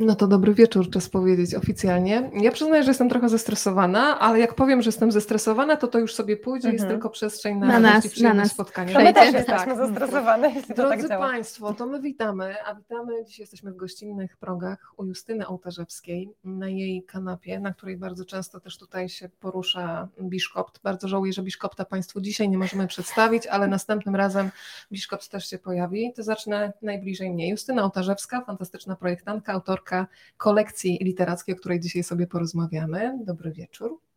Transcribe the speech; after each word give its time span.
No 0.00 0.14
to 0.14 0.26
dobry 0.26 0.54
wieczór, 0.54 0.90
czas 0.90 1.08
powiedzieć 1.08 1.54
oficjalnie. 1.54 2.30
Ja 2.40 2.52
przyznaję, 2.52 2.82
że 2.82 2.90
jestem 2.90 3.08
trochę 3.08 3.28
zestresowana, 3.28 4.18
ale 4.18 4.38
jak 4.38 4.54
powiem, 4.54 4.82
że 4.82 4.88
jestem 4.88 5.12
zestresowana, 5.12 5.76
to 5.76 5.88
to 5.88 5.98
już 5.98 6.14
sobie 6.14 6.36
pójdzie, 6.36 6.68
jest 6.68 6.82
Mhm. 6.82 6.94
tylko 7.00 7.10
przestrzeń 7.10 7.58
na, 7.58 7.66
Na 7.66 7.80
nas, 7.80 8.04
i 8.06 8.10
przyjemne 8.10 8.34
na 8.36 8.42
nas. 8.42 8.52
spotkanie. 8.52 8.92
No 8.94 9.00
my 9.00 9.12
Przejdzie. 9.14 9.32
też 9.38 9.46
Tak. 9.46 9.58
jesteśmy 9.68 9.86
zestresowane, 9.86 10.48
jeśli 10.48 10.74
to 10.74 10.82
tak 10.82 10.98
Drodzy 10.98 11.08
działa. 11.08 11.28
Państwo, 11.28 11.74
to 11.74 11.86
my 11.86 12.00
witamy, 12.00 12.54
a 12.66 12.74
witamy, 12.74 13.24
dzisiaj 13.24 13.42
jesteśmy 13.42 13.72
w 13.72 13.76
gościnnych 13.76 14.36
progach 14.36 14.92
u 14.96 15.04
Justyny 15.04 15.46
Ołtarzewskiej 15.46 16.30
na 16.44 16.68
jej 16.68 17.02
kanapie, 17.02 17.60
na 17.60 17.74
której 17.74 17.96
bardzo 17.96 18.24
często 18.24 18.60
też 18.60 18.78
tutaj 18.78 19.08
się 19.08 19.28
porusza 19.28 20.08
Biszkopt. 20.22 20.80
Bardzo 20.82 21.08
żałuję, 21.08 21.32
że 21.32 21.42
Biszkopta 21.42 21.84
Państwu 21.84 22.20
dzisiaj 22.20 22.48
nie 22.48 22.58
możemy 22.58 22.86
przedstawić, 22.86 23.46
ale 23.46 23.66
następnym 23.68 24.16
razem 24.16 24.50
Biszkopt 24.92 25.28
też 25.28 25.50
się 25.50 25.58
pojawi. 25.58 26.12
To 26.16 26.22
zacznę 26.22 26.72
najbliżej 26.82 27.30
mnie. 27.30 27.50
Justyna 27.50 27.82
Ołtarzewska, 27.84 28.40
fantastyczna 28.40 28.96
projektantka, 28.96 29.52
autorka 29.52 29.87
kolekcji 30.36 30.98
literackiej, 31.00 31.54
o 31.54 31.58
której 31.58 31.80
dzisiaj 31.80 32.02
sobie 32.02 32.26
porozmawiamy. 32.26 33.18
Dobry 33.24 33.52
wieczór. 33.52 34.07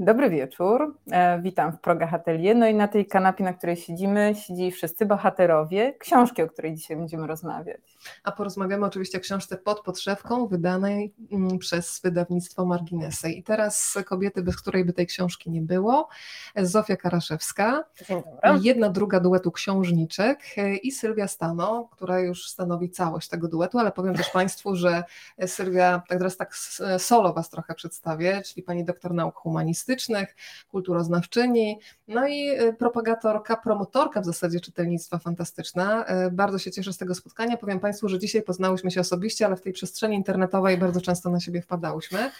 Dobry 0.00 0.30
wieczór, 0.30 0.96
e, 1.10 1.42
witam 1.42 1.72
w 1.72 1.80
progach 1.80 2.14
Atelier. 2.14 2.56
No 2.56 2.66
i 2.66 2.74
na 2.74 2.88
tej 2.88 3.06
kanapie, 3.06 3.44
na 3.44 3.52
której 3.52 3.76
siedzimy, 3.76 4.34
siedzi 4.34 4.70
wszyscy 4.70 5.06
bohaterowie 5.06 5.94
książki, 5.98 6.42
o 6.42 6.48
której 6.48 6.74
dzisiaj 6.74 6.96
będziemy 6.96 7.26
rozmawiać. 7.26 7.80
A 8.24 8.32
porozmawiamy 8.32 8.86
oczywiście 8.86 9.18
o 9.18 9.20
książce 9.20 9.56
Pod 9.56 9.80
podszewką, 9.80 10.46
wydanej 10.46 11.14
mm, 11.32 11.58
przez 11.58 12.00
wydawnictwo 12.04 12.64
Marginesy. 12.64 13.30
I 13.30 13.42
teraz 13.42 13.98
kobiety, 14.06 14.42
bez 14.42 14.56
której 14.56 14.84
by 14.84 14.92
tej 14.92 15.06
książki 15.06 15.50
nie 15.50 15.62
było. 15.62 16.08
Zofia 16.56 16.96
Karaszewska, 16.96 17.84
jedna 18.62 18.90
druga 18.90 19.20
duetu 19.20 19.52
książniczek 19.52 20.40
e, 20.56 20.76
i 20.76 20.92
Sylwia 20.92 21.28
Stano, 21.28 21.88
która 21.92 22.20
już 22.20 22.48
stanowi 22.48 22.90
całość 22.90 23.28
tego 23.28 23.48
duetu, 23.48 23.78
ale 23.78 23.92
powiem 23.92 24.14
też 24.14 24.30
Państwu, 24.30 24.76
że 24.76 25.04
Sylwia, 25.46 26.02
tak 26.08 26.18
teraz 26.18 26.36
tak 26.36 26.56
solo 26.98 27.32
Was 27.32 27.50
trochę 27.50 27.74
przedstawię, 27.74 28.42
czyli 28.42 28.62
pani 28.62 28.84
doktor 28.84 29.14
nauk 29.14 29.34
humanistycznych, 29.36 29.87
kulturoznawczyni, 30.68 31.80
no 32.08 32.28
i 32.28 32.48
e, 32.48 32.72
propagatorka, 32.72 33.56
promotorka 33.56 34.20
w 34.20 34.24
zasadzie 34.24 34.60
czytelnictwa 34.60 35.18
fantastyczna. 35.18 36.04
E, 36.04 36.30
Bardzo 36.30 36.58
się 36.58 36.70
cieszę 36.70 36.92
z 36.92 36.98
tego 36.98 37.14
spotkania. 37.14 37.56
Powiem 37.56 37.80
Państwu, 37.80 38.08
że 38.08 38.18
dzisiaj 38.18 38.42
poznałyśmy 38.42 38.90
się 38.90 39.00
osobiście, 39.00 39.46
ale 39.46 39.56
w 39.56 39.60
tej 39.62 39.72
przestrzeni 39.72 40.16
internetowej 40.16 40.78
bardzo 40.78 41.00
często 41.00 41.30
na 41.30 41.40
siebie 41.40 41.62
wpadałyśmy. 41.62 42.30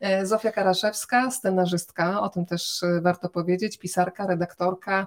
E, 0.00 0.26
Zofia 0.26 0.52
Karaszewska, 0.52 1.30
scenarzystka, 1.30 2.20
o 2.20 2.28
tym 2.28 2.46
też 2.46 2.80
warto 3.02 3.28
powiedzieć, 3.28 3.78
pisarka, 3.78 4.26
redaktorka. 4.26 5.06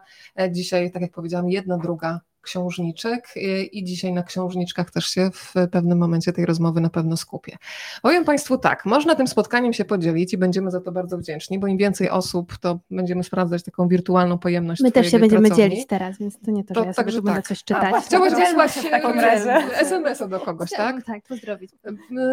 Dzisiaj, 0.51 0.91
tak 0.91 1.01
jak 1.01 1.11
powiedziałam, 1.11 1.49
jedna 1.49 1.77
druga 1.77 2.19
książniczek 2.43 3.27
e, 3.35 3.39
i 3.63 3.83
dzisiaj 3.83 4.13
na 4.13 4.23
książniczkach 4.23 4.91
też 4.91 5.05
się 5.05 5.29
w 5.33 5.53
pewnym 5.71 5.97
momencie 5.97 6.33
tej 6.33 6.45
rozmowy 6.45 6.81
na 6.81 6.89
pewno 6.89 7.17
skupię. 7.17 7.57
Powiem 8.01 8.25
Państwu 8.25 8.57
tak, 8.57 8.85
można 8.85 9.15
tym 9.15 9.27
spotkaniem 9.27 9.73
się 9.73 9.85
podzielić 9.85 10.33
i 10.33 10.37
będziemy 10.37 10.71
za 10.71 10.81
to 10.81 10.91
bardzo 10.91 11.17
wdzięczni, 11.17 11.59
bo 11.59 11.67
im 11.67 11.77
więcej 11.77 12.09
osób, 12.09 12.57
to 12.57 12.79
będziemy 12.91 13.23
sprawdzać 13.23 13.63
taką 13.63 13.87
wirtualną 13.87 14.37
pojemność 14.37 14.81
My 14.81 14.91
też 14.91 15.11
się 15.11 15.19
będziemy 15.19 15.47
pracowni. 15.47 15.69
dzielić 15.69 15.87
teraz, 15.87 16.17
więc 16.17 16.39
to 16.39 16.51
nie 16.51 16.63
to, 16.63 16.73
To 16.73 16.79
że 16.81 16.85
ja 16.85 16.93
sobie 16.93 17.05
także 17.05 17.17
tu 17.19 17.23
będę 17.23 17.39
tak. 17.41 17.47
coś 17.47 17.61
A, 17.61 17.63
czytać. 17.65 17.89
właśnie. 17.89 18.07
Chciałaś 18.07 18.33
wysłać 18.33 18.73
się 18.73 18.81
w 18.81 18.91
takim 18.91 19.19
razie. 19.19 19.53
SMS-a 19.79 20.27
do 20.27 20.39
kogoś, 20.39 20.69
tak? 20.69 21.05
Tak, 21.05 21.23
pozdrowić. 21.23 21.71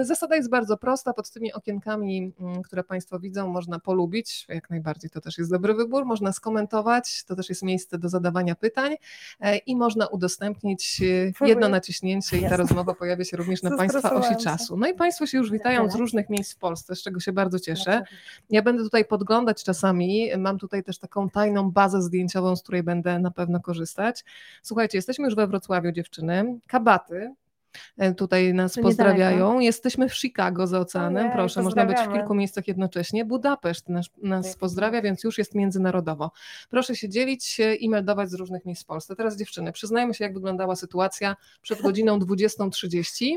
Zasada 0.02 0.36
jest 0.36 0.50
bardzo 0.50 0.76
prosta. 0.76 1.12
Pod 1.12 1.30
tymi 1.30 1.52
okienkami, 1.52 2.32
mm, 2.40 2.62
które 2.62 2.84
Państwo 2.84 3.20
widzą, 3.20 3.48
można 3.48 3.78
polubić, 3.78 4.46
jak 4.48 4.70
najbardziej 4.70 5.10
to 5.10 5.20
też 5.20 5.38
jest 5.38 5.50
dobry 5.50 5.74
wybór. 5.74 6.04
Można 6.06 6.32
skomentować, 6.32 7.24
to 7.24 7.36
też 7.36 7.48
jest 7.48 7.62
miejsce 7.62 7.98
do 7.98 8.08
zadawania 8.08 8.54
pytań 8.54 8.96
i 9.66 9.76
można 9.76 9.99
udostępnić 10.08 11.02
e, 11.42 11.46
jedno 11.46 11.68
naciśnięcie 11.68 12.38
i 12.38 12.42
ta 12.42 12.56
rozmowa 12.56 12.94
pojawia 12.94 13.24
się 13.24 13.36
również 13.36 13.62
na 13.62 13.76
Państwa 13.76 14.14
osi 14.14 14.36
czasu. 14.36 14.76
No 14.76 14.88
i 14.88 14.94
Państwo 14.94 15.26
się 15.26 15.38
już 15.38 15.50
witają 15.50 15.90
z 15.90 15.94
różnych 15.94 16.30
miejsc 16.30 16.54
w 16.54 16.58
Polsce, 16.58 16.96
z 16.96 17.02
czego 17.02 17.20
się 17.20 17.32
bardzo 17.32 17.58
cieszę. 17.58 18.02
Ja 18.50 18.62
będę 18.62 18.82
tutaj 18.82 19.04
podglądać 19.04 19.64
czasami. 19.64 20.30
Mam 20.38 20.58
tutaj 20.58 20.82
też 20.82 20.98
taką 20.98 21.30
tajną 21.30 21.70
bazę 21.70 22.02
zdjęciową, 22.02 22.56
z 22.56 22.62
której 22.62 22.82
będę 22.82 23.18
na 23.18 23.30
pewno 23.30 23.60
korzystać. 23.60 24.24
Słuchajcie, 24.62 24.98
jesteśmy 24.98 25.24
już 25.24 25.34
we 25.34 25.46
Wrocławiu, 25.46 25.92
dziewczyny. 25.92 26.58
Kabaty. 26.66 27.34
E, 27.98 28.14
Tutaj 28.14 28.54
nas 28.54 28.72
To 28.72 28.82
pozdrawiają. 28.82 29.58
Jesteśmy 29.58 30.08
w 30.08 30.14
Chicago 30.14 30.66
za 30.66 30.78
oceanem. 30.78 31.24
Ojej, 31.24 31.32
Proszę, 31.32 31.62
można 31.62 31.86
być 31.86 31.98
w 31.98 32.12
kilku 32.12 32.34
miejscach 32.34 32.68
jednocześnie. 32.68 33.24
Budapeszt 33.24 33.88
nas, 33.88 34.06
nas 34.22 34.56
pozdrawia, 34.56 35.02
więc 35.02 35.24
już 35.24 35.38
jest 35.38 35.54
międzynarodowo. 35.54 36.30
Proszę 36.70 36.96
się 36.96 37.08
dzielić 37.08 37.44
się 37.44 37.74
i 37.74 37.88
meldować 37.88 38.30
z 38.30 38.34
różnych 38.34 38.64
miejsc 38.64 38.82
w 38.82 38.86
Polsce. 38.86 39.16
Teraz 39.16 39.36
dziewczyny, 39.36 39.72
przyznajmy 39.72 40.14
się, 40.14 40.24
jak 40.24 40.34
wyglądała 40.34 40.76
sytuacja 40.76 41.36
przed 41.62 41.82
godziną 41.82 42.18
20.30. 42.18 43.36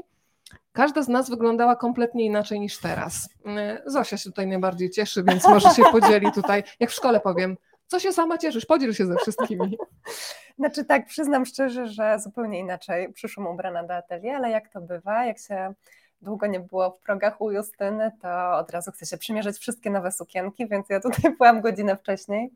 Każda 0.72 1.02
z 1.02 1.08
nas 1.08 1.30
wyglądała 1.30 1.76
kompletnie 1.76 2.26
inaczej 2.26 2.60
niż 2.60 2.78
teraz. 2.78 3.30
E, 3.46 3.82
Zosia 3.86 4.18
się 4.18 4.24
tutaj 4.24 4.48
najbardziej 4.48 4.90
cieszy, 4.90 5.24
więc 5.24 5.48
może 5.48 5.70
się 5.70 5.84
podzieli 5.92 6.32
tutaj, 6.32 6.64
jak 6.80 6.90
w 6.90 6.94
szkole 6.94 7.20
powiem, 7.20 7.58
co 7.94 8.00
się 8.00 8.14
sama 8.14 8.38
cieszysz, 8.38 8.66
podziel 8.66 8.94
się 8.94 9.06
ze 9.06 9.16
wszystkimi. 9.16 9.78
Znaczy 10.60 10.86
tak, 10.86 11.06
przyznam 11.06 11.46
szczerze, 11.46 11.88
że 11.88 12.20
zupełnie 12.20 12.60
inaczej 12.60 13.14
przyszłam 13.14 13.48
ubrana 13.48 13.84
do 13.84 13.96
atelier, 13.96 14.36
ale 14.36 14.50
jak 14.50 14.70
to 14.70 14.82
bywa, 14.82 15.26
jak 15.26 15.40
się 15.40 15.74
długo 16.22 16.48
nie 16.48 16.60
było 16.60 16.92
w 16.92 17.00
progach 17.00 17.42
u 17.42 17.52
Justyny, 17.52 18.12
to 18.22 18.58
od 18.58 18.72
razu 18.72 18.92
chce 18.92 19.06
się 19.06 19.18
przymierzyć 19.18 19.58
wszystkie 19.58 19.90
nowe 19.90 20.12
sukienki, 20.12 20.68
więc 20.68 20.90
ja 20.90 21.00
tutaj 21.00 21.32
byłam 21.38 21.62
godzinę 21.62 21.98
wcześniej 21.98 22.50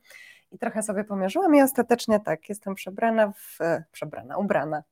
i 0.51 0.57
trochę 0.57 0.83
sobie 0.83 1.03
pomierzyłam 1.03 1.55
i 1.55 1.61
ostatecznie 1.61 2.19
tak, 2.19 2.49
jestem 2.49 2.75
przebrana 2.75 3.31
w, 3.31 3.57
przebrana, 3.91 4.37
ubrana 4.37 4.83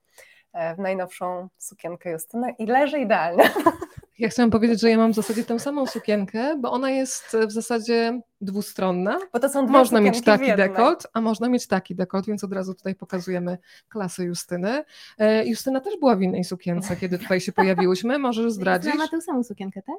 e, 0.54 0.76
w 0.76 0.80
najnowszą 0.80 1.48
sukienkę 1.58 2.12
Justyny 2.12 2.56
i 2.60 2.66
leży 2.66 3.00
idealnie. 3.00 3.44
Ja 4.20 4.30
chciałam 4.30 4.52
powiedzieć, 4.52 4.82
że 4.82 4.90
ja 4.90 4.98
mam 4.98 5.12
w 5.12 5.16
zasadzie 5.16 5.44
tę 5.44 5.60
samą 5.60 5.86
sukienkę, 5.86 6.58
bo 6.58 6.72
ona 6.72 6.90
jest 6.90 7.38
w 7.48 7.52
zasadzie 7.52 8.22
dwustronna. 8.42 9.20
Bo 9.34 9.40
to 9.40 9.50
są 9.50 9.66
dwie 9.66 9.72
Można 9.72 10.02
mieć 10.02 10.18
w 10.18 10.24
taki 10.24 10.56
dekolt, 10.56 11.08
a 11.14 11.22
można 11.22 11.50
mieć 11.50 11.68
taki 11.68 11.96
dekolt, 11.96 12.26
więc 12.26 12.44
od 12.44 12.54
razu 12.54 12.74
tutaj 12.74 12.96
pokazujemy 12.96 13.58
klasę 13.90 14.24
Justyny. 14.24 14.84
E, 15.18 15.46
Justyna 15.46 15.80
też 15.80 15.98
była 16.00 16.16
w 16.16 16.22
innej 16.22 16.44
sukience, 16.44 16.96
kiedy 16.96 17.20
tutaj 17.20 17.42
się 17.42 17.52
pojawiłyśmy. 17.52 18.20
Możesz 18.20 18.52
zdradzić? 18.52 18.86
Justyna 18.86 19.06
ma 19.06 19.12
tę 19.12 19.22
samą 19.22 19.44
sukienkę, 19.44 19.82
tak? 19.82 19.96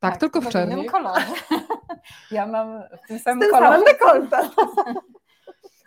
Tak, 0.00 0.16
tylko 0.16 0.40
w 0.40 0.44
w 0.44 0.48
czerni. 0.48 0.74
innym 0.74 0.86
kolorze. 0.86 1.26
Ja 2.30 2.46
mam 2.46 2.82
w 3.04 3.08
tym 3.08 3.18
samym 3.18 3.40
tym 3.40 3.50
kolorze 3.50 3.72
samym 3.72 3.84
dekolta. 3.84 4.50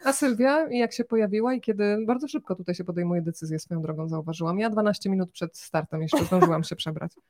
A 0.03 0.13
Sylwia, 0.13 0.69
jak 0.69 0.93
się 0.93 1.03
pojawiła 1.03 1.53
i 1.53 1.61
kiedy 1.61 1.97
bardzo 2.05 2.27
szybko 2.27 2.55
tutaj 2.55 2.75
się 2.75 2.83
podejmuje 2.83 3.21
decyzję, 3.21 3.59
swoją 3.59 3.81
drogą 3.81 4.07
zauważyłam. 4.07 4.59
Ja 4.59 4.69
12 4.69 5.09
minut 5.09 5.31
przed 5.31 5.57
startem 5.57 6.01
jeszcze 6.01 6.25
zdążyłam 6.25 6.63
się 6.63 6.75
przebrać. 6.75 7.11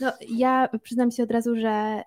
No, 0.00 0.12
ja 0.28 0.68
przyznam 0.82 1.10
się 1.10 1.22
od 1.22 1.30
razu, 1.30 1.56
że 1.56 2.02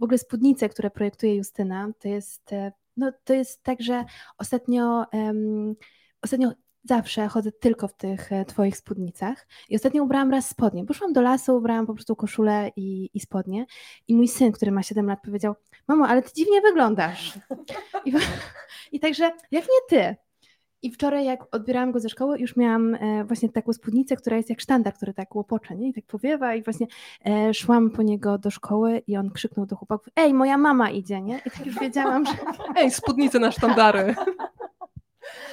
w 0.00 0.02
ogóle 0.02 0.18
spódnice, 0.18 0.68
które 0.68 0.90
projektuje 0.90 1.36
Justyna, 1.36 1.88
to 1.98 2.08
jest, 2.08 2.52
e, 2.52 2.72
no, 2.96 3.12
to 3.24 3.34
jest 3.34 3.62
tak, 3.62 3.82
że 3.82 4.04
ostatnio, 4.38 5.04
em, 5.12 5.74
ostatnio 6.22 6.52
zawsze 6.84 7.28
chodzę 7.28 7.52
tylko 7.52 7.88
w 7.88 7.94
tych 7.94 8.32
e, 8.32 8.44
twoich 8.44 8.76
spódnicach 8.76 9.46
i 9.68 9.76
ostatnio 9.76 10.02
ubrałam 10.02 10.30
raz 10.30 10.48
spodnie. 10.48 10.84
Poszłam 10.86 11.12
do 11.12 11.20
lasu, 11.20 11.56
ubrałam 11.56 11.86
po 11.86 11.94
prostu 11.94 12.16
koszulę 12.16 12.70
i, 12.76 13.10
i 13.14 13.20
spodnie 13.20 13.66
i 14.08 14.16
mój 14.16 14.28
syn, 14.28 14.52
który 14.52 14.72
ma 14.72 14.82
7 14.82 15.06
lat 15.06 15.18
powiedział, 15.24 15.54
mamo, 15.90 16.08
ale 16.08 16.22
ty 16.22 16.30
dziwnie 16.36 16.60
wyglądasz. 16.60 17.38
I, 18.04 18.12
i 18.92 19.00
także, 19.00 19.32
jak 19.50 19.64
nie 19.64 19.80
ty? 19.88 20.16
I 20.82 20.90
wczoraj, 20.90 21.24
jak 21.24 21.54
odbierałam 21.54 21.92
go 21.92 22.00
ze 22.00 22.08
szkoły, 22.08 22.38
już 22.38 22.56
miałam 22.56 22.94
e, 22.94 23.24
właśnie 23.24 23.48
taką 23.48 23.72
spódnicę, 23.72 24.16
która 24.16 24.36
jest 24.36 24.50
jak 24.50 24.60
sztandar, 24.60 24.94
który 24.94 25.14
tak 25.14 25.34
łopocze, 25.36 25.76
nie? 25.76 25.88
I 25.88 25.94
tak 25.94 26.04
powiewa 26.04 26.54
i 26.54 26.62
właśnie 26.62 26.86
e, 27.26 27.54
szłam 27.54 27.90
po 27.90 28.02
niego 28.02 28.38
do 28.38 28.50
szkoły 28.50 29.02
i 29.06 29.16
on 29.16 29.30
krzyknął 29.30 29.66
do 29.66 29.76
chłopaków, 29.76 30.08
ej, 30.16 30.34
moja 30.34 30.58
mama 30.58 30.90
idzie, 30.90 31.20
nie? 31.20 31.40
I 31.46 31.50
tak 31.50 31.66
już 31.66 31.78
wiedziałam, 31.78 32.26
że 32.26 32.32
Ej, 32.76 32.90
spódnice 32.90 33.38
na 33.38 33.52
sztandary. 33.52 34.14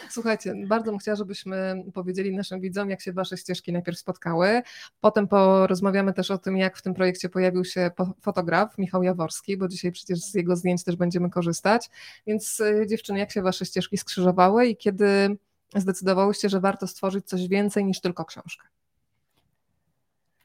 Słuchajcie, 0.10 0.54
bardzo 0.68 0.92
bym 0.92 1.00
chciała, 1.00 1.16
żebyśmy 1.16 1.84
powiedzieli 1.94 2.36
naszym 2.36 2.62
widzom, 2.62 2.90
jak 2.90 3.02
się 3.02 3.14
wasze 3.14 3.38
ścieżki 3.38 3.74
najpierw 3.74 4.00
spotkały. 4.00 4.62
Potem 5.02 5.28
porozmawiamy 5.28 6.14
też 6.14 6.32
o 6.32 6.38
tym, 6.38 6.58
jak 6.58 6.78
w 6.78 6.82
tym 6.82 6.94
projekcie 6.94 7.30
pojawił 7.30 7.66
się 7.66 7.92
fotograf 8.22 8.78
Michał 8.78 9.04
Jaworski, 9.04 9.58
bo 9.58 9.68
dzisiaj 9.68 9.92
przecież 9.92 10.20
z 10.20 10.34
jego 10.34 10.56
zdjęć 10.56 10.84
też 10.84 10.96
będziemy 10.96 11.30
korzystać. 11.30 11.90
Więc 12.28 12.60
y, 12.60 12.88
dziewczyny, 12.88 13.20
jak 13.20 13.32
się 13.32 13.42
wasze 13.42 13.66
ścieżki 13.66 13.98
skrzyżowały 13.98 14.68
i 14.68 14.78
kiedy 14.78 15.38
zdecydowałyście, 15.76 16.50
że 16.50 16.60
warto 16.60 16.88
stworzyć 16.88 17.26
coś 17.26 17.48
więcej 17.48 17.86
niż 17.86 18.02
tylko 18.02 18.26
książkę? 18.26 18.68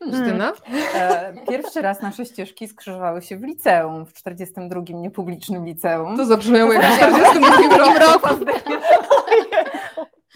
Justyna? 0.06 0.52
E, 0.94 1.34
Pierwszy 1.48 1.82
raz 1.82 2.02
nasze 2.02 2.26
ścieżki 2.26 2.68
skrzyżowały 2.68 3.22
się 3.22 3.36
w 3.36 3.42
liceum, 3.42 4.06
w 4.06 4.12
42 4.12 4.82
niepublicznym 4.88 5.64
liceum. 5.64 6.16
To 6.16 6.26
zabrzmiało 6.26 6.72
jak 6.72 6.82
w 6.92 6.96
42 6.96 7.98
roku. 7.98 8.44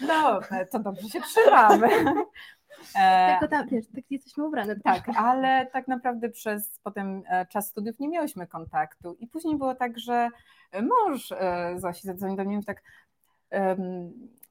No, 0.01 0.39
to 0.71 0.79
dobrze 0.79 1.09
się 1.09 1.21
trzymamy. 1.21 1.89
E, 2.95 3.31
tylko 3.31 3.47
tam, 3.47 3.67
wiesz, 3.67 3.85
tak 3.95 4.03
jesteśmy 4.09 4.45
ubrane. 4.45 4.75
Tak, 4.79 5.09
ale 5.15 5.67
tak 5.73 5.87
naprawdę 5.87 6.29
przez 6.29 6.79
potem 6.83 7.23
e, 7.29 7.45
czas 7.45 7.67
studiów 7.67 7.99
nie 7.99 8.09
miałyśmy 8.09 8.47
kontaktu 8.47 9.17
i 9.19 9.27
później 9.27 9.57
było 9.57 9.75
tak, 9.75 9.99
że 9.99 10.29
mąż 10.81 11.31
e, 11.31 11.73
Zosi 11.77 12.07
zadzwonił 12.07 12.37
do 12.37 12.43
mnie 12.43 12.59
i 12.59 12.65
tak, 12.65 12.81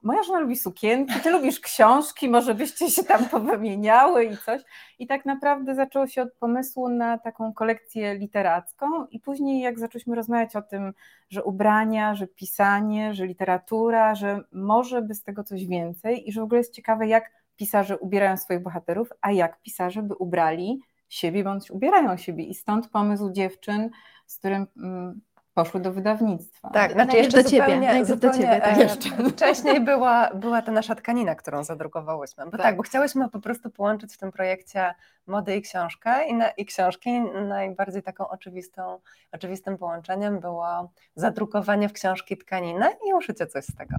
moja 0.07 0.23
żona 0.23 0.39
lubi 0.39 0.55
sukienki, 0.55 1.19
ty 1.23 1.31
lubisz 1.31 1.59
książki, 1.59 2.29
może 2.29 2.55
byście 2.55 2.91
się 2.91 3.03
tam 3.03 3.25
powymieniały 3.29 4.25
i 4.25 4.37
coś. 4.37 4.61
I 4.99 5.07
tak 5.07 5.25
naprawdę 5.25 5.75
zaczęło 5.75 6.07
się 6.07 6.21
od 6.21 6.33
pomysłu 6.33 6.89
na 6.89 7.17
taką 7.17 7.53
kolekcję 7.53 8.15
literacką 8.15 9.05
i 9.05 9.19
później 9.19 9.61
jak 9.61 9.79
zaczęliśmy 9.79 10.15
rozmawiać 10.15 10.55
o 10.55 10.61
tym, 10.61 10.93
że 11.29 11.43
ubrania, 11.43 12.15
że 12.15 12.27
pisanie, 12.27 13.13
że 13.13 13.25
literatura, 13.25 14.15
że 14.15 14.41
może 14.51 15.01
by 15.01 15.15
z 15.15 15.23
tego 15.23 15.43
coś 15.43 15.65
więcej 15.65 16.29
i 16.29 16.31
że 16.31 16.41
w 16.41 16.43
ogóle 16.43 16.57
jest 16.57 16.73
ciekawe, 16.73 17.07
jak 17.07 17.31
pisarze 17.55 17.97
ubierają 17.97 18.37
swoich 18.37 18.63
bohaterów, 18.63 19.09
a 19.21 19.31
jak 19.31 19.61
pisarze 19.61 20.03
by 20.03 20.15
ubrali 20.15 20.79
siebie 21.09 21.43
bądź 21.43 21.71
ubierają 21.71 22.17
siebie. 22.17 22.43
I 22.43 22.53
stąd 22.53 22.89
pomysł 22.89 23.31
dziewczyn, 23.31 23.89
z 24.25 24.37
którym 24.37 24.67
mm, 24.77 25.21
poszły 25.57 25.79
do 25.79 25.91
wydawnictwa. 25.91 26.69
Tak, 26.69 26.91
znaczy 26.91 27.17
jeszcze 27.17 27.43
do 27.43 27.49
ciebie, 27.49 28.05
zupełnie, 28.05 28.05
do 28.05 28.29
ciebie, 28.29 28.61
tak. 28.61 28.77
e, 28.77 28.81
jeszcze. 28.83 29.09
Wcześniej 29.35 29.81
była, 29.81 30.29
była 30.33 30.61
ta 30.61 30.71
nasza 30.71 30.95
tkanina, 30.95 31.35
którą 31.35 31.63
zadrukowałyśmy. 31.63 32.45
Bo 32.45 32.51
tak. 32.51 32.61
tak, 32.61 32.77
bo 32.77 32.83
chciałyśmy 32.83 33.29
po 33.29 33.39
prostu 33.39 33.69
połączyć 33.69 34.13
w 34.13 34.17
tym 34.17 34.31
projekcie 34.31 34.93
mody 35.27 35.55
i 35.55 35.61
książkę 35.61 36.27
i, 36.27 36.33
na, 36.33 36.49
i 36.49 36.65
książki. 36.65 37.21
Najbardziej 37.47 38.03
taką 38.03 38.27
oczywistą, 38.27 38.99
oczywistym 39.31 39.77
połączeniem 39.77 40.39
było 40.39 40.91
zadrukowanie 41.15 41.89
w 41.89 41.93
książki 41.93 42.37
tkaniny 42.37 42.85
i 43.09 43.13
uszycie 43.13 43.47
coś 43.47 43.65
z 43.65 43.75
tego. 43.75 43.95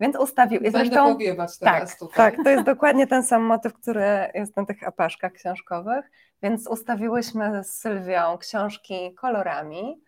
Więc 0.00 0.16
ustawił. 0.16 0.60
Będę 0.60 0.78
zresztą, 0.78 1.12
powiewać 1.12 1.58
teraz 1.58 1.90
tak, 1.90 1.98
tutaj. 1.98 2.32
Tak, 2.32 2.44
to 2.44 2.50
jest 2.50 2.64
dokładnie 2.64 3.06
ten 3.06 3.22
sam 3.22 3.42
motyw, 3.42 3.74
który 3.74 4.30
jest 4.34 4.56
na 4.56 4.66
tych 4.66 4.88
apaszkach 4.88 5.32
książkowych. 5.32 6.10
Więc 6.42 6.68
ustawiłyśmy 6.68 7.64
z 7.64 7.74
Sylwią 7.74 8.38
książki 8.38 9.14
kolorami 9.14 10.04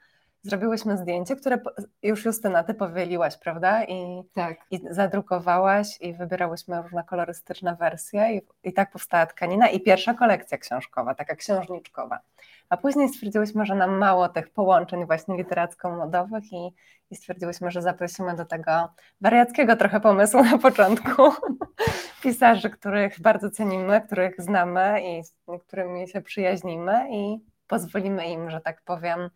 zrobiłyśmy 0.47 0.97
zdjęcie, 0.97 1.37
które 1.37 1.59
już 2.03 2.25
Justyna, 2.25 2.65
ty 2.65 2.75
powieliłaś, 2.75 3.37
prawda? 3.37 3.85
I, 3.85 4.23
tak. 4.35 4.57
i 4.71 4.81
zadrukowałaś 4.91 6.01
i 6.01 6.15
wybierałyśmy 6.15 6.83
różne 6.83 7.05
kolorystyczne 7.05 7.77
wersje 7.77 8.35
i, 8.35 8.69
i 8.69 8.73
tak 8.73 8.91
powstała 8.91 9.27
tkanina 9.27 9.69
i 9.69 9.81
pierwsza 9.81 10.15
kolekcja 10.15 10.59
książkowa, 10.59 11.15
taka 11.15 11.37
książniczkowa. 11.37 12.21
A 12.69 12.77
później 12.77 13.09
stwierdziłyśmy, 13.09 13.67
że 13.67 13.75
nam 13.75 13.99
mało 13.99 14.29
tych 14.29 14.51
połączeń 14.51 15.07
właśnie 15.07 15.37
literacko-modowych 15.37 16.53
i, 16.53 16.73
i 17.11 17.17
stwierdziłyśmy, 17.17 17.71
że 17.71 17.83
zaprosimy 17.83 18.37
do 18.37 18.45
tego 18.45 18.89
wariackiego 19.21 19.77
trochę 19.77 20.01
pomysłu 20.01 20.45
na 20.45 20.59
początku 20.59 21.23
pisarzy, 22.23 22.71
których 22.71 23.21
bardzo 23.21 23.51
cenimy, 23.51 24.01
których 24.01 24.43
znamy 24.43 25.01
i 25.03 25.25
z 25.25 25.35
którymi 25.67 26.09
się 26.09 26.21
przyjaźnimy 26.21 27.07
i 27.11 27.39
pozwolimy 27.67 28.27
im, 28.27 28.51
że 28.51 28.61
tak 28.61 28.83
powiem, 28.83 29.31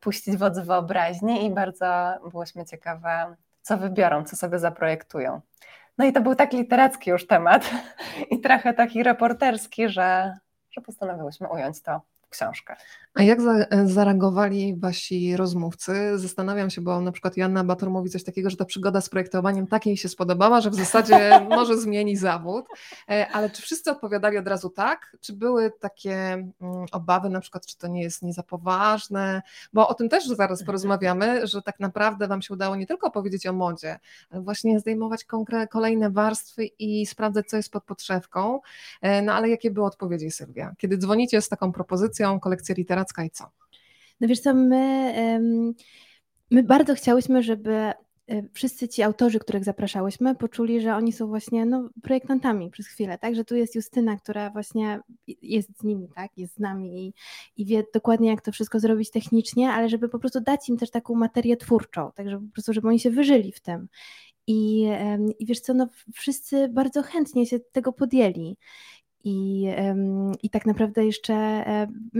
puścić 0.00 0.36
wodz 0.36 0.58
wyobraźni 0.58 1.46
i 1.46 1.50
bardzo 1.50 2.14
byłyśmy 2.30 2.64
ciekawe, 2.64 3.36
co 3.62 3.78
wybiorą, 3.78 4.24
co 4.24 4.36
sobie 4.36 4.58
zaprojektują. 4.58 5.40
No 5.98 6.04
i 6.04 6.12
to 6.12 6.20
był 6.20 6.34
tak 6.34 6.52
literacki 6.52 7.10
już 7.10 7.26
temat 7.26 7.70
i 8.30 8.40
trochę 8.40 8.74
taki 8.74 9.02
reporterski, 9.02 9.88
że, 9.88 10.38
że 10.70 10.80
postanowiłyśmy 10.80 11.48
ująć 11.48 11.82
to 11.82 12.00
książkę. 12.28 12.76
A 13.14 13.22
jak 13.22 13.40
za, 13.40 13.66
zareagowali 13.84 14.76
wasi 14.76 15.36
rozmówcy? 15.36 16.18
Zastanawiam 16.18 16.70
się, 16.70 16.80
bo 16.80 17.00
na 17.00 17.12
przykład 17.12 17.36
Joanna 17.36 17.64
Bator 17.64 17.90
mówi 17.90 18.10
coś 18.10 18.24
takiego, 18.24 18.50
że 18.50 18.56
ta 18.56 18.64
przygoda 18.64 19.00
z 19.00 19.08
projektowaniem 19.08 19.66
tak 19.66 19.86
jej 19.86 19.96
się 19.96 20.08
spodobała, 20.08 20.60
że 20.60 20.70
w 20.70 20.74
zasadzie 20.74 21.40
może 21.56 21.78
zmieni 21.78 22.16
zawód. 22.16 22.66
E, 23.10 23.28
ale 23.32 23.50
czy 23.50 23.62
wszyscy 23.62 23.90
odpowiadali 23.90 24.38
od 24.38 24.48
razu 24.48 24.70
tak? 24.70 25.16
Czy 25.20 25.32
były 25.32 25.72
takie 25.80 26.14
mm, 26.22 26.86
obawy, 26.92 27.30
na 27.30 27.40
przykład, 27.40 27.66
czy 27.66 27.78
to 27.78 27.88
nie 27.88 28.02
jest 28.02 28.22
nie 28.22 28.32
za 28.32 28.42
poważne? 28.42 29.42
Bo 29.72 29.88
o 29.88 29.94
tym 29.94 30.08
też 30.08 30.26
zaraz 30.26 30.64
porozmawiamy, 30.64 31.46
że 31.46 31.62
tak 31.62 31.80
naprawdę 31.80 32.28
wam 32.28 32.42
się 32.42 32.54
udało 32.54 32.76
nie 32.76 32.86
tylko 32.86 33.10
powiedzieć 33.10 33.46
o 33.46 33.52
modzie, 33.52 33.98
ale 34.30 34.40
właśnie 34.40 34.80
zdejmować 34.80 35.26
kolejne 35.70 36.10
warstwy 36.10 36.64
i 36.64 37.06
sprawdzać, 37.06 37.46
co 37.46 37.56
jest 37.56 37.72
pod 37.72 37.84
podszewką. 37.84 38.60
E, 39.02 39.22
no 39.22 39.32
ale 39.32 39.48
jakie 39.48 39.70
były 39.70 39.86
odpowiedzi, 39.86 40.30
Sylwia? 40.30 40.74
Kiedy 40.78 40.98
dzwonicie 40.98 41.42
z 41.42 41.48
taką 41.48 41.72
propozycją, 41.72 42.17
kolekcja 42.40 42.74
literacka, 42.74 42.98
literacka 42.98 43.24
i 43.24 43.30
co? 43.30 43.44
No 44.20 44.28
wiesz 44.28 44.40
co, 44.40 44.54
my, 44.54 45.14
my 46.50 46.62
bardzo 46.62 46.94
chciałyśmy, 46.94 47.42
żeby 47.42 47.72
e, 47.74 47.94
wszyscy 48.52 48.88
ci 48.88 49.02
autorzy, 49.02 49.38
których 49.38 49.64
zapraszałyśmy, 49.64 50.34
poczuli, 50.34 50.80
że 50.80 50.96
oni 50.96 51.12
są 51.12 51.26
właśnie 51.26 51.66
no, 51.66 51.90
projektantami 52.02 52.70
przez 52.70 52.86
chwilę, 52.86 53.18
tak? 53.18 53.34
Że 53.34 53.44
tu 53.44 53.56
jest 53.56 53.74
Justyna, 53.74 54.16
która 54.16 54.50
właśnie 54.50 55.00
jest 55.42 55.78
z 55.78 55.84
nimi, 55.84 56.08
tak? 56.14 56.30
Jest 56.36 56.54
z 56.54 56.58
nami 56.58 57.06
i, 57.06 57.14
i 57.56 57.66
wie 57.66 57.84
dokładnie, 57.94 58.28
jak 58.28 58.42
to 58.42 58.52
wszystko 58.52 58.80
zrobić 58.80 59.10
technicznie, 59.10 59.70
ale 59.70 59.88
żeby 59.88 60.08
po 60.08 60.18
prostu 60.18 60.40
dać 60.40 60.68
im 60.68 60.76
też 60.76 60.90
taką 60.90 61.14
materię 61.14 61.56
twórczą, 61.56 62.10
tak? 62.14 62.30
Żeby 62.30 62.46
po 62.46 62.52
prostu, 62.52 62.72
żeby 62.72 62.88
oni 62.88 63.00
się 63.00 63.10
wyżyli 63.10 63.52
w 63.52 63.60
tym. 63.60 63.88
I, 64.50 64.88
I 65.38 65.46
wiesz 65.46 65.60
co, 65.60 65.74
no 65.74 65.88
wszyscy 66.14 66.68
bardzo 66.68 67.02
chętnie 67.02 67.46
się 67.46 67.60
tego 67.60 67.92
podjęli. 67.92 68.56
I, 69.24 69.66
I 70.42 70.50
tak 70.50 70.66
naprawdę 70.66 71.04
jeszcze 71.04 71.64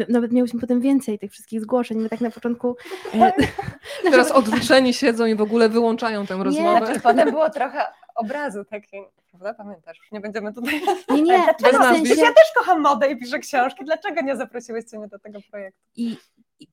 nawet 0.08 0.32
miałyśmy 0.32 0.60
potem 0.60 0.80
więcej 0.80 1.18
tych 1.18 1.32
wszystkich 1.32 1.60
zgłoszeń. 1.60 1.98
My 1.98 2.08
tak 2.08 2.20
na 2.20 2.30
początku. 2.30 2.76
E, 3.14 3.32
Teraz 4.10 4.30
odwróceni 4.30 4.94
siedzą 4.94 5.26
i 5.26 5.34
w 5.34 5.42
ogóle 5.42 5.68
wyłączają 5.68 6.26
tę 6.26 6.34
rozmowę. 6.34 6.86
Znaczy, 6.86 7.00
potem 7.10 7.30
było 7.30 7.50
trochę 7.50 7.86
obrazu 8.14 8.64
takiej, 8.64 9.04
prawda? 9.30 9.54
Pamiętasz? 9.54 9.98
Już 9.98 10.12
nie 10.12 10.20
będziemy 10.20 10.52
tutaj. 10.52 10.80
Nie, 11.10 11.22
nie. 11.22 11.46
Dlaczego? 11.58 11.84
W 11.84 11.86
sensie... 11.86 12.14
Ja 12.14 12.32
też 12.32 12.52
kocham 12.56 12.80
modę 12.80 13.10
i 13.10 13.16
piszę 13.16 13.38
książki. 13.38 13.84
Dlaczego 13.84 14.20
nie 14.20 14.36
zaprosiłyście 14.36 14.98
mnie 14.98 15.08
do 15.08 15.18
tego 15.18 15.38
projektu? 15.50 15.80
I, 15.96 16.16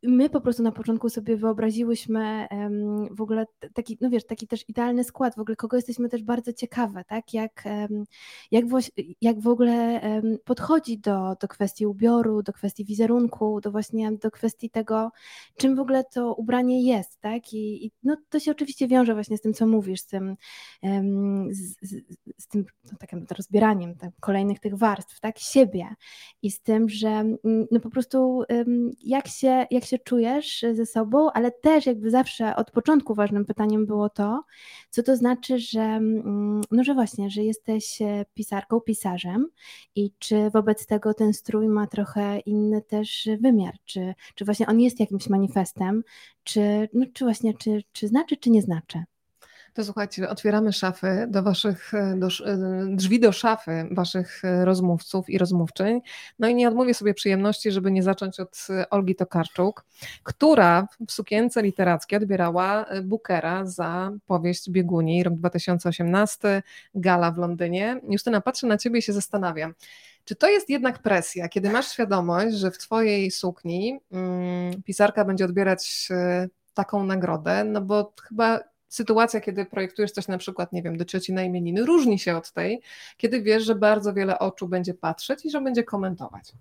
my 0.04 0.30
po 0.30 0.42
prostu 0.42 0.64
na 0.64 0.72
początku 0.72 1.10
sobie 1.10 1.38
wyobraziłyśmy 1.38 2.48
w 3.12 3.22
ogóle 3.22 3.46
taki, 3.74 3.98
no 4.02 4.10
wiesz, 4.10 4.26
taki 4.26 4.48
też 4.48 4.70
idealny 4.70 5.04
skład, 5.04 5.36
w 5.36 5.40
ogóle 5.40 5.56
kogo 5.56 5.78
jesteśmy 5.78 6.10
też 6.10 6.24
bardzo 6.24 6.54
ciekawe, 6.54 7.04
tak, 7.08 7.34
jak, 7.34 7.64
jak, 8.52 8.66
jak 9.22 9.40
w 9.40 9.48
ogóle 9.48 10.02
podchodzi 10.44 11.00
do, 11.00 11.36
do 11.42 11.48
kwestii 11.48 11.86
ubioru, 11.86 12.44
do 12.44 12.54
kwestii 12.54 12.86
wizerunku, 12.86 13.62
do 13.62 13.72
właśnie 13.72 14.12
do 14.12 14.32
kwestii 14.32 14.70
tego, 14.70 15.12
czym 15.58 15.76
w 15.76 15.80
ogóle 15.80 16.04
to 16.04 16.34
ubranie 16.34 16.84
jest, 16.84 17.22
tak, 17.22 17.54
i, 17.54 17.86
i 17.86 17.92
no 18.04 18.18
to 18.30 18.40
się 18.40 18.52
oczywiście 18.52 18.88
wiąże 18.88 19.14
właśnie 19.14 19.38
z 19.38 19.42
tym, 19.42 19.54
co 19.54 19.68
mówisz, 19.68 20.02
z 20.02 20.08
tym, 20.08 20.36
z, 21.50 21.76
z, 21.81 22.04
z 22.38 22.48
tym 22.48 22.66
no, 22.92 22.98
takim 23.00 23.26
rozbieraniem 23.38 23.96
tak, 23.96 24.12
kolejnych 24.20 24.60
tych 24.60 24.78
warstw, 24.78 25.20
tak, 25.20 25.40
siebie 25.40 25.88
i 26.42 26.52
z 26.52 26.62
tym, 26.62 26.90
że 26.90 27.10
mm, 27.10 27.68
no 27.72 27.80
po 27.80 27.90
prostu 27.90 28.44
jak 29.04 29.28
się 29.28 29.66
jak 29.75 29.86
się 29.86 30.00
czujesz 30.00 30.66
ze 30.74 30.86
sobą, 30.86 31.31
ale 31.31 31.51
też 31.51 31.86
jakby 31.86 32.12
zawsze 32.12 32.56
od 32.56 32.72
początku 32.72 33.16
ważnym 33.16 33.45
pytaniem 33.45 33.86
było 33.86 34.10
to, 34.10 34.44
co 34.89 35.04
to 35.04 35.16
znaczy, 35.16 35.60
że, 35.60 35.81
mm, 35.81 36.62
no, 36.72 36.83
że 36.83 36.94
właśnie, 36.94 37.30
że 37.30 37.44
jesteś 37.44 38.01
e, 38.01 38.25
pisarką, 38.33 38.81
pisarzem 38.81 39.48
i 39.95 40.12
czy 40.19 40.50
wobec 40.50 40.86
tego 40.86 41.13
ten 41.13 41.33
strój 41.33 41.68
ma 41.68 41.88
trochę 41.88 42.40
inny 42.40 42.81
też 42.81 43.30
wymiar, 43.42 43.73
czy, 43.85 44.14
czy 44.35 44.45
właśnie 44.45 44.68
on 44.68 44.80
jest 44.80 45.00
jakimś 45.00 45.30
manifestem, 45.30 46.04
czy, 46.44 46.90
no, 46.94 47.06
czy 47.14 47.26
właśnie, 47.26 47.54
czy, 47.54 47.83
czy 47.92 48.07
znaczy, 48.07 48.38
czy 48.38 48.50
nie 48.50 48.61
znaczy. 48.61 49.04
To 49.76 49.84
słuchajcie, 49.84 50.30
otwieramy 50.30 50.74
szafy 50.74 51.28
do 51.30 51.44
waszych, 51.44 51.94
e, 51.94 52.16
do, 52.18 52.28
e, 52.28 52.58
drzwi 52.90 53.20
do 53.20 53.32
szafy 53.32 53.88
waszych 53.92 54.46
e, 54.46 54.66
rozmówców 54.66 55.30
i 55.30 55.38
rozmówczyń. 55.38 56.02
No 56.40 56.48
i 56.48 56.56
nie 56.56 56.68
odmówię 56.68 56.94
sobie 56.94 57.14
przyjemności, 57.14 57.72
żeby 57.72 57.92
nie 57.92 58.04
zacząć 58.04 58.40
od 58.40 58.68
Olgi 58.90 59.16
Tokarczuk, 59.16 59.86
która 60.24 60.88
w 61.08 61.12
sukience 61.12 61.62
literackiej 61.62 62.18
odbierała 62.18 62.86
Bookera 63.04 63.66
za 63.66 64.12
powieść 64.26 64.70
Bieguni, 64.70 65.24
rok 65.24 65.34
2018, 65.34 66.64
gala 66.96 67.32
w 67.32 67.38
Londynie. 67.38 68.02
Justyna, 68.10 68.42
patrzę 68.42 68.68
na 68.68 68.78
ciebie 68.78 69.00
i 69.00 69.02
się 69.02 69.14
zastanawiam. 69.14 69.74
Czy 70.26 70.36
to 70.36 70.50
jest 70.50 70.70
jednak 70.70 71.00
presja, 71.00 71.50
kiedy 71.50 71.70
masz 71.70 71.92
świadomość, 71.92 72.56
że 72.56 72.72
w 72.72 72.78
twojej 72.78 73.32
sukni 73.32 74.00
mm, 74.12 74.84
pisarka 74.84 75.26
będzie 75.26 75.46
odbierać 75.46 76.10
taką 76.74 77.04
nagrodę, 77.04 77.64
no 77.64 77.82
bo 77.82 78.14
chyba 78.28 78.60
sytuacja, 78.95 79.42
kiedy 79.42 79.66
projektujesz 79.66 80.11
coś 80.11 80.28
na 80.28 80.37
przykład, 80.37 80.71
nie 80.71 80.81
wiem, 80.81 80.97
do 80.97 81.06
cioci 81.06 81.33
na 81.33 81.44
imieniny, 81.44 81.85
różni 81.85 82.19
się 82.19 82.37
od 82.37 82.52
tej, 82.52 82.81
kiedy 83.18 83.42
wiesz, 83.42 83.64
że 83.64 83.75
bardzo 83.75 84.14
wiele 84.14 84.40
oczu 84.40 84.68
będzie 84.68 84.94
patrzeć 84.94 85.45
i 85.45 85.49
że 85.49 85.61
będzie 85.61 85.83
komentować. 85.83 86.52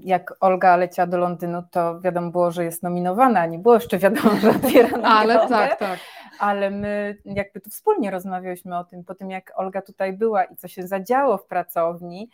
Jak 0.00 0.34
Olga 0.40 0.76
leciała 0.76 1.06
do 1.06 1.18
Londynu, 1.18 1.62
to 1.70 2.00
wiadomo 2.00 2.30
było, 2.30 2.50
że 2.50 2.64
jest 2.64 2.82
nominowana, 2.82 3.46
nie 3.46 3.58
było 3.58 3.74
jeszcze 3.74 3.98
wiadomo, 3.98 4.36
że 4.36 4.50
odbiera 4.50 4.98
Ale 5.18 5.48
tak, 5.48 5.78
tak. 5.78 5.98
Ale 6.38 6.70
my 6.70 7.16
jakby 7.24 7.60
tu 7.60 7.70
wspólnie 7.70 8.10
rozmawialiśmy 8.10 8.78
o 8.78 8.84
tym, 8.84 9.04
po 9.04 9.14
tym 9.14 9.30
jak 9.30 9.52
Olga 9.56 9.82
tutaj 9.82 10.12
była 10.12 10.44
i 10.44 10.56
co 10.56 10.68
się 10.68 10.86
zadziało 10.86 11.38
w 11.38 11.46
pracowni, 11.46 12.30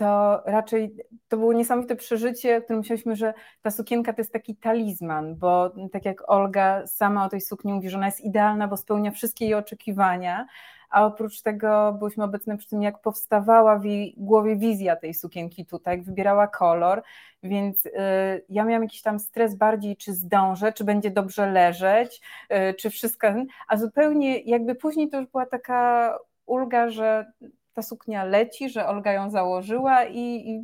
to 0.00 0.42
raczej 0.46 0.96
to 1.28 1.36
było 1.36 1.52
niesamowite 1.52 1.96
przeżycie, 1.96 2.60
w 2.60 2.64
którym 2.64 2.80
myśleliśmy, 2.80 3.16
że 3.16 3.34
ta 3.62 3.70
sukienka 3.70 4.12
to 4.12 4.20
jest 4.20 4.32
taki 4.32 4.56
talizman, 4.56 5.36
bo 5.36 5.70
tak 5.92 6.04
jak 6.04 6.30
Olga 6.30 6.86
sama 6.86 7.24
o 7.24 7.28
tej 7.28 7.40
sukni 7.40 7.72
mówi, 7.72 7.90
że 7.90 7.96
ona 7.96 8.06
jest 8.06 8.20
idealna, 8.20 8.68
bo 8.68 8.76
spełnia 8.76 9.10
wszystkie 9.10 9.44
jej 9.44 9.54
oczekiwania, 9.54 10.46
a 10.90 11.06
oprócz 11.06 11.42
tego 11.42 11.92
byłyśmy 11.98 12.24
obecne 12.24 12.56
przy 12.56 12.68
tym, 12.68 12.82
jak 12.82 13.02
powstawała 13.02 13.78
w 13.78 13.84
jej 13.84 14.14
głowie 14.16 14.56
wizja 14.56 14.96
tej 14.96 15.14
sukienki 15.14 15.66
tutaj, 15.66 15.96
jak 15.96 16.06
wybierała 16.06 16.46
kolor, 16.46 17.02
więc 17.42 17.86
y, 17.86 17.90
ja 18.48 18.64
miałam 18.64 18.82
jakiś 18.82 19.02
tam 19.02 19.18
stres 19.18 19.54
bardziej, 19.54 19.96
czy 19.96 20.14
zdążę, 20.14 20.72
czy 20.72 20.84
będzie 20.84 21.10
dobrze 21.10 21.50
leżeć, 21.50 22.20
y, 22.70 22.74
czy 22.74 22.90
wszystko, 22.90 23.28
a 23.68 23.76
zupełnie 23.76 24.40
jakby 24.40 24.74
później 24.74 25.10
to 25.10 25.20
już 25.20 25.26
była 25.26 25.46
taka 25.46 26.18
ulga, 26.46 26.90
że 26.90 27.32
ta 27.80 27.82
suknia 27.82 28.24
leci, 28.24 28.70
że 28.70 28.86
Olga 28.86 29.12
ją 29.12 29.30
założyła 29.30 30.04
i, 30.04 30.50
i 30.50 30.62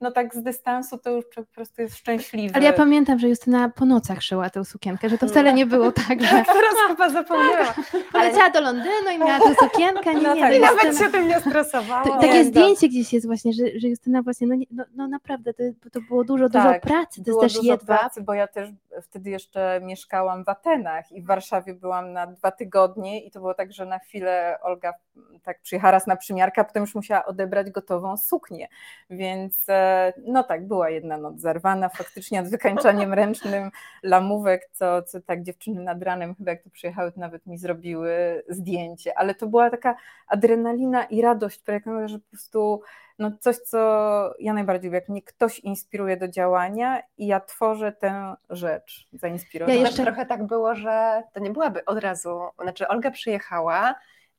no 0.00 0.10
tak 0.10 0.34
z 0.34 0.42
dystansu 0.42 0.98
to 0.98 1.10
już 1.10 1.24
po 1.36 1.44
prostu 1.44 1.82
jest 1.82 1.96
szczęśliwy. 1.96 2.54
Ale 2.54 2.64
ja 2.64 2.72
pamiętam, 2.72 3.18
że 3.18 3.28
Justyna 3.28 3.68
po 3.68 3.84
nocach 3.84 4.22
szyła 4.22 4.50
tę 4.50 4.64
sukienkę, 4.64 5.08
że 5.08 5.18
to 5.18 5.28
wcale 5.28 5.52
nie 5.52 5.66
było 5.66 5.92
tak, 5.92 6.20
że... 6.22 6.28
Teraz 6.28 6.74
chyba 6.88 7.08
zapomniała. 7.10 7.74
Poleciała 8.12 8.50
do 8.50 8.60
Londynu 8.60 9.10
i 9.14 9.18
miała 9.18 9.38
tę 9.38 9.54
sukienkę. 9.54 10.14
Nie, 10.14 10.22
No 10.22 10.34
nie, 10.34 10.40
tak, 10.40 10.54
i 10.54 10.60
nawet 10.60 10.84
Justyna- 10.84 11.06
się 11.06 11.12
tym 11.12 11.28
nie 11.28 11.40
stresowała. 11.40 12.02
To, 12.04 12.14
Nie, 12.14 12.20
takie 12.20 12.38
no. 12.44 12.50
zdjęcie 12.50 12.88
gdzieś 12.88 13.12
jest 13.12 13.26
właśnie, 13.26 13.52
że, 13.52 13.64
że 13.76 13.88
Justyna 13.88 14.22
właśnie, 14.22 14.46
no, 14.46 14.54
nie, 14.54 14.66
no, 14.70 14.84
no 14.94 15.08
naprawdę, 15.08 15.54
to, 15.54 15.90
to 15.92 16.00
było 16.00 16.24
dużo, 16.24 16.48
dużo 16.48 16.64
Tak, 16.64 16.82
pracy, 16.82 17.24
to 17.24 17.30
jest 17.30 17.40
też 17.40 17.54
dużo 17.54 17.72
jedwab. 17.72 17.98
pracy, 18.00 18.22
bo 18.22 18.34
ja 18.34 18.46
też 18.46 18.68
wtedy 19.02 19.30
jeszcze 19.30 19.80
mieszkałam 19.84 20.44
w 20.44 20.48
Atenach 20.48 21.12
i 21.12 21.22
w 21.22 21.26
Warszawie 21.26 21.74
byłam 21.74 22.12
na 22.12 22.26
dwa 22.26 22.50
tygodnie 22.50 23.24
i 23.24 23.30
to 23.30 23.40
było 23.40 23.54
tak, 23.54 23.72
że 23.72 23.86
na 23.86 23.98
chwilę 23.98 24.58
Olga 24.62 24.92
tak 25.42 25.60
przyjechała 25.60 25.90
raz 25.90 26.06
na 26.06 26.16
przymiarkę, 26.16 26.60
a 26.60 26.64
potem 26.64 26.80
już 26.82 26.94
musiała 26.94 27.24
odebrać 27.24 27.70
gotową 27.70 28.16
suknię, 28.16 28.68
więc 29.10 29.68
e, 29.68 29.89
no 30.26 30.42
tak, 30.42 30.66
była 30.66 30.90
jedna 30.90 31.16
noc 31.18 31.40
zerwana 31.40 31.88
faktycznie 31.88 32.42
nad 32.42 32.50
wykańczaniem 32.50 33.14
ręcznym 33.14 33.70
lamówek, 34.02 34.68
co, 34.72 35.02
co 35.02 35.20
tak 35.20 35.42
dziewczyny 35.42 35.82
nad 35.82 36.02
ranem 36.02 36.34
chyba 36.34 36.50
jak 36.50 36.62
tu 36.62 36.70
przyjechały, 36.70 37.12
to 37.12 37.20
nawet 37.20 37.46
mi 37.46 37.58
zrobiły 37.58 38.42
zdjęcie, 38.48 39.18
ale 39.18 39.34
to 39.34 39.46
była 39.46 39.70
taka 39.70 39.96
adrenalina 40.26 41.04
i 41.04 41.22
radość 41.22 41.58
projektowa, 41.58 42.08
że 42.08 42.18
po 42.18 42.28
prostu 42.30 42.82
no 43.18 43.30
coś, 43.40 43.56
co 43.56 43.78
ja 44.38 44.52
najbardziej 44.52 44.88
lubię, 44.88 44.98
jak 44.98 45.08
mnie 45.08 45.22
ktoś 45.22 45.58
inspiruje 45.58 46.16
do 46.16 46.28
działania 46.28 47.02
i 47.18 47.26
ja 47.26 47.40
tworzę 47.40 47.92
tę 47.92 48.34
rzecz 48.50 49.08
zainspirowaną. 49.12 49.78
Ja 49.78 49.84
jeszcze- 49.84 50.02
trochę 50.04 50.26
tak 50.26 50.46
było, 50.46 50.74
że 50.74 51.22
to 51.32 51.40
nie 51.40 51.50
byłaby 51.50 51.84
od 51.84 51.98
razu, 51.98 52.40
znaczy 52.62 52.88
Olga 52.88 53.10
przyjechała 53.10 53.94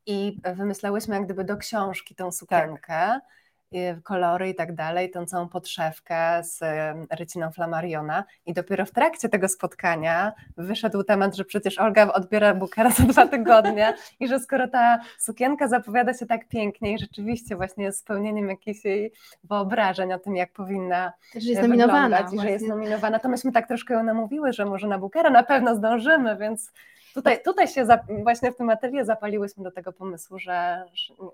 i 0.06 0.38
wymyślałyśmy 0.56 1.16
jak 1.16 1.26
gdyby 1.26 1.44
do 1.44 1.58
książki 1.58 2.16
tą 2.16 2.32
sukienkę, 2.32 3.20
i 3.20 3.41
kolory 4.04 4.50
i 4.50 4.56
tak 4.56 4.76
dalej, 4.76 5.12
tą 5.12 5.26
całą 5.26 5.50
podszewkę 5.50 6.44
z 6.44 6.60
ryciną 7.20 7.52
Flamariona 7.52 8.24
i 8.46 8.54
dopiero 8.54 8.86
w 8.86 8.92
trakcie 8.92 9.30
tego 9.30 9.50
spotkania 9.50 10.34
wyszedł 10.58 11.04
temat, 11.04 11.36
że 11.36 11.46
przecież 11.46 11.80
Olga 11.80 12.14
odbiera 12.14 12.54
Bookera 12.54 12.90
za 12.90 13.04
dwa 13.04 13.28
tygodnie 13.28 13.94
i 14.20 14.28
że 14.28 14.40
skoro 14.40 14.68
ta 14.68 15.00
sukienka 15.20 15.68
zapowiada 15.68 16.14
się 16.14 16.26
tak 16.26 16.48
pięknie 16.48 16.94
i 16.94 17.00
rzeczywiście 17.00 17.56
właśnie 17.56 17.84
jest 17.84 18.00
spełnieniem 18.00 18.50
jakichś 18.50 18.86
jej 18.86 19.12
wyobrażeń 19.44 20.14
o 20.14 20.20
tym, 20.20 20.36
jak 20.36 20.54
powinna 20.54 21.14
Że 21.36 21.50
jest 21.50 21.62
nominowana. 21.62 22.02
wyglądać 22.04 22.34
i 22.34 22.40
że 22.40 22.52
jest 22.52 22.68
nominowana, 22.68 23.20
to 23.20 23.30
myśmy 23.30 23.52
tak 23.52 23.68
troszkę 23.68 23.94
ją 23.94 24.04
namówiły, 24.04 24.54
że 24.54 24.66
może 24.66 24.88
na 24.88 24.98
Bookera 25.00 25.30
na 25.30 25.44
pewno 25.44 25.76
zdążymy, 25.76 26.38
więc 26.38 26.72
tutaj, 27.14 27.44
tutaj 27.44 27.68
się 27.68 27.86
za, 27.86 28.00
właśnie 28.24 28.52
w 28.52 28.56
tym 28.56 28.70
atelier 28.70 29.06
zapaliłyśmy 29.06 29.64
do 29.64 29.72
tego 29.72 29.94
pomysłu, 29.94 30.40
że, 30.40 30.84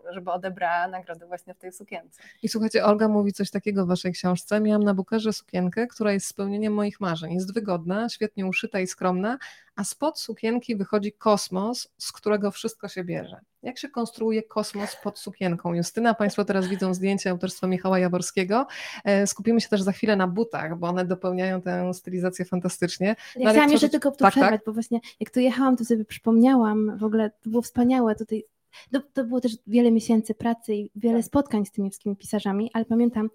żeby 0.10 0.32
odebrała 0.32 0.88
nagrodę 0.88 1.28
właśnie 1.28 1.54
w 1.54 1.58
tej 1.58 1.72
sukience. 1.72 2.22
I 2.44 2.50
słuchajcie, 2.50 2.86
Olga 2.86 3.08
mówi 3.08 3.34
coś 3.34 3.52
takiego 3.52 3.86
w 3.86 3.88
waszej 3.88 4.12
książce. 4.12 4.60
Miałam 4.60 4.84
na 4.84 4.94
bukerze 4.94 5.34
sukienkę, 5.34 5.88
która 5.88 6.12
jest 6.12 6.28
spełnieniem 6.28 6.74
moich 6.74 7.00
marzeń. 7.00 7.34
Jest 7.34 7.54
wygodna, 7.54 8.10
świetnie 8.10 8.46
uszyta 8.46 8.80
i 8.80 8.88
skromna, 8.88 9.38
a 9.76 9.84
spod 9.84 10.20
sukienki 10.20 10.76
wychodzi 10.76 11.12
kosmos, 11.14 11.90
z 11.98 12.12
którego 12.12 12.52
wszystko 12.52 12.88
się 12.88 13.04
bierze. 13.04 13.40
Jak 13.64 13.78
się 13.78 13.90
konstruuje 13.90 14.44
kosmos 14.44 14.96
pod 15.04 15.20
sukienką? 15.20 15.74
Justyna, 15.74 16.14
Państwo 16.14 16.46
teraz 16.46 16.68
widzą 16.68 16.94
zdjęcie 16.94 17.30
autorstwa 17.30 17.68
Michała 17.68 18.00
Jaworskiego. 18.00 18.68
E, 19.04 19.28
Skupimy 19.28 19.62
się 19.62 19.70
też 19.70 19.82
za 19.82 19.92
chwilę 19.92 20.16
na 20.16 20.28
butach, 20.28 20.80
bo 20.80 20.88
one 20.88 21.06
dopełniają 21.06 21.62
tę 21.62 21.94
stylizację 21.94 22.46
fantastycznie. 22.46 23.08
Ja 23.36 23.44
No, 23.46 23.52
chciałam 23.52 23.72
jeszcze 23.72 23.90
tylko 23.90 24.12
tu 24.12 24.18
tak, 24.18 24.32
przerwać, 24.32 24.52
tak. 24.52 24.66
bo 24.66 24.74
właśnie 24.74 25.00
jak 25.20 25.30
tu 25.30 25.40
jechałam, 25.40 25.78
to 25.78 25.86
sobie 25.86 26.06
przypomniałam, 26.06 26.98
w 26.98 27.04
ogóle 27.04 27.30
to 27.30 27.50
było 27.50 27.62
wspaniałe 27.62 28.16
tutaj. 28.16 28.44
No, 28.92 29.02
to 29.14 29.24
było 29.24 29.42
też 29.42 29.52
wiele 29.68 29.92
miesięcy 29.92 30.36
pracy 30.36 30.76
i 30.76 30.92
wiele 30.96 31.24
spotkań 31.24 31.66
z 31.66 31.72
tymi 31.72 31.90
wszystkimi 31.90 32.16
pisarzami, 32.16 32.72
ale 32.74 32.86
pamiętam, 32.86 33.30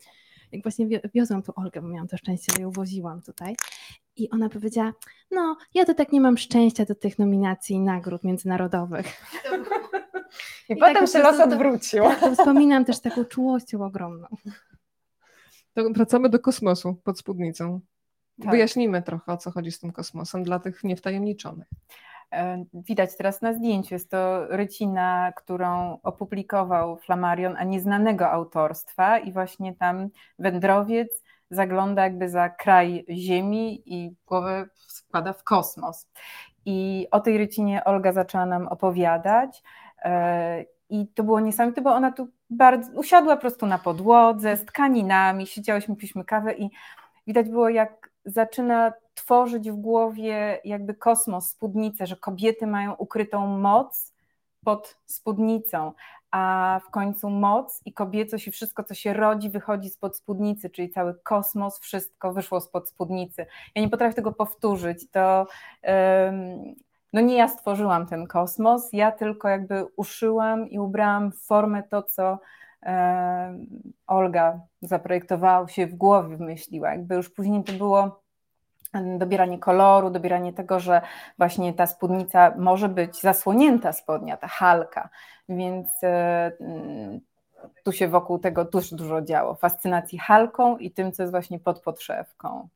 jak 0.53 0.63
właśnie 0.63 0.87
wi- 0.87 1.01
wiozłam 1.15 1.43
tu 1.43 1.53
Olgę, 1.57 1.83
bo 1.83 1.89
miałam 1.89 2.09
to 2.09 2.17
szczęście, 2.17 2.53
że 2.57 2.63
ją 2.63 2.71
woziłam 2.71 3.23
tutaj. 3.23 3.57
I 4.17 4.31
ona 4.31 4.49
powiedziała, 4.49 4.93
no 5.31 5.57
ja 5.75 5.85
to 5.85 5.95
tak 5.95 6.13
nie 6.13 6.21
mam 6.21 6.39
szczęścia 6.39 6.85
do 6.85 6.95
tych 6.95 7.19
nominacji 7.19 7.77
i 7.77 7.81
nagród 7.81 8.25
międzynarodowych. 8.25 9.07
I, 10.69 10.73
I 10.73 10.77
potem 10.77 10.95
tak 10.95 11.09
się 11.09 11.19
los 11.19 11.41
odwrócił. 11.41 12.05
To 12.21 12.35
wspominam 12.35 12.85
też 12.85 13.01
taką 13.01 13.25
czułością 13.25 13.85
ogromną. 13.85 14.27
To 15.75 15.91
wracamy 15.91 16.29
do 16.29 16.39
kosmosu 16.39 16.95
pod 17.05 17.19
spódnicą. 17.19 17.81
Tak. 18.43 18.51
Wyjaśnijmy 18.51 19.03
trochę, 19.03 19.33
o 19.33 19.37
co 19.37 19.51
chodzi 19.51 19.73
z 19.73 19.79
tym 19.79 19.93
kosmosem 19.93 20.43
dla 20.43 20.59
tych 20.59 20.85
niewtajemniczonych. 20.85 21.69
E, 22.33 22.65
Widać 22.75 23.17
teraz 23.17 23.43
na 23.43 23.53
zdjęciu, 23.55 23.95
jest 23.95 24.11
to 24.11 24.47
rycina, 24.47 25.33
którą 25.37 25.99
opublikował 26.03 26.97
Flammarion, 26.97 27.57
a 27.59 27.65
nieznanego 27.65 28.31
autorstwa 28.31 29.19
i 29.19 29.33
właśnie 29.33 29.75
tam 29.75 30.09
wędrowiec 30.39 31.23
zagląda 31.51 32.03
jakby 32.03 32.29
za 32.29 32.49
kraj 32.49 33.05
Ziemi 33.11 33.83
i 33.87 34.15
głowę 34.27 34.69
składa 34.75 35.33
w 35.33 35.45
kosmos. 35.45 36.09
I 36.65 37.07
o 37.11 37.21
tej 37.21 37.39
rycinie 37.39 37.85
Olga 37.85 38.13
zaczęła 38.13 38.47
nam 38.47 38.69
opowiadać 38.69 39.63
i 40.89 41.07
to 41.15 41.23
było 41.23 41.41
niesamowite, 41.41 41.81
bo 41.81 41.95
ona 41.95 42.13
tu 42.13 42.29
bardzo 42.51 42.93
usiadła 42.93 43.37
po 43.37 43.41
prostu 43.41 43.67
na 43.67 43.79
podłodze 43.79 44.57
z 44.57 44.65
tkaninami, 44.65 45.47
siedziałyśmy, 45.47 45.97
piliśmy 45.97 46.25
kawę 46.25 46.55
i 46.55 46.71
widać 47.27 47.49
było 47.49 47.69
jak 47.69 48.11
zaczyna 48.25 48.93
tworzyć 49.15 49.71
w 49.71 49.77
głowie 49.77 50.61
jakby 50.65 50.95
kosmos, 50.95 51.51
spódnicę, 51.51 52.07
że 52.07 52.17
kobiety 52.17 52.67
mają 52.67 52.95
ukrytą 52.95 53.47
moc 53.47 54.13
pod 54.65 54.97
spódnicą, 55.07 55.93
a 56.31 56.81
w 56.89 56.91
końcu 56.91 57.31
moc 57.31 57.81
i 57.85 57.93
kobiecość 57.93 58.47
i 58.47 58.51
wszystko, 58.51 58.85
co 58.85 58.95
się 58.95 59.13
rodzi, 59.13 59.51
wychodzi 59.51 59.91
spod 59.91 60.17
spódnicy, 60.17 60.71
czyli 60.71 60.91
cały 60.91 61.15
kosmos, 61.15 61.79
wszystko 61.79 62.33
wyszło 62.33 62.61
spod 62.61 62.89
spódnicy. 62.89 63.47
Ja 63.75 63.83
nie 63.83 63.89
potrafię 63.89 64.15
tego 64.15 64.33
powtórzyć, 64.33 65.11
to 65.11 65.47
no 67.13 67.21
nie 67.21 67.37
ja 67.37 67.49
stworzyłam 67.49 68.07
ten 68.07 68.27
kosmos, 68.27 68.93
ja 68.93 69.13
tylko 69.13 69.49
jakby 69.49 69.85
uszyłam 69.97 70.71
i 70.71 70.79
ubrałam 70.79 71.33
w 71.33 71.39
formę 71.39 71.83
to, 71.83 72.03
co 72.03 72.39
em, 72.83 73.67
Olga 74.07 74.61
zaprojektowała 74.83 75.69
się 75.69 75.87
w 75.87 75.95
głowie, 75.95 76.37
wymyśliła. 76.37 76.91
Jakby 76.91 77.15
już 77.15 77.31
później 77.31 77.65
to 77.65 77.73
było 77.73 78.23
dobieranie 79.19 79.59
koloru, 79.59 80.11
dobieranie 80.11 80.53
tego, 80.53 80.81
że 80.81 81.03
właśnie 81.39 81.73
ta 81.73 81.87
spódnica 81.87 82.55
może 82.59 82.89
być 82.89 83.21
zasłonięta 83.21 83.93
spodnia, 83.93 84.37
ta 84.37 84.49
halka, 84.49 85.09
więc 85.49 86.05
e, 86.05 86.53
tu 87.85 87.93
się 87.93 88.09
wokół 88.09 88.39
tego 88.39 88.65
też 88.65 88.95
dużo 88.95 89.23
działo. 89.23 89.55
Fascynacji 89.55 90.19
halką 90.19 90.77
i 90.77 90.91
tym, 90.91 91.13
co 91.13 91.23
jest 91.23 91.31
właśnie 91.31 91.61
pod 91.61 91.81
podszewką. 91.81 92.69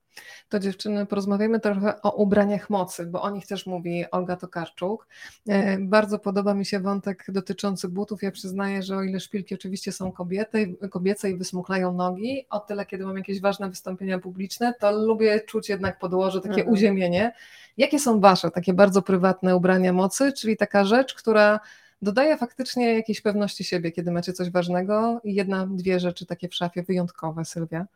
To 0.49 0.58
dziewczyny, 0.58 1.06
porozmawiamy 1.06 1.61
trochę 1.61 2.02
o 2.02 2.11
ubraniach 2.11 2.70
mocy, 2.70 3.06
bo 3.06 3.23
o 3.23 3.30
nich 3.30 3.46
też 3.46 3.66
mówi 3.66 4.04
Olga 4.11 4.37
Tokarczuk. 4.37 5.06
E, 5.49 5.78
Bardzo 5.78 6.18
podoba 6.18 6.54
mi 6.54 6.66
się 6.66 6.80
wątek 6.80 7.25
dotyczący 7.28 7.88
butów. 7.88 8.23
Ja 8.23 8.30
przyznaję, 8.30 8.82
że 8.82 8.96
o 8.96 9.02
ile 9.02 9.20
szpilki 9.20 9.54
oczywiście 9.54 9.92
są 9.92 10.12
kobiety, 10.12 10.76
kobiece 10.90 11.30
i 11.30 11.37
wysmuklają 11.37 11.92
nogi, 11.92 12.46
o 12.50 12.61
tyle 12.61 12.87
kiedy 12.87 13.04
mam 13.06 13.16
jakieś 13.16 13.40
ważne 13.40 13.68
wystąpienia 13.70 14.18
publiczne, 14.18 14.75
to 14.80 14.92
lubię 14.92 15.40
czuć 15.40 15.68
jednak 15.68 15.99
podłoże, 15.99 16.40
takie 16.40 16.54
Mhm. 16.54 16.73
uziemienie. 16.73 17.32
Jakie 17.76 17.99
są 17.99 18.20
wasze 18.20 18.50
takie 18.50 18.75
bardzo 18.75 19.02
prywatne 19.02 19.56
ubrania 19.56 19.92
mocy, 19.92 20.32
czyli 20.32 20.56
taka 20.56 20.85
rzecz, 20.85 21.14
która 21.14 21.61
dodaje 22.02 22.37
faktycznie 22.37 22.94
jakiejś 22.94 23.20
pewności 23.20 23.64
siebie, 23.64 23.92
kiedy 23.92 24.11
macie 24.11 24.32
coś 24.32 24.50
ważnego 24.50 25.20
i 25.25 25.35
jedna, 25.35 25.66
dwie 25.66 26.00
rzeczy 26.00 26.26
takie 26.26 26.49
w 26.49 26.54
szafie 26.54 26.82
wyjątkowe, 26.82 27.44
Sylwia? 27.44 27.87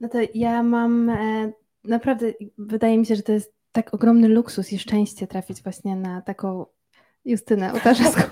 No 0.00 0.08
to 0.08 0.18
ja 0.34 0.62
mam 0.62 1.08
e, 1.08 1.52
naprawdę, 1.84 2.32
wydaje 2.58 2.98
mi 2.98 3.06
się, 3.06 3.16
że 3.16 3.22
to 3.22 3.32
jest 3.32 3.54
tak 3.72 3.94
ogromny 3.94 4.28
luksus 4.28 4.72
i 4.72 4.78
szczęście 4.78 5.26
trafić 5.26 5.62
właśnie 5.62 5.96
na 5.96 6.22
taką 6.22 6.66
Justynę 7.28 7.72
Otarzewską, 7.72 8.22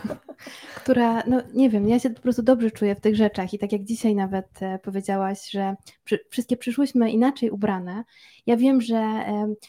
która, 0.83 1.23
no 1.27 1.43
nie 1.55 1.71
wiem, 1.71 1.89
ja 1.89 1.99
się 1.99 2.11
po 2.11 2.23
prostu 2.23 2.43
dobrze 2.43 2.71
czuję 2.71 2.95
w 2.95 3.01
tych 3.01 3.17
rzeczach 3.17 3.55
i 3.55 3.59
tak 3.59 3.73
jak 3.73 3.85
dzisiaj 3.85 4.15
nawet 4.15 4.63
e, 4.63 4.79
powiedziałaś, 4.79 5.51
że 5.51 5.77
przy, 6.05 6.19
wszystkie 6.31 6.57
przyszłyśmy 6.57 7.11
inaczej 7.11 7.51
ubrane, 7.51 8.05
ja 8.47 8.57
wiem, 8.57 8.81
że 8.81 9.25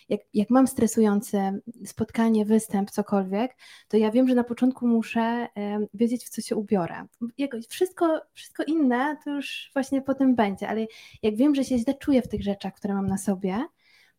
jak, 0.09 0.19
jak 0.33 0.49
mam 0.49 0.67
stresujące 0.67 1.59
spotkanie, 1.85 2.45
występ, 2.45 2.91
cokolwiek, 2.91 3.55
to 3.87 3.97
ja 3.97 4.11
wiem, 4.11 4.27
że 4.27 4.35
na 4.35 4.43
początku 4.43 4.87
muszę 4.87 5.47
wiedzieć, 5.93 6.25
w 6.25 6.29
co 6.29 6.41
się 6.41 6.55
ubiorę. 6.55 7.05
Jakoś 7.37 7.67
wszystko, 7.67 8.21
wszystko 8.33 8.63
inne 8.63 9.17
to 9.23 9.29
już 9.29 9.69
właśnie 9.73 10.01
potem 10.01 10.35
będzie, 10.35 10.67
ale 10.67 10.85
jak 11.23 11.35
wiem, 11.35 11.55
że 11.55 11.63
się 11.63 11.77
źle 11.77 11.93
czuję 11.93 12.21
w 12.21 12.27
tych 12.27 12.43
rzeczach, 12.43 12.73
które 12.73 12.93
mam 12.93 13.07
na 13.07 13.17
sobie, 13.17 13.65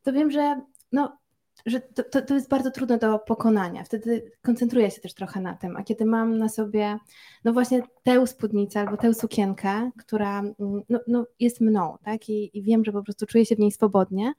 to 0.03 0.13
wiem, 0.13 0.31
że 0.31 0.61
no, 0.93 1.19
że 1.67 1.81
to, 1.81 2.03
to, 2.03 2.23
to, 2.23 2.35
jest 2.35 2.49
bardzo 2.49 2.71
trudne 2.71 2.99
do 2.99 3.19
pokonania. 3.19 3.85
Wtedy 3.85 4.33
koncentruję 4.43 4.91
się 4.91 5.01
też 5.01 5.15
trochę 5.15 5.41
na 5.41 5.55
tym. 5.55 5.77
A 5.77 5.83
kiedy 5.83 6.05
mam 6.05 6.39
na 6.39 6.49
sobie, 6.49 6.99
no 7.45 7.53
właśnie 7.53 7.83
tę 8.03 8.27
spódnicę 8.27 8.81
albo 8.81 8.97
tę 8.97 9.15
sukienkę, 9.15 9.91
która 9.99 10.39
mm, 10.41 10.83
no, 10.89 11.01
no 11.07 11.27
jest 11.41 11.61
mną, 11.61 11.97
tak? 12.05 12.29
I, 12.29 12.59
I, 12.59 12.63
wiem, 12.63 12.85
że 12.85 12.93
po 12.93 13.03
prostu 13.03 13.27
czuję 13.27 13.47
się 13.47 13.57
w 13.57 13.59
niej 13.59 13.73
swobodnie, 13.73 14.33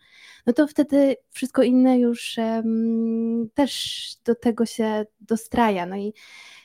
no 0.46 0.54
to 0.54 0.68
wtedy 0.68 1.16
wszystko 1.30 1.64
inne 1.64 2.00
już 2.00 2.38
um, 2.38 3.50
też 3.54 4.00
do 4.26 4.36
tego 4.36 4.66
się 4.66 5.06
dostraja. 5.22 5.86
No 5.86 5.96
i, 5.96 6.14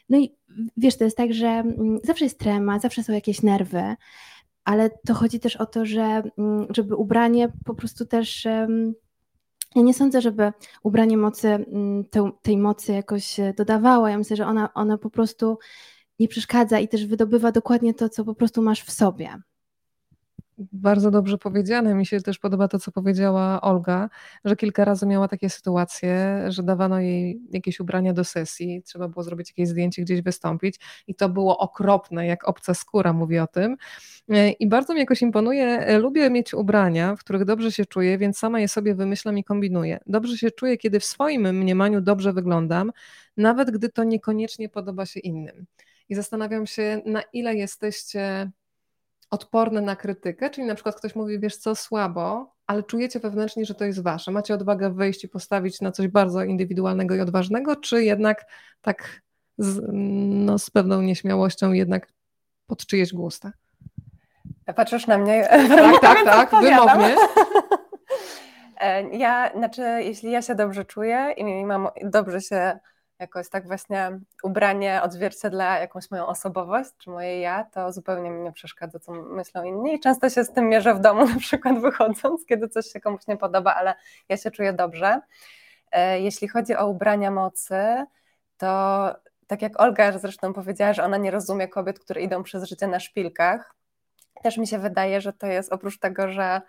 no 0.09 0.19
i 0.19 0.37
wiesz, 0.77 0.97
to 0.97 1.05
jest 1.05 1.17
tak, 1.17 1.35
że 1.35 1.47
um, 1.47 1.99
zawsze 2.05 2.25
jest 2.25 2.39
trema, 2.39 2.79
zawsze 2.79 3.03
są 3.03 3.13
jakieś 3.13 3.43
nerwy, 3.43 3.95
ale 4.65 4.91
to 4.91 5.15
chodzi 5.15 5.41
też 5.41 5.57
o 5.57 5.67
to, 5.67 5.87
że 5.87 6.23
um, 6.37 6.67
żeby 6.71 6.97
ubranie 6.97 7.53
po 7.65 7.75
prostu 7.75 8.07
też 8.07 8.47
ja 9.75 9.83
nie 9.83 9.95
sądzę, 9.95 10.21
żeby 10.21 10.53
ubranie 10.83 11.17
mocy 11.17 11.49
mm, 11.49 12.05
te, 12.05 12.31
tej 12.43 12.59
mocy 12.59 12.93
jakoś 12.93 13.41
e, 13.41 13.55
dodawało. 13.57 14.09
Ja 14.09 14.19
myślę, 14.19 14.37
że 14.37 14.47
ona, 14.47 14.75
ona 14.75 14.99
po 14.99 15.11
prostu 15.11 15.59
nie 16.19 16.29
przeszkadza 16.29 16.79
i 16.79 16.89
też 16.89 17.07
wydobywa 17.07 17.53
dokładnie 17.53 17.95
to, 17.95 18.09
co 18.09 18.25
po 18.25 18.35
prostu 18.35 18.63
masz 18.63 18.83
w 18.83 18.91
sobie. 18.91 19.43
Bardzo 20.59 21.11
dobrze 21.11 21.39
powiedziane. 21.39 21.95
Mi 21.95 22.07
się 22.07 22.21
też 22.21 22.39
podoba 22.39 22.69
to, 22.69 22.79
co 22.79 22.93
powiedziała 22.93 23.61
Olga, 23.61 24.09
że 24.45 24.57
kilka 24.57 24.85
razy 24.85 25.07
miała 25.07 25.29
takie 25.29 25.51
sytuacje, 25.51 26.45
że 26.49 26.63
dawano 26.63 27.01
jej 27.01 27.41
jakieś 27.53 27.81
ubrania 27.81 28.13
do 28.13 28.25
sesji, 28.25 28.83
trzeba 28.83 29.09
było 29.09 29.23
zrobić 29.23 29.51
jakieś 29.51 29.69
zdjęcie, 29.69 30.03
gdzieś 30.03 30.23
wystąpić 30.23 30.81
i 31.07 31.15
to 31.15 31.29
było 31.29 31.59
okropne, 31.59 32.27
jak 32.27 32.49
obca 32.49 32.75
skóra 32.75 33.13
mówi 33.13 33.39
o 33.39 33.47
tym. 33.47 33.77
E, 34.29 34.51
I 34.51 34.69
bardzo 34.69 34.95
mi 34.95 35.01
jakoś 35.01 35.23
imponuje, 35.23 35.67
e, 35.67 35.99
lubię 35.99 36.31
mieć 36.31 36.55
ubrania, 36.55 37.17
w 37.17 37.21
których 37.21 37.45
dobrze 37.45 37.73
się 37.73 37.87
czuję, 37.87 38.19
więc 38.19 38.39
sama 38.39 38.61
je 38.61 38.69
sobie 38.69 38.95
wymyślam 38.95 39.39
i 39.39 39.45
kombinuję. 39.45 39.99
Dobrze 40.07 40.39
się 40.39 40.51
czuję, 40.51 40.77
kiedy 40.77 41.01
w 41.01 41.05
swoim 41.05 41.59
mniemaniu 41.59 42.01
dobrze 42.01 42.33
wyglądam, 42.33 42.93
nawet 43.37 43.71
gdy 43.71 43.89
to 43.89 44.05
niekoniecznie 44.05 44.69
podoba 44.69 45.07
się 45.07 45.21
innym. 45.21 45.67
I 46.09 46.15
zastanawiam 46.15 46.67
się, 46.67 47.03
na 47.07 47.23
ile 47.33 47.55
jesteście 47.55 48.51
odporne 49.35 49.81
na 49.81 49.97
krytykę, 49.97 50.51
czyli 50.51 50.67
na 50.67 50.75
przykład 50.75 50.97
ktoś 50.97 51.15
mówi, 51.15 51.41
wiesz 51.41 51.57
co, 51.57 51.75
słabo, 51.75 52.55
ale 52.67 52.83
czujecie 52.83 53.21
wewnętrznie, 53.21 53.65
że 53.65 53.75
to 53.75 53.85
jest 53.85 54.03
wasze. 54.03 54.31
Macie 54.31 54.55
odwagę 54.55 54.95
wyjść 54.95 55.25
i 55.25 55.29
postawić 55.29 55.81
na 55.81 55.93
coś 55.93 56.09
bardzo 56.09 56.45
indywidualnego 56.45 57.15
i 57.15 57.21
odważnego, 57.21 57.77
czy 57.77 58.05
jednak 58.05 58.45
tak 58.81 59.23
z, 59.59 59.81
no, 60.47 60.59
z 60.59 60.71
pewną 60.71 61.03
nieśmiałością 61.03 61.73
jednak 61.73 62.13
pod 62.67 62.87
czyjeś 62.87 63.13
gusta? 63.13 63.53
Patrzysz 64.77 65.07
na 65.07 65.19
mnie? 65.19 65.49
Tak, 65.71 66.01
tak, 66.25 66.25
tak, 66.25 66.63
wymownie. 66.63 67.17
E, 68.81 69.17
ja, 69.17 69.51
znaczy, 69.57 69.83
jeśli 69.83 70.31
ja 70.31 70.43
się 70.43 70.55
dobrze 70.55 70.85
czuję 70.85 71.35
i 71.37 71.67
mam 71.67 71.89
dobrze 72.03 72.41
się 72.41 72.79
jakoś 73.25 73.49
tak 73.49 73.67
właśnie 73.67 74.21
ubranie 74.43 75.01
odzwierciedla 75.03 75.79
jakąś 75.79 76.11
moją 76.11 76.27
osobowość, 76.27 76.91
czy 76.99 77.11
moje 77.11 77.41
ja, 77.41 77.65
to 77.65 77.93
zupełnie 77.93 78.31
mi 78.31 78.41
nie 78.41 78.53
przeszkadza, 78.53 78.99
co 78.99 79.13
myślą 79.13 79.65
inni. 79.65 79.95
I 79.95 80.01
często 80.01 80.31
się 80.31 80.45
z 80.45 80.53
tym 80.53 80.69
mierzę 80.69 80.95
w 80.95 81.01
domu, 81.01 81.27
na 81.35 81.39
przykład 81.39 81.81
wychodząc, 81.81 82.45
kiedy 82.47 82.69
coś 82.69 82.87
się 82.87 83.01
komuś 83.01 83.27
nie 83.27 83.37
podoba, 83.37 83.75
ale 83.75 83.95
ja 84.29 84.37
się 84.37 84.51
czuję 84.51 84.73
dobrze. 84.73 85.21
E, 85.93 86.21
jeśli 86.21 86.49
chodzi 86.49 86.77
o 86.77 86.89
ubrania 86.89 87.31
mocy, 87.31 88.05
to 88.59 89.15
tak 89.47 89.63
jak 89.63 89.81
Olga 89.81 90.19
zresztą 90.19 90.53
powiedziała, 90.53 90.93
że 90.93 91.05
ona 91.05 91.17
nie 91.17 91.31
rozumie 91.31 91.69
kobiet, 91.69 91.99
które 91.99 92.21
idą 92.23 92.43
przez 92.43 92.65
życie 92.65 92.87
na 92.87 93.01
szpilkach, 93.01 93.75
też 94.43 94.57
mi 94.57 94.67
się 94.67 94.79
wydaje, 94.79 95.21
że 95.21 95.33
to 95.33 95.47
jest 95.47 95.73
oprócz 95.73 95.99
tego, 95.99 96.29
że 96.29 96.61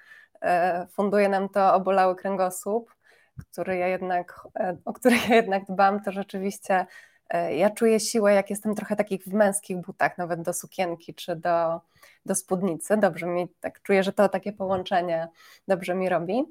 e, 0.41 0.87
funduje 0.91 1.29
nam 1.29 1.49
to 1.49 1.73
obolały 1.73 2.15
kręgosłup, 2.15 2.94
który 3.37 3.77
ja 3.77 3.87
jednak, 3.87 4.47
e, 4.59 4.77
o 4.85 4.93
który 4.93 5.15
ja 5.29 5.35
jednak 5.35 5.65
dbam, 5.65 6.03
to 6.03 6.11
rzeczywiście 6.11 6.85
e, 7.29 7.55
ja 7.55 7.69
czuję 7.69 7.99
siłę, 7.99 8.33
jak 8.33 8.49
jestem 8.49 8.75
trochę 8.75 8.95
takich 8.95 9.23
w 9.23 9.33
męskich 9.33 9.77
butach, 9.77 10.17
nawet 10.17 10.41
do 10.41 10.53
sukienki 10.53 11.13
czy 11.13 11.35
do, 11.35 11.81
do 12.25 12.35
spódnicy. 12.35 12.97
Dobrze 12.97 13.27
mi, 13.27 13.47
tak 13.59 13.81
czuję, 13.81 14.03
że 14.03 14.13
to 14.13 14.29
takie 14.29 14.53
połączenie 14.53 15.27
dobrze 15.67 15.95
mi 15.95 16.09
robi. 16.09 16.43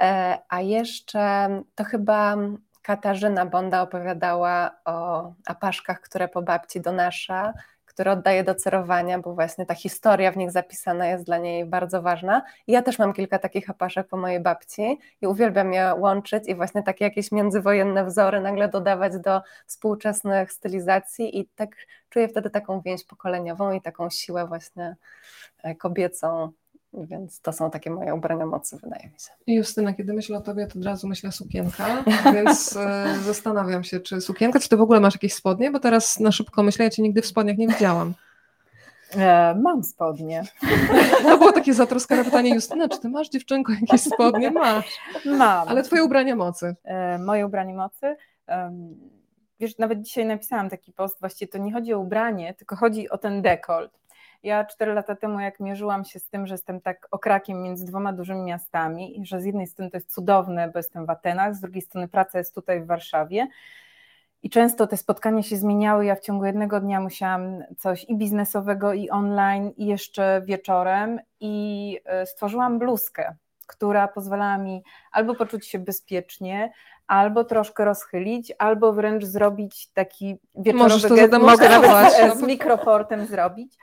E, 0.00 0.38
a 0.48 0.60
jeszcze 0.60 1.48
to 1.74 1.84
chyba 1.84 2.36
Katarzyna 2.82 3.46
Bonda 3.46 3.82
opowiadała 3.82 4.70
o 4.84 5.32
apaszkach, 5.46 6.00
które 6.00 6.28
po 6.28 6.42
babci 6.42 6.80
donosza, 6.80 7.52
które 7.94 8.12
oddaje 8.12 8.44
do 8.44 8.54
cerowania, 8.54 9.18
bo 9.18 9.34
właśnie 9.34 9.66
ta 9.66 9.74
historia 9.74 10.32
w 10.32 10.36
nich 10.36 10.50
zapisana 10.50 11.06
jest 11.06 11.24
dla 11.24 11.38
niej 11.38 11.66
bardzo 11.66 12.02
ważna. 12.02 12.42
I 12.66 12.72
ja 12.72 12.82
też 12.82 12.98
mam 12.98 13.12
kilka 13.12 13.38
takich 13.38 13.70
apaszek 13.70 14.08
po 14.08 14.16
mojej 14.16 14.40
babci 14.40 14.98
i 15.20 15.26
uwielbiam 15.26 15.72
je 15.72 15.94
łączyć 15.98 16.48
i 16.48 16.54
właśnie 16.54 16.82
takie 16.82 17.04
jakieś 17.04 17.32
międzywojenne 17.32 18.04
wzory 18.04 18.40
nagle 18.40 18.68
dodawać 18.68 19.18
do 19.18 19.42
współczesnych 19.66 20.52
stylizacji 20.52 21.38
i 21.38 21.48
tak 21.54 21.70
czuję 22.08 22.28
wtedy 22.28 22.50
taką 22.50 22.80
więź 22.80 23.04
pokoleniową 23.04 23.72
i 23.72 23.80
taką 23.80 24.10
siłę 24.10 24.46
właśnie 24.46 24.96
e, 25.62 25.74
kobiecą 25.74 26.52
więc 27.02 27.40
to 27.40 27.52
są 27.52 27.70
takie 27.70 27.90
moje 27.90 28.14
ubrania 28.14 28.46
mocy, 28.46 28.78
wydaje 28.82 29.04
mi 29.04 29.20
się. 29.20 29.30
Justyna, 29.46 29.94
kiedy 29.94 30.12
myślę 30.12 30.38
o 30.38 30.40
tobie, 30.40 30.66
to 30.66 30.78
od 30.78 30.84
razu 30.84 31.08
myślę 31.08 31.32
sukienka, 31.32 32.04
więc 32.34 32.76
e, 32.76 33.14
zastanawiam 33.24 33.84
się, 33.84 34.00
czy 34.00 34.20
sukienka, 34.20 34.60
czy 34.60 34.68
ty 34.68 34.76
w 34.76 34.80
ogóle 34.80 35.00
masz 35.00 35.14
jakieś 35.14 35.34
spodnie, 35.34 35.70
bo 35.70 35.80
teraz 35.80 36.20
na 36.20 36.32
szybko 36.32 36.62
myślę, 36.62 36.84
ja 36.84 36.90
cię 36.90 37.02
nigdy 37.02 37.22
w 37.22 37.26
spodniach 37.26 37.56
nie 37.56 37.68
widziałam. 37.68 38.14
E, 39.16 39.54
mam 39.54 39.84
spodnie. 39.84 40.42
To 41.22 41.38
było 41.38 41.52
takie 41.52 41.74
zatroskane 41.74 42.24
pytanie, 42.24 42.54
Justyna, 42.54 42.88
czy 42.88 43.00
ty 43.00 43.08
masz 43.08 43.28
dziewczynko 43.28 43.72
jakieś 43.72 44.00
spodnie? 44.00 44.50
Masz. 44.50 44.98
Mam. 45.24 45.68
Ale 45.68 45.82
twoje 45.82 46.04
ubrania 46.04 46.36
mocy? 46.36 46.76
E, 46.84 47.18
moje 47.18 47.46
ubranie 47.46 47.74
mocy? 47.74 48.16
Um, 48.48 48.96
wiesz, 49.60 49.78
nawet 49.78 50.02
dzisiaj 50.02 50.26
napisałam 50.26 50.70
taki 50.70 50.92
post, 50.92 51.20
właściwie 51.20 51.52
to 51.52 51.58
nie 51.58 51.72
chodzi 51.72 51.94
o 51.94 51.98
ubranie, 51.98 52.54
tylko 52.54 52.76
chodzi 52.76 53.10
o 53.10 53.18
ten 53.18 53.42
dekolt 53.42 54.03
ja 54.44 54.64
cztery 54.64 54.94
lata 54.94 55.16
temu, 55.16 55.40
jak 55.40 55.60
mierzyłam 55.60 56.04
się 56.04 56.18
z 56.18 56.28
tym, 56.28 56.46
że 56.46 56.54
jestem 56.54 56.80
tak 56.80 57.08
okrakiem 57.10 57.62
między 57.62 57.86
dwoma 57.86 58.12
dużymi 58.12 58.42
miastami 58.42 59.20
i 59.20 59.26
że 59.26 59.40
z 59.40 59.44
jednej 59.44 59.66
strony 59.66 59.90
to 59.90 59.96
jest 59.96 60.14
cudowne, 60.14 60.68
bo 60.68 60.78
jestem 60.78 61.06
w 61.06 61.10
Atenach, 61.10 61.54
z 61.54 61.60
drugiej 61.60 61.82
strony 61.82 62.08
praca 62.08 62.38
jest 62.38 62.54
tutaj 62.54 62.80
w 62.80 62.86
Warszawie. 62.86 63.48
I 64.42 64.50
często 64.50 64.86
te 64.86 64.96
spotkania 64.96 65.42
się 65.42 65.56
zmieniały. 65.56 66.04
Ja 66.04 66.14
w 66.14 66.20
ciągu 66.20 66.44
jednego 66.44 66.80
dnia 66.80 67.00
musiałam 67.00 67.62
coś 67.78 68.04
i 68.04 68.16
biznesowego, 68.16 68.92
i 68.92 69.10
online, 69.10 69.72
i 69.76 69.86
jeszcze 69.86 70.42
wieczorem. 70.44 71.20
I 71.40 71.98
e, 72.04 72.26
stworzyłam 72.26 72.78
bluzkę, 72.78 73.34
która 73.66 74.08
pozwalała 74.08 74.58
mi 74.58 74.82
albo 75.12 75.34
poczuć 75.34 75.66
się 75.66 75.78
bezpiecznie, 75.78 76.72
albo 77.06 77.44
troszkę 77.44 77.84
rozchylić, 77.84 78.52
albo 78.58 78.92
wręcz 78.92 79.24
zrobić 79.24 79.92
taki 79.92 80.38
wieczorowy 80.56 81.08
gest. 81.08 81.32
Mogę 81.32 81.68
nawet 81.68 82.38
z 82.38 82.42
mikroportem 82.42 83.26
zrobić. 83.26 83.78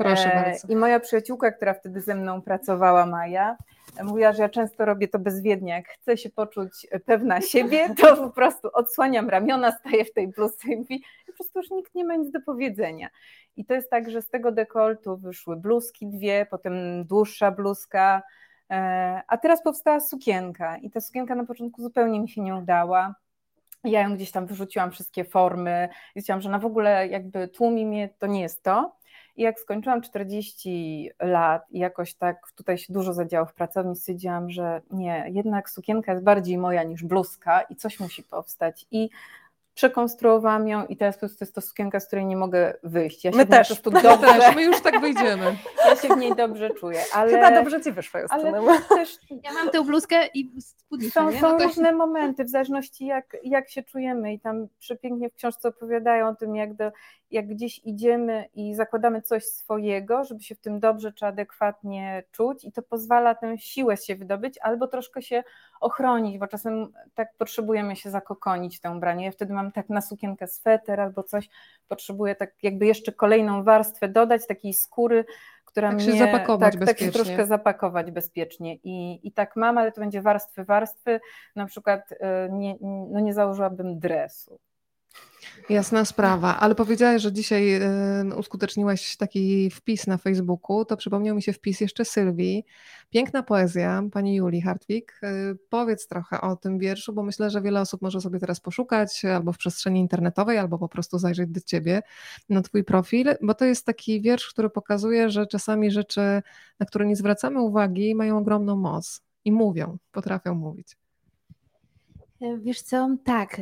Proszę 0.00 0.34
e, 0.34 0.44
bardzo. 0.44 0.68
I 0.68 0.76
moja 0.76 1.00
przyjaciółka, 1.00 1.52
która 1.52 1.74
wtedy 1.74 2.00
ze 2.00 2.14
mną 2.14 2.42
pracowała, 2.42 3.06
Maja, 3.06 3.56
mówiła, 4.02 4.32
że 4.32 4.42
ja 4.42 4.48
często 4.48 4.84
robię 4.84 5.08
to 5.08 5.18
bezwiednie. 5.18 5.72
Jak 5.72 5.88
chcę 5.88 6.16
się 6.16 6.30
poczuć 6.30 6.86
pewna 7.06 7.40
siebie, 7.40 7.94
to 8.00 8.16
po 8.16 8.30
prostu 8.30 8.68
odsłaniam 8.72 9.28
ramiona, 9.28 9.72
staję 9.72 10.04
w 10.04 10.12
tej 10.12 10.28
bluzce 10.28 10.68
i 10.68 11.02
po 11.26 11.32
prostu 11.32 11.58
już 11.58 11.70
nikt 11.70 11.94
nie 11.94 12.04
ma 12.04 12.16
nic 12.16 12.30
do 12.30 12.40
powiedzenia. 12.40 13.08
I 13.56 13.64
to 13.64 13.74
jest 13.74 13.90
tak, 13.90 14.10
że 14.10 14.22
z 14.22 14.28
tego 14.28 14.52
dekoltu 14.52 15.16
wyszły 15.16 15.56
bluzki 15.56 16.06
dwie, 16.06 16.46
potem 16.50 17.04
dłuższa 17.04 17.50
bluzka, 17.50 18.22
e, 18.70 19.20
a 19.26 19.38
teraz 19.38 19.62
powstała 19.62 20.00
sukienka 20.00 20.76
i 20.76 20.90
ta 20.90 21.00
sukienka 21.00 21.34
na 21.34 21.44
początku 21.44 21.82
zupełnie 21.82 22.20
mi 22.20 22.28
się 22.28 22.40
nie 22.40 22.56
udała. 22.56 23.14
Ja 23.84 24.02
ją 24.02 24.14
gdzieś 24.14 24.30
tam 24.30 24.46
wyrzuciłam 24.46 24.90
wszystkie 24.90 25.24
formy 25.24 25.88
i 26.14 26.20
chciałam, 26.20 26.40
że 26.40 26.50
na 26.50 26.58
w 26.58 26.66
ogóle 26.66 27.08
jakby 27.08 27.48
tłumi 27.48 27.86
mnie, 27.86 28.08
to 28.18 28.26
nie 28.26 28.40
jest 28.40 28.62
to. 28.62 28.99
I 29.40 29.42
jak 29.42 29.60
skończyłam 29.60 30.02
40 30.02 31.10
lat 31.20 31.62
i 31.70 31.78
jakoś 31.78 32.14
tak 32.14 32.52
tutaj 32.56 32.78
się 32.78 32.92
dużo 32.92 33.12
zadziało 33.12 33.46
w 33.46 33.54
pracowni, 33.54 33.96
stwierdziłam, 33.96 34.50
że 34.50 34.82
nie, 34.90 35.24
jednak 35.28 35.70
sukienka 35.70 36.12
jest 36.12 36.24
bardziej 36.24 36.58
moja 36.58 36.82
niż 36.82 37.04
bluzka 37.04 37.60
i 37.60 37.76
coś 37.76 38.00
musi 38.00 38.22
powstać. 38.22 38.86
I 38.90 39.10
przekonstruowałam 39.74 40.68
ją 40.68 40.86
i 40.86 40.96
teraz 40.96 41.16
po 41.16 41.20
prostu 41.20 41.44
jest 41.44 41.54
to 41.54 41.60
sukienka, 41.60 42.00
z 42.00 42.06
której 42.06 42.26
nie 42.26 42.36
mogę 42.36 42.74
wyjść. 42.82 43.24
Ja 43.24 43.32
się 43.32 43.36
my 43.36 43.46
też. 43.46 43.80
Po 43.80 43.90
dobrze, 43.90 44.18
też, 44.18 44.56
my 44.56 44.62
już 44.62 44.80
tak 44.80 45.00
wyjdziemy. 45.00 45.56
Ja 45.88 45.96
się 45.96 46.08
w 46.08 46.18
niej 46.18 46.36
dobrze 46.36 46.70
czuję. 46.70 47.00
Ale, 47.14 47.32
Chyba 47.32 47.50
dobrze 47.50 47.80
Ci 47.80 47.92
wyszło, 47.92 48.20
Ale 48.28 48.52
też... 48.88 49.18
Ja 49.42 49.52
mam 49.52 49.70
tę 49.70 49.84
bluzkę 49.84 50.26
i 50.34 50.50
spódnicę. 50.60 51.12
Są, 51.12 51.32
są 51.32 51.58
no 51.58 51.64
różne 51.64 51.92
momenty, 51.92 52.44
w 52.44 52.48
zależności 52.48 53.06
jak, 53.06 53.36
jak 53.42 53.70
się 53.70 53.82
czujemy 53.82 54.32
i 54.32 54.40
tam 54.40 54.68
przepięknie 54.78 55.30
w 55.30 55.34
książce 55.34 55.68
opowiadają 55.68 56.28
o 56.28 56.34
tym, 56.34 56.56
jak, 56.56 56.74
do, 56.74 56.90
jak 57.30 57.46
gdzieś 57.46 57.80
idziemy 57.84 58.44
i 58.54 58.74
zakładamy 58.74 59.22
coś 59.22 59.44
swojego, 59.44 60.24
żeby 60.24 60.42
się 60.42 60.54
w 60.54 60.60
tym 60.60 60.80
dobrze 60.80 61.12
czy 61.12 61.26
adekwatnie 61.26 62.22
czuć 62.32 62.64
i 62.64 62.72
to 62.72 62.82
pozwala 62.82 63.34
tę 63.34 63.58
siłę 63.58 63.96
się 63.96 64.16
wydobyć 64.16 64.58
albo 64.62 64.86
troszkę 64.86 65.22
się 65.22 65.42
ochronić, 65.80 66.38
bo 66.38 66.46
czasem 66.46 66.92
tak 67.14 67.28
potrzebujemy 67.38 67.96
się 67.96 68.10
zakokonić 68.10 68.80
tę 68.80 68.90
ubranie. 68.90 69.24
Ja 69.24 69.30
wtedy 69.30 69.52
mam 69.52 69.72
tak 69.72 69.88
na 69.88 70.00
sukienkę 70.00 70.46
sweter 70.46 71.00
albo 71.00 71.22
coś, 71.22 71.48
potrzebuję 71.88 72.34
tak 72.34 72.62
jakby 72.62 72.86
jeszcze 72.86 73.12
kolejną 73.12 73.64
warstwę 73.64 74.08
dodać, 74.08 74.46
takiej 74.46 74.74
skóry, 74.74 75.24
która 75.64 75.88
tak 75.88 75.96
mnie... 75.96 76.12
się 76.12 76.18
zapakować 76.18 76.72
tak, 76.72 76.80
bezpiecznie. 76.80 77.06
Tak 77.06 77.16
się 77.16 77.24
troszkę 77.24 77.46
zapakować 77.46 78.10
bezpiecznie 78.10 78.74
i, 78.74 79.28
i 79.28 79.32
tak 79.32 79.56
mam, 79.56 79.78
ale 79.78 79.92
to 79.92 80.00
będzie 80.00 80.22
warstwy, 80.22 80.64
warstwy, 80.64 81.20
na 81.56 81.66
przykład 81.66 82.00
e, 82.20 82.48
nie, 82.52 82.76
no 83.10 83.20
nie 83.20 83.34
założyłabym 83.34 83.98
dresu. 83.98 84.60
Jasna 85.70 86.04
sprawa, 86.04 86.56
ale 86.60 86.74
powiedziałaś, 86.74 87.22
że 87.22 87.32
dzisiaj 87.32 87.82
y, 88.30 88.36
uskuteczniłaś 88.36 89.16
taki 89.16 89.70
wpis 89.70 90.06
na 90.06 90.18
Facebooku, 90.18 90.84
to 90.84 90.96
przypomniał 90.96 91.36
mi 91.36 91.42
się 91.42 91.52
wpis 91.52 91.80
jeszcze 91.80 92.04
Sylwii. 92.04 92.64
Piękna 93.10 93.42
poezja 93.42 94.02
pani 94.12 94.34
Julii 94.34 94.60
Hartwig. 94.60 95.20
Y, 95.22 95.58
powiedz 95.68 96.06
trochę 96.06 96.40
o 96.40 96.56
tym 96.56 96.78
wierszu, 96.78 97.12
bo 97.12 97.22
myślę, 97.22 97.50
że 97.50 97.62
wiele 97.62 97.80
osób 97.80 98.02
może 98.02 98.20
sobie 98.20 98.40
teraz 98.40 98.60
poszukać 98.60 99.24
albo 99.24 99.52
w 99.52 99.58
przestrzeni 99.58 100.00
internetowej, 100.00 100.58
albo 100.58 100.78
po 100.78 100.88
prostu 100.88 101.18
zajrzeć 101.18 101.50
do 101.50 101.60
ciebie 101.60 102.02
na 102.48 102.62
twój 102.62 102.84
profil, 102.84 103.26
bo 103.42 103.54
to 103.54 103.64
jest 103.64 103.86
taki 103.86 104.20
wiersz, 104.20 104.48
który 104.48 104.70
pokazuje, 104.70 105.30
że 105.30 105.46
czasami 105.46 105.90
rzeczy, 105.90 106.42
na 106.80 106.86
które 106.86 107.06
nie 107.06 107.16
zwracamy 107.16 107.60
uwagi, 107.60 108.14
mają 108.14 108.38
ogromną 108.38 108.76
moc 108.76 109.22
i 109.44 109.52
mówią, 109.52 109.98
potrafią 110.12 110.54
mówić. 110.54 110.96
Wiesz 112.40 112.82
co, 112.82 113.16
tak, 113.24 113.60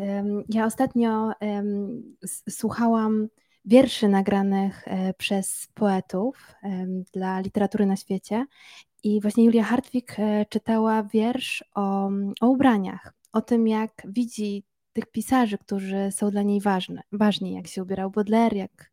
ja 0.48 0.66
ostatnio 0.66 1.32
słuchałam 2.48 3.28
wierszy 3.64 4.08
nagranych 4.08 4.88
e, 4.88 5.14
przez 5.14 5.68
poetów 5.74 6.54
dla 7.12 7.40
literatury 7.40 7.86
na 7.86 7.96
świecie 7.96 8.46
i 9.02 9.20
właśnie 9.20 9.44
Julia 9.44 9.64
Hartwig 9.64 10.16
e, 10.18 10.46
czytała 10.48 11.02
wiersz 11.02 11.64
o, 11.74 12.10
o 12.40 12.48
ubraniach, 12.48 13.12
o 13.32 13.40
tym 13.40 13.68
jak 13.68 13.92
widzi 14.04 14.64
tych 14.92 15.06
pisarzy, 15.06 15.58
którzy 15.58 16.08
są 16.10 16.30
dla 16.30 16.42
niej 16.42 16.60
ważne, 16.60 17.02
ważni, 17.12 17.52
jak 17.52 17.66
się 17.66 17.82
ubierał 17.82 18.10
Baudelaire, 18.10 18.56
jak, 18.56 18.90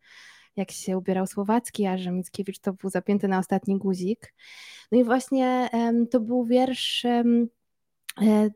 jak 0.56 0.72
się 0.72 0.98
ubierał 0.98 1.28
Słowacki, 1.28 1.86
a 1.86 1.98
że 1.98 2.12
Mickiewicz 2.12 2.60
to 2.60 2.74
był 2.74 2.90
zapięty 2.90 3.28
na 3.28 3.40
ostatni 3.40 3.78
guzik. 3.78 4.34
No 4.92 5.00
i 5.00 5.04
właśnie 5.04 5.70
to 6.12 6.20
był 6.20 6.46
wiersz 6.46 7.06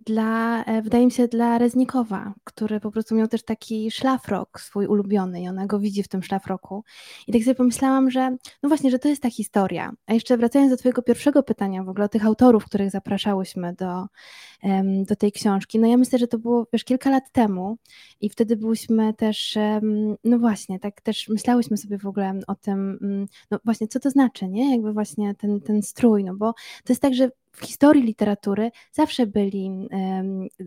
dla, 0.05 0.63
e, 0.63 0.81
wydaje 0.81 1.05
mi 1.05 1.11
się, 1.11 1.27
dla 1.27 1.57
Reznikowa, 1.57 2.33
który 2.43 2.79
po 2.79 2.91
prostu 2.91 3.15
miał 3.15 3.27
też 3.27 3.43
taki 3.43 3.91
szlafrok 3.91 4.59
swój 4.61 4.87
ulubiony 4.87 5.41
i 5.41 5.47
ona 5.47 5.65
go 5.65 5.79
widzi 5.79 6.03
w 6.03 6.07
tym 6.07 6.23
szlafroku. 6.23 6.83
I 7.27 7.33
tak 7.33 7.41
sobie 7.41 7.55
pomyślałam, 7.55 8.11
że 8.11 8.37
no 8.63 8.69
właśnie, 8.69 8.91
że 8.91 8.99
to 8.99 9.07
jest 9.07 9.21
ta 9.21 9.29
historia. 9.29 9.91
A 10.07 10.13
jeszcze 10.13 10.37
wracając 10.37 10.71
do 10.71 10.77
twojego 10.77 11.01
pierwszego 11.01 11.43
pytania 11.43 11.83
w 11.83 11.89
ogóle 11.89 12.05
o 12.05 12.09
tych 12.09 12.25
autorów, 12.25 12.65
których 12.65 12.91
zapraszałyśmy 12.91 13.73
do, 13.73 14.05
do 15.07 15.15
tej 15.15 15.31
książki, 15.31 15.79
no 15.79 15.87
ja 15.87 15.97
myślę, 15.97 16.19
że 16.19 16.27
to 16.27 16.39
było 16.39 16.67
wiesz, 16.73 16.83
kilka 16.83 17.09
lat 17.09 17.31
temu 17.31 17.77
i 18.21 18.29
wtedy 18.29 18.57
byliśmy 18.57 19.13
też, 19.13 19.57
no 20.23 20.39
właśnie, 20.39 20.79
tak 20.79 21.01
też 21.01 21.27
myślałyśmy 21.27 21.77
sobie 21.77 21.97
w 21.97 22.05
ogóle 22.05 22.39
o 22.47 22.55
tym, 22.55 22.99
mm, 23.01 23.27
no 23.51 23.59
właśnie, 23.65 23.87
co 23.87 23.99
to 23.99 24.09
znaczy, 24.09 24.47
nie? 24.47 24.71
Jakby 24.71 24.93
właśnie 24.93 25.35
ten, 25.35 25.61
ten 25.61 25.81
strój, 25.81 26.23
no 26.23 26.35
bo 26.35 26.53
to 26.83 26.93
jest 26.93 27.01
tak, 27.01 27.13
że 27.13 27.29
w 27.61 27.65
historii 27.65 28.03
literatury 28.03 28.71
zawsze 28.91 29.27
byli, 29.27 29.89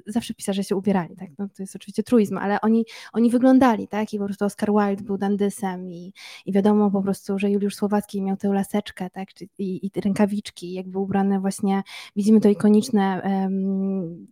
zawsze 0.06 0.34
pisarze 0.34 0.64
się 0.64 0.76
ubierali, 0.76 1.16
tak? 1.16 1.28
No, 1.38 1.48
to 1.56 1.62
jest 1.62 1.76
oczywiście 1.76 2.02
truizm, 2.02 2.38
ale 2.38 2.60
oni, 2.60 2.84
oni 3.12 3.30
wyglądali, 3.30 3.88
tak? 3.88 4.14
I 4.14 4.18
po 4.18 4.24
prostu 4.24 4.44
Oscar 4.44 4.68
Wilde 4.68 5.04
był 5.04 5.18
dandysem 5.18 5.90
i, 5.90 6.12
i 6.46 6.52
wiadomo 6.52 6.90
po 6.90 7.02
prostu, 7.02 7.38
że 7.38 7.50
Juliusz 7.50 7.74
Słowacki 7.74 8.22
miał 8.22 8.36
tę 8.36 8.48
laseczkę, 8.48 9.10
tak? 9.10 9.28
I, 9.58 9.86
i 9.86 10.00
rękawiczki, 10.00 10.72
jakby 10.72 10.98
ubrany 10.98 11.40
właśnie, 11.40 11.82
widzimy 12.16 12.40
to 12.40 12.48
ikoniczne 12.48 13.22
um, 13.24 14.26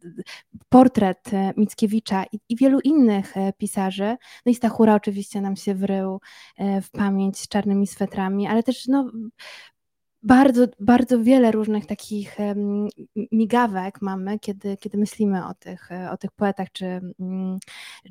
portret 0.68 1.34
e, 1.34 1.52
Mickiewicza 1.56 2.24
i, 2.32 2.40
i, 2.48 2.56
wielu 2.56 2.80
innych 2.80 3.36
e, 3.36 3.52
pisarzy. 3.52 4.16
No 4.46 4.52
i 4.52 4.54
Stachura 4.54 4.94
oczywiście 4.94 5.40
nam 5.40 5.56
się 5.56 5.74
wrył 5.74 6.20
e, 6.56 6.80
w 6.80 6.90
pamięć 6.90 7.38
z 7.38 7.48
czarnymi 7.48 7.86
swetrami, 7.86 8.46
ale 8.46 8.62
też 8.62 8.86
no 8.88 9.10
bardzo, 10.22 10.66
bardzo 10.80 11.22
wiele 11.22 11.52
różnych 11.52 11.86
takich 11.86 12.36
migawek 13.32 14.02
mamy, 14.02 14.38
kiedy, 14.38 14.76
kiedy 14.76 14.98
myślimy 14.98 15.46
o 15.46 15.54
tych, 15.54 15.88
o 16.10 16.16
tych 16.16 16.32
poetach 16.32 16.72
czy, 16.72 16.86
mm, 17.20 17.58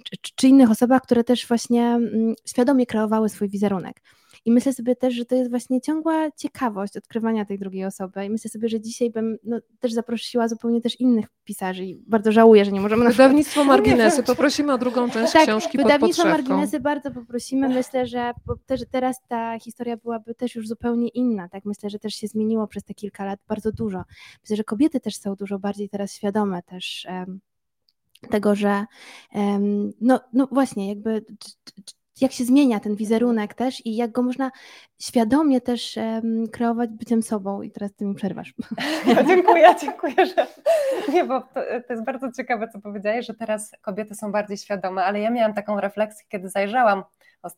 czy, 0.03 0.33
czy 0.35 0.47
innych 0.47 0.71
osobach, 0.71 1.01
które 1.01 1.23
też 1.23 1.47
właśnie 1.47 1.85
mm, 1.85 2.35
świadomie 2.45 2.85
kreowały 2.85 3.29
swój 3.29 3.49
wizerunek. 3.49 4.01
I 4.45 4.51
myślę 4.51 4.73
sobie 4.73 4.95
też, 4.95 5.13
że 5.13 5.25
to 5.25 5.35
jest 5.35 5.49
właśnie 5.49 5.81
ciągła 5.81 6.31
ciekawość 6.31 6.97
odkrywania 6.97 7.45
tej 7.45 7.59
drugiej 7.59 7.85
osoby. 7.85 8.25
I 8.25 8.29
myślę 8.29 8.49
sobie, 8.49 8.69
że 8.69 8.81
dzisiaj 8.81 9.09
bym 9.09 9.37
no, 9.43 9.59
też 9.79 9.93
zaprosiła 9.93 10.47
zupełnie 10.47 10.81
też 10.81 10.99
innych 10.99 11.25
pisarzy. 11.43 11.85
I 11.85 11.95
bardzo 11.95 12.31
żałuję, 12.31 12.65
że 12.65 12.71
nie 12.71 12.81
możemy... 12.81 13.09
Wydawnictwo 13.09 13.63
Marginesy, 13.63 14.23
poprosimy 14.33 14.73
o 14.73 14.77
drugą 14.77 15.09
część 15.09 15.33
tak, 15.33 15.43
książki 15.43 15.77
pod 15.77 15.87
Wydawnictwo 15.87 16.27
Marginesy 16.27 16.79
bardzo 16.79 17.11
poprosimy. 17.11 17.69
Myślę, 17.69 18.07
że 18.07 18.31
też 18.65 18.81
teraz 18.91 19.17
ta 19.27 19.59
historia 19.59 19.97
byłaby 19.97 20.35
też 20.35 20.55
już 20.55 20.67
zupełnie 20.67 21.07
inna. 21.07 21.49
Tak 21.49 21.65
Myślę, 21.65 21.89
że 21.89 21.99
też 21.99 22.13
się 22.13 22.27
zmieniło 22.27 22.67
przez 22.67 22.83
te 22.83 22.93
kilka 22.93 23.25
lat 23.25 23.39
bardzo 23.47 23.71
dużo. 23.71 24.03
Myślę, 24.43 24.55
że 24.55 24.63
kobiety 24.63 24.99
też 24.99 25.15
są 25.15 25.35
dużo 25.35 25.59
bardziej 25.59 25.89
teraz 25.89 26.13
świadome 26.13 26.63
też 26.63 27.07
um, 27.09 27.39
tego, 28.29 28.55
że 28.55 28.85
no, 30.01 30.19
no 30.33 30.47
właśnie, 30.51 30.89
jakby 30.89 31.25
jak 32.21 32.31
się 32.31 32.43
zmienia 32.43 32.79
ten 32.79 32.95
wizerunek 32.95 33.53
też 33.53 33.85
i 33.85 33.95
jak 33.95 34.11
go 34.11 34.21
można 34.21 34.51
świadomie 35.01 35.61
też 35.61 35.97
um, 35.97 36.47
kreować 36.47 36.89
byciem 36.89 37.23
sobą. 37.23 37.61
I 37.61 37.71
teraz 37.71 37.93
ty 37.93 38.05
mi 38.05 38.15
przerwasz. 38.15 38.53
Dziękuję, 39.27 39.75
dziękuję, 39.81 40.25
że 40.25 40.47
nie, 41.13 41.23
bo 41.23 41.41
to, 41.41 41.61
to, 41.87 41.93
jest 41.93 42.05
bardzo 42.05 42.31
ciekawe, 42.31 42.67
co 42.73 42.79
powiedziałeś, 42.79 43.25
że 43.25 43.33
teraz 43.33 43.71
kobiety 43.81 44.15
są 44.15 44.31
bardziej 44.31 44.57
świadome, 44.57 45.03
ale 45.03 45.19
ja 45.19 45.29
miałam 45.29 45.53
taką 45.53 45.81
refleksję, 45.81 46.25
kiedy 46.29 46.49
zajrzałam 46.49 47.03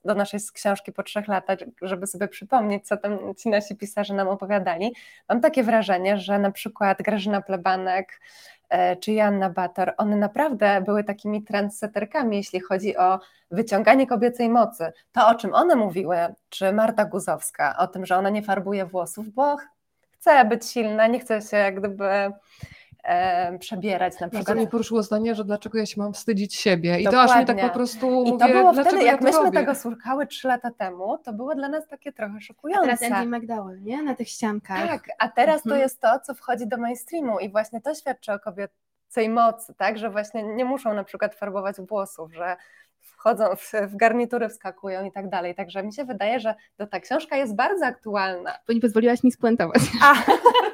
do 0.06 0.16
naszej 0.16 0.40
książki 0.54 0.92
po 0.92 1.04
trzech 1.04 1.28
latach, 1.28 1.60
żeby 1.82 2.08
sobie 2.08 2.28
przypomnieć, 2.28 2.88
co 2.88 2.98
tam 2.98 3.36
ci 3.38 3.50
nasi 3.50 3.76
pisarze 3.76 4.14
nam 4.14 4.28
opowiadali. 4.28 4.94
Mam 5.30 5.42
takie 5.42 5.64
wrażenie, 5.64 6.18
że 6.18 6.40
na 6.40 6.52
przykład 6.52 7.02
Grażyna 7.02 7.42
Plebanek, 7.42 8.20
czy 9.00 9.12
Joanna 9.14 9.50
Bator, 9.50 9.94
one 9.98 10.16
naprawdę 10.16 10.82
były 10.82 11.04
takimi 11.04 11.44
trendseterkami, 11.44 12.38
jeśli 12.38 12.60
chodzi 12.60 12.98
o 12.98 13.20
wyciąganie 13.52 14.08
kobiecej 14.08 14.50
mocy. 14.50 14.92
To, 15.12 15.28
o 15.28 15.36
czym 15.36 15.54
one 15.54 15.76
mówiły, 15.76 16.18
czy 16.50 16.74
Marta 16.74 17.06
Guzowska, 17.06 17.78
o 17.78 17.88
tym, 17.88 18.06
że 18.06 18.18
ona 18.18 18.30
nie 18.30 18.44
farbuje 18.44 18.86
włosów, 18.86 19.30
bo 19.30 19.58
chce 20.12 20.46
być 20.46 20.66
silna, 20.66 21.08
nie 21.08 21.20
chce 21.20 21.42
się 21.42 21.58
jak 21.58 21.80
gdyby 21.80 22.32
e, 23.04 23.60
przebierać 23.60 24.20
na 24.20 24.30
przykład. 24.30 24.58
mnie 24.58 24.68
poruszyło 24.68 25.04
zdanie, 25.04 25.36
że 25.36 25.46
dlaczego 25.46 25.78
ja 25.78 25.86
się 25.86 26.02
mam 26.02 26.14
wstydzić 26.14 26.56
siebie 26.56 27.00
i 27.00 27.04
Dokładnie. 27.04 27.28
to 27.28 27.34
aż 27.34 27.40
mi 27.40 27.46
tak 27.46 27.62
po 27.62 27.74
prostu 27.74 28.24
I 28.24 28.32
mówię, 28.32 28.46
to 28.46 28.54
było 28.54 28.74
wtedy, 28.74 28.98
ja 28.98 29.12
jak 29.12 29.22
myśmy 29.22 29.44
robię? 29.44 29.60
tego 29.60 29.76
słuchały 29.76 30.28
trzy 30.28 30.48
lata 30.48 30.72
temu, 30.72 31.18
to 31.18 31.34
było 31.34 31.56
dla 31.56 31.70
nas 31.70 31.88
takie 31.88 32.12
trochę 32.12 32.42
szokujące. 32.42 32.92
A 32.92 32.98
teraz 32.98 33.12
Andy 33.12 33.38
McDowell, 33.38 33.82
nie? 33.82 34.04
Na 34.04 34.16
tych 34.16 34.30
ściankach. 34.30 34.88
Tak, 34.88 35.04
a 35.20 35.30
teraz 35.30 35.56
mhm. 35.56 35.76
to 35.76 35.84
jest 35.84 36.02
to, 36.02 36.20
co 36.20 36.34
wchodzi 36.34 36.68
do 36.68 36.78
mainstreamu 36.78 37.40
i 37.40 37.50
właśnie 37.50 37.82
to 37.82 37.96
świadczy 37.96 38.34
o 38.34 38.40
kobiecej 38.40 39.30
mocy, 39.30 39.74
tak, 39.78 39.98
że 39.98 40.10
właśnie 40.10 40.44
nie 40.44 40.66
muszą 40.66 40.94
na 40.94 41.04
przykład 41.04 41.36
farbować 41.36 41.76
włosów, 41.82 42.34
że 42.34 42.58
wchodzą 43.02 43.46
w, 43.56 43.72
w 43.88 43.96
garnitury, 43.96 44.50
wskakują 44.50 45.06
i 45.06 45.12
tak 45.12 45.30
dalej. 45.30 45.56
Także 45.56 45.84
mi 45.84 45.94
się 45.94 46.06
wydaje, 46.06 46.40
że 46.40 46.56
to 46.78 46.88
ta 46.88 47.00
książka 47.00 47.38
jest 47.38 47.56
bardzo 47.56 47.86
aktualna. 47.86 48.58
Bo 48.68 48.74
nie 48.74 48.82
pozwoliłaś 48.82 49.24
mi 49.24 49.32
spuentować. 49.32 49.82
A. 50.04 50.14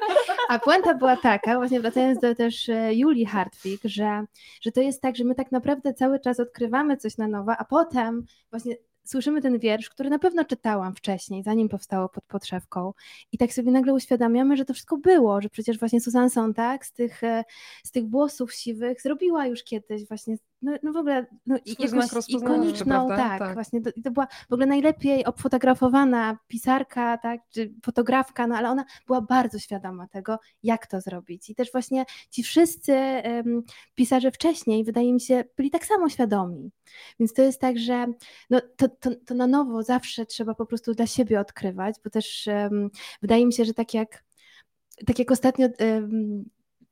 A 0.48 0.58
puenta 0.58 0.94
była 0.94 1.16
taka, 1.16 1.56
właśnie 1.56 1.80
wracając 1.80 2.20
do 2.20 2.34
też 2.34 2.68
e, 2.68 2.94
Julii 2.94 3.26
Hartwig, 3.26 3.80
że, 3.84 4.24
że 4.60 4.72
to 4.72 4.80
jest 4.80 5.02
tak, 5.02 5.16
że 5.16 5.24
my 5.24 5.34
tak 5.34 5.52
naprawdę 5.52 5.94
cały 5.94 6.20
czas 6.20 6.40
odkrywamy 6.40 6.96
coś 6.96 7.18
na 7.18 7.28
nowo, 7.28 7.52
a 7.58 7.64
potem 7.64 8.26
właśnie 8.50 8.76
słyszymy 9.04 9.42
ten 9.42 9.58
wiersz, 9.58 9.90
który 9.90 10.10
na 10.10 10.18
pewno 10.18 10.44
czytałam 10.44 10.94
wcześniej, 10.94 11.42
zanim 11.42 11.68
powstało 11.68 12.08
pod 12.08 12.24
podszewką. 12.24 12.92
I 13.32 13.38
tak 13.38 13.52
sobie 13.52 13.72
nagle 13.72 13.94
uświadamiamy, 13.94 14.56
że 14.56 14.64
to 14.64 14.74
wszystko 14.74 14.96
było, 14.96 15.40
że 15.40 15.48
przecież 15.48 15.78
właśnie 15.78 16.00
Susan 16.00 16.30
Sontag 16.30 16.86
z 16.86 16.92
tych, 16.92 17.24
e, 17.24 17.44
z 17.84 17.90
tych 17.90 18.10
włosów 18.10 18.54
siwych 18.54 19.02
zrobiła 19.02 19.46
już 19.46 19.64
kiedyś 19.64 20.08
właśnie 20.08 20.36
no, 20.62 20.72
no 20.82 20.92
w 20.92 20.96
ogóle 20.96 21.26
no, 21.46 21.56
jakąś 21.78 22.28
ikoniczną, 22.28 23.08
tak, 23.08 23.38
tak, 23.38 23.54
właśnie 23.54 23.80
to, 23.80 23.90
to, 24.04 24.10
była 24.10 24.26
w 24.48 24.52
ogóle 24.52 24.66
najlepiej 24.66 25.24
obfotografowana 25.24 26.38
pisarka, 26.48 27.18
tak, 27.18 27.40
czy 27.50 27.74
fotografka, 27.84 28.46
no 28.46 28.56
ale 28.56 28.70
ona 28.70 28.84
była 29.06 29.20
bardzo 29.20 29.58
świadoma 29.58 30.08
tego, 30.08 30.38
jak 30.62 30.86
to 30.86 31.00
zrobić. 31.00 31.50
I 31.50 31.54
też 31.54 31.72
właśnie 31.72 32.04
ci 32.30 32.42
wszyscy 32.42 32.92
um, 32.92 33.62
pisarze 33.94 34.30
wcześniej, 34.30 34.84
wydaje 34.84 35.12
mi 35.12 35.20
się, 35.20 35.44
byli 35.56 35.70
tak 35.70 35.86
samo 35.86 36.08
świadomi, 36.08 36.70
więc 37.20 37.32
to 37.32 37.42
jest 37.42 37.60
tak, 37.60 37.78
że 37.78 38.06
no, 38.50 38.60
to, 38.76 38.88
to, 38.88 39.10
to 39.26 39.34
na 39.34 39.46
nowo 39.46 39.82
zawsze 39.82 40.26
trzeba 40.26 40.54
po 40.54 40.66
prostu 40.66 40.94
dla 40.94 41.06
siebie 41.06 41.40
odkrywać, 41.40 41.96
bo 42.04 42.10
też 42.10 42.46
um, 42.46 42.90
wydaje 43.22 43.46
mi 43.46 43.52
się, 43.52 43.64
że 43.64 43.74
tak 43.74 43.94
jak 43.94 44.28
tak 45.06 45.18
jak 45.18 45.30
ostatnio 45.30 45.68
um, 45.80 46.44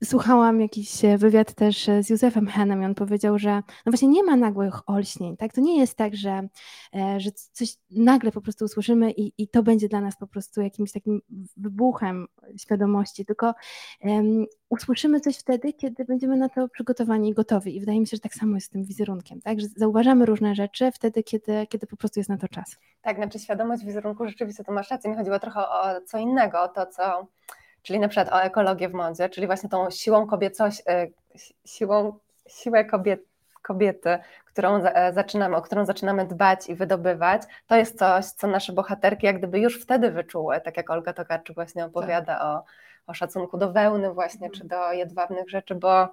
słuchałam 0.05 0.61
jakiś 0.61 1.05
e, 1.05 1.19
wywiad 1.19 1.55
też 1.55 1.89
e, 1.89 2.03
z 2.03 2.11
Józefem 2.11 2.47
Henem 2.47 2.83
i 2.83 2.85
on 2.85 2.95
powiedział, 2.95 3.39
że 3.39 3.51
no 3.55 3.93
właśnie 3.93 4.09
nie 4.09 4.23
ma 4.23 4.37
nagłych 4.37 4.89
olśnień, 4.89 5.37
tak? 5.37 5.53
To 5.53 5.61
nie 5.61 5.79
jest 5.81 5.95
tak, 5.97 6.17
że, 6.17 6.49
e, 6.95 7.21
że 7.21 7.31
coś 7.53 7.77
nagle 7.91 8.33
po 8.33 8.41
prostu 8.41 8.65
usłyszymy 8.65 9.11
i, 9.11 9.33
i 9.39 9.49
to 9.49 9.63
będzie 9.63 9.89
dla 9.89 10.01
nas 10.01 10.17
po 10.17 10.27
prostu 10.27 10.63
jakimś 10.63 10.93
takim 10.93 11.21
wybuchem 11.57 12.27
świadomości, 12.61 13.25
tylko 13.25 13.55
um, 14.01 14.47
usłyszymy 14.69 15.21
coś 15.21 15.39
wtedy, 15.39 15.73
kiedy 15.73 16.05
będziemy 16.05 16.37
na 16.37 16.49
to 16.49 16.69
przygotowani 16.69 17.29
i 17.29 17.35
gotowi. 17.35 17.77
I 17.77 17.81
wydaje 17.81 18.01
mi 18.01 18.07
się, 18.07 18.17
że 18.17 18.21
tak 18.21 18.35
samo 18.35 18.55
jest 18.55 18.67
z 18.67 18.71
tym 18.71 18.85
wizerunkiem, 18.85 19.41
tak? 19.41 19.61
Że 19.61 19.67
zauważamy 19.77 20.27
różne 20.27 20.55
rzeczy 20.55 20.93
wtedy, 20.93 21.23
kiedy, 21.23 21.67
kiedy 21.67 21.87
po 21.87 21.97
prostu 21.97 22.21
jest 22.21 22.31
na 22.31 22.39
to 22.39 22.49
czas. 22.49 22.77
Tak, 23.03 23.17
znaczy 23.17 23.39
świadomość 23.39 23.85
wizerunku 23.85 24.27
rzeczywiście 24.27 24.65
to 24.65 24.73
masz 24.73 24.91
rację. 24.91 25.11
Mi 25.11 25.17
chodziło 25.17 25.39
trochę 25.39 25.61
o 25.61 26.01
co 26.07 26.19
innego, 26.19 26.63
o 26.63 26.69
to, 26.69 26.87
co 26.87 27.27
czyli 27.87 27.99
na 27.99 28.09
przykład 28.09 28.33
o 28.33 28.43
ekologię 28.43 28.89
w 28.89 28.93
modzie, 28.93 29.29
czyli 29.29 29.47
właśnie 29.47 29.69
tą 29.69 29.91
siłą 29.91 30.27
kobiecość, 30.27 30.83
e, 30.89 31.07
siłą, 31.65 32.19
siłę 32.49 32.85
kobiet, 32.85 33.21
kobiety, 33.63 34.19
którą 34.45 34.85
e, 34.85 35.13
zaczynamy, 35.13 35.57
o 35.57 35.63
którą 35.63 35.85
zaczynamy 35.85 36.27
dbać 36.27 36.69
i 36.69 36.75
wydobywać, 36.75 37.43
to 37.67 37.77
jest 37.77 37.99
coś, 37.99 38.25
co 38.25 38.47
nasze 38.47 38.73
bohaterki 38.73 39.27
jak 39.27 39.39
gdyby 39.39 39.59
już 39.61 39.83
wtedy 39.83 40.11
wyczuły, 40.11 40.61
tak 40.61 40.77
jak 40.77 40.91
Olga 40.91 41.13
Tokarczyk 41.13 41.55
właśnie 41.55 41.85
opowiada 41.85 42.35
tak. 42.35 42.43
o, 42.43 42.65
o 43.07 43.15
szacunku 43.15 43.59
do 43.59 43.73
wełny 43.73 44.13
właśnie, 44.13 44.51
czy 44.51 44.65
do 44.65 44.93
jedwabnych 44.93 45.51
rzeczy, 45.51 45.75
bo 45.75 46.09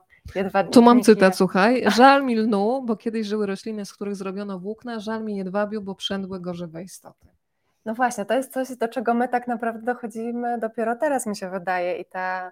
tu 0.72 0.82
mam 0.82 1.02
cytat, 1.02 1.38
słuchaj. 1.38 1.84
Żal 1.88 2.24
mi 2.24 2.36
lnu, 2.36 2.82
bo 2.86 2.96
kiedyś 2.96 3.28
żyły 3.28 3.46
rośliny, 3.46 3.86
z 3.86 3.94
których 3.94 4.16
zrobiono 4.16 4.60
włókna, 4.60 5.00
żal 5.00 5.24
mi 5.24 5.38
jedwabiu, 5.38 5.82
bo 5.82 5.96
przędły 5.96 6.40
go 6.40 6.54
żywe 6.54 6.84
istoty. 6.84 7.28
No 7.86 7.94
właśnie, 7.94 8.26
to 8.26 8.34
jest 8.34 8.54
coś, 8.54 8.78
do 8.78 8.88
czego 8.88 9.14
my 9.14 9.30
tak 9.30 9.48
naprawdę 9.48 9.82
dochodzimy 9.82 10.60
dopiero 10.60 10.96
teraz, 10.96 11.26
mi 11.26 11.36
się 11.36 11.50
wydaje, 11.50 11.98
i 11.98 12.06
ta 12.06 12.52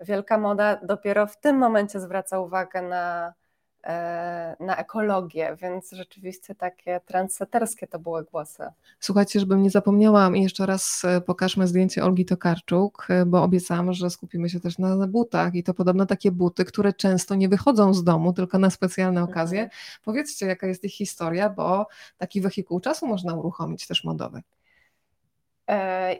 wielka 0.00 0.38
moda 0.38 0.80
dopiero 0.82 1.26
w 1.26 1.40
tym 1.40 1.56
momencie 1.56 2.00
zwraca 2.00 2.40
uwagę 2.40 2.82
na, 2.82 3.34
e, 3.84 4.56
na 4.60 4.76
ekologię, 4.76 5.56
więc 5.62 5.90
rzeczywiście 5.90 6.54
takie 6.54 7.00
trendseterskie 7.06 7.86
to 7.86 7.98
były 7.98 8.24
głosy. 8.24 8.62
Słuchajcie, 9.00 9.40
żebym 9.40 9.62
nie 9.62 9.70
zapomniała, 9.70 10.30
jeszcze 10.34 10.66
raz 10.66 11.02
e, 11.04 11.20
pokażmy 11.20 11.66
zdjęcie 11.66 12.04
Olgi 12.04 12.24
Tokarczuk, 12.24 13.06
e, 13.10 13.26
bo 13.26 13.42
obiecałam, 13.42 13.92
że 13.92 14.10
skupimy 14.10 14.48
się 14.48 14.60
też 14.60 14.78
na 14.78 15.06
butach 15.06 15.54
i 15.54 15.62
to 15.62 15.74
podobno 15.74 16.06
takie 16.06 16.32
buty, 16.32 16.64
które 16.64 16.92
często 16.92 17.34
nie 17.34 17.48
wychodzą 17.48 17.94
z 17.94 18.04
domu, 18.04 18.32
tylko 18.32 18.58
na 18.58 18.70
specjalne 18.70 19.22
okazje. 19.22 19.62
Mhm. 19.62 19.80
Powiedzcie, 20.04 20.46
jaka 20.46 20.66
jest 20.66 20.84
ich 20.84 20.94
historia, 20.94 21.50
bo 21.50 21.86
taki 22.18 22.40
wehikuł 22.40 22.80
czasu 22.80 23.06
można 23.06 23.34
uruchomić 23.34 23.86
też 23.86 24.04
modowy. 24.04 24.42
E, 25.72 26.16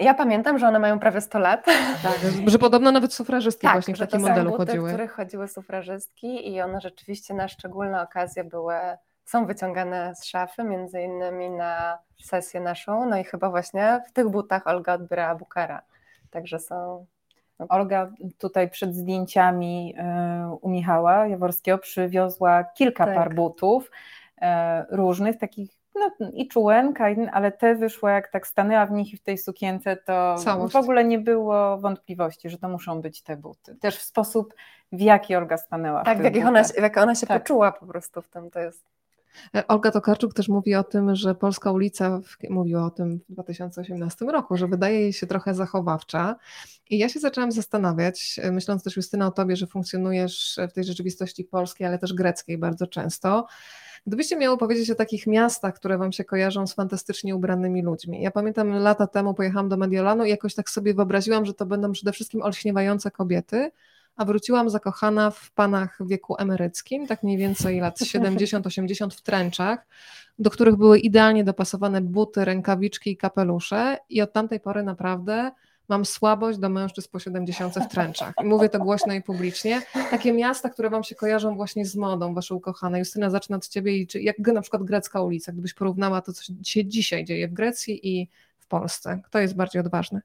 ja 0.00 0.14
pamiętam, 0.14 0.58
że 0.58 0.68
one 0.68 0.78
mają 0.78 0.98
prawie 0.98 1.20
100 1.20 1.38
lat. 1.38 1.64
Tak, 2.02 2.18
że 2.46 2.58
podobno 2.58 2.90
nawet 2.90 3.14
sufrażystki 3.14 3.66
tak, 3.66 3.72
właśnie 3.72 3.94
w 3.94 3.98
takim 3.98 4.20
modelu 4.20 4.50
buty, 4.50 4.66
chodziły. 4.66 4.88
w 4.88 4.92
których 4.92 5.12
chodziły 5.12 5.48
sufrażystki 5.48 6.52
i 6.52 6.60
one 6.60 6.80
rzeczywiście 6.80 7.34
na 7.34 7.48
szczególne 7.48 8.02
okazje 8.02 8.44
były, 8.44 8.74
są 9.24 9.46
wyciągane 9.46 10.14
z 10.14 10.24
szafy, 10.24 10.64
między 10.64 11.00
innymi 11.02 11.50
na 11.50 11.98
sesję 12.22 12.60
naszą, 12.60 13.08
no 13.08 13.18
i 13.18 13.24
chyba 13.24 13.50
właśnie 13.50 14.00
w 14.08 14.12
tych 14.12 14.28
butach 14.28 14.66
Olga 14.66 14.94
odbierała 14.94 15.34
Bukara. 15.34 15.82
Także 16.30 16.58
są 16.58 17.06
no, 17.58 17.66
Olga 17.68 18.10
tutaj 18.38 18.70
przed 18.70 18.94
zdjęciami 18.94 19.94
e, 19.98 20.58
u 20.60 20.70
Michała 20.70 21.26
Jaworskiego 21.26 21.78
przywiozła 21.78 22.64
kilka 22.64 23.06
tak. 23.06 23.14
par 23.14 23.34
butów 23.34 23.90
e, 24.40 24.86
różnych, 24.90 25.38
takich 25.38 25.75
no 26.20 26.30
i 26.34 26.48
czułenka, 26.48 27.06
ale 27.32 27.52
te 27.52 27.74
wyszła, 27.74 28.10
jak 28.10 28.30
tak 28.30 28.46
stanęła 28.46 28.86
w 28.86 28.92
nich 28.92 29.12
i 29.12 29.16
w 29.16 29.22
tej 29.22 29.38
sukience, 29.38 29.96
to 29.96 30.34
Całość. 30.38 30.74
w 30.74 30.76
ogóle 30.76 31.04
nie 31.04 31.18
było 31.18 31.78
wątpliwości, 31.78 32.50
że 32.50 32.58
to 32.58 32.68
muszą 32.68 33.00
być 33.00 33.22
te 33.22 33.36
buty. 33.36 33.76
Też 33.76 33.98
w 33.98 34.02
sposób, 34.02 34.54
w 34.92 35.00
jaki 35.00 35.36
Olga 35.36 35.56
stanęła. 35.56 36.04
Tak, 36.04 36.18
w, 36.18 36.24
jak 36.24 36.46
ona, 36.46 36.64
w 36.64 36.76
jak 36.76 36.96
ona 36.96 37.14
się 37.14 37.26
tak. 37.26 37.42
poczuła 37.42 37.72
po 37.72 37.86
prostu 37.86 38.22
w 38.22 38.28
tym, 38.28 38.50
to 38.50 38.60
jest... 38.60 38.95
E, 39.54 39.66
Olga 39.66 39.90
Tokarczuk 39.90 40.34
też 40.34 40.48
mówi 40.48 40.74
o 40.74 40.84
tym, 40.84 41.14
że 41.14 41.34
Polska 41.34 41.72
ulica, 41.72 42.20
mówiła 42.50 42.86
o 42.86 42.90
tym 42.90 43.20
w 43.28 43.32
2018 43.32 44.24
roku, 44.24 44.56
że 44.56 44.68
wydaje 44.68 45.00
jej 45.00 45.12
się 45.12 45.26
trochę 45.26 45.54
zachowawcza. 45.54 46.36
I 46.90 46.98
ja 46.98 47.08
się 47.08 47.20
zaczęłam 47.20 47.52
zastanawiać, 47.52 48.40
e, 48.42 48.52
myśląc 48.52 48.82
też 48.82 48.96
Justyna 48.96 49.26
o 49.26 49.30
tobie, 49.30 49.56
że 49.56 49.66
funkcjonujesz 49.66 50.58
w 50.70 50.72
tej 50.72 50.84
rzeczywistości 50.84 51.44
polskiej, 51.44 51.86
ale 51.86 51.98
też 51.98 52.14
greckiej 52.14 52.58
bardzo 52.58 52.86
często. 52.86 53.46
Gdybyście 54.06 54.36
miały 54.36 54.58
powiedzieć 54.58 54.90
o 54.90 54.94
takich 54.94 55.26
miastach, 55.26 55.74
które 55.74 55.98
Wam 55.98 56.12
się 56.12 56.24
kojarzą 56.24 56.66
z 56.66 56.74
fantastycznie 56.74 57.36
ubranymi 57.36 57.82
ludźmi. 57.82 58.22
Ja 58.22 58.30
pamiętam 58.30 58.70
lata 58.70 59.06
temu 59.06 59.34
pojechałam 59.34 59.68
do 59.68 59.76
Mediolanu 59.76 60.24
i 60.24 60.30
jakoś 60.30 60.54
tak 60.54 60.70
sobie 60.70 60.94
wyobraziłam, 60.94 61.46
że 61.46 61.54
to 61.54 61.66
będą 61.66 61.92
przede 61.92 62.12
wszystkim 62.12 62.42
olśniewające 62.42 63.10
kobiety, 63.10 63.70
a 64.16 64.24
wróciłam 64.24 64.70
zakochana 64.70 65.30
w 65.30 65.50
panach 65.50 65.98
w 66.00 66.08
wieku 66.08 66.36
emeryckim, 66.38 67.06
tak 67.06 67.22
mniej 67.22 67.38
więcej 67.38 67.80
lat 67.80 68.00
70-80 68.14 69.10
w 69.10 69.22
tręczach, 69.22 69.86
do 70.38 70.50
których 70.50 70.76
były 70.76 70.98
idealnie 70.98 71.44
dopasowane 71.44 72.00
buty, 72.00 72.44
rękawiczki 72.44 73.10
i 73.10 73.16
kapelusze 73.16 73.98
i 74.08 74.22
od 74.22 74.32
tamtej 74.32 74.60
pory 74.60 74.82
naprawdę 74.82 75.50
mam 75.88 76.04
słabość 76.04 76.58
do 76.58 76.68
mężczyzn 76.68 77.08
po 77.12 77.18
70 77.18 77.74
w 77.74 77.88
tręczach. 77.88 78.34
I 78.42 78.46
mówię 78.46 78.68
to 78.68 78.78
głośno 78.78 79.14
i 79.14 79.22
publicznie. 79.22 79.82
Takie 80.10 80.32
miasta, 80.32 80.68
które 80.68 80.90
wam 80.90 81.04
się 81.04 81.14
kojarzą 81.14 81.56
właśnie 81.56 81.86
z 81.86 81.96
modą, 81.96 82.34
wasze 82.34 82.54
ukochane. 82.54 82.98
Justyna, 82.98 83.30
zacznę 83.30 83.56
od 83.56 83.68
ciebie. 83.68 83.96
I 83.96 84.06
czy, 84.06 84.20
jak 84.20 84.38
na 84.38 84.60
przykład 84.60 84.82
grecka 84.82 85.22
ulica, 85.22 85.52
gdybyś 85.52 85.74
porównała 85.74 86.20
to, 86.20 86.32
co 86.32 86.42
się 86.64 86.86
dzisiaj 86.86 87.24
dzieje 87.24 87.48
w 87.48 87.52
Grecji 87.52 88.08
i 88.08 88.28
w 88.58 88.66
Polsce. 88.66 89.20
Kto 89.24 89.38
jest 89.38 89.56
bardziej 89.56 89.80
odważny? 89.80 90.20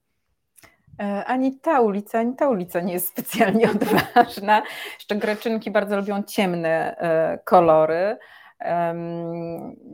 E, 1.00 1.26
ani 1.26 1.60
ta 1.60 1.82
ulica, 1.82 2.20
ani 2.20 2.36
ta 2.36 2.50
ulica 2.50 2.80
nie 2.80 2.94
jest 2.94 3.08
specjalnie 3.08 3.72
odważna. 3.76 4.62
Jeszcze 4.94 5.16
Greczynki 5.16 5.72
bardzo 5.72 5.98
lubią 5.98 6.24
ciemne 6.24 6.98
e, 6.98 7.40
kolory, 7.46 8.18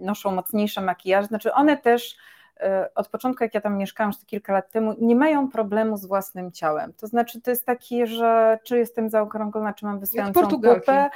noszą 0.01 0.31
mocniejsze 0.31 0.81
makijaże. 0.81 1.27
Znaczy 1.27 1.53
one 1.53 1.77
też 1.77 2.17
E, 2.59 2.89
od 2.95 3.07
początku, 3.07 3.43
jak 3.43 3.53
ja 3.53 3.61
tam 3.61 3.77
mieszkałam 3.77 4.11
już 4.11 4.25
kilka 4.25 4.53
lat 4.53 4.71
temu, 4.71 4.95
nie 5.01 5.15
mają 5.15 5.49
problemu 5.49 5.97
z 5.97 6.05
własnym 6.05 6.51
ciałem. 6.51 6.93
To 6.93 7.07
znaczy, 7.07 7.41
to 7.41 7.49
jest 7.49 7.65
takie, 7.65 8.07
że 8.07 8.59
czy 8.63 8.77
jestem 8.77 9.09
zaokrąglona, 9.09 9.73
czy 9.73 9.85
mam 9.85 9.99
wystającą 9.99 10.47
kupę, 10.47 11.09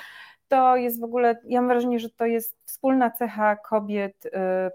to 0.47 0.75
jest 0.75 0.99
w 0.99 1.03
ogóle, 1.03 1.39
ja 1.45 1.61
mam 1.61 1.67
wrażenie, 1.67 1.99
że 1.99 2.09
to 2.09 2.25
jest 2.25 2.57
wspólna 2.65 3.11
cecha 3.11 3.55
kobiet 3.55 4.25
e, 4.33 4.71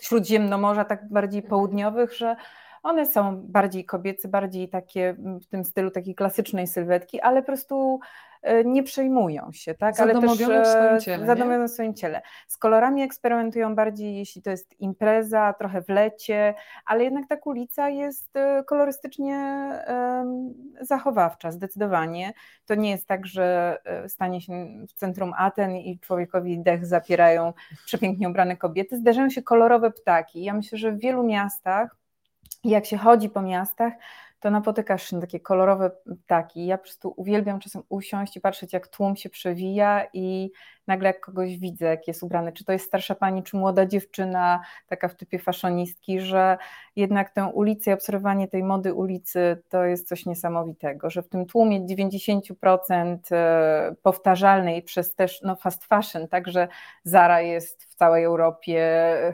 śródziemnomorza, 0.00 0.84
tak 0.84 1.08
bardziej 1.08 1.42
południowych, 1.42 2.14
że 2.14 2.36
one 2.82 3.06
są 3.06 3.42
bardziej 3.42 3.84
kobiece, 3.84 4.28
bardziej 4.28 4.68
takie 4.68 5.16
w 5.42 5.46
tym 5.46 5.64
stylu 5.64 5.90
takiej 5.90 6.14
klasycznej 6.14 6.66
sylwetki, 6.66 7.20
ale 7.20 7.42
po 7.42 7.46
prostu 7.46 8.00
E, 8.42 8.64
nie 8.64 8.82
przejmują 8.82 9.52
się, 9.52 9.74
tak? 9.74 10.00
Ale 10.00 10.20
też 10.20 10.30
w 10.30 10.36
swoim 10.36 10.94
e, 10.94 11.00
ciele. 11.00 11.26
Zadomowione 11.26 11.68
w 11.68 11.70
swoim 11.70 11.94
ciele. 11.94 12.22
Z 12.48 12.56
kolorami 12.56 13.02
eksperymentują 13.02 13.74
bardziej, 13.74 14.16
jeśli 14.16 14.42
to 14.42 14.50
jest 14.50 14.80
impreza, 14.80 15.54
trochę 15.58 15.82
w 15.82 15.88
lecie, 15.88 16.54
ale 16.86 17.04
jednak 17.04 17.28
ta 17.28 17.36
ulica 17.44 17.88
jest 17.88 18.36
e, 18.36 18.64
kolorystycznie 18.64 19.60
zachowawcza, 20.80 21.52
zdecydowanie. 21.52 22.32
To 22.66 22.74
nie 22.74 22.90
jest 22.90 23.06
tak, 23.06 23.26
że 23.26 23.76
stanie 24.08 24.40
się 24.40 24.52
w 24.88 24.92
centrum 24.92 25.32
Aten 25.38 25.76
i 25.76 25.98
człowiekowi 25.98 26.62
dech 26.62 26.86
zapierają 26.86 27.52
przepięknie 27.86 28.28
ubrane 28.28 28.56
kobiety. 28.56 28.96
Zdarzają 28.96 29.30
się 29.30 29.42
kolorowe 29.42 29.90
ptaki. 29.90 30.44
Ja 30.44 30.54
myślę, 30.54 30.78
że 30.78 30.92
w 30.92 31.00
wielu 31.00 31.22
miastach, 31.22 31.96
jak 32.64 32.86
się 32.86 32.96
chodzi 32.96 33.28
po 33.28 33.42
miastach, 33.42 33.92
to 34.40 34.50
napotykasz 34.50 35.10
takie 35.20 35.40
kolorowe 35.40 35.90
ptaki. 36.24 36.66
Ja 36.66 36.78
po 36.78 36.82
prostu 36.82 37.14
uwielbiam 37.16 37.60
czasem 37.60 37.82
usiąść 37.88 38.36
i 38.36 38.40
patrzeć, 38.40 38.72
jak 38.72 38.88
tłum 38.88 39.16
się 39.16 39.30
przewija 39.30 40.06
i 40.12 40.50
nagle 40.90 41.08
jak 41.08 41.20
kogoś 41.20 41.58
widzę, 41.58 41.86
jak 41.86 42.08
jest 42.08 42.22
ubrany, 42.22 42.52
czy 42.52 42.64
to 42.64 42.72
jest 42.72 42.86
starsza 42.86 43.14
pani, 43.14 43.42
czy 43.42 43.56
młoda 43.56 43.86
dziewczyna, 43.86 44.62
taka 44.86 45.08
w 45.08 45.14
typie 45.14 45.38
faszonistki, 45.38 46.20
że 46.20 46.58
jednak 46.96 47.30
tę 47.30 47.46
ulicę 47.46 47.90
i 47.90 47.94
obserwowanie 47.94 48.48
tej 48.48 48.62
mody 48.64 48.94
ulicy 48.94 49.62
to 49.68 49.84
jest 49.84 50.08
coś 50.08 50.26
niesamowitego, 50.26 51.10
że 51.10 51.22
w 51.22 51.28
tym 51.28 51.46
tłumie 51.46 51.80
90% 51.80 53.18
e, 53.32 53.94
powtarzalnej 54.02 54.82
przez 54.82 55.14
też 55.14 55.42
no 55.42 55.56
fast 55.56 55.84
fashion, 55.84 56.28
także 56.28 56.68
Zara 57.04 57.40
jest 57.40 57.84
w 57.84 57.94
całej 57.94 58.24
Europie, 58.24 58.82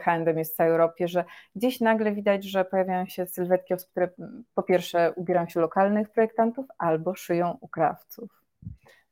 H&M 0.02 0.38
jest 0.38 0.54
w 0.54 0.56
całej 0.56 0.72
Europie, 0.72 1.08
że 1.08 1.24
gdzieś 1.56 1.80
nagle 1.80 2.12
widać, 2.12 2.44
że 2.44 2.64
pojawiają 2.64 3.06
się 3.06 3.26
sylwetki 3.26 3.74
które 3.90 4.08
po 4.54 4.62
pierwsze 4.62 5.12
ubierają 5.16 5.48
się 5.48 5.60
lokalnych 5.60 6.10
projektantów 6.10 6.66
albo 6.78 7.14
szyją 7.14 7.58
u 7.60 7.68
krawców. 7.68 8.42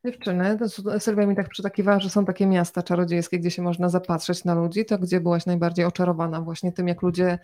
Dziewczyny, 0.04 0.58
Sylwia 0.98 1.26
mi 1.26 1.36
tak 1.36 1.48
przytakiwała, 1.48 2.00
że 2.00 2.10
są 2.10 2.24
takie 2.24 2.46
miasta 2.46 2.82
czarodziejskie, 2.82 3.38
gdzie 3.38 3.50
się 3.50 3.62
można 3.62 3.88
zapatrzeć 3.88 4.44
na 4.44 4.54
ludzi, 4.54 4.84
to 4.84 4.98
gdzie 4.98 5.20
byłaś 5.20 5.46
najbardziej 5.46 5.84
oczarowana 5.84 6.40
właśnie 6.40 6.72
tym, 6.72 6.88
jak 6.88 7.02
ludzie 7.02 7.38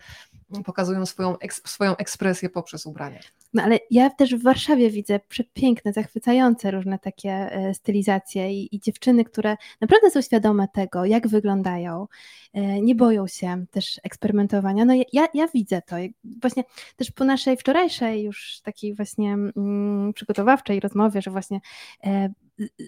pokazują 0.65 1.05
swoją, 1.05 1.35
swoją 1.49 1.97
ekspresję 1.97 2.49
poprzez 2.49 2.85
ubrania. 2.85 3.19
No 3.53 3.63
ale 3.63 3.79
ja 3.91 4.09
też 4.09 4.35
w 4.35 4.43
Warszawie 4.43 4.89
widzę 4.89 5.19
przepiękne, 5.19 5.93
zachwycające 5.93 6.71
różne 6.71 6.99
takie 6.99 7.29
e, 7.31 7.73
stylizacje 7.73 8.53
i, 8.53 8.75
i, 8.75 8.79
dziewczyny, 8.79 9.25
które 9.25 9.57
naprawdę 9.81 10.11
są 10.11 10.21
świadome 10.21 10.67
tego, 10.73 11.05
jak 11.05 11.27
wyglądają, 11.27 12.07
e, 12.53 12.81
nie 12.81 12.95
boją 12.95 13.27
się 13.27 13.65
też 13.71 13.99
eksperymentowania. 14.03 14.85
No 14.85 14.93
ja, 15.13 15.27
ja 15.33 15.47
widzę 15.47 15.81
to. 15.81 15.95
Właśnie 16.41 16.63
też 16.95 17.11
po 17.11 17.25
naszej 17.25 17.57
wczorajszej 17.57 18.23
już 18.23 18.61
takiej 18.63 18.95
właśnie 18.95 19.33
mm, 19.33 20.13
przygotowawczej 20.13 20.79
rozmowie, 20.79 21.21
że 21.21 21.31
właśnie 21.31 21.59
e, 22.03 22.29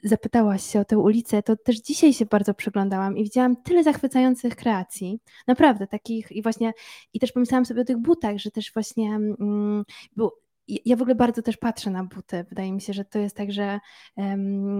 zapytałaś 0.03 0.63
się 0.71 0.79
o 0.79 0.85
tę 0.85 0.97
ulicę, 0.97 1.43
to 1.43 1.55
też 1.55 1.77
dzisiaj 1.77 2.13
się 2.13 2.25
bardzo 2.25 2.53
przyglądałam 2.53 3.17
i 3.17 3.23
widziałam 3.23 3.55
tyle 3.55 3.83
zachwycających 3.83 4.55
kreacji, 4.55 5.19
naprawdę 5.47 5.87
takich 5.87 6.31
i 6.31 6.41
właśnie, 6.41 6.73
i 7.13 7.19
też 7.19 7.31
pomyślałam 7.31 7.65
sobie 7.65 7.81
o 7.81 7.85
tych 7.85 7.97
butach, 7.97 8.37
że 8.37 8.51
też 8.51 8.73
właśnie 8.73 9.15
mm, 9.15 9.83
był, 10.15 10.29
ja 10.67 10.95
w 10.95 11.01
ogóle 11.01 11.15
bardzo 11.15 11.41
też 11.41 11.57
patrzę 11.57 11.89
na 11.89 12.03
buty. 12.03 12.45
Wydaje 12.49 12.73
mi 12.73 12.81
się, 12.81 12.93
że 12.93 13.05
to 13.05 13.19
jest 13.19 13.35
tak, 13.35 13.51
że, 13.51 13.79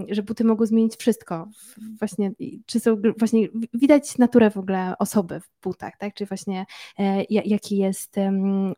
że 0.09 0.23
buty 0.23 0.43
mogą 0.43 0.65
zmienić 0.65 0.95
wszystko. 0.95 1.47
Właśnie, 1.99 2.31
czy 2.65 2.79
są, 2.79 2.97
właśnie 3.17 3.47
widać 3.73 4.17
naturę 4.17 4.49
w 4.49 4.57
ogóle 4.57 4.93
osoby 4.99 5.39
w 5.39 5.49
butach, 5.63 5.97
tak? 5.97 6.13
Czy 6.13 6.25
właśnie 6.25 6.65
e, 6.99 7.23
jaki 7.29 7.77
jest 7.77 8.15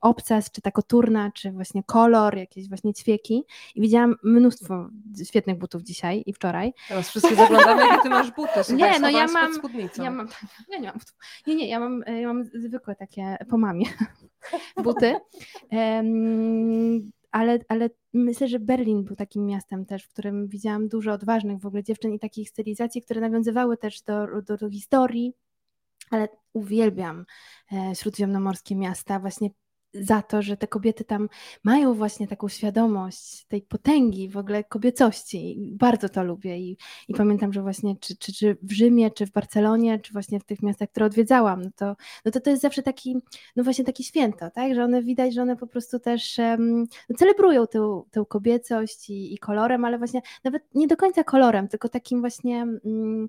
obcas, 0.02 0.52
czy 0.52 0.62
ta 0.62 0.72
koturna, 0.72 1.32
czy 1.32 1.52
właśnie 1.52 1.84
kolor, 1.84 2.38
jakieś 2.38 2.70
właśnie 2.70 2.94
ćwieki. 2.94 3.44
I 3.76 3.82
widziałam 3.82 4.16
mnóstwo 4.24 4.90
świetnych 5.28 5.58
butów 5.58 5.84
dzisiaj 5.84 6.24
i 6.26 6.34
wczoraj. 6.34 6.74
Teraz 6.88 7.10
wszyscy 7.10 7.36
zaglądamy, 7.36 7.82
jakie 7.82 8.02
ty 8.04 8.10
masz 8.10 8.32
buty. 8.32 8.52
Słuchaj, 8.64 8.92
nie, 8.92 9.00
no 9.00 9.10
ja 9.10 9.28
mam, 9.28 9.52
ja 9.98 10.12
mam, 10.12 10.28
ja 10.72 10.78
nie 10.80 10.88
mam. 10.88 11.00
Nie, 11.48 11.56
nie, 11.56 11.68
ja 11.68 11.80
mam, 11.80 12.04
ja 12.22 12.34
mam 12.34 12.46
zwykłe 12.46 12.96
takie 12.96 13.38
po 13.50 13.58
mamie 13.58 13.86
buty. 14.84 15.16
ale, 17.32 17.60
ale 17.68 17.90
myślę, 18.14 18.48
że 18.48 18.60
Berlin 18.60 19.04
był 19.04 19.16
takim 19.16 19.46
miastem 19.46 19.86
też, 19.86 20.04
w 20.04 20.10
którym 20.10 20.48
widziałam 20.48 20.88
dużo 20.88 21.12
odważnych 21.12 21.60
w 21.60 21.66
ogóle 21.66 21.84
dziewczyn 21.84 22.14
i 22.14 22.20
takich 22.20 22.50
stylizacji, 22.50 23.02
które 23.02 23.22
nawiązywały 23.22 23.78
też 23.78 24.02
do, 24.02 24.42
do, 24.42 24.58
do 24.58 24.70
historii, 24.70 25.34
ale 26.12 26.28
uwielbiam 26.54 27.26
e, 27.72 27.96
śródziemnomorskie 27.96 28.76
miasta, 28.76 29.20
właśnie 29.20 29.50
za 30.02 30.22
to, 30.22 30.42
że 30.42 30.58
te 30.58 30.68
kobiety 30.68 31.04
tam 31.06 31.30
mają 31.64 31.94
właśnie 31.94 32.28
taką 32.28 32.48
świadomość 32.48 33.46
tej 33.46 33.62
potęgi 33.62 34.30
w 34.30 34.38
ogóle 34.38 34.64
kobiecości. 34.64 35.58
Bardzo 35.72 36.10
to 36.10 36.24
lubię 36.24 36.58
i, 36.60 36.78
i 37.08 37.14
pamiętam, 37.14 37.54
że 37.54 37.62
właśnie 37.62 37.96
czy, 38.00 38.18
czy, 38.18 38.34
czy 38.34 38.58
w 38.62 38.72
Rzymie, 38.72 39.12
czy 39.12 39.26
w 39.26 39.32
Barcelonie, 39.32 40.00
czy 40.00 40.14
właśnie 40.14 40.40
w 40.40 40.44
tych 40.44 40.64
miastach, 40.64 40.90
które 40.90 41.06
odwiedzałam, 41.06 41.62
no 41.62 41.70
to, 41.76 41.96
no 42.26 42.32
to 42.32 42.40
to 42.40 42.50
jest 42.50 42.62
zawsze 42.62 42.84
taki, 42.84 43.18
no 43.56 43.64
właśnie 43.64 43.86
takie 43.86 44.04
święto, 44.04 44.52
tak, 44.52 44.76
że 44.76 44.84
one 44.84 45.04
widać, 45.04 45.34
że 45.34 45.42
one 45.42 45.56
po 45.56 45.68
prostu 45.68 46.00
też 46.00 46.38
um, 46.38 46.86
no 47.10 47.16
celebrują 47.18 47.68
tę, 47.68 48.02
tę 48.12 48.24
kobiecość 48.30 49.10
i, 49.10 49.34
i 49.34 49.38
kolorem, 49.38 49.86
ale 49.86 49.98
właśnie 49.98 50.22
nawet 50.44 50.76
nie 50.76 50.88
do 50.88 50.98
końca 50.98 51.24
kolorem, 51.24 51.68
tylko 51.68 51.90
takim 51.90 52.20
właśnie 52.20 52.68
um, 52.84 53.28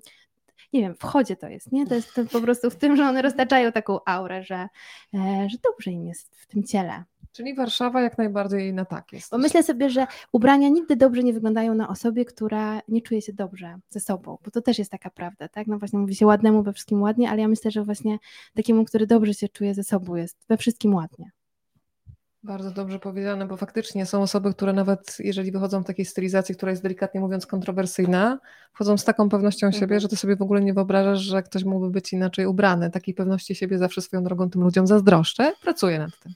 nie 0.77 0.83
wiem, 0.83 0.95
w 0.95 1.03
chodzie 1.03 1.35
to 1.35 1.47
jest, 1.47 1.71
nie? 1.71 1.87
To 1.87 1.95
jest 1.95 2.13
to 2.13 2.25
po 2.25 2.41
prostu 2.41 2.69
w 2.69 2.75
tym, 2.75 2.95
że 2.95 3.03
one 3.09 3.21
roztaczają 3.21 3.71
taką 3.71 3.99
aurę, 4.05 4.43
że, 4.43 4.67
e, 5.13 5.47
że 5.49 5.57
dobrze 5.63 5.91
im 5.91 6.05
jest 6.05 6.35
w 6.35 6.47
tym 6.47 6.63
ciele. 6.63 7.03
Czyli 7.31 7.55
Warszawa 7.55 8.01
jak 8.01 8.17
najbardziej 8.17 8.73
na 8.73 8.85
tak 8.85 9.13
jest. 9.13 9.31
Bo 9.31 9.37
myślę 9.37 9.63
sobie, 9.63 9.89
że 9.89 10.07
ubrania 10.31 10.69
nigdy 10.69 10.95
dobrze 10.95 11.23
nie 11.23 11.33
wyglądają 11.33 11.73
na 11.73 11.89
osobie, 11.89 12.25
która 12.25 12.81
nie 12.87 13.01
czuje 13.01 13.21
się 13.21 13.33
dobrze 13.33 13.79
ze 13.89 13.99
sobą, 13.99 14.37
bo 14.45 14.51
to 14.51 14.61
też 14.61 14.79
jest 14.79 14.91
taka 14.91 15.09
prawda, 15.09 15.47
tak? 15.47 15.67
No 15.67 15.79
właśnie 15.79 15.99
mówi 15.99 16.15
się 16.15 16.25
ładnemu 16.25 16.63
we 16.63 16.73
wszystkim 16.73 17.01
ładnie, 17.01 17.29
ale 17.29 17.41
ja 17.41 17.47
myślę, 17.47 17.71
że 17.71 17.83
właśnie 17.83 18.17
takiemu, 18.53 18.85
który 18.85 19.07
dobrze 19.07 19.33
się 19.33 19.49
czuje 19.49 19.73
ze 19.73 19.83
sobą 19.83 20.15
jest 20.15 20.37
we 20.49 20.57
wszystkim 20.57 20.95
ładnie. 20.95 21.31
Bardzo 22.43 22.71
dobrze 22.71 22.99
powiedziane, 22.99 23.45
bo 23.45 23.57
faktycznie 23.57 24.05
są 24.05 24.21
osoby, 24.21 24.53
które 24.53 24.73
nawet 24.73 25.17
jeżeli 25.19 25.51
wychodzą 25.51 25.83
w 25.83 25.85
takiej 25.85 26.05
stylizacji, 26.05 26.55
która 26.55 26.71
jest 26.71 26.83
delikatnie 26.83 27.21
mówiąc 27.21 27.45
kontrowersyjna, 27.45 28.39
wchodzą 28.73 28.97
z 28.97 29.05
taką 29.05 29.29
pewnością 29.29 29.71
siebie, 29.71 29.83
mhm. 29.83 29.99
że 29.99 30.07
ty 30.07 30.15
sobie 30.15 30.35
w 30.35 30.41
ogóle 30.41 30.61
nie 30.61 30.73
wyobrażasz, 30.73 31.19
że 31.19 31.43
ktoś 31.43 31.63
mógłby 31.63 31.89
być 31.89 32.13
inaczej 32.13 32.45
ubrany. 32.45 32.91
Takiej 32.91 33.13
pewności 33.13 33.55
siebie 33.55 33.77
zawsze 33.77 34.01
swoją 34.01 34.23
drogą 34.23 34.49
tym 34.49 34.61
ludziom 34.61 34.87
zazdroszczę. 34.87 35.53
Pracuję 35.61 35.99
nad 35.99 36.19
tym. 36.19 36.33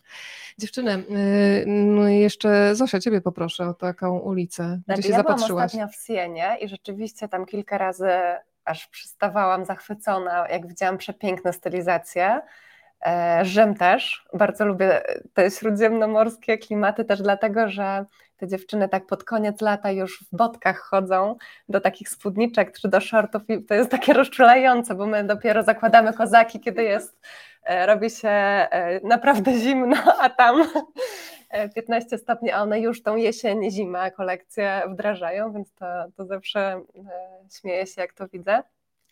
Dziewczyny, 0.58 1.04
yy, 1.10 1.66
no 1.68 2.08
jeszcze 2.08 2.76
Zosia, 2.76 3.00
ciebie 3.00 3.22
poproszę 3.22 3.68
o 3.68 3.74
taką 3.74 4.20
ulicę, 4.20 4.64
gdzie 4.64 4.84
znaczy, 4.86 5.04
się 5.04 5.10
ja 5.10 5.18
zapatrzyłaś. 5.18 5.74
Ja 5.74 5.86
ostatnio 5.86 5.88
w 5.88 6.06
Sienie 6.06 6.58
i 6.62 6.68
rzeczywiście 6.68 7.28
tam 7.28 7.46
kilka 7.46 7.78
razy 7.78 8.10
aż 8.66 8.88
przystawałam 8.88 9.66
zachwycona, 9.66 10.50
jak 10.50 10.68
widziałam 10.68 10.98
przepiękne 10.98 11.54
stylizacje. 11.54 12.42
E, 13.06 13.46
Rzym 13.46 13.76
też. 13.76 14.26
Bardzo 14.34 14.66
lubię 14.66 15.02
te 15.34 15.52
śródziemnomorskie 15.52 16.58
klimaty 16.58 17.06
też 17.06 17.22
dlatego, 17.22 17.70
że 17.70 18.06
te 18.38 18.48
dziewczyny 18.48 18.90
tak 18.90 19.06
pod 19.06 19.24
koniec 19.24 19.62
lata 19.62 19.92
już 19.92 20.24
w 20.24 20.36
botkach 20.36 20.80
chodzą 20.80 21.36
do 21.70 21.82
takich 21.82 22.10
spódniczek 22.10 22.80
czy 22.80 22.90
do 22.90 23.00
shortów 23.00 23.50
i 23.50 23.64
to 23.64 23.74
jest 23.74 23.92
takie 23.92 24.14
rozczulające, 24.14 24.96
bo 24.96 25.06
my 25.06 25.24
dopiero 25.24 25.64
zakładamy 25.64 26.14
kozaki, 26.14 26.60
kiedy 26.60 26.84
jest, 26.84 27.20
e, 27.64 27.86
robi 27.86 28.10
się 28.10 28.30
e, 28.30 29.00
naprawdę 29.04 29.54
zimno, 29.54 29.98
a 30.22 30.30
tam 30.30 30.68
15 31.76 32.18
stopni, 32.18 32.52
a 32.52 32.62
one 32.62 32.80
już 32.80 33.04
tą 33.04 33.16
jesień, 33.16 33.72
zimę 33.72 34.12
kolekcję 34.12 34.82
wdrażają, 34.90 35.54
więc 35.54 35.74
to, 35.74 35.86
to 36.18 36.26
zawsze 36.26 36.82
śmieję 37.60 37.88
się, 37.88 38.02
jak 38.02 38.14
to 38.14 38.28
widzę 38.28 38.64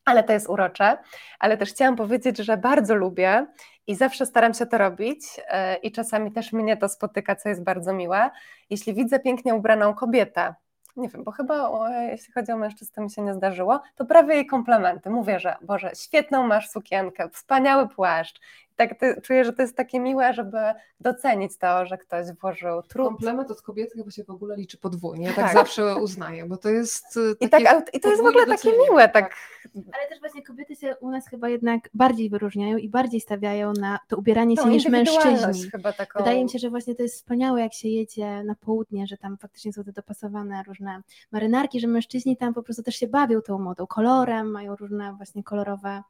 ale 0.09 0.23
to 0.23 0.33
jest 0.33 0.49
urocze. 0.49 0.97
Ale 1.39 1.57
też 1.57 1.69
chciałam 1.69 1.95
powiedzieć, 1.95 2.37
że 2.37 2.57
bardzo 2.57 2.95
lubię 2.95 3.45
i 3.89 3.95
zawsze 3.95 4.25
staram 4.25 4.53
się 4.53 4.65
to 4.65 4.77
robić 4.77 5.21
e, 5.47 5.75
i 5.75 5.91
czasami 5.91 6.31
też 6.31 6.53
mnie 6.53 6.77
to 6.77 6.89
spotyka, 6.89 7.35
co 7.35 7.49
jest 7.49 7.63
bardzo 7.63 7.93
miłe. 7.93 8.29
Jeśli 8.69 8.93
widzę 8.93 9.19
pięknie 9.19 9.55
ubraną 9.55 9.93
kobietę, 9.93 10.55
nie 10.95 11.09
wiem, 11.09 11.23
bo 11.23 11.31
chyba 11.31 11.89
jeśli 12.11 12.33
chodzi 12.33 12.51
o 12.51 12.57
mężczyznę, 12.57 12.95
to 12.95 13.01
mi 13.01 13.11
się 13.11 13.21
nie 13.21 13.33
zdarzyło, 13.33 13.81
to 13.95 14.05
prawie 14.05 14.35
jej 14.35 14.45
komplementy. 14.45 15.09
Mówię, 15.09 15.39
że 15.39 15.55
Boże, 15.61 15.91
świetną 15.95 16.47
masz 16.47 16.69
sukienkę, 16.69 17.29
wspaniały 17.29 17.87
płaszcz 17.87 18.41
tak 18.79 18.95
czuję, 19.23 19.45
że 19.45 19.53
to 19.53 19.61
jest 19.61 19.75
takie 19.75 19.99
miłe, 19.99 20.33
żeby 20.33 20.57
docenić 20.99 21.57
to, 21.57 21.85
że 21.85 21.97
ktoś 21.97 22.25
włożył 22.41 22.81
trud. 22.81 23.07
Komplement 23.07 23.51
od 23.51 23.61
kobiety 23.61 23.97
chyba 23.97 24.11
się 24.11 24.23
w 24.23 24.29
ogóle 24.29 24.55
liczy 24.55 24.77
podwójnie. 24.77 25.27
Ja 25.27 25.33
tak, 25.33 25.45
tak 25.45 25.53
zawsze 25.53 25.95
uznaję, 25.95 26.45
bo 26.45 26.57
to 26.57 26.69
jest. 26.69 27.17
Y, 27.17 27.35
I, 27.39 27.49
tak, 27.49 27.89
I 27.93 27.99
to 27.99 28.09
jest 28.09 28.23
w 28.23 28.25
ogóle 28.25 28.45
takie 28.45 28.69
miłe. 28.71 29.09
Tak. 29.09 29.35
Ale 29.75 30.07
też 30.09 30.19
właśnie 30.19 30.43
kobiety 30.43 30.75
się 30.75 30.95
u 30.95 31.09
nas 31.09 31.27
chyba 31.27 31.49
jednak 31.49 31.89
bardziej 31.93 32.29
wyróżniają 32.29 32.77
i 32.77 32.89
bardziej 32.89 33.21
stawiają 33.21 33.73
na 33.73 33.99
to 34.07 34.17
ubieranie 34.17 34.57
się 34.57 34.69
niż 34.69 34.85
mężczyźni. 34.85 35.69
Chyba 35.71 35.93
taką... 35.93 36.19
Wydaje 36.19 36.43
mi 36.43 36.49
się, 36.49 36.59
że 36.59 36.69
właśnie 36.69 36.95
to 36.95 37.03
jest 37.03 37.15
wspaniałe, 37.15 37.61
jak 37.61 37.73
się 37.73 37.89
jedzie 37.89 38.43
na 38.43 38.55
południe, 38.55 39.07
że 39.07 39.17
tam 39.17 39.37
faktycznie 39.37 39.73
są 39.73 39.83
te 39.83 39.91
dopasowane 39.91 40.63
różne 40.67 41.01
marynarki, 41.31 41.79
że 41.79 41.87
mężczyźni 41.87 42.37
tam 42.37 42.53
po 42.53 42.63
prostu 42.63 42.83
też 42.83 42.95
się 42.95 43.07
bawią 43.07 43.41
tą 43.41 43.59
modą, 43.59 43.87
kolorem, 43.87 44.51
mają 44.51 44.75
różne 44.75 45.13
właśnie 45.13 45.43
kolorowe 45.43 46.03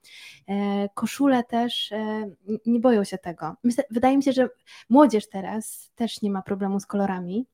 e, 0.50 0.90
koszule 0.94 1.44
też. 1.44 1.94
Nie 2.66 2.80
boją 2.80 3.04
się 3.04 3.18
tego. 3.18 3.56
Myślę, 3.64 3.84
wydaje 3.92 4.18
mi 4.18 4.24
się, 4.24 4.32
że 4.32 4.50
młodzież 4.90 5.30
teraz 5.30 5.92
też 5.96 6.22
nie 6.22 6.32
ma 6.32 6.42
problemu 6.42 6.80
z 6.80 6.86
kolorami. 6.86 7.48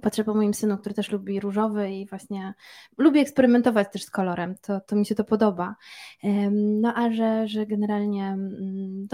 Patrzę 0.00 0.24
po 0.24 0.34
moim 0.34 0.54
synu, 0.54 0.78
który 0.78 0.94
też 0.94 1.10
lubi 1.10 1.40
różowy 1.40 1.90
i 1.90 2.06
właśnie 2.06 2.54
lubi 2.98 3.20
eksperymentować 3.20 3.92
też 3.92 4.02
z 4.02 4.10
kolorem, 4.10 4.54
to, 4.62 4.80
to 4.80 4.96
mi 4.96 5.06
się 5.06 5.14
to 5.14 5.24
podoba. 5.24 5.76
No 6.52 6.94
a 6.94 7.12
że, 7.12 7.48
że 7.48 7.66
generalnie 7.66 8.26
mm, 8.26 9.08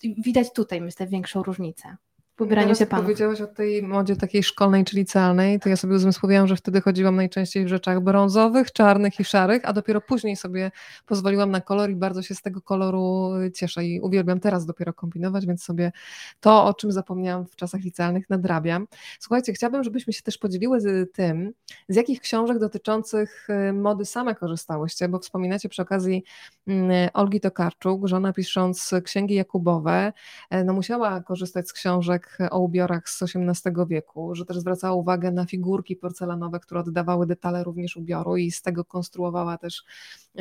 widać 0.00 0.52
tutaj, 0.52 0.80
myślę, 0.80 1.06
większą 1.06 1.42
różnicę 1.42 1.96
ubieraniu 2.40 2.74
się 2.74 2.86
panów. 2.86 3.04
powiedziałaś 3.04 3.40
o 3.40 3.46
tej 3.46 3.82
modzie 3.82 4.16
takiej 4.16 4.42
szkolnej 4.42 4.84
czy 4.84 4.96
licealnej, 4.96 5.60
to 5.60 5.68
ja 5.68 5.76
sobie 5.76 5.94
uzmysłowiłam, 5.94 6.46
że 6.46 6.56
wtedy 6.56 6.80
chodziłam 6.80 7.16
najczęściej 7.16 7.64
w 7.64 7.68
rzeczach 7.68 8.00
brązowych, 8.00 8.72
czarnych 8.72 9.20
i 9.20 9.24
szarych, 9.24 9.62
a 9.64 9.72
dopiero 9.72 10.00
później 10.00 10.36
sobie 10.36 10.70
pozwoliłam 11.06 11.50
na 11.50 11.60
kolor 11.60 11.90
i 11.90 11.96
bardzo 11.96 12.22
się 12.22 12.34
z 12.34 12.42
tego 12.42 12.62
koloru 12.62 13.30
cieszę 13.54 13.84
i 13.84 14.00
uwielbiam 14.00 14.40
teraz 14.40 14.66
dopiero 14.66 14.92
kombinować, 14.92 15.46
więc 15.46 15.64
sobie 15.64 15.92
to, 16.40 16.64
o 16.64 16.74
czym 16.74 16.92
zapomniałam 16.92 17.46
w 17.46 17.56
czasach 17.56 17.80
licealnych, 17.80 18.30
nadrabiam. 18.30 18.86
Słuchajcie, 19.20 19.52
chciałabym, 19.52 19.84
żebyśmy 19.84 20.12
się 20.12 20.22
też 20.22 20.38
podzieliły 20.38 20.80
z 20.80 21.12
tym, 21.12 21.52
z 21.88 21.96
jakich 21.96 22.20
książek 22.20 22.58
dotyczących 22.58 23.48
y, 23.50 23.72
mody 23.72 24.04
same 24.04 24.34
korzystałyście, 24.34 25.08
bo 25.08 25.18
wspominacie 25.18 25.68
przy 25.68 25.82
okazji 25.82 26.24
mm, 26.66 27.08
Olgi 27.14 27.40
Tokarczuk, 27.40 28.06
żona 28.06 28.32
pisząc 28.32 28.90
księgi 29.04 29.34
Jakubowe, 29.34 30.12
e, 30.50 30.64
no 30.64 30.72
musiała 30.72 31.20
korzystać 31.20 31.68
z 31.68 31.72
książek 31.72 32.27
o 32.50 32.58
ubiorach 32.58 33.08
z 33.08 33.22
XVIII 33.22 33.74
wieku, 33.88 34.34
że 34.34 34.44
też 34.44 34.58
zwracała 34.58 34.94
uwagę 34.94 35.30
na 35.30 35.46
figurki 35.46 35.96
porcelanowe, 35.96 36.60
które 36.60 36.80
oddawały 36.80 37.26
detale 37.26 37.64
również 37.64 37.96
ubioru 37.96 38.36
i 38.36 38.50
z 38.50 38.62
tego 38.62 38.84
konstruowała 38.84 39.58
też 39.58 39.84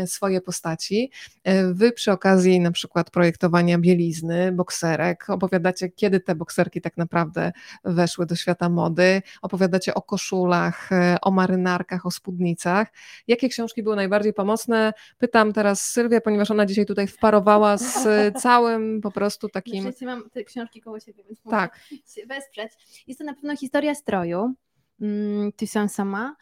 swoje 0.06 0.42
postaci. 0.42 1.12
Wy 1.72 1.92
przy 1.92 2.12
okazji 2.12 2.60
na 2.60 2.72
przykład 2.72 3.12
projektowania 3.12 3.78
bielizny, 3.78 4.52
bokserek, 4.52 5.30
opowiadacie, 5.30 5.90
kiedy 5.90 6.20
te 6.20 6.36
bokserki 6.36 6.82
tak 6.82 6.98
naprawdę 6.98 7.52
weszły 7.84 8.26
do 8.26 8.36
świata 8.36 8.70
mody, 8.70 9.22
opowiadacie 9.42 9.94
o 9.94 10.02
koszulach, 10.02 10.90
o 11.22 11.32
marynarkach, 11.32 12.06
o 12.06 12.12
spódnicach. 12.12 12.88
Jakie 13.28 13.50
książki 13.50 13.84
były 13.84 13.96
najbardziej 13.96 14.34
pomocne? 14.34 14.94
Pytam 15.18 15.54
teraz 15.54 15.82
Sylwię, 15.82 16.22
ponieważ 16.22 16.52
ona 16.52 16.66
dzisiaj 16.66 16.86
tutaj 16.86 17.08
wparowała 17.08 17.78
z 17.78 18.04
całym 18.44 19.02
po 19.02 19.12
prostu 19.12 19.50
takim... 19.50 19.86
Na 20.02 20.16
mam 20.16 20.30
te 20.30 20.44
książki 20.44 20.82
koło 20.82 21.00
siebie, 21.00 21.24
więc 21.24 21.42
tak. 21.50 21.77
Się 22.16 22.26
wesprzeć. 22.28 23.04
Jest 23.08 23.20
to 23.20 23.26
na 23.26 23.34
pewno 23.34 23.56
historia 23.58 23.96
stroju, 23.96 24.54
mm, 25.02 25.52
Toussaint 25.52 25.94
Sama. 25.94 26.36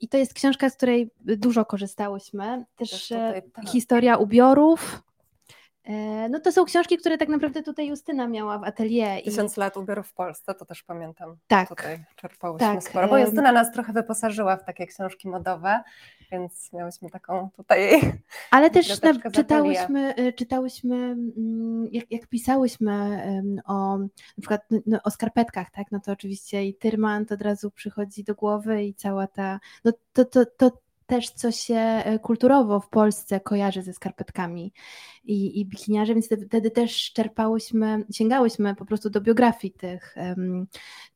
I 0.00 0.08
to 0.08 0.18
jest 0.18 0.34
książka, 0.34 0.70
z 0.70 0.76
której 0.76 1.10
dużo 1.20 1.64
korzystałyśmy. 1.64 2.64
Też, 2.76 2.90
Też 2.90 3.02
tutaj, 3.08 3.42
tak. 3.52 3.68
historia 3.68 4.16
ubiorów, 4.16 5.02
E, 5.02 5.07
no 6.30 6.40
to 6.40 6.52
są 6.52 6.64
książki, 6.64 6.98
które 6.98 7.18
tak 7.18 7.28
naprawdę 7.28 7.62
tutaj 7.62 7.88
Justyna 7.88 8.28
miała 8.28 8.58
w 8.58 8.64
atelier. 8.64 9.24
Tysiąc 9.24 9.56
lat 9.56 9.76
ubiorów 9.76 10.08
w 10.08 10.14
Polsce, 10.14 10.54
to 10.54 10.64
też 10.64 10.82
pamiętam. 10.82 11.36
Tak. 11.46 11.68
Tutaj 11.68 12.04
czerpałyśmy 12.16 12.66
tak. 12.66 12.82
sporo, 12.82 13.08
bo 13.08 13.18
Justyna 13.18 13.52
nas 13.52 13.72
trochę 13.72 13.92
wyposażyła 13.92 14.56
w 14.56 14.64
takie 14.64 14.86
książki 14.86 15.28
modowe, 15.28 15.80
więc 16.32 16.72
miałyśmy 16.72 17.10
taką 17.10 17.50
tutaj 17.56 18.00
Ale 18.50 18.70
też 18.70 19.02
na, 19.02 19.30
czytałyśmy, 19.30 20.14
y, 20.18 20.32
czytałyśmy 20.32 20.96
mm, 20.96 21.88
jak, 21.92 22.10
jak 22.10 22.26
pisałyśmy 22.26 23.22
o 23.64 23.98
na 23.98 24.08
przykład 24.40 24.62
no, 24.86 24.98
o 25.04 25.10
skarpetkach, 25.10 25.70
tak, 25.70 25.86
no 25.92 26.00
to 26.00 26.12
oczywiście 26.12 26.64
i 26.64 26.74
Tyrmand 26.74 27.32
od 27.32 27.42
razu 27.42 27.70
przychodzi 27.70 28.24
do 28.24 28.34
głowy 28.34 28.84
i 28.84 28.94
cała 28.94 29.26
ta, 29.26 29.60
no 29.84 29.92
to, 30.12 30.24
to, 30.24 30.46
to 30.46 30.70
też 31.08 31.30
co 31.30 31.52
się 31.52 31.74
e, 31.74 32.18
kulturowo 32.18 32.80
w 32.80 32.88
Polsce 32.88 33.40
kojarzy 33.40 33.82
ze 33.82 33.92
skarpetkami 33.92 34.72
i, 35.24 35.60
i 35.60 35.66
bikiniarze, 35.66 36.14
więc 36.14 36.28
wtedy 36.46 36.70
też 36.70 37.12
czerpałyśmy, 37.12 38.04
sięgałyśmy 38.12 38.74
po 38.74 38.84
prostu 38.84 39.10
do 39.10 39.20
biografii 39.20 39.72
tych, 39.72 40.14
um, 40.16 40.66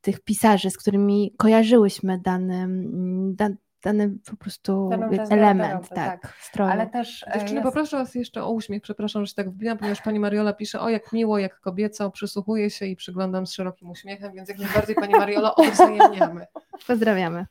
tych 0.01 0.21
pisarzy, 0.21 0.71
z 0.71 0.79
którymi 0.79 1.35
kojarzyłyśmy 1.37 2.19
dany, 2.19 2.55
mm, 2.55 3.35
dan, 3.35 3.57
dany 3.83 4.15
po 4.31 4.37
prostu 4.37 4.91
element, 5.31 5.89
tak, 5.89 6.23
tak. 6.23 6.37
Stroju. 6.41 6.71
Ale 6.71 6.87
też 6.87 7.23
e, 7.23 7.33
Dziewczyny, 7.33 7.61
jest... 7.61 7.65
poproszę 7.65 7.97
Was 7.97 8.15
jeszcze 8.15 8.45
o 8.45 8.51
uśmiech, 8.51 8.83
przepraszam, 8.83 9.23
że 9.23 9.29
się 9.29 9.35
tak 9.35 9.51
wbijam, 9.51 9.79
ponieważ 9.79 10.03
Pani 10.03 10.21
Mariola 10.21 10.53
pisze, 10.53 10.81
o 10.81 10.89
jak 10.89 11.13
miło, 11.13 11.39
jak 11.39 11.61
kobieco, 11.61 12.11
przysłuchuję 12.11 12.71
się 12.71 12.87
i 12.87 12.97
przyglądam 12.97 13.47
z 13.47 13.53
szerokim 13.53 13.91
uśmiechem, 13.91 14.33
więc 14.33 14.49
jak 14.49 14.59
najbardziej 14.59 14.95
Pani 14.95 15.13
Mariola 15.13 15.55
odwzajemniamy. 15.57 16.47
Pozdrawiamy. 16.87 17.47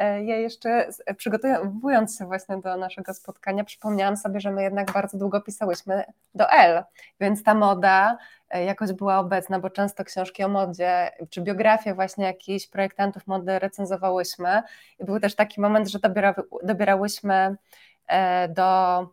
E, 0.00 0.24
ja 0.24 0.36
jeszcze 0.36 0.88
przygotowując 1.16 2.18
się 2.18 2.26
właśnie 2.26 2.56
do 2.56 2.76
naszego 2.76 3.14
spotkania, 3.14 3.64
przypomniałam 3.64 4.16
sobie, 4.16 4.40
że 4.40 4.50
my 4.50 4.62
jednak 4.62 4.92
bardzo 4.92 5.18
długo 5.18 5.40
pisałyśmy 5.40 6.04
do 6.34 6.50
L, 6.50 6.84
więc 7.20 7.42
ta 7.42 7.54
moda 7.54 8.18
e, 8.50 8.64
jakoś 8.64 8.92
była 8.92 9.18
obecna, 9.18 9.58
bo 9.58 9.70
często 9.70 10.04
książki 10.04 10.44
o 10.44 10.48
modzie, 10.48 11.10
czy 11.30 11.40
biografie 11.40 11.94
właśnie 11.94 12.24
jakichś 12.24 12.66
projektantów 12.66 13.26
mody 13.26 13.58
recenzowałyśmy. 13.58 14.62
I 14.98 15.04
był 15.04 15.20
też 15.20 15.34
taki 15.34 15.60
moment, 15.60 15.88
że 15.88 15.98
dobierałyśmy 16.62 17.56
e, 18.06 18.48
do 18.48 19.08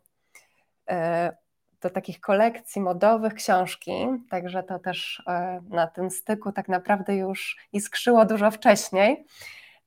do 1.82 1.90
takich 1.90 2.20
kolekcji 2.20 2.82
modowych 2.82 3.34
książki, 3.34 4.08
także 4.30 4.64
to 4.64 4.80
też 4.80 5.24
na 5.70 5.88
tym 5.88 6.12
styku 6.12 6.52
tak 6.52 6.68
naprawdę 6.68 7.16
już 7.16 7.58
iskrzyło 7.74 8.26
dużo 8.26 8.52
wcześniej 8.52 9.26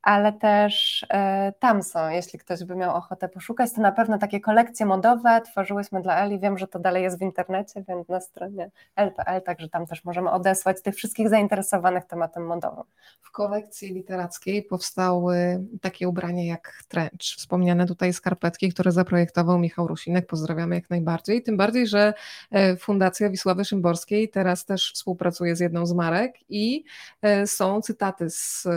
ale 0.02 0.32
też 0.32 1.06
e, 1.10 1.52
tam 1.58 1.82
są, 1.82 2.08
jeśli 2.08 2.38
ktoś 2.38 2.64
by 2.64 2.76
miał 2.76 2.96
ochotę 2.96 3.28
poszukać, 3.28 3.72
to 3.72 3.80
na 3.80 3.92
pewno 3.92 4.18
takie 4.18 4.40
kolekcje 4.40 4.86
modowe 4.86 5.40
tworzyłyśmy 5.40 6.02
dla 6.02 6.24
Eli, 6.24 6.38
wiem, 6.38 6.58
że 6.58 6.68
to 6.68 6.78
dalej 6.78 7.02
jest 7.02 7.18
w 7.18 7.22
internecie, 7.22 7.84
więc 7.88 8.08
na 8.08 8.20
stronie 8.20 8.70
l.pl, 8.96 9.42
także 9.42 9.68
tam 9.68 9.86
też 9.86 10.04
możemy 10.04 10.30
odesłać 10.30 10.82
tych 10.82 10.94
wszystkich 10.94 11.28
zainteresowanych 11.28 12.04
tematem 12.04 12.46
modowym. 12.46 12.84
W 13.22 13.30
kolekcji 13.30 13.94
literackiej 13.94 14.62
powstały 14.62 15.64
takie 15.80 16.08
ubrania 16.08 16.44
jak 16.44 16.82
trench, 16.88 17.36
wspomniane 17.36 17.86
tutaj 17.86 18.12
skarpetki, 18.12 18.72
które 18.72 18.92
zaprojektował 18.92 19.58
Michał 19.58 19.86
Rusinek, 19.86 20.26
pozdrawiamy 20.26 20.74
jak 20.74 20.90
najbardziej, 20.90 21.42
tym 21.42 21.56
bardziej, 21.56 21.86
że 21.86 22.14
e, 22.50 22.76
Fundacja 22.76 23.30
Wisławy 23.30 23.64
Szymborskiej 23.64 24.28
teraz 24.28 24.64
też 24.64 24.92
współpracuje 24.94 25.56
z 25.56 25.60
jedną 25.60 25.86
z 25.86 25.92
marek 25.92 26.34
i 26.48 26.84
e, 27.22 27.46
są 27.46 27.80
cytaty 27.80 28.30
z 28.30 28.68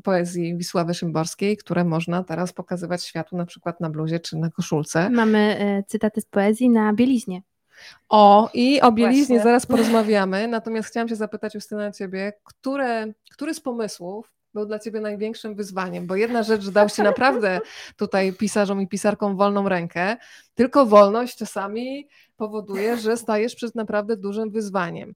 poezji 0.00 0.56
Wisławy 0.56 0.94
Szymborskiej, 0.94 1.56
które 1.56 1.84
można 1.84 2.24
teraz 2.24 2.52
pokazywać 2.52 3.04
światu 3.04 3.36
na 3.36 3.46
przykład 3.46 3.80
na 3.80 3.90
bluzie 3.90 4.20
czy 4.20 4.36
na 4.36 4.50
koszulce. 4.50 5.10
Mamy 5.10 5.38
e, 5.38 5.82
cytaty 5.82 6.20
z 6.20 6.24
poezji 6.24 6.70
na 6.70 6.92
bieliźnie. 6.92 7.42
O, 8.08 8.50
i 8.54 8.80
o 8.80 8.92
bieliźnie 8.92 9.24
Właśnie. 9.26 9.42
zaraz 9.42 9.66
porozmawiamy, 9.66 10.48
natomiast 10.48 10.88
chciałam 10.88 11.08
się 11.08 11.16
zapytać 11.16 11.54
Justyna 11.54 11.92
Ciebie, 11.92 12.32
które, 12.44 13.06
który 13.30 13.54
z 13.54 13.60
pomysłów 13.60 14.37
był 14.58 14.66
dla 14.66 14.78
Ciebie 14.78 15.00
największym 15.00 15.54
wyzwaniem? 15.54 16.06
Bo 16.06 16.16
jedna 16.16 16.42
rzecz, 16.42 16.62
że 16.62 16.72
dał 16.72 16.88
Ci 16.88 17.02
naprawdę 17.02 17.60
tutaj 17.96 18.32
pisarzom 18.32 18.80
i 18.80 18.88
pisarkom 18.88 19.36
wolną 19.36 19.68
rękę, 19.68 20.16
tylko 20.54 20.86
wolność 20.86 21.36
czasami 21.36 22.08
powoduje, 22.36 22.96
że 22.96 23.16
stajesz 23.16 23.54
przed 23.54 23.74
naprawdę 23.74 24.16
dużym 24.16 24.50
wyzwaniem. 24.50 25.14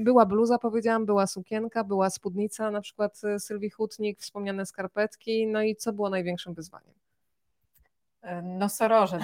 Była 0.00 0.26
bluza, 0.26 0.58
powiedziałam, 0.58 1.06
była 1.06 1.26
sukienka, 1.26 1.84
była 1.84 2.10
spódnica, 2.10 2.70
na 2.70 2.80
przykład 2.80 3.20
e, 3.24 3.40
Sylwii 3.40 3.70
Hutnik, 3.70 4.20
wspomniane 4.20 4.66
skarpetki, 4.66 5.46
no 5.46 5.62
i 5.62 5.76
co 5.76 5.92
było 5.92 6.10
największym 6.10 6.54
wyzwaniem? 6.54 6.94
E, 8.22 8.42
nosorożec 8.42 9.22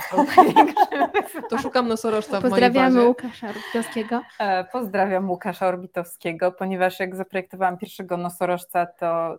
To 1.50 1.58
szukam 1.58 1.88
nosorożca 1.88 2.40
w 2.40 2.42
Pozdrawiamy 2.42 3.06
Łukasza 3.06 3.48
Orbitowskiego. 3.48 4.22
E, 4.38 4.64
pozdrawiam 4.64 5.30
Łukasza 5.30 5.66
Orbitowskiego, 5.66 6.52
ponieważ 6.52 7.00
jak 7.00 7.16
zaprojektowałam 7.16 7.78
pierwszego 7.78 8.16
nosorożca, 8.16 8.86
to 8.86 9.38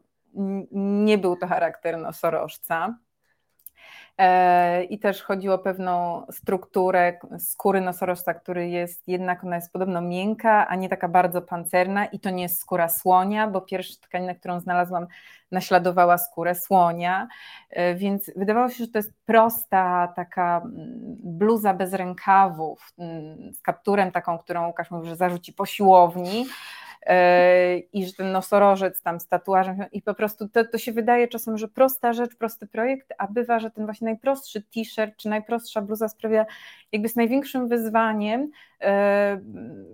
nie 0.71 1.17
był 1.17 1.35
to 1.35 1.47
charakter 1.47 1.97
nosorożca. 1.97 2.97
E, 4.17 4.83
I 4.83 4.99
też 4.99 5.21
chodzi 5.21 5.49
o 5.49 5.57
pewną 5.57 6.25
strukturę 6.31 7.19
skóry 7.39 7.81
nosorożca, 7.81 8.33
który 8.33 8.69
jest 8.69 9.07
jednak, 9.07 9.43
ona 9.43 9.55
jest 9.55 9.73
podobno 9.73 10.01
miękka, 10.01 10.67
a 10.67 10.75
nie 10.75 10.89
taka 10.89 11.07
bardzo 11.07 11.41
pancerna. 11.41 12.05
I 12.05 12.19
to 12.19 12.29
nie 12.29 12.43
jest 12.43 12.59
skóra 12.59 12.89
słonia, 12.89 13.47
bo 13.47 13.61
pierwsza 13.61 13.95
tkanina, 14.01 14.35
którą 14.35 14.59
znalazłam 14.59 15.07
naśladowała 15.51 16.17
skórę 16.17 16.55
słonia, 16.55 17.27
e, 17.69 17.95
więc 17.95 18.31
wydawało 18.35 18.69
się, 18.69 18.85
że 18.85 18.91
to 18.91 18.99
jest 18.99 19.13
prosta 19.25 20.13
taka 20.15 20.61
mm, 20.65 21.15
bluza 21.23 21.73
bez 21.73 21.93
rękawów 21.93 22.93
mm, 22.97 23.53
z 23.53 23.61
kapturem 23.61 24.11
taką, 24.11 24.37
którą 24.37 24.67
Łukasz 24.67 24.91
mówi, 24.91 25.09
że 25.09 25.15
zarzuci 25.15 25.53
po 25.53 25.65
siłowni, 25.65 26.45
i 27.93 28.05
że 28.05 28.13
ten 28.13 28.31
nosorożec 28.31 29.01
tam 29.01 29.19
z 29.19 29.27
tatuażem 29.27 29.85
i 29.91 30.01
po 30.01 30.13
prostu 30.13 30.49
to, 30.49 30.65
to 30.65 30.77
się 30.77 30.91
wydaje 30.91 31.27
czasem, 31.27 31.57
że 31.57 31.67
prosta 31.67 32.13
rzecz, 32.13 32.35
prosty 32.35 32.67
projekt, 32.67 33.13
a 33.17 33.27
bywa, 33.27 33.59
że 33.59 33.71
ten 33.71 33.85
właśnie 33.85 34.05
najprostszy 34.05 34.61
t-shirt 34.61 35.15
czy 35.17 35.29
najprostsza 35.29 35.81
bluza 35.81 36.07
sprawia 36.07 36.45
jakby 36.91 37.09
z 37.09 37.15
największym 37.15 37.67
wyzwaniem, 37.67 38.51
e, 38.81 39.41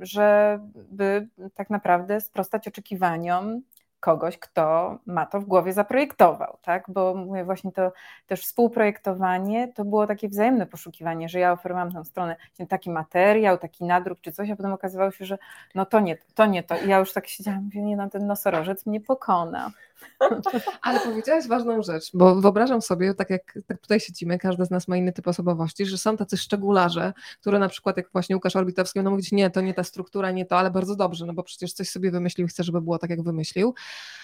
żeby 0.01 1.28
tak 1.55 1.70
naprawdę 1.70 2.22
sprostać 2.22 2.68
oczekiwaniom 2.68 3.62
kogoś, 4.02 4.38
kto 4.38 4.97
ma 5.06 5.26
to 5.26 5.39
w 5.39 5.45
głowie 5.45 5.74
zaprojektował, 5.74 6.58
tak? 6.62 6.86
Bo 6.88 7.16
mówię 7.16 7.43
właśnie 7.43 7.72
to 7.72 7.91
też 8.28 8.41
współprojektowanie 8.41 9.68
to 9.68 9.86
było 9.86 10.08
takie 10.08 10.30
wzajemne 10.30 10.66
poszukiwanie, 10.66 11.30
że 11.30 11.39
ja 11.39 11.52
oferowałam 11.52 11.91
tą 11.91 12.04
stronę 12.04 12.36
taki 12.70 12.89
materiał, 12.89 13.58
taki 13.58 13.84
nadruk 13.84 14.22
czy 14.22 14.32
coś, 14.32 14.49
a 14.49 14.56
potem 14.56 14.74
okazywało 14.74 15.12
się, 15.12 15.26
że 15.26 15.38
no 15.76 15.86
to 15.86 15.99
nie, 15.99 16.18
to 16.36 16.45
nie 16.45 16.64
to. 16.64 16.78
I 16.78 16.88
ja 16.88 16.99
już 16.99 17.14
tak 17.14 17.28
siedziałam, 17.28 17.64
mówię, 17.64 17.82
nie 17.82 17.97
no, 17.97 18.10
ten 18.10 18.28
nosorożec 18.28 18.86
mnie 18.86 19.02
pokona. 19.02 19.72
Ale 20.82 20.99
powiedziałaś 20.99 21.47
ważną 21.47 21.84
rzecz, 21.84 22.12
bo 22.14 22.36
wyobrażam 22.36 22.82
sobie, 22.82 23.14
tak 23.14 23.30
jak 23.30 23.60
tak 23.68 23.78
tutaj 23.78 23.99
siedzimy, 23.99 24.39
każdy 24.39 24.66
z 24.66 24.72
nas 24.72 24.88
ma 24.88 24.97
inny 24.97 25.12
typ 25.14 25.28
osobowości, 25.28 25.86
że 25.86 25.97
są 25.97 26.18
tacy 26.18 26.38
szczególarze, 26.38 27.14
które 27.41 27.60
na 27.60 27.70
przykład 27.70 27.97
jak 27.97 28.12
właśnie 28.12 28.36
Łukasz 28.36 28.56
Orbitowski 28.56 28.99
będą 28.99 29.12
mówić, 29.12 29.32
nie, 29.32 29.49
to 29.49 29.62
nie 29.62 29.74
ta 29.74 29.84
struktura, 29.84 30.32
nie 30.32 30.45
to, 30.45 30.58
ale 30.58 30.72
bardzo 30.72 30.95
dobrze, 30.95 31.26
no 31.26 31.34
bo 31.34 31.43
przecież 31.43 31.74
coś 31.74 31.89
sobie 31.89 32.12
wymyślił, 32.12 32.47
chce, 32.47 32.64
żeby 32.64 32.82
było 32.82 32.97
tak, 32.97 33.10
jak 33.10 33.24
wymyślił. 33.24 33.74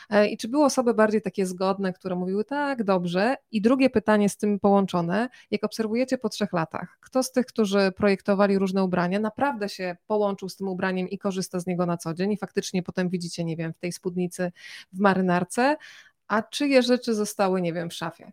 E, 0.10 0.28
I 0.28 0.38
czy 0.38 0.48
były 0.48 0.66
osoby 0.66 0.94
bardziej 0.94 1.22
takie 1.22 1.46
zgodne, 1.46 1.94
które 1.94 2.16
mówiły 2.16 2.46
tak, 2.46 2.84
dobrze? 2.84 3.36
I 3.52 3.62
drugie 3.62 3.90
pytanie 3.90 4.30
z 4.30 4.38
tym 4.38 4.60
połączone, 4.60 5.30
jak 5.52 5.64
obserwujecie 5.64 6.18
po 6.18 6.30
trzech 6.30 6.54
latach, 6.54 6.98
kto 7.02 7.24
z 7.24 7.32
tych, 7.32 7.46
którzy 7.46 7.92
projektowali 7.92 8.58
różne 8.58 8.84
ubrania, 8.84 9.20
naprawdę 9.20 9.70
się 9.70 9.98
połączył 10.08 10.50
z 10.50 10.56
tym 10.56 10.68
ubraniem 10.68 11.10
i 11.10 11.18
korzysta 11.18 11.60
z 11.60 11.68
niego 11.68 11.86
na 11.86 11.98
co 11.98 12.14
dzień 12.14 12.32
i 12.32 12.38
faktycznie 12.38 12.84
potem 12.84 13.10
widzicie, 13.10 13.44
nie 13.44 13.58
wiem, 13.58 13.74
w 13.74 13.80
tej 13.80 13.92
spódnicy, 13.92 14.52
w 14.94 15.00
marynarce, 15.00 15.67
a 16.28 16.42
czyje 16.42 16.82
rzeczy 16.82 17.14
zostały, 17.14 17.62
nie 17.62 17.74
wiem, 17.74 17.90
w 17.90 17.94
szafie? 17.94 18.32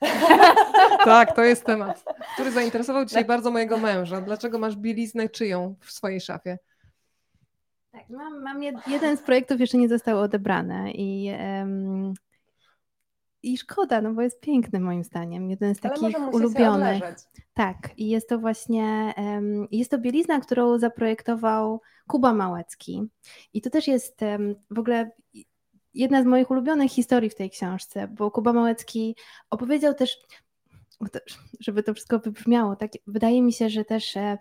tak, 1.04 1.36
to 1.36 1.44
jest 1.44 1.64
temat, 1.64 2.04
który 2.34 2.50
zainteresował 2.50 3.04
dzisiaj 3.04 3.24
bardzo 3.24 3.50
mojego 3.50 3.78
męża. 3.78 4.20
Dlaczego 4.20 4.58
masz 4.58 4.76
bieliznę 4.76 5.28
czyją 5.28 5.74
w 5.80 5.92
swojej 5.92 6.20
szafie? 6.20 6.58
Tak, 7.90 8.08
mam, 8.08 8.42
mam 8.42 8.62
jeden 8.86 9.16
z 9.16 9.20
projektów 9.22 9.60
jeszcze 9.60 9.78
nie 9.78 9.88
został 9.88 10.20
odebrany 10.20 10.92
i 10.94 11.30
um, 11.30 12.14
i 13.44 13.58
szkoda, 13.58 14.00
no 14.00 14.12
bo 14.12 14.22
jest 14.22 14.40
piękny 14.40 14.80
moim 14.80 15.04
zdaniem. 15.04 15.50
Jeden 15.50 15.74
z 15.74 15.80
takich 15.80 16.16
ulubionych. 16.32 17.02
Tak, 17.54 17.76
i 17.96 18.08
jest 18.08 18.28
to 18.28 18.38
właśnie, 18.38 19.14
jest 19.70 19.90
to 19.90 19.98
bielizna, 19.98 20.40
którą 20.40 20.78
zaprojektował 20.78 21.80
Kuba 22.06 22.34
Małecki. 22.34 23.02
I 23.52 23.60
to 23.60 23.70
też 23.70 23.88
jest 23.88 24.20
w 24.70 24.78
ogóle 24.78 25.10
jedna 25.94 26.22
z 26.22 26.26
moich 26.26 26.50
ulubionych 26.50 26.90
historii 26.92 27.30
w 27.30 27.34
tej 27.34 27.50
książce, 27.50 28.08
bo 28.08 28.30
Kuba 28.30 28.52
Małecki 28.52 29.16
opowiedział 29.50 29.94
też, 29.94 30.18
żeby 31.60 31.82
to 31.82 31.94
wszystko 31.94 32.18
wybrzmiało, 32.18 32.76
tak, 32.76 32.90
wydaje 33.06 33.42
mi 33.42 33.52
się, 33.52 33.70
że 33.70 33.84
też 33.84 34.16
e, 34.16 34.38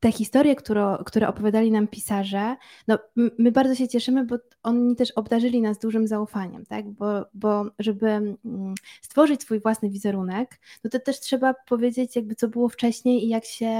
te 0.00 0.12
historie, 0.12 0.56
które, 0.56 0.98
które 1.06 1.28
opowiadali 1.28 1.70
nam 1.70 1.88
pisarze, 1.88 2.56
no 2.88 2.98
my 3.16 3.52
bardzo 3.52 3.74
się 3.74 3.88
cieszymy, 3.88 4.24
bo 4.24 4.36
oni 4.62 4.96
też 4.96 5.10
obdarzyli 5.10 5.60
nas 5.60 5.78
dużym 5.78 6.06
zaufaniem, 6.06 6.66
tak? 6.66 6.90
Bo, 6.90 7.24
bo 7.34 7.64
żeby 7.78 8.06
mm, 8.08 8.74
stworzyć 9.02 9.42
swój 9.42 9.60
własny 9.60 9.90
wizerunek, 9.90 10.60
no 10.84 10.90
to 10.90 10.98
też 10.98 11.20
trzeba 11.20 11.54
powiedzieć 11.54 12.16
jakby 12.16 12.34
co 12.34 12.48
było 12.48 12.68
wcześniej 12.68 13.24
i 13.24 13.28
jak 13.28 13.44
się, 13.44 13.72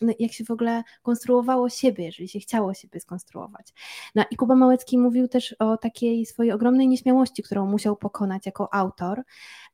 no 0.00 0.12
jak 0.18 0.32
się 0.32 0.44
w 0.44 0.50
ogóle 0.50 0.82
konstruowało 1.02 1.68
siebie, 1.68 2.04
jeżeli 2.04 2.28
się 2.28 2.40
chciało 2.40 2.74
siebie 2.74 3.00
skonstruować. 3.00 3.72
No 4.14 4.24
i 4.30 4.36
Kuba 4.36 4.54
Małecki 4.54 4.98
mówił 4.98 5.28
też 5.28 5.52
o 5.58 5.76
takiej 5.76 6.26
swojej 6.26 6.52
ogromnej 6.52 6.88
nieśmiałości, 6.88 7.42
którą 7.42 7.66
musiał 7.66 7.96
pokonać 7.96 8.46
jako 8.46 8.74
autor, 8.74 9.22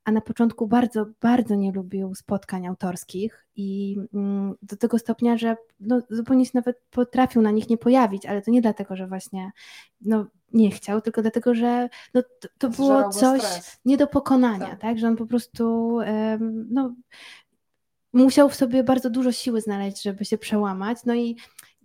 a 0.09 0.13
na 0.13 0.21
początku 0.21 0.67
bardzo, 0.67 1.07
bardzo 1.21 1.55
nie 1.55 1.73
lubił 1.73 2.15
spotkań 2.15 2.67
autorskich 2.67 3.47
i 3.57 3.97
mm, 4.15 4.55
do 4.63 4.77
tego 4.77 4.99
stopnia, 4.99 5.37
że 5.37 5.57
no, 5.81 6.03
zupełnie 6.11 6.47
się 6.47 6.51
nawet 6.55 6.83
potrafił 6.91 7.43
na 7.43 7.51
nich 7.51 7.69
nie 7.69 7.79
pojawić, 7.79 8.27
ale 8.27 8.43
to 8.43 8.51
nie 8.51 8.63
dlatego, 8.63 8.97
że 8.97 9.07
właśnie 9.07 9.51
no, 10.01 10.27
nie 10.53 10.71
chciał, 10.71 11.01
tylko 11.01 11.23
dlatego, 11.23 11.55
że 11.55 11.89
no, 12.15 12.23
to, 12.41 12.49
to 12.59 12.69
było 12.69 13.09
coś 13.09 13.43
stres. 13.43 13.81
nie 13.85 13.97
do 13.97 14.07
pokonania, 14.07 14.67
tak. 14.67 14.81
tak, 14.81 14.99
że 14.99 15.09
on 15.09 15.17
po 15.17 15.27
prostu 15.27 15.99
no, 16.71 16.95
musiał 18.13 18.49
w 18.49 18.55
sobie 18.55 18.85
bardzo 18.85 19.11
dużo 19.11 19.33
siły 19.33 19.61
znaleźć, 19.61 20.03
żeby 20.03 20.25
się 20.25 20.39
przełamać, 20.39 20.99
no 21.05 21.15
i 21.15 21.37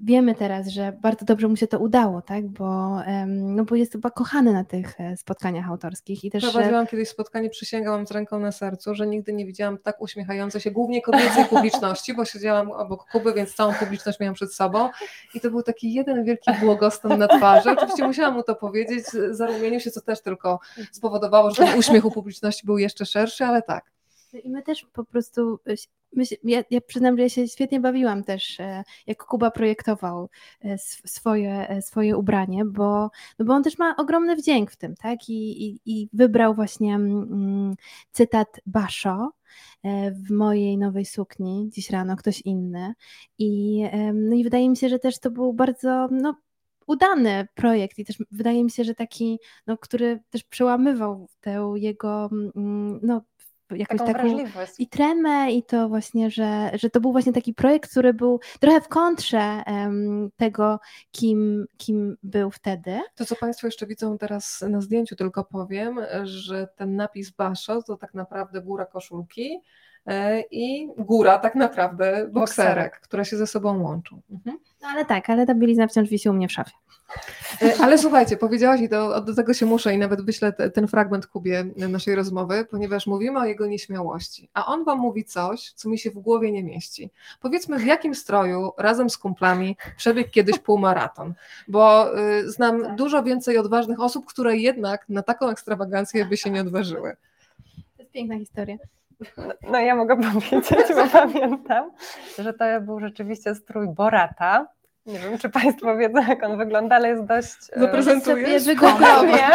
wiemy 0.06 0.36
teraz, 0.36 0.68
że 0.68 0.91
bardzo 1.01 1.26
dobrze 1.26 1.47
mu 1.47 1.56
się 1.56 1.68
to 1.68 1.80
udało, 1.80 2.22
tak? 2.22 2.47
bo, 2.47 2.99
no 3.28 3.66
bo 3.66 3.76
jest 3.76 3.91
chyba 3.91 4.10
kochany 4.10 4.54
na 4.54 4.64
tych 4.64 5.01
e, 5.01 5.18
spotkaniach 5.18 5.70
autorskich. 5.70 6.24
I 6.24 6.32
też... 6.32 6.43
Prowadziłam 6.43 6.88
kiedyś 6.88 7.10
spotkanie, 7.10 7.49
przysięgałam 7.49 8.08
z 8.08 8.12
ręką 8.12 8.39
na 8.39 8.51
sercu, 8.51 8.95
że 8.95 9.08
nigdy 9.08 9.34
nie 9.34 9.45
widziałam 9.45 9.78
tak 9.78 10.01
uśmiechającej 10.01 10.62
się 10.62 10.72
głównie 10.72 11.01
kobiecej 11.01 11.45
publiczności, 11.45 12.14
bo 12.14 12.26
siedziałam 12.26 12.72
obok 12.72 13.06
Kuby, 13.12 13.34
więc 13.34 13.56
całą 13.56 13.74
publiczność 13.74 14.20
miałam 14.20 14.36
przed 14.36 14.54
sobą 14.54 14.89
i 15.34 15.39
to 15.39 15.51
był 15.51 15.64
taki 15.64 15.93
jeden 15.93 16.24
wielki 16.24 16.51
błogostan 16.60 17.20
na 17.20 17.28
twarzy. 17.28 17.72
Oczywiście 17.72 18.08
musiałam 18.08 18.34
mu 18.34 18.43
to 18.43 18.56
powiedzieć, 18.56 19.06
zarumienił 19.32 19.80
się, 19.80 19.91
co 19.91 20.01
też 20.01 20.22
tylko 20.22 20.60
spowodowało, 20.91 21.51
że 21.51 21.56
ten 21.56 21.80
uśmiech 21.80 22.06
u 22.06 22.12
publiczności 22.12 22.66
był 22.66 22.78
jeszcze 22.78 23.06
szerszy, 23.06 23.45
ale 23.45 23.62
tak. 23.62 23.93
I 24.40 24.50
my 24.50 24.64
też 24.64 24.86
po 24.94 25.06
prostu, 25.06 25.60
ja, 26.44 26.64
ja, 26.70 26.82
przyznam, 26.82 27.18
że 27.18 27.24
ja 27.24 27.30
się 27.30 27.48
świetnie 27.48 27.80
bawiłam 27.80 28.24
też, 28.24 28.60
e, 28.60 28.84
jak 29.08 29.26
Kuba 29.26 29.52
projektował 29.52 30.30
e, 30.62 30.78
swoje, 31.06 31.70
e, 31.70 31.82
swoje 31.82 32.18
ubranie, 32.18 32.66
bo, 32.66 33.10
no 33.40 33.46
bo 33.46 33.54
on 33.54 33.64
też 33.64 33.78
ma 33.78 33.96
ogromny 33.96 34.36
wdzięk 34.36 34.72
w 34.72 34.76
tym, 34.76 34.96
tak? 34.96 35.30
I, 35.30 35.66
i, 35.66 35.80
i 35.86 36.10
wybrał 36.14 36.54
właśnie 36.56 36.96
mm, 36.96 37.76
cytat 38.12 38.62
Basho, 38.66 39.32
w 40.12 40.32
mojej 40.32 40.78
nowej 40.78 41.06
sukni 41.06 41.70
dziś 41.72 41.90
rano 41.90 42.16
ktoś 42.16 42.42
inny. 42.42 42.94
I, 43.38 43.82
no 44.14 44.36
i 44.36 44.44
wydaje 44.44 44.70
mi 44.70 44.78
się, 44.78 44.90
że 44.90 45.00
też 45.00 45.20
to 45.20 45.32
był 45.32 45.54
bardzo 45.54 46.08
no, 46.12 46.36
udany 46.88 47.48
projekt 47.56 48.00
i 48.00 48.06
też 48.06 48.18
wydaje 48.32 48.64
mi 48.64 48.72
się, 48.72 48.84
że 48.84 48.96
taki, 48.96 49.40
no, 49.68 49.78
który 49.78 50.20
też 50.30 50.44
przełamywał 50.44 51.30
tę 51.42 51.74
jego 51.76 52.30
mm, 52.56 53.00
no, 53.04 53.22
jakąś 53.76 53.99
taką, 53.99 54.13
taką 54.13 54.38
i 54.80 54.88
tremę 54.88 55.51
i 55.51 55.63
to 55.63 55.89
właśnie, 55.89 56.32
że, 56.32 56.71
że 56.74 56.89
to 56.89 57.01
był 57.01 57.11
właśnie 57.11 57.34
taki 57.34 57.53
projekt, 57.53 57.91
który 57.91 58.13
był 58.13 58.39
trochę 58.59 58.82
w 58.82 58.88
kontrze 58.88 59.63
um, 59.67 60.30
tego, 60.38 60.80
kim, 61.11 61.65
kim 61.78 62.17
był 62.24 62.51
wtedy. 62.51 62.99
To, 63.15 63.26
co 63.26 63.36
Państwo 63.36 63.67
jeszcze 63.67 63.88
widzą 63.88 64.17
teraz 64.17 64.65
na 64.69 64.82
zdjęciu, 64.82 65.15
tylko 65.15 65.43
powiem, 65.43 65.99
że 66.24 66.67
ten 66.76 66.95
napis 66.95 67.32
Basho 67.32 67.84
to 67.84 67.97
tak 67.97 68.13
naprawdę 68.13 68.61
góra 68.61 68.86
koszulki 68.86 69.61
i 70.51 70.88
góra 70.97 71.39
tak 71.39 71.56
naprawdę 71.56 72.28
bokserek, 72.32 72.99
które 72.99 73.26
się 73.26 73.38
ze 73.38 73.47
sobą 73.47 73.84
łączą. 73.84 74.22
Mhm. 74.32 74.58
No 74.82 74.88
ale 74.88 75.06
tak, 75.06 75.30
ale 75.30 75.45
ta 75.45 75.56
bielizna 75.56 75.88
wciąż 75.88 76.10
wisi 76.10 76.30
u 76.30 76.34
mnie 76.34 76.47
w 76.47 76.51
szafie. 76.51 76.72
E, 77.62 77.74
ale 77.82 77.97
słuchajcie, 77.97 78.38
powiedziałaś 78.38 78.82
i 78.82 78.89
do, 78.89 79.22
do 79.22 79.36
tego 79.36 79.54
się 79.54 79.66
muszę 79.66 79.93
i 79.93 79.97
nawet 79.97 80.22
wyślę 80.22 80.54
te, 80.54 80.70
ten 80.70 80.88
fragment 80.88 81.28
Kubie 81.28 81.66
naszej 81.76 82.16
rozmowy, 82.16 82.66
ponieważ 82.66 83.08
mówimy 83.08 83.39
o 83.39 83.45
jego 83.45 83.68
nieśmiałości, 83.68 84.49
a 84.54 84.66
on 84.66 84.84
wam 84.84 84.99
mówi 84.99 85.24
coś, 85.24 85.72
co 85.72 85.89
mi 85.89 85.99
się 85.99 86.12
w 86.12 86.20
głowie 86.20 86.51
nie 86.51 86.64
mieści. 86.64 87.12
Powiedzmy, 87.41 87.80
w 87.80 87.86
jakim 87.86 88.16
stroju 88.16 88.72
razem 88.78 89.10
z 89.10 89.18
kumplami 89.18 89.78
przebiegł 89.97 90.30
kiedyś 90.30 90.60
półmaraton, 90.60 91.34
bo 91.68 92.18
y, 92.20 92.51
znam 92.51 92.84
tak. 92.84 92.95
dużo 92.95 93.24
więcej 93.24 93.58
odważnych 93.58 93.99
osób, 93.99 94.26
które 94.26 94.58
jednak 94.58 95.10
na 95.10 95.24
taką 95.24 95.49
ekstrawagancję 95.49 96.26
by 96.26 96.38
się 96.38 96.49
nie 96.49 96.62
odważyły. 96.62 97.16
To 97.97 98.04
jest 98.04 98.12
piękna 98.12 98.38
historia. 98.38 98.78
No, 99.38 99.53
no 99.71 99.80
ja 99.80 99.95
mogę 99.95 100.21
powiedzieć, 100.34 100.88
bo 100.95 101.07
pamiętam, 101.11 101.91
że 102.39 102.53
to 102.53 102.65
był 102.82 102.99
rzeczywiście 102.99 103.55
strój 103.55 103.88
Borata, 103.88 104.67
nie 105.05 105.19
wiem, 105.19 105.38
czy 105.38 105.49
Państwo 105.49 105.97
wiedzą, 105.97 106.28
jak 106.28 106.43
on 106.43 106.57
wygląda, 106.57 106.95
ale 106.95 107.09
jest 107.09 107.24
dość. 107.24 107.57
E, 107.71 107.80
Zaprezentujesz? 107.80 108.65
Wygodnie. 108.65 109.47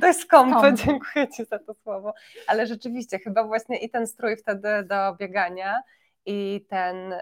Dość 0.00 0.18
skąpy, 0.18 0.58
Skąp. 0.58 0.78
dziękuję 0.86 1.28
Ci 1.28 1.44
za 1.44 1.58
to 1.58 1.74
słowo. 1.74 2.14
Ale 2.46 2.66
rzeczywiście, 2.66 3.18
chyba 3.18 3.44
właśnie 3.44 3.76
i 3.76 3.90
ten 3.90 4.06
strój 4.06 4.36
wtedy 4.36 4.68
do 4.82 5.16
biegania, 5.16 5.82
i 6.26 6.66
ten 6.68 7.14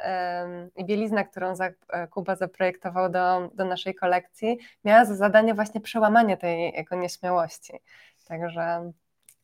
i 0.76 0.84
bielizna, 0.84 1.24
którą 1.24 1.54
e, 1.88 2.08
Kuba 2.08 2.36
zaprojektował 2.36 3.10
do, 3.10 3.50
do 3.54 3.64
naszej 3.64 3.94
kolekcji, 3.94 4.58
miała 4.84 5.04
za 5.04 5.16
zadanie 5.16 5.54
właśnie 5.54 5.80
przełamanie 5.80 6.36
tej 6.36 6.72
jego 6.72 6.96
nieśmiałości. 6.96 7.72
Także 8.28 8.92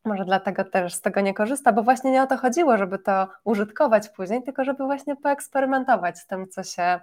może 0.07 0.25
dlatego 0.25 0.65
też 0.65 0.95
z 0.95 1.01
tego 1.01 1.21
nie 1.21 1.35
korzysta, 1.35 1.73
bo 1.73 1.83
właśnie 1.83 2.11
nie 2.11 2.23
o 2.23 2.27
to 2.27 2.37
chodziło, 2.37 2.79
żeby 2.79 2.99
to 2.99 3.29
użytkować 3.45 4.09
później, 4.09 4.43
tylko 4.43 4.65
żeby 4.65 4.85
właśnie 4.85 5.17
poeksperymentować 5.17 6.19
z 6.19 6.27
tym, 6.27 6.49
co 6.49 6.63
się 6.63 7.01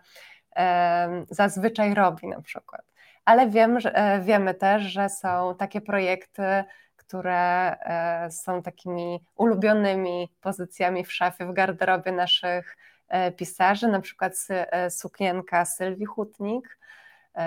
zazwyczaj 1.30 1.93
robi 1.93 2.28
na 2.28 2.41
przykład. 2.41 2.93
Ale 3.26 3.49
wiem, 3.49 3.80
że, 3.80 3.95
e, 3.95 4.22
wiemy 4.22 4.54
też, 4.54 4.84
że 4.84 5.10
są 5.10 5.56
takie 5.56 5.82
projekty, 5.82 6.64
które 6.95 7.76
e, 7.80 8.32
są 8.32 8.62
takimi 8.62 9.26
ulubionymi 9.36 10.30
pozycjami 10.41 11.06
w 11.06 11.14
szafie, 11.14 11.45
w 11.45 11.54
garderobie 11.54 12.12
naszych 12.12 12.78
e, 13.08 13.32
pisarzy, 13.32 13.88
na 13.88 14.01
przykład 14.01 14.34
sukienka 14.89 15.66
Sylwii 15.66 16.06
Hutnik, 16.06 16.80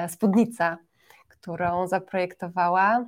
spódnica, 0.08 0.76
którą 1.28 1.86
zaprojektowała 1.86 3.04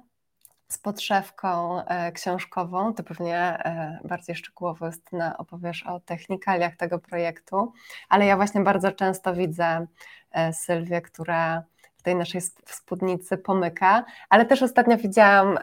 z 0.69 0.79
podszewką 0.79 1.83
e, 1.85 2.13
książkową, 2.13 2.95
to 2.95 3.03
pewnie 3.03 3.39
e, 3.39 3.99
bardziej 4.05 4.37
szczegółowo 4.37 4.87
jest 4.87 5.13
na, 5.13 5.39
opowiesz 5.39 5.87
o 5.87 6.01
technikaliach 6.01 6.77
tego 6.77 6.99
projektu, 6.99 7.73
ale 8.09 8.27
ja 8.27 8.37
właśnie 8.37 8.61
bardzo 8.61 8.93
często 8.93 9.35
widzę 9.35 9.87
e, 10.33 10.53
Sylwię, 10.53 11.03
która 11.03 11.63
w 11.97 12.03
tej 12.03 12.17
naszej 12.17 12.41
spódnicy 12.67 13.39
pomyka, 13.39 14.05
ale 14.29 14.47
też 14.47 14.63
ostatnio 14.63 14.97
widziałam 14.97 15.59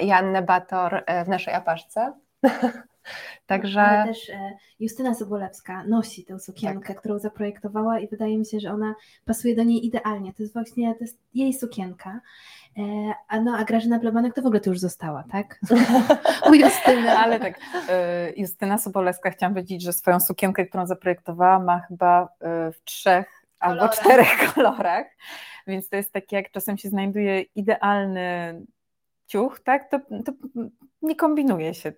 Jannę 0.00 0.42
Bator 0.42 1.04
w 1.24 1.28
naszej 1.28 1.54
apaszce. 1.54 2.12
Także... 3.46 3.80
Ale 3.80 4.08
też 4.08 4.30
Justyna 4.80 5.14
Sobolewska 5.14 5.84
nosi 5.84 6.24
tę 6.24 6.38
sukienkę, 6.38 6.88
tak. 6.88 7.00
którą 7.00 7.18
zaprojektowała 7.18 8.00
i 8.00 8.08
wydaje 8.08 8.38
mi 8.38 8.46
się, 8.46 8.60
że 8.60 8.72
ona 8.72 8.94
pasuje 9.24 9.56
do 9.56 9.62
niej 9.62 9.86
idealnie. 9.86 10.32
To 10.32 10.42
jest 10.42 10.54
właśnie 10.54 10.94
to 10.94 11.00
jest 11.00 11.18
jej 11.34 11.54
sukienka. 11.54 12.20
E, 12.78 13.14
a 13.28 13.40
no, 13.40 13.56
a 13.56 13.64
Grażyna 13.64 13.98
Plebanek 13.98 14.34
to 14.34 14.42
w 14.42 14.46
ogóle 14.46 14.60
to 14.60 14.70
już 14.70 14.78
została, 14.78 15.24
tak? 15.32 15.60
U 16.50 16.54
Justyny. 16.54 17.18
Ale 17.18 17.40
tak, 17.40 17.60
e, 17.88 18.32
Justyna 18.36 18.78
Sobolewska, 18.78 19.30
chciałam 19.30 19.54
powiedzieć, 19.54 19.82
że 19.82 19.92
swoją 19.92 20.20
sukienkę, 20.20 20.66
którą 20.66 20.86
zaprojektowała, 20.86 21.58
ma 21.58 21.80
chyba 21.80 22.28
e, 22.40 22.72
w 22.72 22.84
trzech 22.84 23.44
kolorach. 23.58 23.82
albo 23.82 23.94
czterech 23.94 24.38
kolorach, 24.54 25.06
więc 25.66 25.88
to 25.88 25.96
jest 25.96 26.12
takie, 26.12 26.36
jak 26.36 26.50
czasem 26.50 26.78
się 26.78 26.88
znajduje 26.88 27.40
idealny 27.40 28.60
ciuch, 29.26 29.60
tak, 29.60 29.90
to, 29.90 29.98
to 29.98 30.32
nie 31.02 31.16
kombinuje 31.16 31.74
się. 31.74 31.92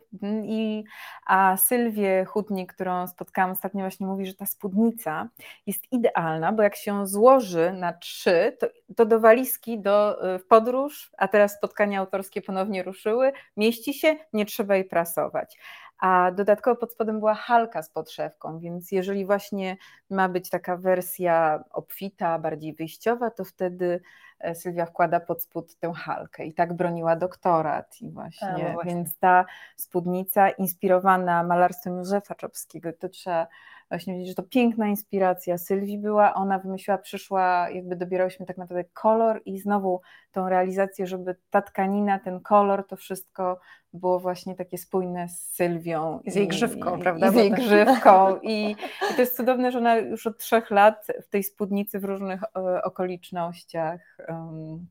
I, 0.45 0.85
a 1.27 1.57
Sylwię 1.57 2.25
Chudnik, 2.25 2.75
którą 2.75 3.07
spotkałam 3.07 3.51
ostatnio, 3.51 3.81
właśnie 3.81 4.07
mówi, 4.07 4.27
że 4.27 4.35
ta 4.35 4.47
spódnica 4.47 5.29
jest 5.67 5.93
idealna, 5.93 6.53
bo 6.53 6.63
jak 6.63 6.77
się 6.77 7.07
złoży 7.07 7.73
na 7.73 7.93
trzy, 7.93 8.57
to, 8.61 8.67
to 8.97 9.07
do 9.07 9.21
walizki, 9.21 9.79
do, 9.79 10.19
w 10.39 10.47
podróż, 10.47 11.11
a 11.19 11.29
teraz 11.29 11.57
spotkania 11.57 12.01
autorskie 12.01 12.43
ponownie 12.43 12.83
ruszyły, 12.83 13.33
mieści 13.57 13.95
się, 13.95 14.17
nie 14.33 14.47
trzeba 14.47 14.75
jej 14.75 14.85
prasować. 14.85 15.59
A 16.01 16.31
dodatkowo 16.31 16.77
pod 16.77 16.93
spodem 16.93 17.19
była 17.19 17.35
halka 17.35 17.83
z 17.83 17.91
podszewką, 17.91 18.59
więc 18.59 18.93
jeżeli 18.93 19.27
właśnie 19.27 19.77
ma 20.11 20.29
być 20.29 20.51
taka 20.51 20.77
wersja 20.77 21.65
obfita, 21.71 22.39
bardziej 22.39 22.75
wyjściowa, 22.75 23.31
to 23.31 23.45
wtedy 23.45 24.01
e, 24.39 24.55
Sylwia 24.55 24.87
wkłada 24.87 25.21
pod 25.21 25.43
spód 25.43 25.77
tę 25.77 25.93
halkę 25.93 26.45
i 26.45 26.55
tak 26.55 26.73
broniła 26.73 27.17
doktorat 27.17 28.03
i 28.03 28.11
właśnie, 28.11 28.49
A, 28.49 28.59
no 28.59 28.73
właśnie. 28.73 28.95
więc 28.95 29.19
ta 29.19 29.45
spódnica 29.77 30.51
inspirowana 30.51 31.43
malarstwem 31.43 31.97
Józefa 31.97 32.35
Czopskiego, 32.35 32.93
to 32.93 33.09
trzeba 33.09 33.47
właśnie 33.91 34.15
wiedzieć, 34.15 34.29
że 34.29 34.35
to 34.35 34.43
piękna 34.43 34.89
inspiracja 34.89 35.59
Sylwii 35.59 35.99
była, 35.99 36.35
ona 36.35 36.59
wymyśliła, 36.59 36.99
przyszła, 36.99 37.71
jakby 37.71 37.97
dobierałyśmy 37.97 38.47
tak 38.47 38.59
naprawdę 38.59 38.85
kolor 38.85 39.43
i 39.45 39.59
znowu 39.59 40.01
tą 40.33 40.49
realizację, 40.49 41.07
żeby 41.07 41.37
ta 41.51 41.63
tkanina, 41.63 42.19
ten 42.19 42.41
kolor, 42.41 42.87
to 42.87 42.97
wszystko 42.97 43.61
było 43.93 44.21
właśnie 44.21 44.55
takie 44.55 44.79
spójne 44.79 45.29
z 45.29 45.41
Sylwią. 45.41 46.21
Z 46.27 46.35
jej 46.35 46.49
grzywką, 46.49 46.97
i, 46.97 47.03
prawda? 47.03 47.29
I 47.29 47.33
z 47.33 47.35
jej 47.35 47.51
grzywką. 47.51 48.37
I, 48.43 48.71
I, 49.11 49.15
to 49.15 49.21
jest 49.21 49.37
cudowne, 49.37 49.73
że 49.73 49.79
ona 49.79 49.97
już 49.97 50.27
od 50.27 50.39
trzech 50.39 50.71
lat 50.71 51.07
w 51.23 51.29
tej 51.29 51.43
spódnicy 51.43 52.01
w 52.01 52.05
różnych 52.05 52.43
e, 52.43 52.83
okolicznościach 52.83 54.17
um, 54.29 54.87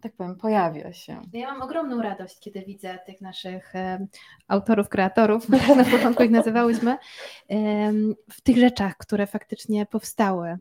tak 0.00 0.12
powiem, 0.16 0.36
pojawia 0.36 0.92
się. 0.92 1.20
Ja 1.32 1.52
mam 1.52 1.62
ogromną 1.62 2.02
radość, 2.02 2.40
kiedy 2.40 2.62
widzę 2.62 2.98
tych 3.06 3.20
naszych 3.20 3.72
autorów, 4.48 4.88
kreatorów, 4.88 5.48
na 5.76 5.84
początku 5.84 6.22
ich 6.22 6.30
nazywałyśmy, 6.30 6.96
w 8.30 8.40
tych 8.42 8.56
rzeczach, 8.56 8.96
które 8.96 9.26
faktycznie 9.26 9.86
powstały 9.86 10.58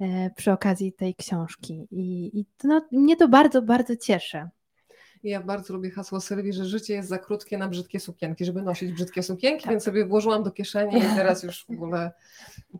e, 0.00 0.30
przy 0.30 0.52
okazji 0.52 0.92
tej 0.92 1.14
książki. 1.14 1.88
I, 1.90 2.38
i 2.40 2.46
no, 2.64 2.88
mnie 2.92 3.16
to 3.16 3.28
bardzo, 3.28 3.62
bardzo 3.62 3.96
cieszy. 3.96 4.48
Ja 5.22 5.42
bardzo 5.42 5.74
lubię 5.74 5.90
hasło 5.90 6.20
Sylwii, 6.20 6.52
że 6.52 6.64
życie 6.64 6.94
jest 6.94 7.08
za 7.08 7.18
krótkie 7.18 7.58
na 7.58 7.68
brzydkie 7.68 8.00
sukienki, 8.00 8.44
żeby 8.44 8.62
nosić 8.62 8.92
brzydkie 8.92 9.22
sukienki, 9.22 9.62
tak. 9.62 9.70
więc 9.70 9.84
sobie 9.84 10.06
włożyłam 10.06 10.42
do 10.42 10.50
kieszeni 10.50 10.98
i 10.98 11.02
teraz 11.16 11.42
już 11.42 11.66
w 11.68 11.70
ogóle 11.70 12.12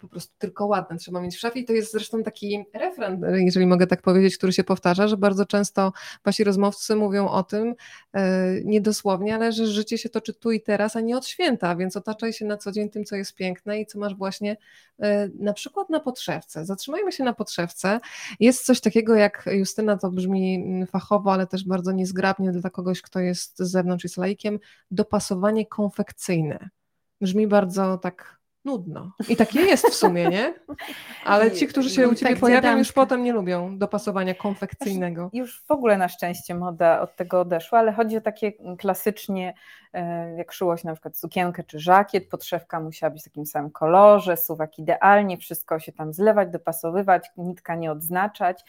po 0.01 0.09
prostu 0.09 0.35
tylko 0.39 0.67
ładne 0.67 0.97
trzeba 0.97 1.21
mieć 1.21 1.37
w 1.37 1.39
szafie. 1.39 1.61
I 1.61 1.65
to 1.65 1.73
jest 1.73 1.93
zresztą 1.93 2.23
taki 2.23 2.65
refren, 2.75 3.25
jeżeli 3.37 3.67
mogę 3.67 3.87
tak 3.87 4.03
powiedzieć, 4.03 4.37
który 4.37 4.53
się 4.53 4.65
powtarza, 4.65 5.09
że 5.09 5.17
bardzo 5.17 5.47
często 5.47 5.93
wasi 6.25 6.45
rozmówcy 6.45 6.97
mówią 6.97 7.29
o 7.29 7.43
tym, 7.43 7.75
e, 8.13 8.55
niedosłownie, 8.65 9.35
ale 9.35 9.53
że 9.53 9.67
życie 9.67 9.99
się 9.99 10.09
toczy 10.09 10.35
tu 10.35 10.51
i 10.51 10.61
teraz, 10.61 10.97
a 10.97 11.01
nie 11.01 11.17
od 11.17 11.27
święta, 11.27 11.77
więc 11.77 11.97
otaczaj 11.97 12.33
się 12.33 12.45
na 12.45 12.57
co 12.57 12.73
dzień 12.73 12.91
tym, 12.91 13.05
co 13.05 13.17
jest 13.17 13.35
piękne 13.35 13.81
i 13.81 13.87
co 13.87 13.99
masz 13.99 14.15
właśnie 14.15 14.57
e, 15.01 15.29
na 15.39 15.53
przykład 15.53 15.91
na 15.91 16.01
podszewce. 16.01 16.65
Zatrzymajmy 16.65 17.13
się 17.13 17.25
na 17.25 17.33
podszewce. 17.33 18.01
Jest 18.41 18.67
coś 18.67 18.81
takiego 18.81 19.15
jak 19.15 19.49
Justyna, 19.53 19.97
to 19.97 20.11
brzmi 20.11 20.65
fachowo, 20.91 21.33
ale 21.33 21.47
też 21.47 21.65
bardzo 21.65 21.93
niezgrabnie, 21.93 22.32
dla 22.39 22.71
kogoś, 22.71 23.03
kto 23.03 23.21
jest 23.21 23.59
z 23.59 23.71
zewnątrz 23.71 24.05
i 24.05 24.07
jest 24.07 24.17
laikiem, 24.17 24.59
dopasowanie 24.91 25.67
konfekcyjne. 25.67 26.69
Brzmi 27.21 27.47
bardzo 27.47 27.99
tak 27.99 28.43
nudno. 28.65 29.13
I 29.29 29.37
takie 29.37 29.61
jest 29.61 29.87
w 29.87 29.95
sumie, 29.95 30.29
nie? 30.29 30.55
Ale 31.25 31.51
ci, 31.51 31.67
którzy 31.67 31.91
się 31.91 32.09
u 32.09 32.15
Ciebie 32.15 32.37
pojawiają, 32.37 32.79
już 32.79 32.93
potem 32.93 33.25
nie 33.25 33.33
lubią 33.33 33.79
dopasowania 33.79 34.35
konfekcyjnego. 34.35 35.31
Już 35.33 35.65
w 35.69 35.71
ogóle 35.71 35.97
na 35.97 36.09
szczęście 36.09 36.55
moda 36.55 37.01
od 37.01 37.17
tego 37.17 37.41
odeszła, 37.41 37.79
ale 37.79 37.93
chodzi 37.93 38.17
o 38.17 38.21
takie 38.21 38.53
klasycznie, 38.79 39.55
e, 39.93 40.35
jak 40.37 40.53
szyło 40.53 40.77
się 40.77 40.87
na 40.87 40.93
przykład 40.93 41.17
sukienkę 41.17 41.65
czy 41.65 41.81
żakiet, 41.81 42.29
podszewka 42.29 42.81
musiała 42.81 43.11
być 43.11 43.23
w 43.23 43.25
takim 43.25 43.47
samym 43.47 43.71
kolorze, 43.71 44.37
suwak 44.37 44.79
idealnie, 44.79 45.39
wszystko 45.39 45.79
się 45.79 45.93
tam 45.93 46.13
zlewać, 46.13 46.49
dopasowywać, 46.51 47.31
nitka 47.37 47.75
nie 47.75 47.93
odznaczać 47.93 48.65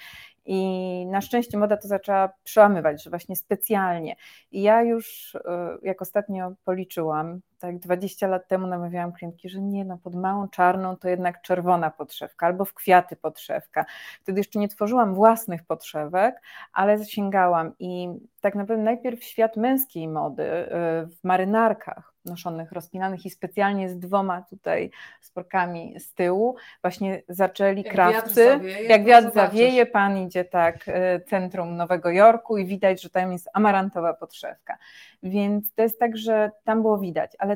i 0.46 1.06
na 1.06 1.22
szczęście 1.22 1.58
moda 1.58 1.78
to 1.78 1.88
zaczęła 1.88 2.30
przełamywać, 2.44 3.04
że 3.04 3.10
właśnie 3.10 3.36
specjalnie. 3.36 4.16
I 4.52 4.62
ja 4.62 4.82
już, 4.82 5.36
e, 5.36 5.78
jak 5.82 6.02
ostatnio 6.02 6.54
policzyłam, 6.66 7.42
tak 7.64 7.80
20 7.80 8.28
lat 8.28 8.48
temu 8.48 8.68
namawiałam 8.68 9.14
klientki, 9.14 9.50
że 9.50 9.62
nie, 9.62 9.86
no 9.86 9.98
pod 9.98 10.16
małą 10.16 10.48
czarną 10.48 10.98
to 10.98 11.10
jednak 11.10 11.42
czerwona 11.42 11.92
podszewka 11.92 12.46
albo 12.46 12.66
w 12.66 12.74
kwiaty 12.74 13.16
podszewka. 13.16 13.86
Wtedy 14.22 14.40
jeszcze 14.40 14.60
nie 14.60 14.68
tworzyłam 14.68 15.16
własnych 15.16 15.64
podszewek, 15.64 16.42
ale 16.74 16.98
zasięgałam 16.98 17.72
i 17.80 18.10
tak 18.42 18.56
naprawdę 18.56 18.84
najpierw 18.84 19.24
świat 19.24 19.58
męskiej 19.58 20.08
mody 20.08 20.44
e, 20.44 20.68
w 21.06 21.24
marynarkach 21.24 22.14
noszonych, 22.26 22.72
rozpinanych 22.72 23.26
i 23.26 23.30
specjalnie 23.30 23.90
z 23.90 24.00
dwoma 24.00 24.42
tutaj 24.42 24.92
sporkami 25.22 26.00
z 26.00 26.14
tyłu, 26.14 26.56
właśnie 26.82 27.24
zaczęli 27.30 27.84
jak 27.84 27.94
krawcy, 27.94 28.46
wiatr 28.46 28.62
zawieje, 28.62 28.88
jak 28.88 29.06
wiatr 29.06 29.34
zawieje, 29.34 29.86
pan 29.86 30.18
idzie 30.18 30.46
tak 30.46 30.88
e, 30.88 31.20
centrum 31.22 31.76
Nowego 31.76 32.12
Jorku 32.12 32.58
i 32.58 32.66
widać, 32.66 33.02
że 33.02 33.10
tam 33.10 33.32
jest 33.32 33.50
amarantowa 33.54 34.14
podszewka. 34.14 34.78
Więc 35.24 35.74
to 35.74 35.82
jest 35.82 36.00
tak, 36.00 36.18
że 36.18 36.52
tam 36.64 36.82
było 36.82 36.98
widać, 36.98 37.32
ale 37.40 37.53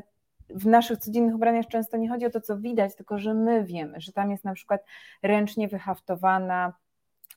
w 0.50 0.66
naszych 0.66 1.00
codziennych 1.00 1.36
ubraniach 1.36 1.68
często 1.68 1.98
nie 1.98 2.10
chodzi 2.10 2.26
o 2.26 2.30
to, 2.30 2.42
co 2.42 2.58
widać, 2.58 2.96
tylko 2.96 3.18
że 3.18 3.34
my 3.34 3.64
wiemy, 3.64 4.02
że 4.02 4.12
tam 4.12 4.32
jest 4.32 4.44
na 4.44 4.54
przykład 4.54 4.82
ręcznie 5.24 5.68
wyhaftowana 5.68 6.74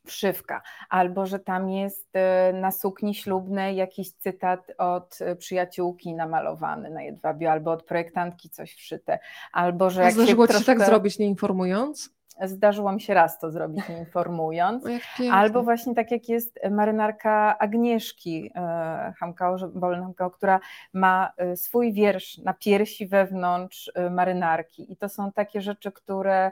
wszywka, 0.06 0.62
albo 0.88 1.26
że 1.26 1.38
tam 1.38 1.70
jest 1.70 2.08
e, 2.12 2.52
na 2.52 2.72
sukni 2.72 3.14
ślubnej 3.14 3.76
jakiś 3.76 4.12
cytat 4.12 4.72
od 4.78 5.18
e, 5.20 5.36
przyjaciółki 5.36 6.14
namalowany 6.14 6.90
na 6.90 7.02
jedwabiu, 7.02 7.48
albo 7.48 7.70
od 7.72 7.82
projektantki 7.82 8.50
coś 8.50 8.74
wszyte, 8.74 9.18
albo 9.52 9.90
że 9.90 10.02
jak 10.02 10.12
Zdarzyło 10.12 10.46
się, 10.46 10.58
Ci 10.58 10.64
tak 10.64 10.84
zrobić 10.84 11.18
nie 11.18 11.26
informując? 11.26 12.19
Zdarzyło 12.45 12.93
mi 12.93 13.01
się 13.01 13.14
raz 13.14 13.38
to 13.38 13.51
zrobić, 13.51 13.88
nie 13.88 13.99
informując. 13.99 14.84
Albo 15.32 15.62
właśnie 15.62 15.95
tak 15.95 16.11
jak 16.11 16.28
jest 16.28 16.59
marynarka 16.70 17.59
Agnieszki 17.59 18.51
e, 18.55 19.12
Hamkao, 19.18 19.57
Hamkao, 19.80 20.30
która 20.30 20.61
ma 20.93 21.32
swój 21.55 21.93
wiersz 21.93 22.38
na 22.38 22.55
piersi 22.55 23.07
wewnątrz 23.07 23.93
marynarki. 24.11 24.93
I 24.93 24.97
to 24.97 25.09
są 25.09 25.32
takie 25.32 25.61
rzeczy, 25.61 25.93
które 25.93 26.51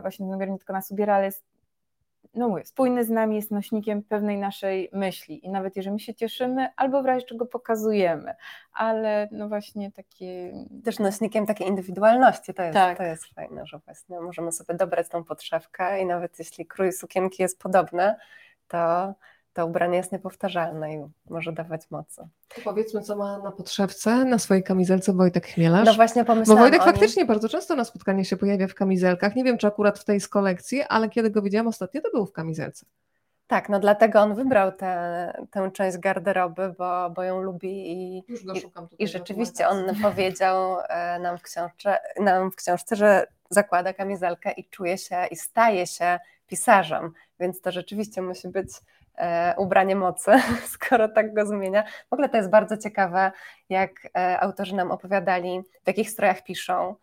właśnie 0.00 0.30
ten 0.38 0.50
nie 0.50 0.58
tylko 0.58 0.72
nas 0.72 0.90
ubiera, 0.90 1.14
ale 1.14 1.24
jest 1.24 1.47
no 2.34 2.48
mówię, 2.48 2.64
spójny 2.64 3.04
z 3.04 3.10
nami 3.10 3.36
jest 3.36 3.50
nośnikiem 3.50 4.02
pewnej 4.02 4.38
naszej 4.38 4.90
myśli 4.92 5.46
i 5.46 5.50
nawet 5.50 5.76
jeżeli 5.76 5.92
my 5.92 6.00
się 6.00 6.14
cieszymy, 6.14 6.68
albo 6.76 7.02
w 7.02 7.06
razie 7.06 7.26
czego 7.26 7.46
pokazujemy, 7.46 8.34
ale 8.72 9.28
no 9.32 9.48
właśnie 9.48 9.92
takie... 9.92 10.52
Też 10.84 10.98
nośnikiem 10.98 11.46
takiej 11.46 11.68
indywidualności, 11.68 12.54
to 12.54 12.62
jest, 12.62 12.74
tak. 12.74 12.98
to 12.98 13.02
jest 13.02 13.26
fajne, 13.34 13.66
że 13.66 13.78
właśnie 13.78 14.20
możemy 14.20 14.52
sobie 14.52 14.74
dobrać 14.74 15.08
tą 15.08 15.24
podszewkę 15.24 16.00
i 16.00 16.06
nawet 16.06 16.38
jeśli 16.38 16.66
krój 16.66 16.92
sukienki 16.92 17.42
jest 17.42 17.58
podobny, 17.58 18.14
to 18.68 19.14
to 19.52 19.66
ubranie 19.66 19.96
jest 19.96 20.12
niepowtarzalne 20.12 20.94
i 20.94 21.04
może 21.30 21.52
dawać 21.52 21.90
mocy. 21.90 22.28
To 22.54 22.60
powiedzmy, 22.64 23.02
co 23.02 23.16
ma 23.16 23.38
na 23.38 23.52
podszewce, 23.52 24.24
na 24.24 24.38
swojej 24.38 24.62
kamizelce 24.62 25.12
Wojtek 25.12 25.46
Chmielarz. 25.46 25.86
No 25.86 25.94
właśnie 25.94 26.24
pomyślałam 26.24 26.64
Bo 26.64 26.70
Wojtek 26.70 26.82
faktycznie 26.82 27.24
bardzo 27.24 27.48
często 27.48 27.76
na 27.76 27.84
spotkanie 27.84 28.24
się 28.24 28.36
pojawia 28.36 28.66
w 28.68 28.74
kamizelkach. 28.74 29.36
Nie 29.36 29.44
wiem, 29.44 29.58
czy 29.58 29.66
akurat 29.66 29.98
w 29.98 30.04
tej 30.04 30.20
z 30.20 30.28
kolekcji, 30.28 30.82
ale 30.82 31.08
kiedy 31.08 31.30
go 31.30 31.42
widziałam 31.42 31.66
ostatnio, 31.66 32.00
to 32.00 32.10
był 32.10 32.26
w 32.26 32.32
kamizelce. 32.32 32.86
Tak, 33.48 33.68
no 33.68 33.80
dlatego 33.80 34.20
on 34.20 34.34
wybrał 34.34 34.72
tę, 34.72 35.32
tę 35.50 35.70
część 35.70 35.98
garderoby, 35.98 36.74
bo, 36.78 37.10
bo 37.10 37.22
ją 37.22 37.42
lubi 37.42 37.92
i, 37.92 38.24
Już 38.28 38.44
go 38.44 38.54
szukam 38.54 38.88
i, 38.98 39.04
i 39.04 39.08
rzeczywiście 39.08 39.68
on 39.68 39.84
powiedział 40.02 40.78
e, 40.88 41.18
nam 41.18 41.38
w, 41.38 41.42
książce, 41.42 41.98
nam 42.20 42.50
w 42.50 42.56
książce, 42.56 42.96
że 42.96 43.26
zakłada 43.50 43.92
kamizelkę 43.92 44.52
i 44.52 44.64
czuje 44.64 44.98
się 44.98 45.26
i 45.30 45.36
staje 45.36 45.86
się 45.86 46.18
pisarzem, 46.46 47.12
więc 47.40 47.60
to 47.60 47.72
rzeczywiście 47.72 48.22
musi 48.22 48.48
być 48.48 48.68
ubranie 49.56 49.96
mocy, 49.96 50.30
skoro 50.74 51.08
tak 51.08 51.34
go 51.34 51.46
zmienia. 51.46 51.84
W 52.10 52.12
ogóle 52.12 52.28
to 52.28 52.36
jest 52.36 52.50
bardzo 52.50 52.76
ciekawe, 52.76 53.32
jak 53.68 53.90
e, 54.16 54.40
autorzy 54.40 54.76
nam 54.76 54.90
opowiadali, 54.90 55.62
w 55.84 55.86
jakich 55.86 56.10
strojach 56.10 56.42
piszą. 56.44 56.94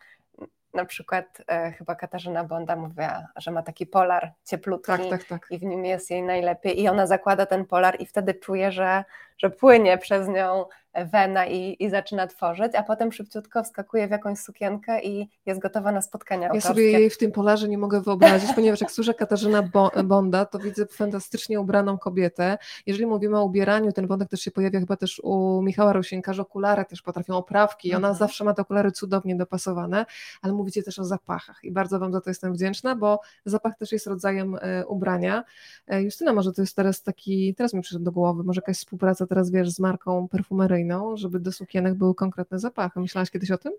Na 0.74 0.86
przykład 0.86 1.42
e, 1.48 1.72
chyba 1.72 1.96
Katarzyna 1.96 2.44
Bonda 2.44 2.76
mówiła, 2.76 3.28
że 3.36 3.52
ma 3.52 3.64
taki 3.64 3.86
polar 3.86 4.34
cieplutki 4.46 4.92
tak, 4.92 5.10
tak, 5.10 5.24
tak. 5.24 5.48
i 5.50 5.60
w 5.60 5.64
nim 5.64 5.86
jest 5.86 6.12
jej 6.12 6.24
najlepiej 6.24 6.82
i 6.82 6.88
ona 6.88 7.08
zakłada 7.08 7.46
ten 7.46 7.66
polar 7.66 7.96
i 8.02 8.06
wtedy 8.06 8.34
czuje, 8.34 8.72
że, 8.72 9.04
że 9.38 9.50
płynie 9.50 9.98
przez 9.98 10.28
nią 10.28 10.66
wena 11.04 11.46
i, 11.46 11.76
i 11.80 11.90
zaczyna 11.90 12.28
tworzyć, 12.28 12.76
a 12.76 12.84
potem 12.84 13.12
szybciutko 13.12 13.64
wskakuje 13.64 14.08
w 14.08 14.12
jakąś 14.12 14.40
sukienkę 14.40 15.02
i 15.02 15.30
jest 15.46 15.62
gotowa 15.62 15.92
na 15.92 16.02
spotkania 16.02 16.48
autorskie. 16.48 16.70
Ja 16.70 16.74
sobie 16.76 16.92
jej 16.92 17.10
w 17.10 17.18
tym 17.18 17.32
polarze 17.32 17.70
nie 17.70 17.78
mogę 17.78 18.02
wyobrazić, 18.02 18.54
ponieważ 18.56 18.82
jak 18.82 18.92
słyszę 18.92 19.14
Katarzyna 19.14 19.70
Bonda, 20.04 20.46
to 20.46 20.60
widzę 20.60 20.86
fantastycznie 20.86 21.60
ubraną 21.60 21.98
kobietę. 21.98 22.58
Jeżeli 22.86 23.06
mówimy 23.06 23.40
o 23.40 23.44
ubieraniu, 23.44 23.92
ten 23.92 24.08
wątek 24.08 24.30
też 24.30 24.42
się 24.42 24.52
pojawia 24.52 24.80
chyba 24.80 24.98
też 24.98 25.22
u 25.24 25.62
Michała 25.62 25.94
Rosienka, 25.94 26.34
że 26.34 26.42
okulary 26.42 26.86
też 26.86 27.02
potrafią 27.02 27.36
oprawki 27.36 27.90
i 27.90 27.96
ona 27.96 28.08
mhm. 28.08 28.16
zawsze 28.16 28.44
ma 28.44 28.54
te 28.54 28.62
okulary 28.62 28.92
cudownie 28.92 29.36
dopasowane, 29.36 30.06
ale 30.42 30.54
mówicie 30.54 30.84
też 30.84 31.00
o 31.00 31.04
zapachach 31.04 31.64
i 31.64 31.72
bardzo 31.72 32.00
Wam 32.00 32.14
za 32.14 32.22
to 32.22 32.30
jestem 32.30 32.54
wdzięczna, 32.54 32.96
bo 32.96 33.20
zapach 33.46 33.78
też 33.78 33.92
jest 33.92 34.08
rodzajem 34.08 34.58
e, 34.62 34.86
ubrania. 34.86 35.44
E, 35.88 36.04
Justyna, 36.04 36.34
może 36.34 36.54
to 36.54 36.62
jest 36.62 36.76
teraz 36.76 37.04
taki, 37.04 37.56
teraz 37.56 37.74
mi 37.74 37.82
przyszedł 37.82 38.06
do 38.06 38.12
głowy, 38.12 38.44
może 38.44 38.62
jakaś 38.62 38.78
współpraca 38.78 39.25
teraz, 39.28 39.52
wiesz, 39.52 39.72
z 39.72 39.80
marką 39.80 40.28
perfumeryjną, 40.28 41.18
żeby 41.18 41.40
do 41.40 41.52
sukienek 41.52 41.96
były 41.96 42.16
konkretne 42.16 42.60
zapachy. 42.60 43.00
Myślałaś 43.00 43.32
kiedyś 43.32 43.52
o 43.52 43.58
tym? 43.58 43.74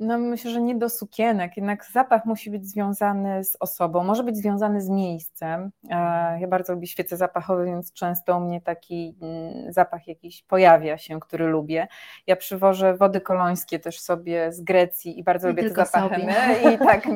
No 0.00 0.18
myślę, 0.18 0.50
że 0.50 0.60
nie 0.60 0.74
do 0.74 0.88
sukienek, 0.88 1.56
jednak 1.56 1.84
zapach 1.92 2.24
musi 2.24 2.50
być 2.50 2.68
związany 2.68 3.44
z 3.44 3.56
osobą, 3.60 4.04
może 4.04 4.24
być 4.24 4.36
związany 4.36 4.80
z 4.80 4.88
miejscem. 4.88 5.70
E, 5.90 6.40
ja 6.40 6.48
bardzo 6.48 6.72
lubię 6.72 6.86
świece 6.86 7.16
zapachowe, 7.16 7.64
więc 7.64 7.92
często 7.92 8.36
u 8.36 8.40
mnie 8.40 8.60
taki 8.60 9.16
mm, 9.22 9.72
zapach 9.72 10.08
jakiś 10.08 10.42
pojawia 10.42 10.98
się, 10.98 11.20
który 11.20 11.46
lubię. 11.46 11.88
Ja 12.26 12.36
przywożę 12.36 12.96
wody 12.96 13.20
kolońskie 13.20 13.78
też 13.78 14.00
sobie 14.00 14.52
z 14.52 14.60
Grecji 14.60 15.18
i 15.18 15.24
bardzo 15.24 15.48
I 15.48 15.50
lubię 15.50 15.62
te 15.62 15.84
zapachy. 15.84 16.20
I 16.74 16.78
tak 16.78 17.06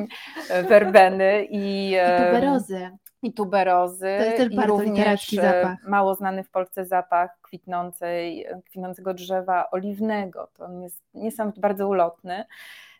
werbeny 0.69 1.45
i, 1.49 1.91
I 1.91 2.25
tuberozy. 2.25 2.91
I 3.21 3.33
tuberozy. 3.33 4.15
To 4.19 4.23
jest 4.23 4.37
też 4.37 4.51
i 4.51 4.55
bardzo 4.55 4.81
literacki 4.81 5.35
zapach. 5.35 5.83
Mało 5.87 6.15
znany 6.15 6.43
w 6.43 6.49
Polsce 6.49 6.85
zapach 6.85 7.37
kwitnącej, 7.41 8.47
kwitnącego 8.65 9.13
drzewa 9.13 9.71
oliwnego. 9.71 10.49
To 10.53 10.65
on 10.65 10.81
jest 10.81 11.03
niesamowicie 11.13 11.61
bardzo 11.61 11.87
ulotny. 11.87 12.45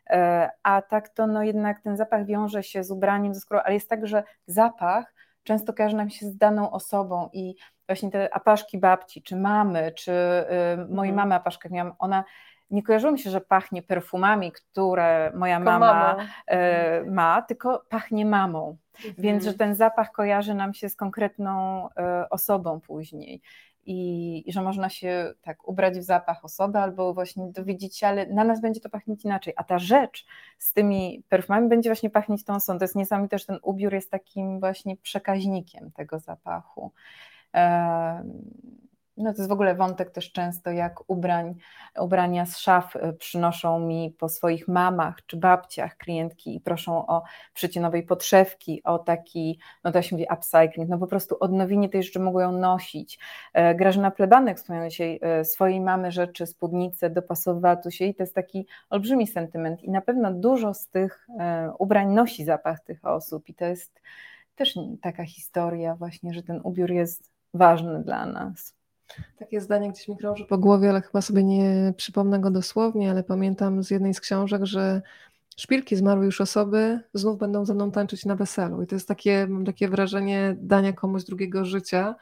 E, 0.10 0.50
a 0.64 0.82
tak 0.82 1.10
to 1.10 1.28
no 1.28 1.44
jednak 1.44 1.82
ten 1.82 1.98
zapach 1.98 2.26
wiąże 2.26 2.64
się 2.64 2.84
z 2.84 2.92
ubraniem, 2.92 3.34
ze 3.34 3.40
skórą, 3.40 3.60
ale 3.60 3.74
jest 3.74 3.90
tak, 3.90 4.08
że 4.08 4.24
zapach 4.48 5.14
często 5.44 5.74
kojarzy 5.74 5.96
nam 5.96 6.10
się 6.10 6.26
z 6.26 6.38
daną 6.38 6.72
osobą 6.72 7.30
i 7.34 7.56
właśnie 7.88 8.12
te 8.12 8.34
apaszki 8.34 8.78
babci, 8.78 9.22
czy 9.22 9.36
mamy, 9.36 9.92
czy 9.92 10.12
y, 10.12 10.78
mojej 10.78 11.12
mhm. 11.12 11.16
mamy 11.16 11.36
apaszkę 11.36 11.70
miałam, 11.70 11.94
ona 12.00 12.24
nie 12.70 12.84
kojarzyło 12.84 13.12
mi 13.14 13.20
się, 13.20 13.30
że 13.30 13.42
pachnie 13.42 13.84
perfumami, 13.84 14.52
które 14.52 15.32
moja 15.36 15.58
tylko 15.58 15.72
mama 15.72 16.16
e, 16.48 17.04
ma, 17.04 17.42
tylko 17.42 17.86
pachnie 17.90 18.26
mamą. 18.26 18.78
Mhm. 18.96 19.14
Więc, 19.18 19.44
że 19.44 19.54
ten 19.54 19.76
zapach 19.76 20.12
kojarzy 20.12 20.54
nam 20.54 20.74
się 20.74 20.90
z 20.90 20.96
konkretną 20.96 21.88
e, 21.90 22.30
osobą 22.30 22.82
później 22.82 23.42
i, 23.86 24.50
i, 24.50 24.54
że 24.54 24.62
można 24.62 24.90
się 24.90 25.34
tak 25.42 25.68
ubrać 25.68 26.00
w 26.00 26.04
zapach 26.04 26.46
osoby 26.46 26.80
albo 26.80 27.14
właśnie 27.14 27.48
dowiedzieć 27.52 27.98
się, 27.98 28.08
ale 28.08 28.26
na 28.28 28.44
nas 28.44 28.62
będzie 28.62 28.82
to 28.82 28.90
pachnieć 28.90 29.26
inaczej, 29.26 29.54
a 29.58 29.64
ta 29.64 29.80
rzecz 29.80 30.26
z 30.58 30.74
tymi 30.74 31.24
perfumami 31.30 31.70
będzie 31.70 31.90
właśnie 31.90 32.10
pachnieć 32.10 32.44
tą 32.44 32.56
osobą. 32.56 32.80
To 32.80 32.86
jest 32.86 32.96
niesamowite, 32.96 33.40
że 33.40 33.46
ten 33.46 33.60
ubiór 33.62 33.94
jest 33.94 34.12
takim 34.12 34.60
właśnie 34.60 34.98
przekaźnikiem 34.98 35.92
tego 35.92 36.20
zapachu. 36.20 36.92
No 39.18 39.34
to 39.34 39.38
jest 39.38 39.50
w 39.50 39.52
ogóle 39.52 39.76
wątek 39.76 40.12
też 40.12 40.32
często, 40.32 40.72
jak 40.72 41.10
ubrań, 41.10 41.56
ubrania 42.00 42.46
z 42.46 42.58
szaf 42.58 42.96
y, 42.96 43.14
przynoszą 43.14 43.80
mi 43.80 44.16
po 44.20 44.30
swoich 44.30 44.68
mamach 44.68 45.26
czy 45.26 45.38
babciach 45.38 45.98
klientki 45.98 46.56
i 46.56 46.60
proszą 46.60 47.08
o 47.08 47.24
przycie 47.54 47.82
nowej 47.82 48.04
podszewki, 48.04 48.84
o 48.84 49.00
taki, 49.00 49.60
no 49.84 49.92
to 49.92 50.02
się 50.02 50.16
mówi 50.16 50.28
upcycling, 50.34 50.90
no 50.90 50.98
po 50.98 51.08
prostu 51.08 51.38
odnowienie 51.40 51.90
tej 51.90 52.04
rzeczy, 52.04 52.20
mogą 52.20 52.40
ją 52.40 52.52
nosić. 52.52 53.20
E, 53.54 53.76
Grażyna 53.76 54.12
Plebanek 54.12 54.58
wspomniała 54.58 54.90
dzisiaj 54.90 55.20
e, 55.22 55.46
swojej 55.46 55.82
mamy 55.82 56.12
rzeczy, 56.12 56.46
spódnice, 56.46 57.10
dopasowała 57.10 57.76
tu 57.76 57.92
się 57.92 58.06
i 58.06 58.16
to 58.16 58.24
jest 58.24 58.36
taki 58.36 58.68
olbrzymi 58.90 59.28
sentyment 59.28 59.84
i 59.84 59.92
na 59.92 60.02
pewno 60.02 60.32
dużo 60.32 60.74
z 60.74 60.88
tych 60.88 61.28
e, 61.40 61.72
ubrań 61.80 62.14
nosi 62.14 62.46
zapach 62.46 62.80
tych 62.80 63.06
osób 63.06 63.50
i 63.50 63.54
to 63.54 63.66
jest 63.66 64.02
też 64.56 64.76
taka 65.02 65.26
historia 65.26 65.96
właśnie, 65.96 66.34
że 66.34 66.44
ten 66.44 66.62
ubiór 66.64 66.92
jest 66.92 67.32
ważny 67.54 68.04
dla 68.04 68.26
nas. 68.26 68.76
Takie 69.40 69.62
zdanie 69.62 69.92
gdzieś 69.92 70.08
mi 70.08 70.18
krąży 70.18 70.46
po 70.46 70.58
głowie, 70.58 70.90
ale 70.90 71.02
chyba 71.02 71.22
sobie 71.22 71.44
nie 71.44 71.94
przypomnę 71.98 72.40
go 72.40 72.52
dosłownie, 72.52 73.12
ale 73.12 73.24
pamiętam 73.24 73.84
z 73.84 73.92
jednej 73.92 74.14
z 74.14 74.20
książek, 74.20 74.66
że 74.66 75.02
szpilki 75.58 75.96
zmarłej 75.96 76.26
już 76.26 76.42
osoby 76.42 77.00
znów 77.14 77.38
będą 77.38 77.66
ze 77.66 77.74
mną 77.74 77.92
tańczyć 77.92 78.26
na 78.26 78.36
weselu. 78.36 78.82
I 78.82 78.88
to 78.88 78.96
jest 78.96 79.08
takie, 79.08 79.48
mam 79.48 79.66
takie 79.66 79.90
wrażenie 79.90 80.56
dania 80.60 80.94
komuś 80.94 81.24
drugiego 81.24 81.66
życia. 81.66 82.16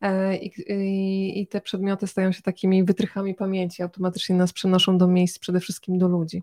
E, 0.00 0.36
I, 0.36 0.72
i, 0.72 1.40
I, 1.40 1.46
te 1.46 1.60
przedmioty 1.60 2.06
stają 2.06 2.32
się 2.32 2.42
takimi 2.42 2.84
wytrychami 2.84 3.34
pamięci, 3.34 3.82
automatycznie 3.82 4.36
nas 4.36 4.52
przenoszą 4.52 4.98
do 4.98 5.08
miejsc, 5.08 5.38
przede 5.38 5.60
wszystkim 5.60 5.98
do 5.98 6.08
ludzi. 6.08 6.42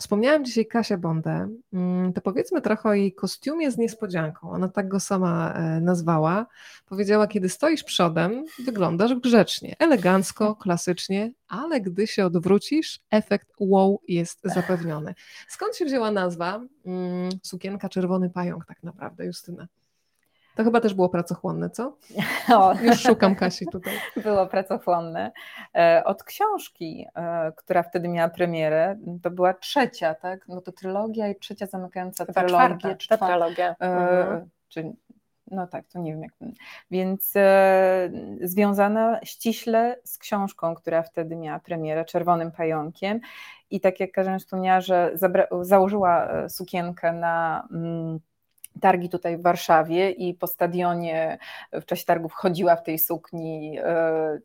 Wspomniałam 0.00 0.44
dzisiaj 0.44 0.66
Kasię 0.66 0.98
Bondę, 0.98 1.48
mm, 1.72 2.12
to 2.12 2.20
powiedzmy 2.20 2.60
trochę 2.60 2.88
o 2.88 2.94
jej 2.94 3.14
kostiumie 3.14 3.70
z 3.70 3.78
niespodzianką. 3.78 4.50
Ona 4.50 4.68
tak 4.68 4.88
go 4.88 5.00
sama 5.00 5.52
e, 5.52 5.80
nazwała. 5.80 6.46
Powiedziała, 6.86 7.26
kiedy 7.26 7.48
stoisz 7.48 7.84
przodem, 7.84 8.44
wyglądasz 8.64 9.14
grzecznie, 9.14 9.76
elegancko, 9.78 10.56
klasycznie, 10.56 11.32
ale 11.48 11.80
gdy 11.80 12.06
się 12.06 12.26
odwrócisz, 12.26 13.00
efekt 13.10 13.48
wow 13.58 14.00
jest 14.08 14.40
zapewniony. 14.44 15.14
Skąd 15.48 15.76
się 15.76 15.84
wzięła 15.84 16.10
nazwa? 16.10 16.60
Mm, 16.86 17.30
sukienka 17.42 17.88
Czerwony 17.88 18.30
Pająk 18.30 18.66
tak 18.66 18.82
naprawdę, 18.82 19.26
Justyna. 19.26 19.66
To 20.54 20.64
chyba 20.64 20.80
też 20.80 20.94
było 20.94 21.08
pracochłonne, 21.08 21.70
co? 21.70 21.96
O. 22.56 22.74
Już 22.82 23.00
szukam 23.00 23.34
Kasi 23.34 23.66
tutaj. 23.66 23.94
Było 24.24 24.46
pracochłonne. 24.46 25.32
E, 25.76 26.02
od 26.04 26.24
książki, 26.24 27.06
e, 27.14 27.52
która 27.56 27.82
wtedy 27.82 28.08
miała 28.08 28.28
premierę, 28.28 28.98
to 29.22 29.30
była 29.30 29.54
trzecia, 29.54 30.14
tak? 30.14 30.48
No 30.48 30.60
to 30.60 30.72
trylogia 30.72 31.28
i 31.28 31.38
trzecia 31.38 31.66
zamykająca 31.66 32.24
chyba 32.24 32.40
trylogię. 32.40 32.78
Czwarta, 32.78 32.96
czy 32.96 33.08
trylogia. 33.18 33.70
E, 33.70 33.74
mhm. 33.80 34.48
Czyli 34.68 34.92
no 35.50 35.66
tak, 35.66 35.86
to 35.88 35.98
nie 35.98 36.12
wiem 36.12 36.22
jak. 36.22 36.32
Więc 36.90 37.32
e, 37.36 38.10
związana 38.42 39.20
ściśle 39.24 39.96
z 40.04 40.18
książką, 40.18 40.74
która 40.74 41.02
wtedy 41.02 41.36
miała 41.36 41.58
premierę, 41.58 42.04
Czerwonym 42.04 42.52
Pająkiem. 42.52 43.20
I 43.70 43.80
tak 43.80 44.00
jak 44.00 44.12
Karzyn 44.12 44.38
wspomniała, 44.38 44.80
że 44.80 45.12
założyła 45.62 46.28
sukienkę 46.48 47.12
na. 47.12 47.68
Mm, 47.72 48.20
targi 48.80 49.08
tutaj 49.08 49.38
w 49.38 49.42
Warszawie 49.42 50.10
i 50.10 50.34
po 50.34 50.46
stadionie 50.46 51.38
w 51.72 51.84
czasie 51.84 52.04
targów 52.04 52.32
chodziła 52.32 52.76
w 52.76 52.82
tej 52.82 52.98
sukni 52.98 53.78
e, 53.78 54.38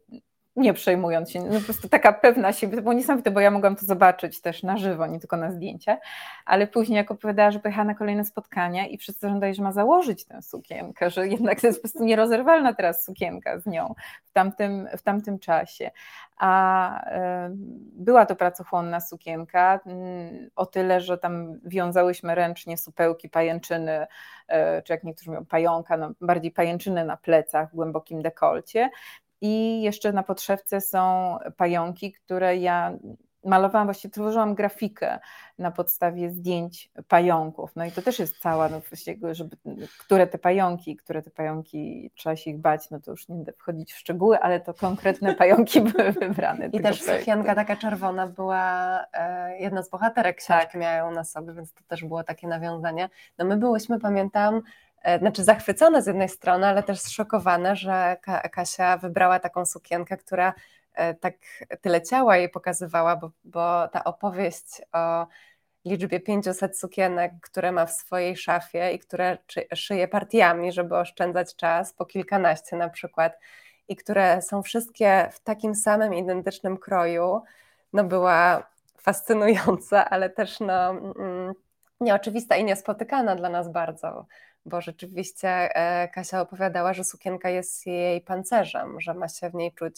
nie 0.56 0.74
przejmując 0.74 1.32
się, 1.32 1.40
no 1.40 1.60
po 1.60 1.66
prostu 1.66 1.90
taka 1.90 2.14
pewna 2.14 2.54
siebie, 2.54 2.76
to 2.76 2.82
było 2.82 2.94
niesamowite, 2.94 3.32
bo 3.32 3.40
ja 3.40 3.52
mogłam 3.52 3.76
to 3.76 3.86
zobaczyć 3.86 4.42
też 4.42 4.64
na 4.64 4.78
żywo, 4.78 5.08
nie 5.08 5.20
tylko 5.20 5.38
na 5.38 5.52
zdjęciach, 5.52 6.00
ale 6.46 6.68
później 6.68 6.98
jak 6.98 7.12
opowiadała, 7.12 7.52
że 7.52 7.60
pojechała 7.60 7.86
na 7.86 7.96
kolejne 7.96 8.26
spotkania 8.26 8.88
i 8.88 8.98
wszyscy 8.98 9.30
żądali, 9.30 9.56
że 9.56 9.64
ma 9.64 9.72
założyć 9.72 10.26
tę 10.26 10.42
sukienkę, 10.42 11.10
że 11.10 11.28
jednak 11.28 11.62
to 11.62 11.68
jest 11.68 11.80
po 11.80 11.82
prostu 11.82 12.04
nierozerwalna 12.04 12.74
teraz 12.74 13.06
sukienka 13.06 13.60
z 13.60 13.66
nią 13.66 13.96
w 14.26 14.32
tamtym, 14.32 14.88
w 14.98 15.02
tamtym 15.02 15.40
czasie. 15.40 15.92
A 16.38 17.00
y, 17.48 17.52
była 17.94 18.26
to 18.26 18.36
pracochłonna 18.36 19.00
sukienka, 19.00 19.80
y, 19.88 20.52
o 20.56 20.66
tyle, 20.66 21.02
że 21.02 21.18
tam 21.18 21.60
wiązałyśmy 21.66 22.36
ręcznie 22.36 22.78
supełki, 22.78 23.30
pajęczyny, 23.30 24.04
y, 24.04 24.84
czy 24.84 24.94
jak 24.94 25.04
niektórzy 25.04 25.30
mówią 25.30 25.46
pająka, 25.46 25.98
no 25.98 26.12
bardziej 26.22 26.52
pajęczyny 26.52 27.06
na 27.06 27.18
plecach 27.18 27.72
w 27.72 27.76
głębokim 27.76 28.22
dekolcie, 28.22 28.90
i 29.42 29.82
jeszcze 29.82 30.14
na 30.14 30.24
podszewce 30.24 30.82
są 30.82 31.38
pająki, 31.58 32.12
które 32.12 32.58
ja 32.58 32.94
malowałam, 33.46 33.88
właściwie 33.88 34.12
tworzyłam 34.12 34.56
grafikę 34.56 35.20
na 35.60 35.72
podstawie 35.72 36.32
zdjęć 36.32 36.92
pająków. 37.08 37.76
No 37.76 37.86
i 37.86 37.92
to 37.92 38.02
też 38.02 38.20
jest 38.20 38.40
cała, 38.40 38.70
no 38.70 38.80
właściwie, 38.80 39.36
żeby, 39.36 39.58
które 40.00 40.28
te 40.28 40.38
pająki, 40.38 40.96
które 40.96 41.22
te 41.22 41.32
pająki, 41.32 42.12
trzeba 42.16 42.36
się 42.36 42.52
ich 42.52 42.58
bać, 42.58 42.90
no 42.90 43.00
to 43.00 43.12
już 43.12 43.28
nie 43.28 43.36
będę 43.36 43.54
wchodzić 43.54 43.94
w 43.94 43.98
szczegóły, 43.98 44.40
ale 44.40 44.60
to 44.60 44.74
konkretne 44.74 45.36
pająki 45.42 45.82
były 45.82 46.12
wybrane. 46.12 46.68
I 46.68 46.80
też 46.80 47.02
sukienka 47.02 47.56
taka 47.56 47.76
czerwona 47.76 48.28
była, 48.28 49.00
e, 49.14 49.58
jedna 49.60 49.84
z 49.84 49.90
bohaterek 49.90 50.38
książki 50.38 50.46
tak. 50.46 50.82
miała 50.82 50.94
ją 50.96 51.12
na 51.12 51.24
sobie, 51.24 51.54
więc 51.54 51.74
to 51.74 51.82
też 51.88 52.04
było 52.04 52.24
takie 52.24 52.48
nawiązanie. 52.48 53.10
No 53.38 53.46
my 53.46 53.58
byłyśmy, 53.58 54.00
pamiętam, 54.00 54.62
znaczy 55.20 55.44
zachwycone 55.44 56.02
z 56.02 56.08
jednej 56.08 56.30
strony, 56.30 56.68
ale 56.68 56.84
też 56.84 57.00
zszokowane, 57.00 57.76
że 57.76 58.18
Kasia 58.52 58.98
wybrała 58.98 59.40
taką 59.40 59.66
sukienkę, 59.66 60.18
która 60.18 60.54
e, 60.94 61.14
tak 61.14 61.34
tyle 61.82 62.02
ciała 62.02 62.38
jej 62.38 62.50
pokazywała, 62.50 63.16
bo, 63.16 63.32
bo 63.44 63.88
ta 63.88 64.04
opowieść 64.04 64.82
o 64.94 65.28
liczbie 65.86 66.20
500 66.20 66.80
sukienek, 66.80 67.32
które 67.42 67.72
ma 67.72 67.86
w 67.86 67.92
swojej 67.92 68.38
szafie 68.38 68.92
i 68.92 69.00
które 69.00 69.38
szyje 69.76 70.08
partiami, 70.08 70.72
żeby 70.72 70.98
oszczędzać 70.98 71.56
czas, 71.56 71.94
po 71.94 72.06
kilkanaście 72.06 72.76
na 72.76 72.90
przykład, 72.90 73.40
i 73.88 73.96
które 73.96 74.42
są 74.42 74.62
wszystkie 74.62 75.30
w 75.32 75.40
takim 75.40 75.76
samym 75.76 76.14
identycznym 76.14 76.78
kroju, 76.78 77.42
no 77.94 78.04
była 78.04 78.70
fascynująca, 79.02 80.10
ale 80.10 80.30
też 80.30 80.60
no, 80.60 80.90
mm, 80.90 81.54
nieoczywista 82.00 82.56
i 82.56 82.64
niespotykana 82.64 83.36
dla 83.36 83.50
nas 83.50 83.72
bardzo, 83.72 84.26
bo 84.66 84.82
rzeczywiście 84.82 85.50
e, 85.50 86.08
Kasia 86.08 86.42
opowiadała, 86.42 86.94
że 86.94 87.04
sukienka 87.04 87.50
jest 87.50 87.86
jej 87.86 88.22
pancerzem, 88.22 89.02
że 89.02 89.14
ma 89.14 89.28
się 89.28 89.50
w 89.50 89.54
niej 89.54 89.74
czuć 89.74 89.96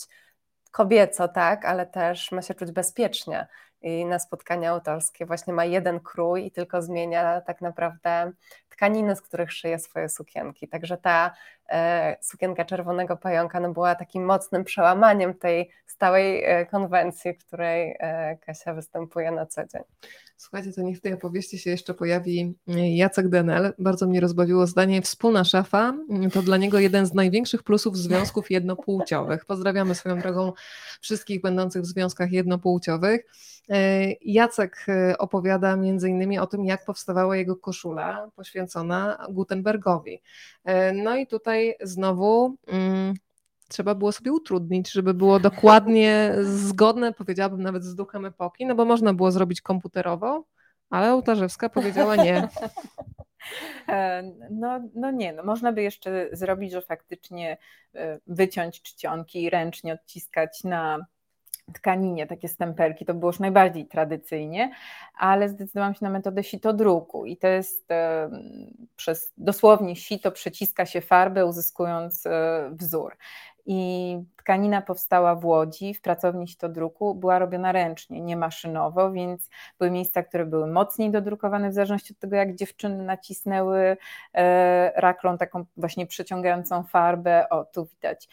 kobieco, 0.72 1.28
tak, 1.28 1.66
ale 1.66 1.86
też 1.86 2.32
ma 2.32 2.42
się 2.42 2.54
czuć 2.54 2.72
bezpiecznie. 2.72 3.48
I 3.82 4.06
na 4.06 4.20
spotkania 4.20 4.72
autorskie 4.72 5.26
właśnie 5.26 5.54
ma 5.54 5.66
jeden 5.66 6.00
krój 6.00 6.46
i 6.46 6.52
tylko 6.52 6.82
zmienia 6.82 7.42
tak 7.42 7.62
naprawdę 7.62 8.32
tkaniny, 8.70 9.16
z 9.16 9.22
których 9.22 9.52
szyje 9.52 9.80
swoje 9.80 10.10
sukienki. 10.10 10.68
Także 10.68 10.98
ta 10.98 11.32
e, 11.70 12.18
sukienka 12.22 12.66
czerwonego 12.66 13.18
pająka 13.18 13.60
no, 13.60 13.74
była 13.74 13.96
takim 13.96 14.26
mocnym 14.26 14.64
przełamaniem 14.64 15.34
tej 15.34 15.70
stałej 15.86 16.44
e, 16.44 16.66
konwencji, 16.66 17.34
w 17.34 17.46
której 17.46 17.96
e, 18.00 18.38
Kasia 18.46 18.74
występuje 18.74 19.32
na 19.32 19.46
co 19.46 19.62
dzień. 19.68 19.82
Słuchajcie, 20.38 20.74
to 20.74 20.82
niech 20.82 20.98
w 20.98 21.02
tej 21.02 21.14
opowieści 21.14 21.60
się 21.60 21.70
jeszcze 21.70 21.94
pojawi 21.94 22.56
e, 22.68 22.96
Jacek 22.96 23.30
Denel. 23.30 23.74
Bardzo 23.80 24.08
mnie 24.08 24.20
rozbawiło 24.20 24.68
zdanie 24.68 25.02
wspólna 25.02 25.44
szafa. 25.44 25.94
To 26.34 26.42
dla 26.42 26.58
niego 26.58 26.80
jeden 26.80 27.06
z 27.06 27.14
największych 27.14 27.64
plusów 27.64 27.98
związków 27.98 28.52
jednopłciowych. 28.52 29.46
Pozdrawiamy 29.46 29.96
swoją 29.96 30.20
drogą 30.20 30.54
wszystkich 31.02 31.42
będących 31.42 31.82
w 31.82 31.86
związkach 31.86 32.32
jednopłciowych. 32.32 33.26
Jacek 34.22 34.86
opowiada 35.20 35.76
między 35.76 36.10
innymi 36.10 36.40
o 36.40 36.48
tym, 36.48 36.66
jak 36.66 36.86
powstawała 36.86 37.38
jego 37.38 37.56
koszula 37.56 38.30
poświęcona 38.36 39.28
Gutenbergowi. 39.30 40.22
No 40.94 41.16
i 41.16 41.28
tutaj 41.28 41.76
znowu 41.82 42.56
mm, 42.68 43.14
trzeba 43.68 43.96
było 43.96 44.12
sobie 44.12 44.32
utrudnić, 44.32 44.92
żeby 44.92 45.14
było 45.14 45.40
dokładnie 45.40 46.36
zgodne, 46.42 47.14
powiedziałabym 47.14 47.62
nawet 47.62 47.84
z 47.84 47.96
duchem 47.96 48.26
epoki, 48.26 48.66
no 48.66 48.76
bo 48.76 48.86
można 48.86 49.14
było 49.14 49.32
zrobić 49.32 49.62
komputerowo, 49.62 50.44
ale 50.90 51.14
Ołtarzewska 51.14 51.70
powiedziała 51.70 52.16
nie. 52.16 52.48
E, 53.88 54.24
no, 54.52 54.80
no 54.96 55.12
nie, 55.12 55.34
no 55.34 55.44
można 55.44 55.72
by 55.72 55.82
jeszcze 55.82 56.30
zrobić, 56.32 56.72
że 56.72 56.82
faktycznie 56.82 57.58
e, 57.96 58.20
wyciąć 58.28 58.82
czcionki 58.82 59.44
i 59.44 59.50
ręcznie 59.50 59.94
odciskać 59.94 60.64
na 60.64 61.06
tkaninie 61.74 62.28
takie 62.28 62.48
stempelki, 62.48 63.06
to 63.06 63.14
było 63.14 63.30
już 63.30 63.40
najbardziej 63.40 63.86
tradycyjnie, 63.86 64.72
ale 65.18 65.50
zdecydowałam 65.50 65.94
się 65.94 66.06
na 66.06 66.10
metodę 66.10 66.44
sitodruku 66.44 67.26
i 67.26 67.38
to 67.38 67.48
jest 67.48 67.92
e, 67.92 68.30
przez 68.96 69.34
dosłownie 69.38 69.96
sito 69.96 70.32
przeciska 70.32 70.86
się 70.86 71.02
farbę 71.02 71.46
uzyskując 71.46 72.24
wzór 72.72 73.18
i 73.68 74.18
tkanina 74.38 74.82
powstała 74.82 75.36
w 75.36 75.46
Łodzi 75.46 75.94
w 75.94 76.02
pracowni 76.02 76.46
druku, 76.70 77.16
była 77.16 77.40
robiona 77.40 77.72
ręcznie, 77.72 78.22
nie 78.22 78.38
maszynowo, 78.38 79.12
więc 79.12 79.50
były 79.80 79.92
miejsca, 79.92 80.24
które 80.24 80.46
były 80.46 80.68
mocniej 80.68 81.12
dodrukowane 81.12 81.70
w 81.70 81.74
zależności 81.74 82.14
od 82.14 82.20
tego, 82.20 82.36
jak 82.36 82.56
dziewczyny 82.56 83.04
nacisnęły 83.04 83.98
e, 84.34 84.92
raklą 84.96 85.38
taką 85.38 85.66
właśnie 85.78 86.08
przeciągającą 86.08 86.84
farbę, 86.84 87.50
o 87.50 87.66
tu 87.66 87.86
widać. 87.86 88.30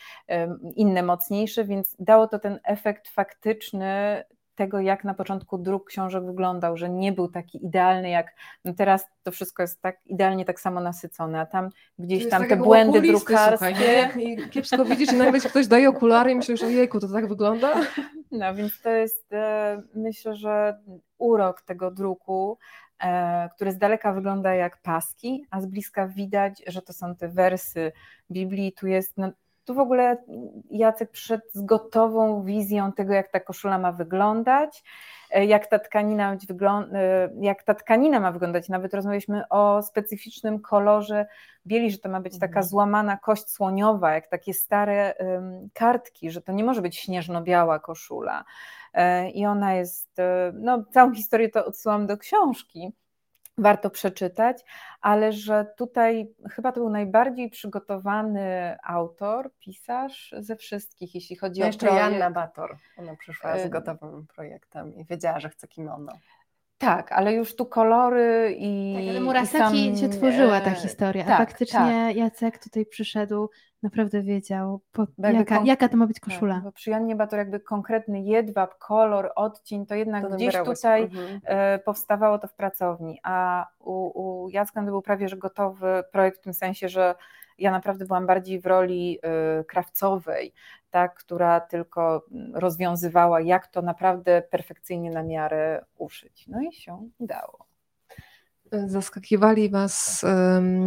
Inne 0.76 1.02
mocniejsze, 1.02 1.64
więc 1.64 1.96
dało 1.98 2.26
to 2.26 2.38
ten 2.38 2.60
efekt 2.64 3.08
faktyczny 3.08 4.24
tego, 4.54 4.80
jak 4.80 5.04
na 5.04 5.14
początku 5.14 5.58
druk 5.58 5.86
książek 5.86 6.26
wyglądał, 6.26 6.76
że 6.76 6.90
nie 6.90 7.12
był 7.12 7.28
taki 7.28 7.66
idealny, 7.66 8.10
jak 8.10 8.34
no 8.64 8.74
teraz 8.74 9.06
to 9.22 9.30
wszystko 9.30 9.62
jest 9.62 9.80
tak 9.80 10.06
idealnie 10.06 10.44
tak 10.44 10.60
samo 10.60 10.80
nasycone, 10.80 11.40
a 11.40 11.46
tam 11.46 11.68
gdzieś 11.98 12.28
tam 12.28 12.48
te 12.48 12.56
błędy 12.56 13.00
drukarskie. 13.00 13.74
Słuchaj, 13.74 14.50
kiepsko 14.50 14.84
widzisz 14.94 15.12
i 15.12 15.16
nagle 15.16 15.40
ktoś 15.40 15.66
daje 15.66 15.88
okulary 15.88 16.32
i 16.32 16.34
myślisz, 16.34 16.62
ojejku, 16.62 17.00
to 17.00 17.08
tak 17.08 17.28
wygląda? 17.28 17.74
No 18.30 18.54
więc 18.54 18.80
to 18.80 18.90
jest, 18.90 19.32
e, 19.32 19.82
myślę, 19.94 20.36
że 20.36 20.78
urok 21.18 21.62
tego 21.62 21.90
druku, 21.90 22.58
e, 23.02 23.48
który 23.54 23.72
z 23.72 23.78
daleka 23.78 24.12
wygląda 24.12 24.54
jak 24.54 24.82
paski, 24.82 25.46
a 25.50 25.60
z 25.60 25.66
bliska 25.66 26.08
widać, 26.08 26.62
że 26.66 26.82
to 26.82 26.92
są 26.92 27.16
te 27.16 27.28
wersy 27.28 27.92
Biblii, 28.30 28.72
tu 28.72 28.86
jest 28.86 29.12
no, 29.16 29.32
tu 29.64 29.74
w 29.74 29.78
ogóle 29.78 30.16
Jacek 30.70 31.10
przyszedł 31.10 31.44
z 31.52 31.62
gotową 31.62 32.42
wizją 32.42 32.92
tego, 32.92 33.12
jak 33.12 33.28
ta 33.28 33.40
koszula 33.40 33.78
ma 33.78 33.92
wyglądać, 33.92 34.84
e, 35.30 35.44
jak 35.44 35.66
ta 35.66 35.78
tkanina, 35.78 36.32
e, 36.32 36.36
jak 37.40 37.62
ta 37.62 37.74
tkanina 37.74 38.20
ma 38.20 38.32
wyglądać. 38.32 38.68
Nawet 38.68 38.94
rozmawialiśmy 38.94 39.48
o 39.48 39.82
specyficznym 39.82 40.60
kolorze 40.60 41.26
bieli, 41.66 41.90
że 41.90 41.98
to 41.98 42.08
ma 42.08 42.20
być 42.20 42.32
taka 42.38 42.46
mhm. 42.46 42.66
złamana 42.66 43.16
kość 43.16 43.50
słoniowa, 43.50 44.14
jak 44.14 44.26
takie 44.26 44.54
stare 44.54 45.14
kartki, 45.72 46.30
że 46.30 46.42
to 46.42 46.52
nie 46.52 46.64
może 46.64 46.82
być 46.82 46.96
śnieżno-biała 46.96 47.78
koszula. 47.78 48.44
E, 48.94 49.30
I 49.30 49.46
ona 49.46 49.74
jest, 49.74 50.16
no 50.52 50.84
całą 50.92 51.14
historię 51.14 51.48
to 51.48 51.66
odsyłam 51.66 52.06
do 52.06 52.16
książki, 52.16 52.92
warto 53.58 53.90
przeczytać, 53.90 54.64
ale 55.00 55.32
że 55.32 55.66
tutaj 55.76 56.34
chyba 56.50 56.72
to 56.72 56.80
był 56.80 56.90
najbardziej 56.90 57.50
przygotowany 57.50 58.76
autor, 58.84 59.50
pisarz 59.60 60.34
ze 60.38 60.56
wszystkich, 60.56 61.14
jeśli 61.14 61.36
chodzi 61.36 61.60
no 61.60 61.64
o 61.64 61.66
jeszcze 61.66 61.86
projekt. 61.86 62.10
Janna 62.10 62.30
Bator, 62.30 62.76
ona 62.96 63.16
przyszła 63.16 63.58
z 63.58 63.68
gotowym 63.68 64.26
projektem 64.26 64.94
i 64.96 65.04
wiedziała, 65.04 65.40
że 65.40 65.48
chce 65.48 65.68
kimono. 65.68 66.12
Tak, 66.78 67.12
ale 67.12 67.32
już 67.32 67.56
tu 67.56 67.66
kolory 67.66 68.54
i. 68.58 68.94
Tak, 68.96 69.08
ale 69.08 69.20
Murasaki 69.20 69.88
sam, 69.88 69.96
się 69.96 70.08
tworzyła 70.08 70.60
ta 70.60 70.70
historia, 70.70 71.24
tak, 71.24 71.34
a 71.34 71.36
faktycznie 71.36 72.04
tak. 72.08 72.16
Jacek 72.16 72.58
tutaj 72.58 72.86
przyszedł 72.86 73.50
naprawdę 73.84 74.22
wiedział, 74.22 74.80
po, 74.92 75.06
jaka, 75.18 75.62
jaka 75.64 75.88
to 75.88 75.96
ma 75.96 76.06
być 76.06 76.20
koszula. 76.20 76.54
Tak, 76.54 76.64
bo 76.64 76.72
przy 76.72 76.90
Jannie 76.90 77.16
Bator 77.16 77.38
jakby 77.38 77.60
konkretny 77.60 78.22
jedwab, 78.22 78.78
kolor, 78.78 79.32
odcień, 79.36 79.86
to 79.86 79.94
jednak 79.94 80.28
to 80.28 80.36
gdzieś 80.36 80.54
tutaj 80.64 81.02
mhm. 81.02 81.40
E, 81.44 81.78
powstawało 81.78 82.38
to 82.38 82.48
w 82.48 82.54
pracowni, 82.54 83.20
a 83.22 83.66
u, 83.78 84.22
u 84.22 84.48
Jacka 84.48 84.80
to 84.80 84.86
był 84.86 85.02
prawie 85.02 85.28
że 85.28 85.36
gotowy 85.36 86.04
projekt 86.12 86.38
w 86.38 86.42
tym 86.42 86.54
sensie, 86.54 86.88
że 86.88 87.14
ja 87.58 87.70
naprawdę 87.70 88.04
byłam 88.04 88.26
bardziej 88.26 88.60
w 88.60 88.66
roli 88.66 89.18
y, 89.60 89.64
krawcowej, 89.64 90.52
tak, 90.90 91.14
która 91.14 91.60
tylko 91.60 92.26
rozwiązywała, 92.54 93.40
jak 93.40 93.66
to 93.66 93.82
naprawdę 93.82 94.42
perfekcyjnie 94.42 95.10
na 95.10 95.22
miarę 95.22 95.84
uszyć. 95.98 96.46
No 96.46 96.62
i 96.62 96.72
się 96.72 97.08
udało. 97.18 97.73
Zaskakiwali 98.86 99.70
Was 99.70 100.24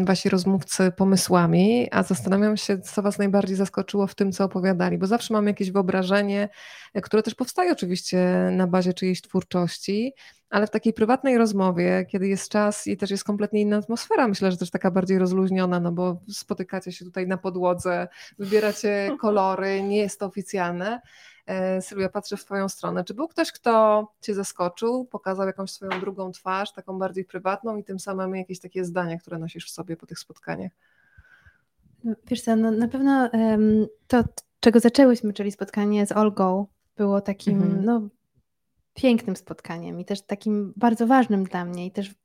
Wasi 0.04 0.30
rozmówcy 0.30 0.92
pomysłami, 0.92 1.88
a 1.92 2.04
zastanawiam 2.04 2.58
się, 2.58 2.80
co 2.80 3.02
Was 3.02 3.18
najbardziej 3.18 3.56
zaskoczyło 3.56 4.08
w 4.08 4.16
tym, 4.16 4.32
co 4.32 4.44
opowiadali, 4.44 4.98
bo 4.98 5.08
zawsze 5.08 5.34
mam 5.34 5.48
jakieś 5.48 5.72
wyobrażenie, 5.72 6.50
które 7.04 7.24
też 7.24 7.36
powstaje 7.36 7.72
oczywiście 7.72 8.50
na 8.52 8.68
bazie 8.68 8.94
czyjejś 8.94 9.22
twórczości, 9.22 10.14
ale 10.50 10.68
w 10.68 10.70
takiej 10.70 10.94
prywatnej 10.94 11.38
rozmowie, 11.38 12.06
kiedy 12.12 12.28
jest 12.28 12.50
czas 12.50 12.88
i 12.88 12.98
też 12.98 13.12
jest 13.12 13.24
kompletnie 13.24 13.62
inna 13.62 13.78
atmosfera, 13.78 14.28
myślę, 14.28 14.52
że 14.52 14.58
też 14.58 14.72
taka 14.72 14.92
bardziej 14.92 15.20
rozluźniona, 15.20 15.80
no 15.80 15.92
bo 15.92 16.22
spotykacie 16.30 16.92
się 16.92 17.06
tutaj 17.06 17.28
na 17.28 17.38
podłodze, 17.38 18.08
wybieracie 18.40 19.10
kolory, 19.22 19.82
nie 19.82 19.98
jest 19.98 20.20
to 20.20 20.26
oficjalne. 20.26 21.02
E, 21.48 21.82
Sylwia, 21.82 22.10
patrzę 22.10 22.38
w 22.38 22.46
Twoją 22.46 22.70
stronę. 22.70 23.04
Czy 23.04 23.14
był 23.14 23.28
ktoś, 23.28 23.52
kto 23.52 24.08
Cię 24.22 24.34
zaskoczył, 24.34 25.06
pokazał 25.06 25.48
jakąś 25.48 25.72
swoją 25.72 26.00
drugą 26.00 26.32
twarz, 26.32 26.74
taką 26.74 27.00
bardziej 27.00 27.26
prywatną 27.26 27.78
i 27.78 27.84
tym 27.84 28.00
samym 28.00 28.36
jakieś 28.36 28.60
takie 28.60 28.86
zdania, 28.86 29.18
które 29.18 29.38
nosisz 29.40 29.66
w 29.66 29.70
sobie 29.70 29.98
po 29.98 30.06
tych 30.06 30.20
spotkaniach? 30.20 30.72
No, 32.04 32.16
wiesz 32.28 32.42
co, 32.42 32.56
no, 32.56 32.72
na 32.72 32.88
pewno 32.88 33.30
um, 33.34 33.88
to, 34.08 34.24
czego 34.60 34.80
zaczęłyśmy, 34.80 35.34
czyli 35.34 35.52
spotkanie 35.52 36.08
z 36.08 36.12
Olgą, 36.12 36.68
było 36.98 37.22
takim 37.22 37.62
mhm. 37.62 37.86
no, 37.86 38.10
pięknym 38.94 39.36
spotkaniem 39.36 40.00
i 40.00 40.06
też 40.06 40.22
takim 40.22 40.74
bardzo 40.76 41.08
ważnym 41.08 41.44
dla 41.44 41.66
mnie 41.66 41.86
i 41.86 41.92
też 41.92 42.16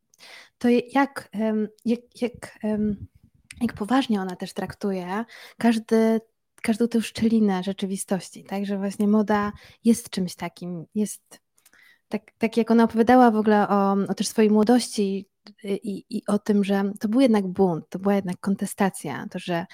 to 0.58 0.68
jak, 0.68 1.28
jak, 1.84 2.22
jak, 2.22 2.58
jak 3.60 3.72
poważnie 3.74 4.20
ona 4.20 4.36
też 4.36 4.52
traktuje 4.52 5.24
każdy 5.58 6.20
każdą 6.62 6.88
tę 6.88 7.02
szczelinę 7.02 7.62
rzeczywistości, 7.62 8.44
tak, 8.44 8.66
że 8.66 8.78
właśnie 8.78 9.08
moda 9.08 9.52
jest 9.84 10.10
czymś 10.10 10.34
takim, 10.34 10.84
jest 10.94 11.40
tak, 12.08 12.22
tak 12.38 12.56
jak 12.56 12.70
ona 12.70 12.84
opowiadała 12.84 13.30
w 13.30 13.36
ogóle 13.36 13.68
o, 13.68 13.92
o 13.92 14.14
też 14.14 14.28
swojej 14.28 14.50
młodości 14.50 15.28
i, 15.64 16.04
i 16.10 16.22
o 16.26 16.38
tym, 16.38 16.64
że 16.64 16.92
to 17.00 17.08
był 17.08 17.20
jednak 17.20 17.46
bunt, 17.46 17.88
to 17.88 17.98
była 17.98 18.14
jednak 18.14 18.40
kontestacja, 18.40 19.26
to, 19.30 19.38
że, 19.38 19.66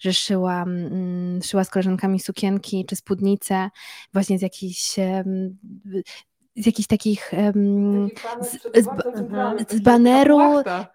że 0.00 0.12
szyła, 0.12 0.62
mm, 0.62 1.42
szyła 1.42 1.64
z 1.64 1.70
koleżankami 1.70 2.20
sukienki 2.20 2.84
czy 2.88 2.96
spódnice 2.96 3.70
właśnie 4.12 4.38
z 4.38 4.42
jakichś 4.42 4.96
z 6.56 6.66
jakichś 6.66 6.86
takich 6.86 7.32
um, 7.32 8.08
z, 8.40 8.52
z, 8.52 9.72
z, 9.72 9.80
baneru, 9.80 10.40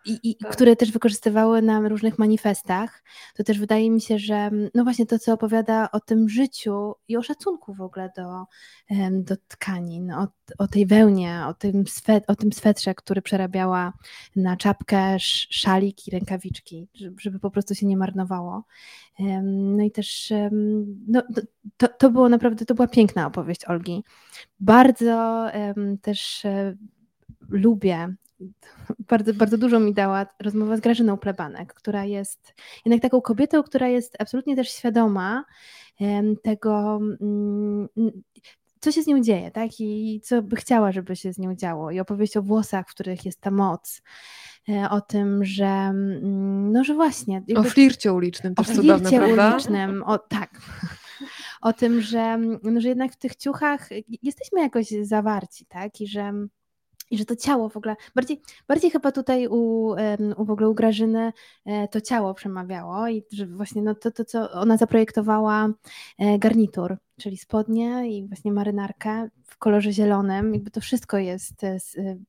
i, 0.06 0.20
i, 0.24 0.36
tak. 0.36 0.52
które 0.52 0.76
też 0.76 0.92
wykorzystywały 0.92 1.62
na 1.62 1.90
różnych 1.90 2.20
manifestach, 2.20 3.04
to 3.36 3.44
też 3.44 3.60
wydaje 3.60 3.92
mi 3.92 4.02
się, 4.02 4.20
że 4.20 4.50
no 4.74 4.84
właśnie 4.84 5.06
to, 5.06 5.20
co 5.20 5.34
opowiada 5.34 5.90
o 5.92 6.00
tym 6.00 6.30
życiu 6.30 6.94
i 7.08 7.18
o 7.18 7.24
szacunku 7.24 7.74
w 7.74 7.82
ogóle 7.82 8.12
do, 8.18 8.46
do 9.12 9.36
tkanin, 9.48 10.12
o, 10.12 10.28
o 10.58 10.68
tej 10.68 10.86
wełnie, 10.86 11.42
o 11.48 11.54
tym, 11.54 11.88
swet, 11.88 12.24
o 12.28 12.36
tym 12.36 12.54
swetrze, 12.54 12.96
który 12.96 13.22
przerabiała 13.22 13.94
na 14.36 14.58
czapkę, 14.58 15.16
szalik 15.50 16.08
i 16.08 16.12
rękawiczki, 16.12 16.88
żeby 17.22 17.40
po 17.40 17.52
prostu 17.52 17.76
się 17.76 17.86
nie 17.86 17.98
marnowało. 17.98 18.64
No 19.44 19.84
i 19.84 19.92
też 19.92 20.34
no, 21.08 21.24
to, 21.78 21.88
to 21.88 22.10
było 22.10 22.30
naprawdę, 22.30 22.66
to 22.66 22.76
była 22.76 22.88
piękna 22.88 23.28
opowieść 23.28 23.66
Olgi. 23.66 24.04
Bardzo 24.60 25.48
też 26.02 26.46
e, 26.46 26.76
lubię 27.50 28.16
bardzo, 29.00 29.34
bardzo 29.34 29.58
dużo 29.58 29.80
mi 29.80 29.94
dała 29.94 30.26
rozmowa 30.40 30.78
z 30.78 30.80
Grażyną 30.80 31.18
Plebanek, 31.18 31.74
która 31.74 32.06
jest 32.06 32.54
jednak 32.86 33.02
taką 33.02 33.22
kobietą, 33.22 33.64
która 33.64 33.88
jest 33.88 34.16
absolutnie 34.20 34.56
też 34.56 34.72
świadoma 34.72 35.46
tego, 36.44 37.00
mm, 37.22 37.88
co 38.82 38.92
się 38.92 39.04
z 39.04 39.08
nią 39.08 39.22
dzieje, 39.22 39.52
tak? 39.52 39.72
I 39.80 40.22
co 40.24 40.42
by 40.42 40.56
chciała, 40.56 40.92
żeby 40.92 41.16
się 41.16 41.34
z 41.34 41.38
nią 41.38 41.56
działo. 41.56 41.92
I 41.92 42.00
opowieść 42.00 42.38
o 42.38 42.42
włosach, 42.42 42.90
w 42.90 42.94
których 42.94 43.26
jest 43.26 43.42
ta 43.42 43.52
moc. 43.52 44.02
E, 44.70 44.90
o 44.90 45.02
tym, 45.02 45.46
że 45.46 45.66
mm, 45.66 46.72
no, 46.72 46.84
że 46.84 46.94
właśnie... 46.94 47.44
O 47.56 47.64
flircie 47.64 48.14
ulicznym 48.14 48.56
też 48.56 48.70
o 48.70 48.74
flircie 48.74 49.22
ulicznym, 49.22 50.04
o, 50.04 50.18
tak. 50.18 50.50
O 51.62 51.74
tym, 51.74 52.02
że, 52.02 52.38
no, 52.64 52.82
że 52.82 52.90
jednak 52.90 53.14
w 53.14 53.18
tych 53.18 53.36
ciuchach 53.36 53.90
jesteśmy 54.24 54.62
jakoś 54.62 54.88
zawarci, 55.02 55.66
tak? 55.66 56.02
I 56.02 56.08
że 56.08 56.34
i 57.12 57.18
że 57.18 57.26
to 57.26 57.36
ciało 57.36 57.70
w 57.70 57.78
ogóle, 57.78 57.96
bardziej, 58.16 58.42
bardziej 58.68 58.92
chyba 58.92 59.12
tutaj 59.12 59.48
u, 59.48 59.56
u 60.38 60.46
w 60.46 60.52
ogóle 60.52 60.70
u 60.70 60.74
Grażyny 60.74 61.34
e, 61.66 61.88
to 61.88 62.02
ciało 62.02 62.34
przemawiało 62.34 63.08
i 63.08 63.24
że 63.32 63.46
właśnie 63.46 63.82
no 63.82 63.96
to, 63.96 64.12
to 64.12 64.26
co 64.26 64.52
ona 64.52 64.78
zaprojektowała 64.78 65.70
e, 66.20 66.40
garnitur, 66.40 66.98
czyli 67.22 67.38
spodnie 67.38 68.18
i 68.18 68.28
właśnie 68.28 68.52
marynarkę 68.52 69.30
w 69.44 69.58
kolorze 69.58 69.92
zielonym. 69.92 70.54
Jakby 70.54 70.72
to 70.72 70.82
wszystko 70.82 71.18
jest, 71.18 71.64
e, 71.64 71.78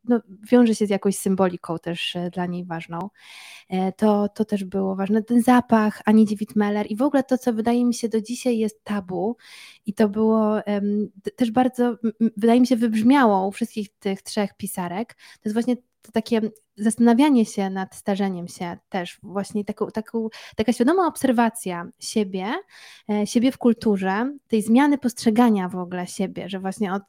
no, 0.05 0.21
wiąże 0.51 0.75
się 0.75 0.87
z 0.87 0.91
jakąś 0.91 1.17
symboliką 1.17 1.79
też 1.79 2.17
dla 2.33 2.47
niej 2.47 2.65
ważną. 2.65 2.99
To, 3.97 4.29
to 4.29 4.45
też 4.45 4.65
było 4.65 4.97
ważne. 4.97 5.23
Ten 5.23 5.43
zapach 5.43 6.03
Ani 6.05 6.27
Dziewit-Meller 6.27 6.87
i 6.89 6.97
w 6.97 7.03
ogóle 7.03 7.23
to, 7.23 7.39
co 7.39 7.53
wydaje 7.53 7.85
mi 7.85 7.95
się 7.95 8.09
do 8.09 8.21
dzisiaj 8.21 8.59
jest 8.59 8.85
tabu 8.85 9.37
i 9.87 9.95
to 9.95 10.09
było 10.09 10.61
też 11.37 11.51
bardzo, 11.51 11.97
wydaje 12.37 12.61
mi 12.61 12.67
się, 12.67 12.77
wybrzmiało 12.77 13.47
u 13.47 13.53
wszystkich 13.53 13.89
tych 13.99 14.23
trzech 14.23 14.57
pisarek. 14.57 15.15
To 15.15 15.41
jest 15.45 15.55
właśnie 15.55 15.77
to 16.03 16.13
takie 16.13 16.41
zastanawianie 16.77 17.47
się 17.47 17.71
nad 17.71 17.95
starzeniem 17.95 18.49
się 18.49 18.77
też, 18.89 19.19
właśnie 19.23 19.65
taką, 19.65 19.87
taką, 19.87 20.29
taka 20.57 20.73
świadoma 20.73 21.07
obserwacja 21.07 21.89
siebie, 21.99 22.47
e, 23.11 23.27
siebie 23.27 23.53
w 23.53 23.59
kulturze, 23.59 24.37
tej 24.49 24.63
zmiany 24.63 24.99
postrzegania 24.99 25.69
w 25.69 25.77
ogóle 25.77 26.07
siebie, 26.07 26.49
że 26.49 26.61
właśnie 26.61 26.93
od, 26.93 27.03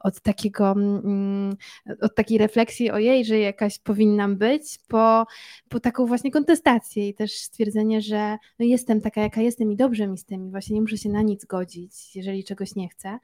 od 0.00 0.20
takiego, 0.20 0.70
mm, 0.72 1.56
od 2.00 2.14
takiej 2.14 2.38
refleksji 2.38 2.90
o 2.90 2.98
jej, 2.98 3.24
że 3.24 3.38
jakaś 3.38 3.78
powinnam 3.78 4.36
być, 4.36 4.78
po, 4.88 5.26
po 5.68 5.80
taką 5.80 6.06
właśnie 6.06 6.30
kontestację 6.30 7.08
i 7.08 7.14
też 7.14 7.32
stwierdzenie, 7.32 8.02
że 8.02 8.36
no 8.58 8.66
jestem 8.66 9.00
taka, 9.00 9.20
jaka 9.20 9.40
jestem 9.40 9.72
i 9.72 9.76
dobrze 9.76 10.06
mi 10.06 10.18
z 10.18 10.24
tym 10.24 10.46
i 10.46 10.50
właśnie 10.50 10.74
nie 10.74 10.80
muszę 10.80 10.98
się 10.98 11.08
na 11.08 11.22
nic 11.22 11.44
godzić, 11.44 12.16
jeżeli 12.16 12.44
czegoś 12.44 12.74
nie 12.74 12.88
chcę, 12.88 13.18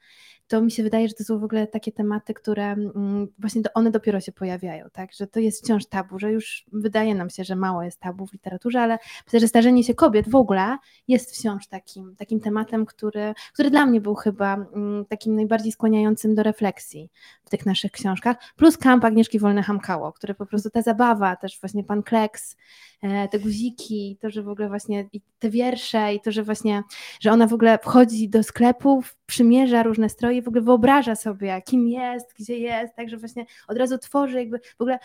to 0.49 0.63
mi 0.63 0.71
się 0.71 0.83
wydaje, 0.83 1.09
że 1.09 1.15
to 1.15 1.25
są 1.25 1.39
w 1.39 1.45
ogóle 1.45 1.67
takie 1.67 1.93
tematy, 1.93 2.35
które 2.35 2.65
mm, 2.65 3.29
właśnie 3.39 3.63
one 3.75 3.91
dopiero 3.91 4.21
się 4.21 4.33
pojawiają, 4.33 4.87
tak, 4.93 5.15
że 5.17 5.27
to 5.27 5.41
jest 5.41 5.65
wciąż 5.65 5.87
tabu, 5.87 6.19
że 6.19 6.33
już 6.33 6.65
wydaje 6.73 7.15
nam 7.15 7.31
się, 7.31 7.45
że 7.45 7.57
mało 7.57 7.83
jest 7.83 8.01
tabu 8.01 8.27
w 8.27 8.33
literaturze, 8.33 8.81
ale 8.81 8.99
myślę, 9.27 9.41
że 9.41 9.49
starzenie 9.49 9.85
się 9.85 9.95
kobiet 9.95 10.29
w 10.29 10.35
ogóle 10.35 10.77
jest 11.09 11.37
wciąż 11.37 11.67
takim, 11.67 12.17
takim 12.17 12.41
tematem, 12.41 12.87
który, 12.87 13.35
który 13.53 13.71
dla 13.71 13.87
mnie 13.87 14.01
był 14.01 14.15
chyba 14.15 14.55
mm, 14.55 15.05
takim 15.05 15.35
najbardziej 15.35 15.73
skłaniającym 15.73 16.35
do 16.35 16.43
refleksji 16.43 17.11
w 17.45 17.51
tych 17.51 17.67
naszych 17.67 17.93
książkach, 17.93 18.37
plus 18.57 18.79
kamp 18.79 19.05
Agnieszki 19.05 19.41
Wolne-Hamkało, 19.41 20.13
który 20.13 20.35
po 20.35 20.47
prostu 20.47 20.71
ta 20.71 20.83
zabawa, 20.83 21.37
też 21.37 21.61
właśnie 21.61 21.85
pan 21.85 22.03
Kleks, 22.03 22.57
e, 23.03 23.29
te 23.29 23.39
guziki, 23.39 24.19
to, 24.21 24.31
że 24.31 24.43
w 24.43 24.49
ogóle 24.49 24.69
właśnie 24.69 25.09
te 25.39 25.51
wiersze 25.51 26.15
i 26.15 26.21
to, 26.21 26.33
że 26.33 26.43
właśnie, 26.43 26.83
że 27.21 27.33
ona 27.33 27.47
w 27.47 27.53
ogóle 27.53 27.79
wchodzi 27.79 28.29
do 28.29 28.43
sklepów, 28.43 29.17
przymierza 29.27 29.83
różne 29.83 30.09
stroje, 30.09 30.43
w 30.43 30.49
ogóle 30.49 30.63
wyobraża 30.63 31.15
sobie, 31.15 31.63
kim 31.65 31.89
jest, 31.89 32.35
gdzie 32.39 32.59
jest, 32.59 32.95
także 32.95 33.17
właśnie 33.17 33.47
od 33.69 33.79
razu 33.79 33.99
tworzy 33.99 34.39
jakby 34.39 34.59
w 34.59 34.81
ogóle 34.81 34.99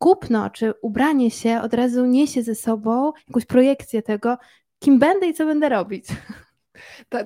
kupno 0.00 0.50
czy 0.50 0.74
ubranie 0.82 1.30
się 1.30 1.60
od 1.62 1.74
razu 1.74 2.06
niesie 2.06 2.42
ze 2.42 2.54
sobą 2.54 3.12
jakąś 3.28 3.44
projekcję 3.44 4.02
tego, 4.02 4.38
kim 4.78 4.98
będę 4.98 5.26
i 5.26 5.34
co 5.34 5.46
będę 5.46 5.68
robić. 5.68 6.06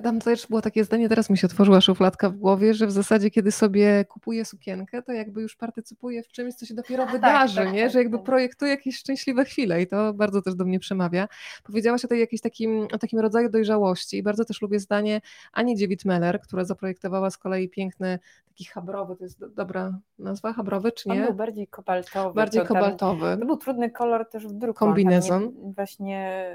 Tam 0.03 0.19
też 0.19 0.47
było 0.47 0.61
takie 0.61 0.83
zdanie, 0.83 1.09
teraz 1.09 1.29
mi 1.29 1.37
się 1.37 1.47
otworzyła 1.47 1.81
szufladka 1.81 2.29
w 2.29 2.35
głowie, 2.35 2.73
że 2.73 2.87
w 2.87 2.91
zasadzie 2.91 3.31
kiedy 3.31 3.51
sobie 3.51 4.05
kupuję 4.05 4.45
sukienkę, 4.45 5.01
to 5.01 5.11
jakby 5.11 5.41
już 5.41 5.55
partycypuję 5.55 6.23
w 6.23 6.27
czymś, 6.27 6.55
co 6.55 6.65
się 6.65 6.73
dopiero 6.73 7.03
tak, 7.03 7.11
wydarzy, 7.13 7.55
tak, 7.55 7.73
nie? 7.73 7.83
Tak, 7.83 7.91
że 7.91 7.99
jakby 7.99 8.17
tak. 8.17 8.25
projektuję 8.25 8.71
jakieś 8.71 8.97
szczęśliwe 8.97 9.45
chwile 9.45 9.81
i 9.81 9.87
to 9.87 10.13
bardzo 10.13 10.41
też 10.41 10.55
do 10.55 10.65
mnie 10.65 10.79
przemawia. 10.79 11.27
Powiedziałaś 11.63 12.05
o, 12.05 12.07
tej 12.07 12.19
jakiejś 12.19 12.41
takim, 12.41 12.87
o 12.93 12.97
takim 12.97 13.19
rodzaju 13.19 13.49
dojrzałości 13.49 14.17
i 14.17 14.23
bardzo 14.23 14.45
też 14.45 14.61
lubię 14.61 14.79
zdanie 14.79 15.21
Ani 15.53 15.77
Dziewit-Meller, 15.77 16.39
która 16.39 16.63
zaprojektowała 16.63 17.29
z 17.29 17.37
kolei 17.37 17.69
piękny 17.69 18.19
taki 18.55 18.65
habrowy, 18.65 19.15
to 19.15 19.23
jest 19.23 19.39
do, 19.39 19.49
dobra 19.49 19.99
nazwa, 20.19 20.53
habrowy 20.53 20.91
czy 20.91 21.09
nie? 21.09 21.15
On 21.15 21.25
był 21.25 21.33
bardziej 21.33 21.67
kobaltowy. 21.67 22.35
Bardziej 22.35 22.61
to 22.61 22.67
kobaltowy. 22.67 23.25
Ten, 23.25 23.39
to 23.39 23.45
był 23.45 23.57
trudny 23.57 23.91
kolor 23.91 24.29
też 24.29 24.47
w 24.47 24.51
druku. 24.51 24.79
Kombinezon. 24.79 25.43
Nie, 25.43 25.73
właśnie 25.73 26.49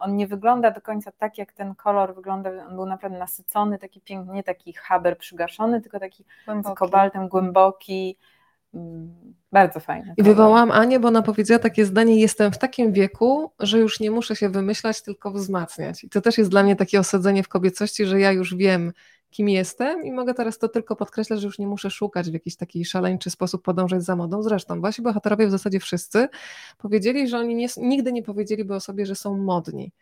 on 0.00 0.16
nie 0.16 0.26
wygląda 0.26 0.70
do 0.70 0.80
końca 0.80 1.12
tak, 1.12 1.38
jak 1.38 1.52
ten 1.52 1.74
kolor 1.74 2.14
wygląda, 2.18 2.50
on 2.68 2.74
był 2.74 2.86
naprawdę 2.86 3.18
nasycony, 3.18 3.78
taki 3.78 4.00
piękny, 4.00 4.34
nie 4.34 4.42
taki 4.42 4.72
haber 4.72 5.18
przygaszony, 5.18 5.80
tylko 5.80 6.00
taki 6.00 6.24
głęboki. 6.46 6.74
z 6.74 6.78
kobaltem 6.78 7.28
głęboki, 7.28 8.16
mm, 8.74 9.34
bardzo 9.52 9.80
fajny. 9.80 10.14
I 10.16 10.22
wywołałam 10.22 10.70
Anię, 10.70 11.00
bo 11.00 11.08
ona 11.08 11.22
powiedziała 11.22 11.58
takie 11.58 11.84
zdanie: 11.84 12.20
Jestem 12.20 12.52
w 12.52 12.58
takim 12.58 12.92
wieku, 12.92 13.50
że 13.60 13.78
już 13.78 14.00
nie 14.00 14.10
muszę 14.10 14.36
się 14.36 14.48
wymyślać, 14.48 15.02
tylko 15.02 15.30
wzmacniać. 15.30 16.04
I 16.04 16.08
to 16.08 16.20
też 16.20 16.38
jest 16.38 16.50
dla 16.50 16.62
mnie 16.62 16.76
takie 16.76 17.00
osadzenie 17.00 17.42
w 17.42 17.48
kobiecości, 17.48 18.06
że 18.06 18.20
ja 18.20 18.32
już 18.32 18.54
wiem, 18.54 18.92
kim 19.30 19.48
jestem 19.48 20.04
i 20.04 20.12
mogę 20.12 20.34
teraz 20.34 20.58
to 20.58 20.68
tylko 20.68 20.96
podkreślać, 20.96 21.40
że 21.40 21.46
już 21.46 21.58
nie 21.58 21.66
muszę 21.66 21.90
szukać 21.90 22.30
w 22.30 22.32
jakiś 22.32 22.56
taki 22.56 22.84
szaleńczy 22.84 23.30
sposób 23.30 23.62
podążać 23.62 24.02
za 24.02 24.16
modą. 24.16 24.42
Zresztą 24.42 24.80
wasi 24.80 25.02
bohaterowie 25.02 25.46
w 25.46 25.50
zasadzie 25.50 25.80
wszyscy 25.80 26.28
powiedzieli, 26.78 27.28
że 27.28 27.38
oni 27.38 27.54
nie, 27.54 27.66
nigdy 27.76 28.12
nie 28.12 28.22
powiedzieliby 28.22 28.74
o 28.74 28.80
sobie, 28.80 29.06
że 29.06 29.14
są 29.14 29.38
modni. 29.38 29.92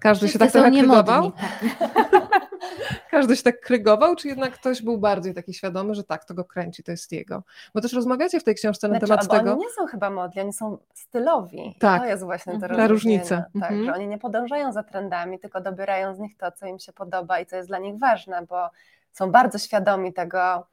Każdy 0.00 0.26
Wszyscy 0.26 0.32
się 0.32 0.38
tak 0.38 0.52
trochę 0.52 0.70
krygował? 0.70 1.32
Każdy 3.10 3.36
się 3.36 3.42
tak 3.42 3.60
krygował, 3.60 4.16
czy 4.16 4.28
jednak 4.28 4.52
ktoś 4.52 4.82
był 4.82 4.98
bardziej 4.98 5.34
taki 5.34 5.54
świadomy, 5.54 5.94
że 5.94 6.04
tak, 6.04 6.24
to 6.24 6.34
go 6.34 6.44
kręci, 6.44 6.82
to 6.82 6.90
jest 6.90 7.12
jego? 7.12 7.42
Bo 7.74 7.80
też 7.80 7.92
rozmawiacie 7.92 8.40
w 8.40 8.44
tej 8.44 8.54
książce 8.54 8.88
na 8.88 8.98
znaczy, 8.98 9.06
temat 9.06 9.30
tego. 9.30 9.52
Oni 9.52 9.60
nie 9.60 9.70
są 9.70 9.86
chyba 9.86 10.10
modli, 10.10 10.40
oni 10.40 10.52
są 10.52 10.78
stylowi. 10.94 11.76
Tak. 11.80 12.02
To 12.02 12.08
jest 12.08 12.24
właśnie 12.24 12.60
to 12.60 12.68
Ta 12.68 12.88
różnica. 12.88 13.44
Tak, 13.60 13.70
mhm. 13.70 13.84
że 13.84 13.94
oni 13.94 14.06
nie 14.06 14.18
podążają 14.18 14.72
za 14.72 14.82
trendami, 14.82 15.38
tylko 15.38 15.60
dobierają 15.60 16.14
z 16.14 16.18
nich 16.18 16.36
to, 16.36 16.52
co 16.52 16.66
im 16.66 16.78
się 16.78 16.92
podoba 16.92 17.40
i 17.40 17.46
co 17.46 17.56
jest 17.56 17.68
dla 17.68 17.78
nich 17.78 17.98
ważne, 17.98 18.46
bo 18.48 18.70
są 19.12 19.30
bardzo 19.30 19.58
świadomi 19.58 20.12
tego, 20.12 20.66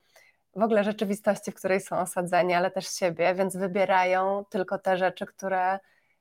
w 0.56 0.64
ogóle 0.64 0.84
rzeczywistości, 0.84 1.52
w 1.52 1.56
której 1.56 1.82
są 1.82 2.00
osadzeni, 2.00 2.54
ale 2.54 2.72
też 2.72 2.88
siebie, 2.88 3.36
więc 3.36 3.58
wybierają 3.58 4.46
tylko 4.50 4.78
te 4.78 4.98
rzeczy, 4.98 5.26
które 5.26 5.80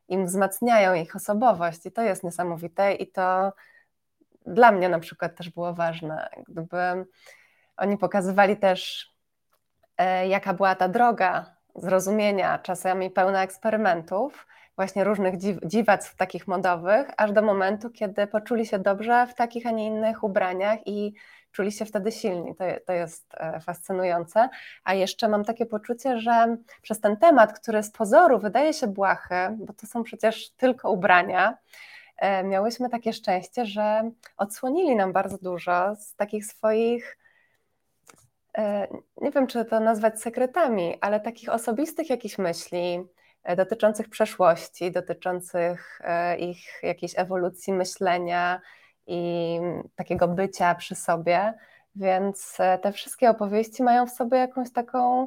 im 0.08 0.26
wzmacniają 0.26 0.94
ich 0.94 1.16
osobowość 1.16 1.86
i 1.86 1.92
to 1.92 2.02
jest 2.02 2.24
niesamowite 2.24 2.94
i 2.94 3.12
to 3.12 3.52
dla 4.46 4.72
mnie 4.72 4.88
na 4.88 4.98
przykład 4.98 5.36
też 5.36 5.50
było 5.50 5.74
ważne. 5.74 6.28
Gdyby 6.48 7.06
oni 7.76 7.98
pokazywali 7.98 8.56
też, 8.56 9.12
e, 9.98 10.28
jaka 10.28 10.54
była 10.54 10.74
ta 10.74 10.88
droga 10.88 11.56
zrozumienia, 11.74 12.58
czasami 12.58 13.10
pełna 13.10 13.42
eksperymentów, 13.42 14.46
właśnie 14.76 15.04
różnych 15.04 15.36
dziw 15.36 15.58
dziwactw 15.64 16.16
takich 16.16 16.48
modowych, 16.48 17.08
aż 17.16 17.32
do 17.32 17.42
momentu, 17.42 17.90
kiedy 17.90 18.26
poczuli 18.26 18.66
się 18.66 18.78
dobrze 18.78 19.26
w 19.26 19.34
takich, 19.34 19.66
a 19.66 19.70
nie 19.70 19.86
innych 19.86 20.22
ubraniach 20.22 20.78
i 20.86 21.14
czuli 21.52 21.72
się 21.72 21.84
wtedy 21.84 22.12
silni. 22.12 22.54
To, 22.54 22.64
to 22.86 22.92
jest 22.92 23.34
e, 23.34 23.60
fascynujące. 23.60 24.48
A 24.84 24.94
jeszcze 24.94 25.28
mam 25.28 25.44
takie 25.44 25.66
poczucie, 25.66 26.18
że 26.18 26.56
przez 26.82 27.00
ten 27.00 27.16
temat, 27.16 27.58
który 27.58 27.82
z 27.82 27.90
pozoru 27.90 28.38
wydaje 28.38 28.72
się 28.72 28.86
błahy, 28.86 29.34
bo 29.58 29.72
to 29.72 29.86
są 29.86 30.02
przecież 30.02 30.50
tylko 30.50 30.90
ubrania, 30.90 31.58
e, 32.16 32.44
miałyśmy 32.44 32.88
takie 32.88 33.12
szczęście, 33.12 33.66
że 33.66 34.10
odsłonili 34.36 34.96
nam 34.96 35.12
bardzo 35.12 35.38
dużo 35.38 35.96
z 35.96 36.14
takich 36.14 36.46
swoich 36.46 37.18
e, 38.58 38.88
nie 39.20 39.30
wiem, 39.30 39.46
czy 39.46 39.64
to 39.64 39.80
nazwać 39.80 40.20
sekretami, 40.20 40.98
ale 41.00 41.20
takich 41.20 41.48
osobistych 41.48 42.10
jakichś 42.10 42.38
myśli 42.38 43.08
dotyczących 43.56 44.08
przeszłości, 44.08 44.92
dotyczących 44.92 46.00
ich 46.38 46.58
jakiejś 46.82 47.18
ewolucji 47.18 47.72
myślenia, 47.72 48.60
i 49.06 49.60
takiego 49.96 50.28
bycia 50.28 50.74
przy 50.74 50.94
sobie, 50.94 51.54
więc 51.96 52.56
e, 52.60 52.78
te 52.78 52.92
wszystkie 52.92 53.30
opowieści 53.30 53.82
mają 53.82 54.06
w 54.06 54.10
sobie 54.10 54.38
jakąś 54.38 54.72
taką 54.72 55.26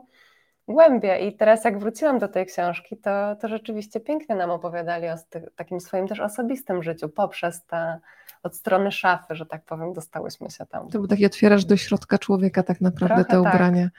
głębię. 0.69 1.19
I 1.19 1.37
teraz, 1.37 1.65
jak 1.65 1.79
wróciłam 1.79 2.19
do 2.19 2.27
tej 2.27 2.45
książki, 2.45 2.97
to, 2.97 3.35
to 3.35 3.47
rzeczywiście 3.47 3.99
pięknie 3.99 4.35
nam 4.35 4.51
opowiadali 4.51 5.07
o 5.07 5.15
takim 5.55 5.79
swoim 5.79 6.07
też 6.07 6.19
osobistym 6.19 6.83
życiu 6.83 7.09
poprzez 7.09 7.65
te 7.65 7.99
od 8.43 8.55
strony 8.55 8.91
szafy, 8.91 9.35
że 9.35 9.45
tak 9.45 9.65
powiem, 9.65 9.93
dostałyśmy 9.93 10.49
się 10.49 10.65
tam. 10.65 10.89
To 10.89 10.99
był 10.99 11.07
taki 11.07 11.25
otwierasz 11.25 11.65
do 11.65 11.77
środka 11.77 12.17
człowieka 12.17 12.63
tak 12.63 12.81
naprawdę 12.81 13.15
Trochę 13.15 13.25
te 13.25 13.43
tak. 13.43 13.53
ubrania. 13.53 13.89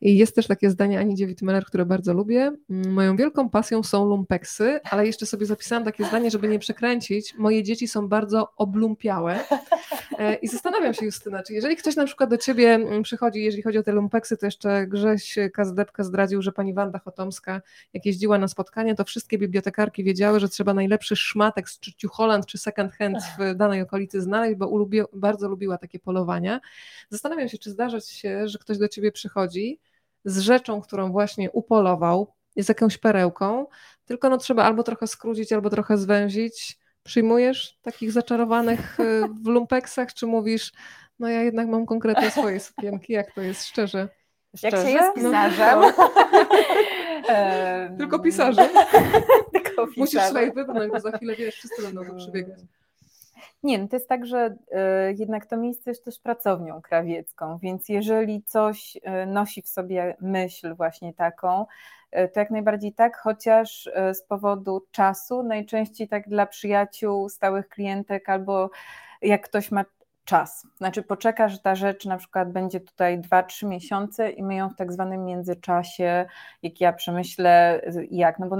I 0.00 0.16
jest 0.16 0.34
też 0.34 0.46
takie 0.46 0.70
zdanie 0.70 0.98
Ani 0.98 1.14
Dziewit-Meller, 1.14 1.64
które 1.64 1.86
bardzo 1.86 2.12
lubię. 2.12 2.52
Mm, 2.70 2.92
moją 2.92 3.16
wielką 3.16 3.50
pasją 3.50 3.82
są 3.82 4.04
lumpeksy, 4.04 4.80
ale 4.90 5.06
jeszcze 5.06 5.26
sobie 5.26 5.46
zapisałam 5.46 5.84
takie 5.84 6.04
zdanie, 6.04 6.30
żeby 6.30 6.48
nie 6.48 6.58
przekręcić. 6.58 7.34
Moje 7.38 7.62
dzieci 7.62 7.88
są 7.88 8.08
bardzo 8.08 8.52
oblumpiałe. 8.56 9.40
E, 10.18 10.34
I 10.34 10.48
zastanawiam 10.48 10.94
się, 10.94 11.06
Justyna, 11.06 11.42
czy 11.42 11.52
jeżeli 11.52 11.76
ktoś 11.76 11.96
na 11.96 12.04
przykład 12.04 12.30
do 12.30 12.36
ciebie 12.36 12.74
mm, 12.74 13.02
przychodzi, 13.02 13.44
jeżeli 13.44 13.62
chodzi 13.62 13.78
o 13.78 13.82
te 13.82 13.92
lumpeksy, 13.92 14.36
to 14.36 14.46
jeszcze 14.46 14.86
Grześ 14.86 15.38
Kazdepka 15.54 16.04
zdradził, 16.10 16.42
że 16.42 16.52
pani 16.52 16.74
Wanda 16.74 16.98
Chotomska, 16.98 17.62
jak 17.92 18.06
jeździła 18.06 18.38
na 18.38 18.48
spotkanie, 18.48 18.94
to 18.94 19.04
wszystkie 19.04 19.38
bibliotekarki 19.38 20.04
wiedziały, 20.04 20.40
że 20.40 20.48
trzeba 20.48 20.74
najlepszy 20.74 21.16
szmatek 21.16 21.66
czy 21.80 21.94
ciucholand, 21.94 22.46
czy 22.46 22.58
second 22.58 22.92
hand 22.92 23.18
w 23.38 23.54
danej 23.54 23.82
okolicy 23.82 24.20
znaleźć, 24.20 24.58
bo 24.58 24.68
ulubi, 24.68 25.00
bardzo 25.12 25.48
lubiła 25.48 25.78
takie 25.78 25.98
polowania. 25.98 26.60
Zastanawiam 27.08 27.48
się, 27.48 27.58
czy 27.58 27.70
zdarza 27.70 28.00
się, 28.00 28.48
że 28.48 28.58
ktoś 28.58 28.78
do 28.78 28.88
ciebie 28.88 29.12
przychodzi 29.12 29.80
z 30.24 30.38
rzeczą, 30.38 30.80
którą 30.80 31.12
właśnie 31.12 31.50
upolował, 31.50 32.34
jest 32.56 32.68
jakąś 32.68 32.98
perełką, 32.98 33.66
tylko 34.04 34.30
no 34.30 34.38
trzeba 34.38 34.64
albo 34.64 34.82
trochę 34.82 35.06
skrócić, 35.06 35.52
albo 35.52 35.70
trochę 35.70 35.98
zwęzić. 35.98 36.78
Przyjmujesz 37.02 37.78
takich 37.82 38.12
zaczarowanych 38.12 39.00
y, 39.00 39.22
w 39.42 39.46
lumpeksach, 39.46 40.14
czy 40.14 40.26
mówisz, 40.26 40.72
no 41.18 41.28
ja 41.28 41.42
jednak 41.42 41.68
mam 41.68 41.86
konkretne 41.86 42.30
swoje 42.30 42.60
sukienki, 42.60 43.12
jak 43.12 43.34
to 43.34 43.40
jest 43.40 43.64
szczerze? 43.64 44.08
Jak 44.62 44.74
się 44.74 44.90
jest 44.90 45.16
no, 45.16 45.30
pisarzem. 45.30 45.80
No, 45.80 46.10
Tylko 47.98 48.18
pisarzem. 48.18 48.68
Tylko 49.54 49.86
pisarzem. 49.86 49.92
Musisz 49.96 50.22
sobie 50.22 50.52
wybrnąć, 50.52 50.92
bo 50.92 51.00
za 51.00 51.10
chwilę 51.12 51.36
wiesz, 51.36 51.54
wszyscy 51.54 51.82
będą 51.82 52.04
tu 52.04 52.16
przybiegać. 52.16 52.58
Nie, 53.62 53.78
no 53.78 53.88
to 53.88 53.96
jest 53.96 54.08
tak, 54.08 54.26
że 54.26 54.46
y, 54.46 55.14
jednak 55.18 55.46
to 55.46 55.56
miejsce 55.56 55.90
jest 55.90 56.04
też 56.04 56.18
pracownią 56.18 56.82
krawiecką, 56.82 57.58
więc 57.58 57.88
jeżeli 57.88 58.42
coś 58.42 58.96
y, 58.96 59.26
nosi 59.26 59.62
w 59.62 59.68
sobie 59.68 60.16
myśl 60.20 60.74
właśnie 60.74 61.14
taką, 61.14 61.66
y, 62.16 62.28
to 62.28 62.40
jak 62.40 62.50
najbardziej 62.50 62.92
tak, 62.92 63.16
chociaż 63.16 63.90
z 64.12 64.22
powodu 64.22 64.86
czasu, 64.90 65.42
najczęściej 65.42 66.08
tak 66.08 66.28
dla 66.28 66.46
przyjaciół, 66.46 67.28
stałych 67.28 67.68
klientek 67.68 68.28
albo 68.28 68.70
jak 69.22 69.42
ktoś 69.48 69.70
ma 69.70 69.84
czas. 70.24 70.66
Znaczy 70.76 71.02
poczeka, 71.02 71.48
że 71.48 71.58
ta 71.58 71.74
rzecz 71.74 72.04
na 72.04 72.16
przykład 72.16 72.52
będzie 72.52 72.80
tutaj 72.80 73.20
2-3 73.20 73.66
miesiące 73.66 74.30
i 74.30 74.42
my 74.42 74.54
ją 74.54 74.68
w 74.68 74.76
tak 74.76 74.92
zwanym 74.92 75.24
międzyczasie, 75.24 76.26
jak 76.62 76.80
ja 76.80 76.92
przemyślę, 76.92 77.82
jak, 78.10 78.38
no 78.38 78.46
bo 78.48 78.56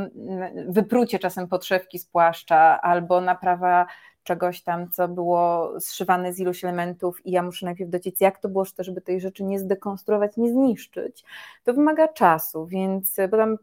wyprucie 0.68 1.18
czasem 1.18 1.48
podszewki 1.48 1.98
z 1.98 2.06
płaszcza 2.06 2.80
albo 2.80 3.20
naprawa 3.20 3.86
czegoś 4.22 4.62
tam, 4.62 4.90
co 4.90 5.08
było 5.08 5.72
zszywane 5.80 6.32
z 6.32 6.38
iluś 6.38 6.64
elementów 6.64 7.26
i 7.26 7.30
ja 7.30 7.42
muszę 7.42 7.66
najpierw 7.66 7.90
dociec, 7.90 8.20
jak 8.20 8.38
to 8.38 8.48
było 8.48 8.64
żeby 8.78 9.00
tej 9.00 9.20
rzeczy 9.20 9.44
nie 9.44 9.58
zdekonstruować, 9.58 10.36
nie 10.36 10.50
zniszczyć. 10.52 11.24
To 11.64 11.74
wymaga 11.74 12.08
czasu, 12.08 12.66
więc 12.66 13.16
bo 13.30 13.36
tam 13.36 13.56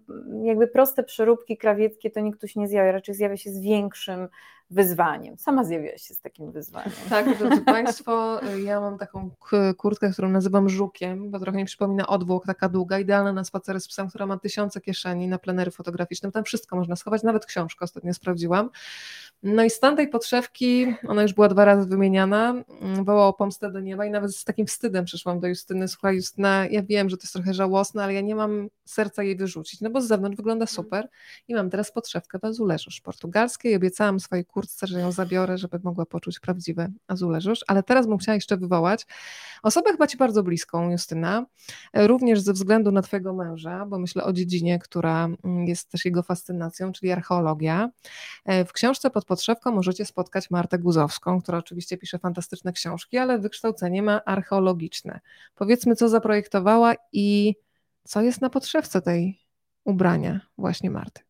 jakby 0.43 0.67
proste 0.67 1.03
przeróbki 1.03 1.57
krawieckie 1.57 2.11
to 2.11 2.19
nikt 2.19 2.41
tu 2.41 2.47
się 2.47 2.59
nie 2.59 2.67
zjawia, 2.67 2.91
raczej 2.91 3.15
zjawia 3.15 3.37
się 3.37 3.49
z 3.51 3.61
większym 3.61 4.27
wyzwaniem. 4.69 5.37
Sama 5.37 5.63
zjawiłaś 5.63 6.01
się 6.01 6.13
z 6.13 6.21
takim 6.21 6.51
wyzwaniem. 6.51 6.91
Tak, 7.09 7.37
drodzy 7.37 7.61
Państwo, 7.61 8.39
ja 8.65 8.81
mam 8.81 8.97
taką 8.97 9.29
kurtkę, 9.77 10.11
którą 10.11 10.29
nazywam 10.29 10.69
żukiem, 10.69 11.31
bo 11.31 11.39
trochę 11.39 11.57
mi 11.57 11.65
przypomina 11.65 12.07
odwłok, 12.07 12.45
taka 12.45 12.69
długa, 12.69 12.99
idealna 12.99 13.33
na 13.33 13.43
spacery 13.43 13.79
z 13.79 13.87
psem, 13.87 14.09
która 14.09 14.25
ma 14.25 14.37
tysiące 14.39 14.81
kieszeni 14.81 15.27
na 15.27 15.39
plenery 15.39 15.71
fotograficznym. 15.71 16.31
Tam 16.31 16.43
wszystko 16.43 16.75
można 16.75 16.95
schować, 16.95 17.23
nawet 17.23 17.45
książkę 17.45 17.85
ostatnio 17.85 18.13
sprawdziłam. 18.13 18.69
No 19.43 19.63
i 19.63 19.69
stan 19.69 19.95
tej 19.95 20.07
podszewki, 20.07 20.95
ona 21.07 21.21
już 21.21 21.33
była 21.33 21.47
dwa 21.47 21.65
razy 21.65 21.87
wymieniana, 21.89 22.63
mm, 22.81 23.05
wołała 23.05 23.27
o 23.27 23.33
pomstę 23.33 23.71
do 23.71 23.79
nieba 23.79 24.05
i 24.05 24.11
nawet 24.11 24.35
z 24.35 24.43
takim 24.43 24.65
wstydem 24.65 25.05
przyszłam 25.05 25.39
do 25.39 25.47
Justyny. 25.47 25.87
Słuchaj 25.87 26.15
Justyna, 26.15 26.65
ja 26.67 26.83
wiem, 26.83 27.09
że 27.09 27.17
to 27.17 27.23
jest 27.23 27.33
trochę 27.33 27.53
żałosne, 27.53 28.03
ale 28.03 28.13
ja 28.13 28.21
nie 28.21 28.35
mam 28.35 28.69
serca 28.85 29.23
jej 29.23 29.35
wyrzucić, 29.35 29.81
no 29.81 29.89
bo 29.89 30.01
z 30.01 30.07
zewnątrz 30.07 30.37
wygląda 30.37 30.63
mhm. 30.63 30.75
super 30.75 31.09
i 31.47 31.55
mam 31.55 31.69
teraz 31.69 31.91
podszewkę 31.91 32.39
w 32.39 32.45
azuleżusz 32.45 33.01
portugalskiej 33.01 33.71
i 33.71 33.75
obiecałam 33.75 34.19
swojej 34.19 34.45
kurtce, 34.45 34.56
że 34.83 34.99
ją 34.99 35.11
zabiorę, 35.11 35.57
żeby 35.57 35.79
mogła 35.83 36.05
poczuć 36.05 36.39
prawdziwy 36.39 36.91
azuleżusz, 37.07 37.59
ale 37.67 37.83
teraz 37.83 38.07
bym 38.07 38.17
chciała 38.17 38.35
jeszcze 38.35 38.57
wywołać 38.57 39.05
osobę 39.63 39.91
chyba 39.91 40.07
Ci 40.07 40.17
bardzo 40.17 40.43
bliską, 40.43 40.91
Justyna, 40.91 41.45
również 41.93 42.41
ze 42.41 42.53
względu 42.53 42.91
na 42.91 43.01
Twojego 43.01 43.33
męża, 43.33 43.85
bo 43.85 43.99
myślę 43.99 44.23
o 44.23 44.33
dziedzinie, 44.33 44.79
która 44.79 45.25
mm, 45.25 45.67
jest 45.67 45.91
też 45.91 46.05
jego 46.05 46.23
fascynacją, 46.23 46.91
czyli 46.91 47.11
archeologia. 47.11 47.89
E, 48.45 48.65
w 48.65 48.73
książce 48.73 49.09
pod 49.09 49.25
podszewką 49.25 49.71
możecie 49.71 50.05
spotkać 50.05 50.49
Martę 50.49 50.79
Guzowską, 50.79 51.41
która 51.41 51.57
oczywiście 51.57 51.97
pisze 51.97 52.19
fantastyczne 52.19 52.73
książki, 52.73 53.17
ale 53.17 53.39
wykształcenie 53.39 54.03
ma 54.03 54.23
archeologiczne. 54.25 55.19
Powiedzmy, 55.55 55.95
co 55.95 56.09
zaprojektowała 56.09 56.95
i 57.11 57.55
co 58.03 58.21
jest 58.21 58.41
na 58.41 58.49
podszewce 58.49 59.01
tej 59.01 59.39
ubrania 59.83 60.41
właśnie 60.57 60.91
Marty. 60.91 61.26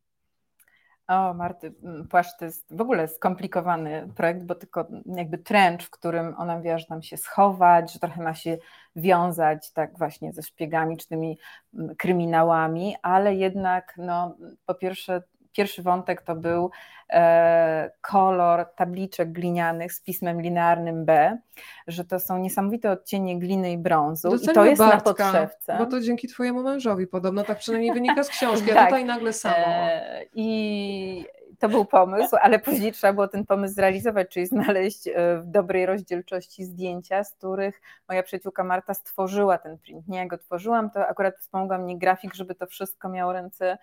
O, 1.08 1.34
Marty, 1.34 1.74
mm, 1.82 2.08
płaszcz 2.08 2.38
to 2.38 2.44
jest 2.44 2.76
w 2.76 2.80
ogóle 2.80 3.08
skomplikowany 3.08 4.08
projekt, 4.16 4.42
bo 4.42 4.54
tylko 4.54 4.86
jakby 5.06 5.38
trench, 5.38 5.86
w 5.86 5.90
którym 5.90 6.34
ona 6.38 6.56
mówiła, 6.56 6.78
że 6.78 6.86
tam 6.86 7.02
się 7.02 7.16
schować, 7.16 7.92
że 7.92 7.98
trochę 7.98 8.22
ma 8.22 8.34
się 8.34 8.58
wiązać 8.96 9.72
tak 9.72 9.98
właśnie 9.98 10.32
ze 10.32 10.42
szpiegami 10.42 10.96
czy 10.96 11.08
tymi 11.08 11.38
mm, 11.74 11.96
kryminałami, 11.96 12.96
ale 13.02 13.34
jednak 13.34 13.94
no, 13.98 14.36
po 14.66 14.74
pierwsze 14.74 15.22
Pierwszy 15.58 15.82
wątek 15.82 16.22
to 16.22 16.34
był 16.34 16.70
e, 17.10 17.90
kolor 18.00 18.66
tabliczek 18.76 19.32
glinianych 19.32 19.92
z 19.92 20.00
pismem 20.00 20.42
linearnym 20.42 21.04
B, 21.04 21.38
że 21.86 22.04
to 22.04 22.20
są 22.20 22.38
niesamowite 22.38 22.90
odcienie 22.90 23.38
gliny 23.38 23.72
i 23.72 23.78
brązu 23.78 24.36
i 24.36 24.54
to 24.54 24.64
jest 24.64 24.82
Bartka, 24.82 24.96
na 24.96 25.00
podszewce. 25.00 25.76
Bo 25.78 25.86
to 25.86 26.00
dzięki 26.00 26.28
twojemu 26.28 26.62
mężowi 26.62 27.06
podobno, 27.06 27.44
tak 27.44 27.58
przynajmniej 27.58 27.92
wynika 27.92 28.24
z 28.24 28.28
książki, 28.28 28.70
a 28.70 28.74
tak. 28.74 28.88
tutaj 28.88 29.04
nagle 29.04 29.32
samo. 29.32 29.56
E, 29.56 30.24
I 30.34 31.26
to 31.58 31.68
był 31.68 31.84
pomysł, 31.84 32.36
ale 32.40 32.58
później 32.58 32.92
trzeba 32.92 33.12
było 33.12 33.28
ten 33.28 33.46
pomysł 33.46 33.74
zrealizować, 33.74 34.28
czyli 34.28 34.46
znaleźć 34.46 35.08
e, 35.08 35.12
w 35.38 35.46
dobrej 35.46 35.86
rozdzielczości 35.86 36.64
zdjęcia, 36.64 37.24
z 37.24 37.32
których 37.32 37.80
moja 38.08 38.22
przyjaciółka 38.22 38.64
Marta 38.64 38.94
stworzyła 38.94 39.58
ten 39.58 39.78
print. 39.78 40.08
Nie 40.08 40.18
ja 40.18 40.26
go 40.26 40.38
tworzyłam, 40.38 40.90
to 40.90 41.06
akurat 41.06 41.36
wspomogła 41.38 41.78
mnie 41.78 41.98
grafik, 41.98 42.34
żeby 42.34 42.54
to 42.54 42.66
wszystko 42.66 43.08
miało 43.08 43.32
ręce 43.32 43.78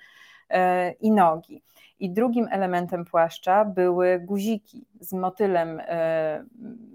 i 0.99 1.11
nogi. 1.11 1.61
I 1.99 2.09
drugim 2.09 2.47
elementem 2.51 3.05
płaszcza 3.05 3.65
były 3.65 4.19
guziki 4.19 4.85
z 4.99 5.13
motylem 5.13 5.81
e, 5.85 6.45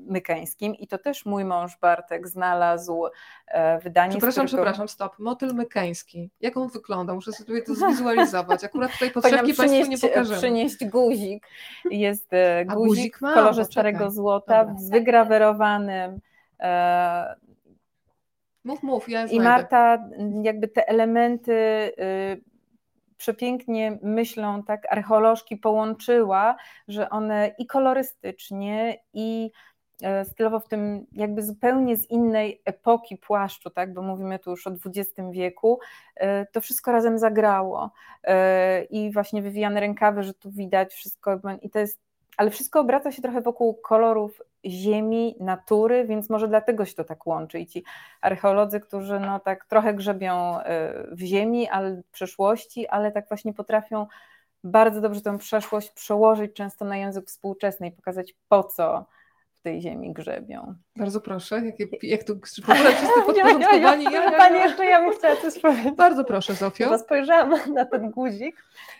mykeńskim 0.06 0.74
i 0.74 0.86
to 0.86 0.98
też 0.98 1.26
mój 1.26 1.44
mąż 1.44 1.78
Bartek 1.78 2.28
znalazł 2.28 3.04
e, 3.46 3.78
wydanie. 3.78 4.10
Przepraszam, 4.10 4.46
którego... 4.46 4.64
przepraszam, 4.64 4.88
stop. 4.88 5.18
Motyl 5.18 5.54
mykeński. 5.54 6.30
Jak 6.40 6.56
on 6.56 6.68
wygląda? 6.68 7.14
Muszę 7.14 7.32
sobie 7.32 7.62
to 7.62 7.74
zwizualizować. 7.74 8.64
Akurat 8.64 8.92
tutaj 8.92 9.10
podszewki 9.14 9.54
Państwu 9.54 9.90
nie 9.90 9.98
pokażemy. 9.98 10.36
przynieść 10.36 10.84
guzik. 10.84 11.46
Jest 11.90 12.30
guzik, 12.66 12.86
guzik 12.86 13.16
w 13.16 13.20
kolorze 13.20 13.64
starego 13.64 14.10
złota 14.10 14.64
Dobra. 14.64 14.80
z 14.80 14.90
wygrawerowanym 14.90 16.20
Mów, 18.64 18.82
mów, 18.82 19.08
ja 19.08 19.26
I 19.26 19.40
Marta 19.40 20.08
jakby 20.42 20.68
te 20.68 20.88
elementy 20.88 21.52
y, 21.52 22.49
przepięknie 23.20 23.98
myślą 24.02 24.62
tak 24.62 24.92
archeolożki 24.92 25.56
połączyła, 25.56 26.56
że 26.88 27.10
one 27.10 27.54
i 27.58 27.66
kolorystycznie, 27.66 28.98
i 29.12 29.50
e, 30.02 30.24
stylowo 30.24 30.60
w 30.60 30.68
tym 30.68 31.06
jakby 31.12 31.42
zupełnie 31.42 31.96
z 31.96 32.10
innej 32.10 32.62
epoki 32.64 33.16
płaszczu, 33.16 33.70
tak, 33.70 33.94
bo 33.94 34.02
mówimy 34.02 34.38
tu 34.38 34.50
już 34.50 34.66
o 34.66 34.70
XX 34.70 35.12
wieku, 35.30 35.78
e, 36.16 36.46
to 36.46 36.60
wszystko 36.60 36.92
razem 36.92 37.18
zagrało. 37.18 37.90
E, 38.24 38.84
I 38.84 39.12
właśnie 39.12 39.42
wywijane 39.42 39.80
rękawy, 39.80 40.22
że 40.22 40.34
tu 40.34 40.50
widać 40.50 40.92
wszystko, 40.92 41.40
i 41.62 41.70
to 41.70 41.78
jest 41.78 42.00
ale 42.36 42.50
wszystko 42.50 42.80
obraca 42.80 43.12
się 43.12 43.22
trochę 43.22 43.40
wokół 43.40 43.74
kolorów 43.74 44.42
ziemi, 44.66 45.36
natury, 45.40 46.06
więc 46.06 46.30
może 46.30 46.48
dlatego 46.48 46.84
się 46.84 46.94
to 46.94 47.04
tak 47.04 47.26
łączy. 47.26 47.60
I 47.60 47.66
ci 47.66 47.84
archeolodzy, 48.20 48.80
którzy 48.80 49.20
no 49.20 49.40
tak 49.40 49.64
trochę 49.64 49.94
grzebią 49.94 50.60
y, 50.60 50.62
w 51.12 51.20
ziemi, 51.20 51.68
ale 51.68 51.96
w 51.96 52.10
przeszłości, 52.10 52.88
ale 52.88 53.12
tak 53.12 53.28
właśnie 53.28 53.54
potrafią 53.54 54.06
bardzo 54.64 55.00
dobrze 55.00 55.20
tę 55.20 55.38
przeszłość 55.38 55.90
przełożyć 55.90 56.52
często 56.52 56.84
na 56.84 56.96
język 56.96 57.26
współczesny 57.26 57.88
i 57.88 57.92
pokazać 57.92 58.34
po 58.48 58.64
co 58.64 59.06
w 59.54 59.62
tej 59.62 59.80
ziemi 59.80 60.12
grzebią. 60.12 60.74
Bardzo 60.96 61.20
proszę, 61.20 61.62
jak, 61.66 62.02
jak 62.02 62.24
tu 62.24 62.40
w 62.64 62.70
ogóle 62.70 62.92
wszyscy 62.92 63.22
podporządkowani. 63.26 64.04
Ja, 64.04 64.10
ja, 64.10 64.24
ja, 64.24 64.38
Pani, 64.38 64.58
jeszcze 64.58 64.84
ja 64.84 65.00
bym 65.00 65.18
chciała 65.18 65.36
coś 65.36 65.58
powiedzieć. 65.58 65.94
Bardzo 65.94 66.24
proszę, 66.24 66.54
Zofio. 66.54 66.98
Spojrzałam 66.98 67.74
na 67.74 67.84
ten 67.84 68.10
guzik 68.10 68.56
E, 68.56 68.99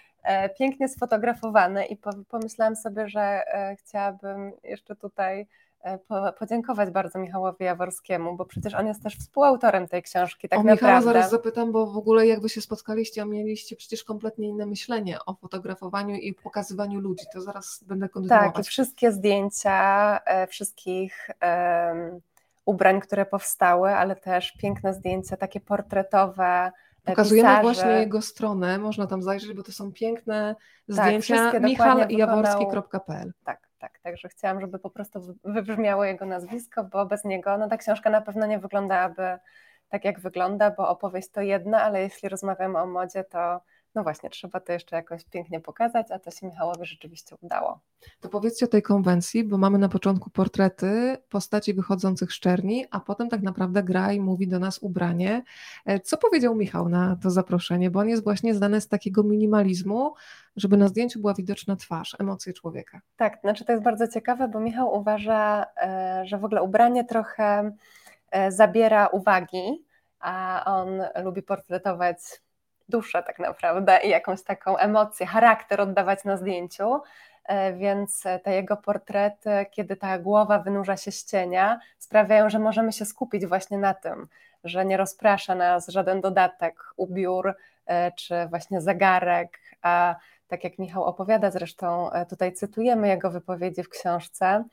pięknie 0.58 0.88
sfotografowany 0.88 1.86
i 1.86 1.96
pomyślałam 2.28 2.76
sobie, 2.76 3.08
że 3.08 3.20
e, 3.20 3.76
chciałabym 3.76 4.52
jeszcze 4.64 4.96
tutaj 4.96 5.46
e, 5.80 5.98
podziękować 6.38 6.90
bardzo 6.90 7.18
Michałowi 7.18 7.64
Jaworskiemu, 7.64 8.36
bo 8.36 8.44
przecież 8.44 8.74
on 8.74 8.86
jest 8.86 9.02
też 9.02 9.16
współautorem 9.16 9.88
tej 9.88 10.02
książki. 10.02 10.48
Tak 10.48 10.58
o 10.58 10.62
naprawdę. 10.62 10.86
Michała 10.86 11.14
zaraz 11.14 11.30
zapytam, 11.30 11.72
bo 11.72 11.86
w 11.86 11.96
ogóle 11.96 12.26
jak 12.26 12.40
wy 12.40 12.48
się 12.48 12.60
spotkaliście, 12.60 13.22
a 13.22 13.24
mieliście 13.24 13.76
przecież 13.76 14.04
kompletnie 14.04 14.48
inne 14.48 14.66
myślenie 14.66 15.18
o 15.26 15.34
fotografowaniu 15.34 16.14
i 16.14 16.34
pokazywaniu 16.34 17.00
ludzi, 17.00 17.24
to 17.32 17.40
zaraz 17.40 17.84
będę 17.86 18.08
kontynuować. 18.08 18.54
Tak, 18.54 18.64
i 18.64 18.68
wszystkie 18.68 19.12
zdjęcia 19.12 20.20
wszystkich 20.48 21.30
um, 21.42 22.20
ubrań, 22.64 23.00
które 23.00 23.26
powstały, 23.26 23.90
ale 23.90 24.16
też 24.16 24.52
piękne 24.52 24.94
zdjęcia, 24.94 25.36
takie 25.36 25.60
portretowe, 25.60 26.72
Pokazujemy 27.05 27.48
pisarze. 27.48 27.62
właśnie 27.62 27.90
jego 27.90 28.22
stronę, 28.22 28.78
można 28.78 29.07
tam 29.07 29.22
zajrzeć, 29.22 29.53
bo 29.53 29.62
to 29.62 29.72
są 29.72 29.92
piękne 29.92 30.57
tak, 30.96 30.96
zdjęcia 30.96 31.61
michałjaworski.pl. 31.61 33.32
Tak, 33.44 33.68
tak, 33.78 33.98
także 34.03 34.28
chciałam, 34.28 34.61
żeby 34.61 34.78
po 34.78 34.90
prostu 34.90 35.36
wybrzmiało 35.44 36.05
jego 36.05 36.26
nazwisko, 36.26 36.84
bo 36.84 37.07
bez 37.07 37.24
niego 37.24 37.59
no, 37.59 37.68
ta 37.68 37.76
książka 37.76 38.11
na 38.11 38.20
pewno 38.20 38.46
nie 38.46 38.59
wyglądałaby 38.59 39.38
tak, 39.88 40.05
jak 40.05 40.20
wygląda, 40.20 40.70
bo 40.70 40.88
opowieść 40.88 41.30
to 41.30 41.40
jedna, 41.40 41.82
ale 41.82 42.03
jeśli 42.03 42.28
rozmawiamy 42.28 42.78
o 42.78 42.86
modzie, 42.86 43.24
to 43.24 43.61
no 43.95 44.03
właśnie, 44.03 44.30
trzeba 44.30 44.61
to 44.61 44.72
jeszcze 44.72 44.97
jakoś 44.97 45.24
pięknie 45.24 45.61
pokazać, 45.61 46.11
a 46.11 46.18
to 46.18 46.30
się 46.30 46.47
Michałowi 46.47 46.86
rzeczywiście 46.86 47.36
udało. 47.41 47.80
To 48.20 48.28
powiedzcie 48.28 48.66
o 48.66 48.68
tej 48.68 48.82
konwencji, 48.82 49.45
bo 49.45 49.59
mamy 49.59 49.78
na 49.78 49.88
początku 49.88 50.30
portrety 50.30 51.16
postaci 51.28 51.74
wychodzących 51.74 52.32
z 52.32 52.41
czerni, 52.41 52.86
a 52.91 53.01
potem 53.01 53.28
tak 53.28 53.43
naprawdę 53.43 53.82
gra 53.82 54.12
i 54.12 54.20
mówi 54.20 54.49
do 54.49 54.59
nas 54.59 54.78
ubranie. 54.78 55.43
E, 55.86 56.01
co 56.01 56.16
powiedział 56.16 56.55
Michał 56.55 56.88
na 56.88 57.16
to 57.22 57.30
zaproszenie? 57.30 57.91
Bo 57.91 58.01
on 58.01 58.09
jest 58.09 58.24
właśnie 58.24 58.55
znany 58.55 58.80
z 58.80 58.88
takiego 58.88 59.22
minimalizmu, 59.22 60.14
żeby 60.57 60.76
na 60.76 60.88
zdjęciu 60.88 61.20
była 61.20 61.34
widoczna 61.34 61.76
twarz, 61.76 62.16
emocje 62.18 62.53
człowieka. 62.53 63.01
Tak, 63.16 63.41
znaczy 63.41 63.64
to 63.64 63.72
jest 63.72 63.84
bardzo 63.84 64.09
ciekawe, 64.09 64.49
bo 64.49 64.61
Michał 64.61 64.95
uważa, 64.95 65.66
e, 65.76 66.22
że 66.26 66.38
w 66.38 66.45
ogóle 66.45 66.62
ubranie 66.62 67.05
trochę 67.05 67.72
e, 68.30 68.53
zabiera 68.53 69.07
uwagi, 69.07 69.84
a 70.20 70.62
on 70.66 71.03
lubi 71.24 71.43
portretować 71.43 72.18
duszę 72.91 73.22
tak 73.22 73.38
naprawdę 73.38 74.01
i 74.05 74.09
jakąś 74.09 74.43
taką 74.43 74.76
emocję, 74.76 75.26
charakter 75.26 75.80
oddawać 75.80 76.24
na 76.24 76.36
zdjęciu. 76.36 77.01
e, 77.45 77.72
więc 77.72 78.24
te 78.45 78.55
jego 78.55 78.76
portrety, 78.76 79.66
kiedy 79.70 79.97
ta 79.97 80.18
głowa 80.18 80.59
wynurza 80.59 80.97
się 80.97 81.12
z 81.12 81.24
cienia, 81.24 81.80
sprawiają, 81.99 82.51
że 82.51 82.59
możemy 82.59 82.93
się 82.93 83.05
skupić 83.05 83.47
właśnie 83.47 83.78
na 83.78 83.95
tym, 83.95 84.28
że 84.64 84.84
nie 84.84 84.97
rozprasza 84.97 85.55
nas 85.55 85.88
żaden 85.88 86.20
dodatek, 86.20 86.74
ubiór 86.97 87.55
e, 87.86 88.12
czy 88.12 88.47
właśnie 88.51 88.80
zegarek, 88.80 89.59
a 89.82 90.16
tak 90.49 90.64
jak 90.64 90.78
Michał 90.78 91.05
opowiada, 91.05 91.51
zresztą 91.51 92.12
e, 92.12 92.26
tutaj 92.26 92.53
cytujemy 92.53 93.09
jego 93.09 93.30
wypowiedzi 93.30 93.82
w 93.82 93.88
książce, 93.88 94.64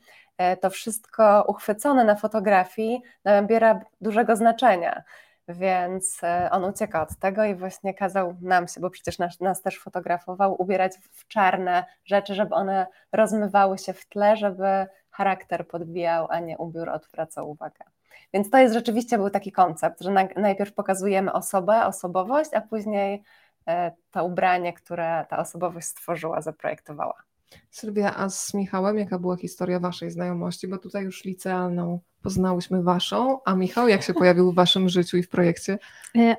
to 0.60 0.70
wszystko 0.70 1.44
uchwycone 1.48 2.04
na 2.04 2.14
fotografii 2.14 3.02
nabiera 3.24 3.80
dużego 4.00 4.36
znaczenia. 4.36 5.02
Więc 5.48 6.24
e, 6.24 6.48
on 6.50 6.64
ucieka 6.64 7.02
od 7.02 7.16
tego 7.16 7.44
i 7.44 7.54
właśnie 7.54 7.94
kazał 7.94 8.36
nam 8.40 8.68
się, 8.68 8.80
bo 8.80 8.90
przecież 8.90 9.18
nas, 9.18 9.40
nas, 9.40 9.62
też 9.62 9.78
fotografował, 9.78 10.62
ubierać 10.62 10.92
w 11.12 11.26
czarne 11.28 11.84
rzeczy, 12.04 12.34
żeby 12.34 12.54
one 12.54 12.86
rozmywały 13.12 13.78
się 13.78 13.92
w 13.92 14.06
tle, 14.06 14.36
żeby 14.36 14.86
charakter 15.10 15.68
podbijał, 15.68 16.26
a 16.30 16.40
nie 16.40 16.58
ubiór 16.58 16.88
odwracał 16.88 17.50
uwagę. 17.50 17.84
Więc 18.32 18.50
to 18.50 18.58
jest 18.58 18.74
rzeczywiście 18.74 19.18
był 19.18 19.30
taki 19.30 19.52
koncept, 19.52 20.00
że 20.00 20.10
na, 20.10 20.28
najpierw 20.36 20.74
pokazujemy 20.74 21.32
osobę, 21.32 21.86
osobowość, 21.86 22.50
a 22.54 22.60
później 22.60 23.22
e, 23.68 23.92
to 24.10 24.24
ubranie, 24.24 24.72
które 24.72 25.26
ta 25.28 25.38
osobowość 25.38 25.86
stworzyła, 25.86 26.40
zaprojektowała. 26.40 27.27
Sylwia, 27.70 28.16
a 28.16 28.30
z 28.30 28.54
Michałem 28.54 28.98
jaka 28.98 29.18
była 29.18 29.36
historia 29.36 29.80
Waszej 29.80 30.10
znajomości? 30.10 30.68
Bo 30.68 30.78
tutaj 30.78 31.04
już 31.04 31.24
licealną 31.24 32.00
poznałyśmy 32.22 32.82
Waszą, 32.82 33.38
a 33.44 33.54
Michał 33.54 33.88
jak 33.88 34.02
się 34.02 34.14
pojawił 34.14 34.52
w 34.52 34.54
Waszym 34.54 34.88
życiu 34.88 35.16
i 35.16 35.22
w 35.22 35.28
projekcie? 35.28 35.78
E, 36.16 36.36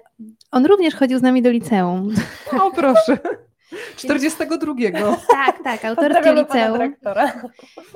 on 0.52 0.66
również 0.66 0.96
chodził 0.96 1.20
z 1.20 1.22
nami 1.22 1.42
do 1.42 1.50
liceum. 1.50 2.14
O 2.62 2.72
proszę. 2.72 3.18
42. 3.96 4.76
tak, 5.30 5.64
tak, 5.64 5.86
autorskie 5.86 6.34
liceum. 6.34 6.96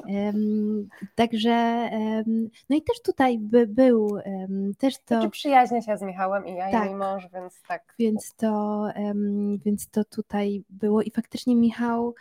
Um, 0.08 0.88
także, 1.16 1.90
um, 1.92 2.50
no 2.70 2.76
i 2.76 2.82
też 2.82 3.02
tutaj 3.02 3.40
by, 3.40 3.68
był 3.68 4.06
um, 4.06 4.72
też 4.78 4.94
to... 4.98 5.16
Znaczy 5.16 5.30
przyjaźnię 5.30 5.82
się 5.82 5.98
z 5.98 6.02
Michałem 6.02 6.48
i 6.48 6.56
ja 6.56 6.72
tak, 6.72 6.86
i 6.86 6.90
mój 6.90 6.96
mąż, 7.00 7.24
więc 7.34 7.62
tak. 7.68 7.94
Więc 8.00 8.34
to, 8.36 8.88
więc 9.66 9.90
to 9.90 10.04
tutaj 10.04 10.64
było 10.70 11.02
i 11.02 11.12
faktycznie 11.12 11.56
Michał 11.56 12.16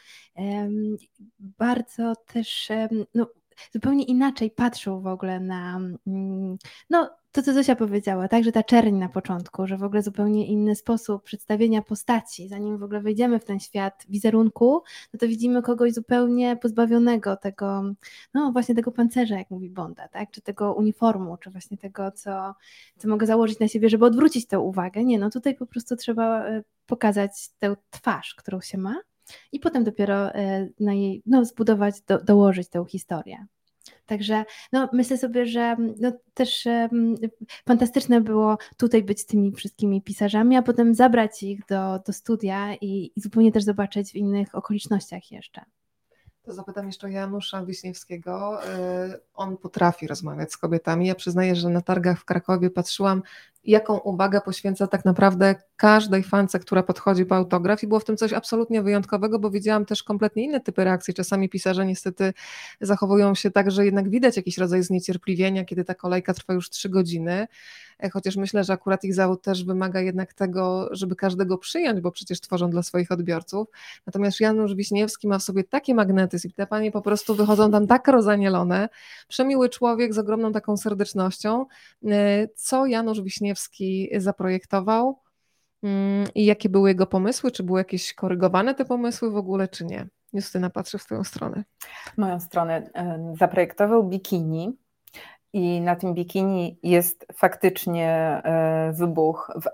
bardzo 1.38 2.12
też, 2.26 2.68
no, 3.14 3.26
zupełnie 3.72 4.04
inaczej 4.04 4.50
patrzył 4.50 5.00
w 5.00 5.06
ogóle 5.06 5.40
na, 5.40 5.80
mm, 6.06 6.56
no 6.90 7.10
to 7.32 7.42
co 7.42 7.52
Zosia 7.52 7.76
powiedziała, 7.76 8.28
tak, 8.28 8.44
że 8.44 8.52
ta 8.52 8.62
czerń 8.62 8.94
na 8.94 9.08
początku, 9.08 9.66
że 9.66 9.76
w 9.76 9.82
ogóle 9.82 10.02
zupełnie 10.02 10.46
inny 10.46 10.76
sposób 10.76 11.22
przedstawienia 11.22 11.82
postaci, 11.82 12.48
zanim 12.48 12.78
w 12.78 12.82
ogóle 12.82 13.00
wejdziemy 13.00 13.38
w 13.38 13.44
ten 13.44 13.60
świat 13.60 14.04
wizerunku, 14.08 14.82
no 15.12 15.18
to 15.18 15.28
widzimy 15.28 15.62
kogoś 15.62 15.92
zupełnie 15.92 16.56
pozbawionego 16.56 17.36
tego, 17.36 17.82
no 18.34 18.52
właśnie 18.52 18.74
tego 18.74 18.92
pancerza, 18.92 19.38
jak 19.38 19.50
mówi 19.50 19.70
Bonda, 19.70 20.08
tak, 20.08 20.30
czy 20.30 20.40
tego 20.40 20.74
uniformu, 20.74 21.36
czy 21.36 21.50
właśnie 21.50 21.76
tego, 21.76 22.12
co, 22.12 22.54
co 22.98 23.08
mogę 23.08 23.26
założyć 23.26 23.58
na 23.58 23.68
siebie, 23.68 23.88
żeby 23.88 24.06
odwrócić 24.06 24.46
tę 24.46 24.60
uwagę. 24.60 25.04
Nie, 25.04 25.18
no 25.18 25.30
tutaj 25.30 25.54
po 25.54 25.66
prostu 25.66 25.96
trzeba 25.96 26.46
e, 26.46 26.62
pokazać 26.86 27.48
tę 27.58 27.76
twarz, 27.90 28.34
którą 28.34 28.60
się 28.60 28.78
ma, 28.78 28.96
i 29.52 29.60
potem 29.60 29.84
dopiero 29.84 30.34
e, 30.34 30.68
na 30.80 30.94
jej, 30.94 31.22
no, 31.26 31.44
zbudować, 31.44 32.00
do, 32.08 32.18
dołożyć 32.18 32.68
tę 32.68 32.84
historię. 32.88 33.46
Także 34.06 34.44
no, 34.72 34.88
myślę 34.92 35.18
sobie, 35.18 35.46
że 35.46 35.76
no, 36.00 36.12
też 36.34 36.66
um, 36.66 37.14
fantastyczne 37.66 38.20
było 38.20 38.58
tutaj 38.76 39.02
być 39.02 39.20
z 39.20 39.26
tymi 39.26 39.52
wszystkimi 39.52 40.02
pisarzami, 40.02 40.56
a 40.56 40.62
potem 40.62 40.94
zabrać 40.94 41.42
ich 41.42 41.60
do, 41.68 41.98
do 42.06 42.12
studia 42.12 42.74
i, 42.74 43.12
i 43.16 43.20
zupełnie 43.20 43.52
też 43.52 43.64
zobaczyć 43.64 44.12
w 44.12 44.16
innych 44.16 44.54
okolicznościach 44.54 45.30
jeszcze. 45.30 45.64
To 46.42 46.52
zapytam 46.52 46.86
jeszcze 46.86 47.10
Janusza 47.10 47.64
Wiśniewskiego. 47.64 48.64
Y, 48.64 49.20
on 49.34 49.56
potrafi 49.56 50.06
rozmawiać 50.06 50.52
z 50.52 50.56
kobietami. 50.56 51.06
Ja 51.06 51.14
przyznaję, 51.14 51.56
że 51.56 51.68
na 51.68 51.80
targach 51.80 52.18
w 52.20 52.24
Krakowie 52.24 52.70
patrzyłam, 52.70 53.22
jaką 53.64 53.98
uwagę 53.98 54.40
poświęca 54.40 54.86
tak 54.86 55.04
naprawdę 55.04 55.54
każdej 55.76 56.22
fance, 56.22 56.58
która 56.58 56.82
podchodzi 56.82 57.26
po 57.26 57.36
autograf 57.36 57.82
i 57.82 57.86
było 57.86 58.00
w 58.00 58.04
tym 58.04 58.16
coś 58.16 58.32
absolutnie 58.32 58.82
wyjątkowego, 58.82 59.38
bo 59.38 59.50
widziałam 59.50 59.84
też 59.84 60.02
kompletnie 60.02 60.44
inne 60.44 60.60
typy 60.60 60.84
reakcji. 60.84 61.14
Czasami 61.14 61.48
pisarze 61.48 61.86
niestety 61.86 62.32
zachowują 62.80 63.34
się 63.34 63.50
tak, 63.50 63.70
że 63.70 63.84
jednak 63.84 64.10
widać 64.10 64.36
jakiś 64.36 64.58
rodzaj 64.58 64.82
zniecierpliwienia, 64.82 65.64
kiedy 65.64 65.84
ta 65.84 65.94
kolejka 65.94 66.34
trwa 66.34 66.54
już 66.54 66.70
trzy 66.70 66.88
godziny, 66.88 67.32
e, 67.32 67.46
chociaż 68.10 68.36
myślę, 68.36 68.64
że 68.64 68.72
akurat 68.72 69.04
ich 69.04 69.14
zawód 69.14 69.42
też 69.42 69.64
wymaga 69.64 70.00
jednak 70.00 70.34
tego, 70.34 70.88
żeby 70.90 71.16
każdego 71.16 71.58
przyjąć, 71.58 72.00
bo 72.00 72.10
przecież 72.10 72.40
tworzą 72.40 72.70
dla 72.70 72.82
swoich 72.82 73.12
odbiorców. 73.12 73.68
Natomiast 74.06 74.40
Janusz 74.40 74.74
Wiśniewski 74.74 75.28
ma 75.28 75.38
w 75.38 75.42
sobie 75.42 75.64
taki 75.64 75.94
magnetyzm 75.94 76.48
i 76.48 76.52
te 76.52 76.66
panie 76.66 76.92
po 76.92 77.02
prostu 77.02 77.34
wychodzą 77.34 77.70
tam 77.70 77.86
tak 77.86 78.08
rozanielone, 78.08 78.88
przemiły 79.28 79.68
człowiek 79.68 80.14
z 80.14 80.18
ogromną 80.18 80.52
taką 80.52 80.76
serdecznością. 80.76 81.66
E, 82.06 82.48
co 82.54 82.86
Janusz 82.86 83.20
Wiśniewski 83.20 84.10
zaprojektował? 84.16 85.18
Mm, 85.82 86.26
i 86.34 86.44
jakie 86.44 86.68
były 86.68 86.88
jego 86.88 87.06
pomysły? 87.06 87.50
Czy 87.50 87.62
były 87.62 87.80
jakieś 87.80 88.14
korygowane 88.14 88.74
te 88.74 88.84
pomysły 88.84 89.30
w 89.30 89.36
ogóle, 89.36 89.68
czy 89.68 89.84
nie? 89.84 90.08
Justyna 90.32 90.70
patrzy 90.70 90.98
w 90.98 91.04
Twoją 91.04 91.24
stronę. 91.24 91.64
Moją 92.16 92.40
stronę. 92.40 92.90
Zaprojektował 93.38 94.08
bikini 94.08 94.76
i 95.52 95.80
na 95.80 95.96
tym 95.96 96.14
bikini 96.14 96.78
jest 96.82 97.26
faktycznie 97.34 98.08
e, 98.44 98.92
wybuch 98.92 99.50
w 99.62 99.66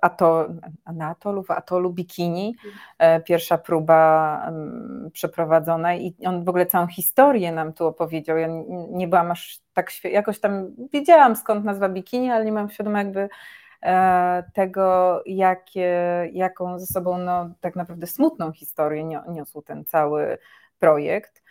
na 0.93 1.09
atolu, 1.09 1.43
w 1.43 1.51
atolu 1.51 1.93
bikini. 1.93 2.57
E, 2.99 3.21
pierwsza 3.21 3.59
próba 3.59 4.53
przeprowadzona 5.13 5.95
i 5.95 6.15
on 6.27 6.45
w 6.45 6.49
ogóle 6.49 6.67
całą 6.67 6.87
historię 6.87 7.53
nam 7.53 7.73
tu 7.73 7.87
opowiedział. 7.87 8.39
Ja 8.39 8.49
nie 8.91 9.09
byłam 9.09 9.31
aż 9.31 9.61
tak, 9.73 10.05
jakoś 10.05 10.41
tam 10.41 10.71
wiedziałam 10.93 11.37
skąd 11.37 11.65
nazwa 11.65 11.89
bikini, 11.89 12.31
ale 12.31 12.45
nie 12.45 12.53
mam 12.53 12.71
świadomości 12.71 13.07
jakby 13.07 13.29
E, 13.83 14.51
tego, 14.55 15.23
jakie, 15.27 15.93
jaką 16.33 16.79
ze 16.79 16.87
sobą 16.87 17.19
no, 17.19 17.51
tak 17.61 17.77
naprawdę 17.77 18.07
smutną 18.07 18.53
historię 18.53 19.05
niosł 19.29 19.63
ten 19.63 19.85
cały 19.85 20.39
projekt. 20.79 21.43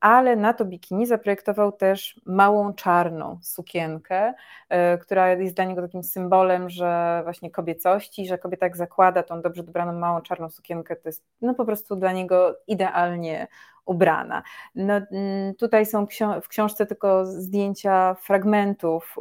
Ale 0.00 0.36
na 0.36 0.54
to 0.54 0.64
bikini 0.64 1.06
zaprojektował 1.06 1.72
też 1.72 2.20
małą 2.26 2.74
czarną 2.74 3.38
sukienkę, 3.42 4.34
e, 4.68 4.98
która 4.98 5.28
jest 5.28 5.54
dla 5.56 5.64
niego 5.64 5.82
takim 5.82 6.02
symbolem, 6.02 6.70
że 6.70 7.20
właśnie 7.24 7.50
kobiecości, 7.50 8.26
że 8.26 8.38
kobieta 8.38 8.66
jak 8.66 8.76
zakłada 8.76 9.22
tą 9.22 9.42
dobrze 9.42 9.62
dobraną 9.62 9.92
małą 9.92 10.20
czarną 10.20 10.50
sukienkę, 10.50 10.96
to 10.96 11.08
jest 11.08 11.24
no 11.40 11.54
po 11.54 11.64
prostu 11.64 11.96
dla 11.96 12.12
niego 12.12 12.56
idealnie 12.66 13.46
ubrana. 13.90 14.42
No, 14.74 14.94
mm, 14.94 15.54
tutaj 15.54 15.86
są 15.86 16.06
w 16.42 16.48
książce 16.48 16.86
tylko 16.86 17.26
zdjęcia 17.26 18.14
fragmentów 18.14 19.18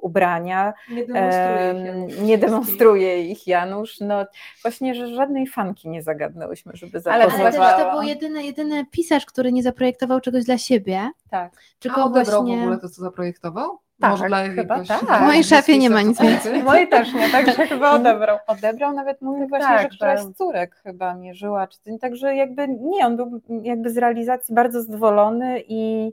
ubrania. 0.00 0.72
Nie 0.90 1.06
demonstruje, 1.06 2.06
ich, 2.08 2.22
nie 2.22 2.38
demonstruje 2.38 3.22
ich 3.22 3.46
Janusz. 3.46 4.00
No, 4.00 4.26
właśnie, 4.62 4.94
że 4.94 5.08
żadnej 5.08 5.46
fanki 5.46 5.88
nie 5.88 6.02
zagadnęłyśmy, 6.02 6.72
żeby 6.74 7.00
zapozowała. 7.00 7.48
Ale, 7.48 7.58
ale 7.58 7.84
to 7.84 7.90
był 7.90 8.02
jedyny, 8.02 8.44
jedyny 8.44 8.86
pisarz, 8.86 9.26
który 9.26 9.52
nie 9.52 9.62
zaprojektował 9.62 10.20
czegoś 10.20 10.44
dla 10.44 10.58
siebie. 10.58 11.10
Tak. 11.30 11.52
Tylko 11.78 12.00
A 12.00 12.04
odebrał 12.04 12.42
właśnie... 12.42 12.58
w 12.58 12.62
ogóle 12.62 12.78
to, 12.78 12.88
co 12.88 13.02
zaprojektował? 13.02 13.78
Tak, 14.00 14.10
Może 14.10 14.26
dla 14.26 14.48
chyba 14.48 14.84
tak. 14.84 15.00
W 15.00 15.26
mojej 15.26 15.44
szafie 15.44 15.78
nie 15.78 15.90
ma 15.90 16.02
nic 16.02 16.20
więcej. 16.20 16.62
Mojej 16.62 16.88
też 16.88 17.14
nie, 17.14 17.30
także 17.30 17.66
chyba 17.66 17.90
odebrał. 17.90 18.38
Odebrał 18.46 18.92
nawet 18.92 19.22
mój 19.22 19.48
właśnie, 19.48 19.68
tak, 19.68 19.82
że 19.82 19.88
któraś 19.88 20.20
z 20.20 20.34
córek 20.34 20.74
chyba 20.74 21.14
mierzyła, 21.14 21.66
czy 21.66 21.98
także 21.98 22.34
jakby 22.34 22.68
nie, 22.68 23.06
on 23.06 23.16
był 23.16 23.40
jakby 23.62 23.90
z 23.90 23.96
realizacji 23.96 24.54
bardzo 24.54 24.82
zadowolony 24.82 25.62
i 25.68 26.10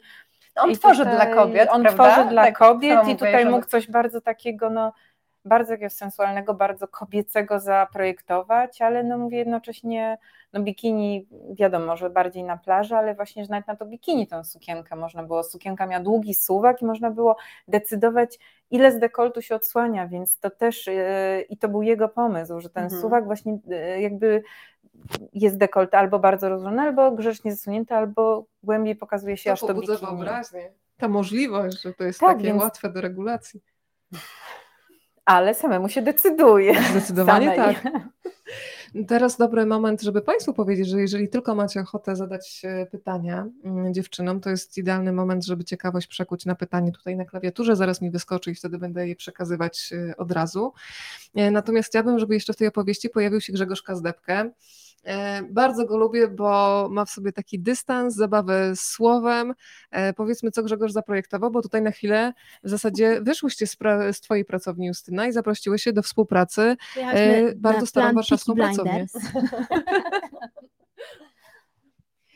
on 0.56 0.72
I 0.72 0.78
tworzy 0.78 1.04
tutaj, 1.04 1.16
dla 1.16 1.26
kobiet, 1.26 1.70
On 1.72 1.82
prawda? 1.82 2.12
tworzy 2.12 2.30
dla 2.30 2.44
tak, 2.44 2.58
kobiet 2.58 3.08
i 3.08 3.16
tutaj 3.16 3.46
mógł 3.46 3.66
coś 3.66 3.92
bardzo 3.92 4.22
takiego, 4.22 4.70
no 4.70 4.94
bardzo 5.46 5.74
jakiegoś 5.74 5.94
sensualnego, 5.94 6.54
bardzo 6.54 6.88
kobiecego 6.88 7.60
zaprojektować, 7.60 8.82
ale 8.82 9.04
no 9.04 9.18
mówię 9.18 9.38
jednocześnie, 9.38 10.18
no 10.54 10.62
bikini 10.62 11.28
wiadomo, 11.52 11.98
że 11.98 12.10
bardziej 12.10 12.44
na 12.44 12.58
plaży, 12.58 12.96
ale 12.96 13.16
właśnie, 13.16 13.44
że 13.44 13.50
nawet 13.50 13.68
na 13.68 13.76
to 13.76 13.86
bikini 13.86 14.28
tę 14.28 14.44
sukienkę 14.44 14.96
można 14.96 15.24
było, 15.24 15.44
sukienka 15.44 15.86
miała 15.86 16.04
długi 16.04 16.34
suwak 16.34 16.82
i 16.82 16.86
można 16.86 17.12
było 17.12 17.38
decydować, 17.68 18.40
ile 18.72 18.92
z 18.92 19.00
dekoltu 19.00 19.42
się 19.42 19.56
odsłania, 19.56 20.08
więc 20.08 20.40
to 20.40 20.50
też 20.50 20.88
yy, 20.88 20.94
i 21.50 21.58
to 21.58 21.68
był 21.70 21.82
jego 21.82 22.10
pomysł, 22.10 22.60
że 22.60 22.70
ten 22.70 22.84
mhm. 22.84 23.02
suwak 23.02 23.26
właśnie 23.26 23.60
yy, 23.68 24.02
jakby 24.02 24.44
jest 25.34 25.58
dekolt 25.58 25.94
albo 25.94 26.20
bardzo 26.20 26.50
rozłożony, 26.50 26.82
albo 26.82 27.12
grzecznie 27.12 27.52
zasunięty, 27.52 27.96
albo 27.96 28.46
głębiej 28.64 28.96
pokazuje 28.96 29.38
się 29.38 29.50
to 29.50 29.54
aż 29.54 29.60
to 29.60 29.74
bikini. 29.74 29.98
wyobraźnię. 29.98 30.72
Ta 30.98 31.08
możliwość, 31.08 31.82
że 31.82 31.94
to 31.94 32.04
jest 32.04 32.20
tak, 32.20 32.30
takie 32.30 32.44
więc... 32.44 32.62
łatwe 32.62 32.90
do 32.90 33.02
regulacji 33.02 33.62
ale 35.26 35.56
samemu 35.56 35.90
się 35.90 36.02
decyduje. 36.02 36.84
Zdecydowanie 36.92 37.56
Samej. 37.56 37.76
tak. 37.76 37.94
Teraz 39.08 39.38
dobry 39.38 39.66
moment, 39.66 40.02
żeby 40.02 40.22
Państwu 40.22 40.54
powiedzieć, 40.54 40.88
że 40.88 41.02
jeżeli 41.02 41.30
tylko 41.30 41.56
macie 41.56 41.80
ochotę 41.80 42.16
zadać 42.16 42.62
e, 42.64 42.86
pytania 42.86 43.48
mm, 43.64 43.94
dziewczynom, 43.94 44.42
to 44.42 44.50
jest 44.50 44.78
idealny 44.78 45.12
moment, 45.12 45.46
żeby 45.46 45.64
ciekawość 45.64 46.08
przekuć 46.08 46.46
na 46.46 46.56
pytanie 46.56 46.92
tutaj 46.92 47.16
na 47.16 47.26
klawiaturze. 47.26 47.76
Zaraz 47.76 48.02
mi 48.02 48.12
wyskoczy 48.12 48.52
i 48.52 48.56
wtedy 48.56 48.78
będę 48.78 49.08
je 49.08 49.16
przekazywać 49.16 49.94
e, 49.94 50.18
od 50.18 50.32
razu. 50.32 50.74
E, 51.36 51.52
natomiast 51.52 51.90
chciałabym, 51.90 52.20
żeby 52.20 52.34
jeszcze 52.34 52.54
w 52.54 52.56
tej 52.56 52.68
opowieści 52.68 53.10
pojawił 53.10 53.42
się 53.42 53.54
Grzegorz 53.54 53.82
Kazdepkę 53.82 54.52
bardzo 55.50 55.86
go 55.86 55.98
lubię, 55.98 56.28
bo 56.28 56.88
ma 56.92 57.06
w 57.06 57.10
sobie 57.10 57.32
taki 57.32 57.60
dystans, 57.60 58.16
zabawę 58.16 58.76
słowem. 58.76 59.54
E, 59.92 60.14
powiedzmy, 60.14 60.52
co 60.52 60.64
Grzegorz 60.64 60.92
zaprojektował, 60.92 61.52
bo 61.52 61.62
tutaj 61.62 61.82
na 61.82 61.92
chwilę 61.92 62.34
w 62.64 62.70
zasadzie 62.70 63.22
wyszłyście 63.22 63.68
z, 63.68 63.78
pra- 63.78 64.14
z 64.14 64.22
Twojej 64.22 64.46
pracowni 64.46 64.88
Justyna 64.88 65.28
i 65.28 65.32
zaprosiły 65.32 65.80
się 65.80 65.94
do 65.94 66.02
współpracy 66.02 66.76
e, 66.98 67.56
bardzo 67.56 67.86
starą 67.86 68.14
warszawską 68.14 68.56
pracownię. 68.56 69.06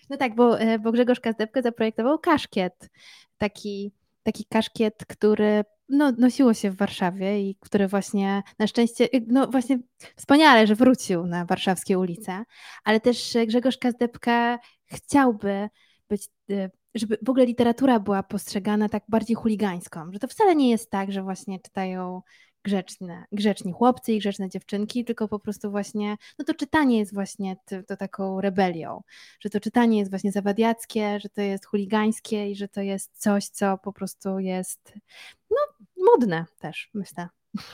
No 0.09 0.17
tak, 0.17 0.35
bo, 0.35 0.59
e, 0.59 0.79
bo 0.79 0.91
Grzegorz 0.91 1.19
Kazdebkę 1.19 1.61
zaprojektował 1.61 2.19
kaszkiet. 2.19 2.89
Taki, 3.37 3.91
taki 4.23 4.45
kaszkiet, 4.45 5.05
który 5.07 5.63
no, 5.89 6.11
nosiło 6.11 6.53
się 6.53 6.71
w 6.71 6.75
Warszawie 6.75 7.41
i 7.41 7.55
który 7.59 7.87
właśnie 7.87 8.43
na 8.59 8.67
szczęście, 8.67 9.07
no 9.27 9.47
właśnie 9.47 9.79
wspaniale, 10.15 10.67
że 10.67 10.75
wrócił 10.75 11.25
na 11.25 11.45
warszawskie 11.45 11.99
ulice, 11.99 12.43
ale 12.83 12.99
też 12.99 13.37
Grzegorz 13.47 13.77
Kazdebka 13.77 14.59
chciałby 14.85 15.69
być, 16.09 16.27
e, 16.49 16.69
żeby 16.95 17.17
w 17.25 17.29
ogóle 17.29 17.45
literatura 17.45 17.99
była 17.99 18.23
postrzegana 18.23 18.89
tak 18.89 19.03
bardziej 19.07 19.35
chuligańską, 19.35 20.13
że 20.13 20.19
to 20.19 20.27
wcale 20.27 20.55
nie 20.55 20.69
jest 20.69 20.91
tak, 20.91 21.11
że 21.11 21.23
właśnie 21.23 21.59
czytają 21.59 22.21
grzeczne, 22.63 23.25
grzeczni 23.31 23.71
chłopcy 23.71 24.13
i 24.13 24.19
grzeczne 24.19 24.49
dziewczynki, 24.49 25.05
tylko 25.05 25.27
po 25.27 25.39
prostu 25.39 25.71
właśnie, 25.71 26.17
no 26.39 26.45
to 26.45 26.53
czytanie 26.53 26.99
jest 26.99 27.13
właśnie 27.13 27.57
to, 27.65 27.83
to 27.83 27.97
taką 27.97 28.41
rebelią, 28.41 29.01
że 29.39 29.49
to 29.49 29.59
czytanie 29.59 29.99
jest 29.99 30.11
właśnie 30.11 30.31
zawadiackie, 30.31 31.19
że 31.19 31.29
to 31.29 31.41
jest 31.41 31.65
chuligańskie 31.65 32.51
i 32.51 32.55
że 32.55 32.67
to 32.67 32.81
jest 32.81 33.21
coś, 33.21 33.47
co 33.47 33.77
po 33.77 33.93
prostu 33.93 34.39
jest, 34.39 34.93
no, 35.49 35.57
modne 35.97 36.45
też, 36.59 36.89
myślę. 36.93 37.29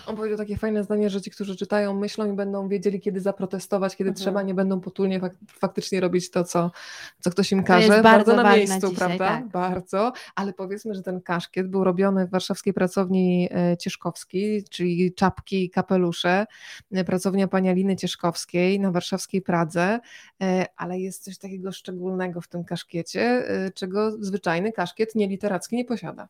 On 0.08 0.16
powiedział 0.16 0.38
takie 0.38 0.58
fajne 0.58 0.84
zdanie, 0.84 1.10
że 1.10 1.22
ci, 1.22 1.32
którzy 1.32 1.56
czytają, 1.56 1.94
myślą 1.94 2.32
i 2.32 2.36
będą 2.36 2.68
wiedzieli, 2.68 3.02
kiedy 3.02 3.22
zaprotestować, 3.22 3.96
kiedy 3.96 4.10
mhm. 4.10 4.24
trzeba, 4.24 4.42
nie 4.42 4.54
będą 4.54 4.82
potulnie 4.82 5.20
fak 5.20 5.34
faktycznie 5.48 6.00
robić 6.00 6.32
to, 6.32 6.44
co, 6.44 6.72
co 7.20 7.30
ktoś 7.30 7.52
im 7.52 7.64
każe. 7.64 7.88
bardzo, 7.88 8.04
bardzo 8.04 8.36
na 8.36 8.56
miejscu, 8.56 8.90
dzisiaj, 8.90 8.96
prawda? 8.96 9.28
Tak. 9.28 9.48
Bardzo, 9.48 10.14
ale 10.36 10.54
powiedzmy, 10.54 10.94
że 10.96 11.04
ten 11.04 11.22
kaszkiet 11.22 11.68
był 11.68 11.84
robiony 11.84 12.28
w 12.28 12.30
warszawskiej 12.30 12.74
pracowni 12.74 13.50
e, 13.52 13.78
Cieszkowskiej, 13.78 14.64
czyli 14.64 15.14
czapki 15.14 15.64
i 15.64 15.70
kapelusze, 15.70 16.46
e, 16.92 17.04
pracownia 17.04 17.48
pani 17.48 17.70
Aliny 17.70 17.96
Cieszkowskiej 17.96 18.80
na 18.80 18.92
warszawskiej 18.92 19.42
Pradze, 19.42 20.00
e, 20.42 20.66
ale 20.78 21.00
jest 21.00 21.24
coś 21.24 21.38
takiego 21.38 21.72
szczególnego 21.72 22.42
w 22.42 22.48
tym 22.48 22.64
kaszkiecie, 22.64 23.46
czego 23.76 24.12
zwyczajny 24.20 24.72
kaszkiet 24.72 25.16
nieliteracki 25.16 25.76
nie 25.76 25.86
posiada. 25.86 26.28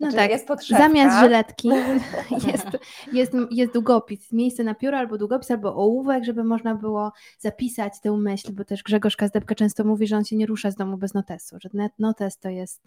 No 0.00 0.10
znaczy, 0.10 0.28
tak, 0.28 0.30
jest 0.30 0.68
zamiast 0.68 1.20
żyletki 1.20 1.68
jest, 2.52 2.66
jest, 3.12 3.32
jest 3.50 3.72
długopis, 3.72 4.32
miejsce 4.32 4.64
na 4.64 4.74
pióro 4.74 4.98
albo 4.98 5.18
długopis, 5.18 5.50
albo 5.50 5.76
ołówek, 5.76 6.24
żeby 6.24 6.44
można 6.44 6.74
było 6.74 7.12
zapisać 7.38 8.00
tę 8.00 8.16
myśl, 8.16 8.52
bo 8.52 8.64
też 8.64 8.82
Grzegorz 8.82 9.16
Kazdebka 9.16 9.54
często 9.54 9.84
mówi, 9.84 10.06
że 10.06 10.16
on 10.16 10.24
się 10.24 10.36
nie 10.36 10.46
rusza 10.46 10.70
z 10.70 10.74
domu 10.74 10.96
bez 10.96 11.14
notesu, 11.14 11.56
że 11.60 11.68
notes 11.98 12.38
to 12.38 12.48
jest 12.48 12.82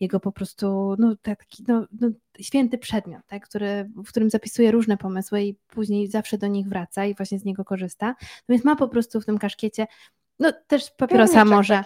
jego 0.00 0.20
po 0.20 0.32
prostu 0.32 0.94
no, 0.98 1.16
taki 1.22 1.64
no, 1.68 1.86
no, 2.00 2.08
święty 2.40 2.78
przedmiot, 2.78 3.22
tak, 3.26 3.48
który, 3.48 3.90
w 4.04 4.08
którym 4.08 4.30
zapisuje 4.30 4.70
różne 4.70 4.96
pomysły 4.96 5.42
i 5.42 5.54
później 5.54 6.08
zawsze 6.08 6.38
do 6.38 6.46
nich 6.46 6.68
wraca 6.68 7.04
i 7.04 7.14
właśnie 7.14 7.38
z 7.38 7.44
niego 7.44 7.64
korzysta. 7.64 8.06
No 8.48 8.52
więc 8.52 8.64
ma 8.64 8.76
po 8.76 8.88
prostu 8.88 9.20
w 9.20 9.26
tym 9.26 9.38
kaszkiecie 9.38 9.86
no 10.38 10.52
też 10.66 10.90
papierosa 10.90 11.44
może 11.44 11.84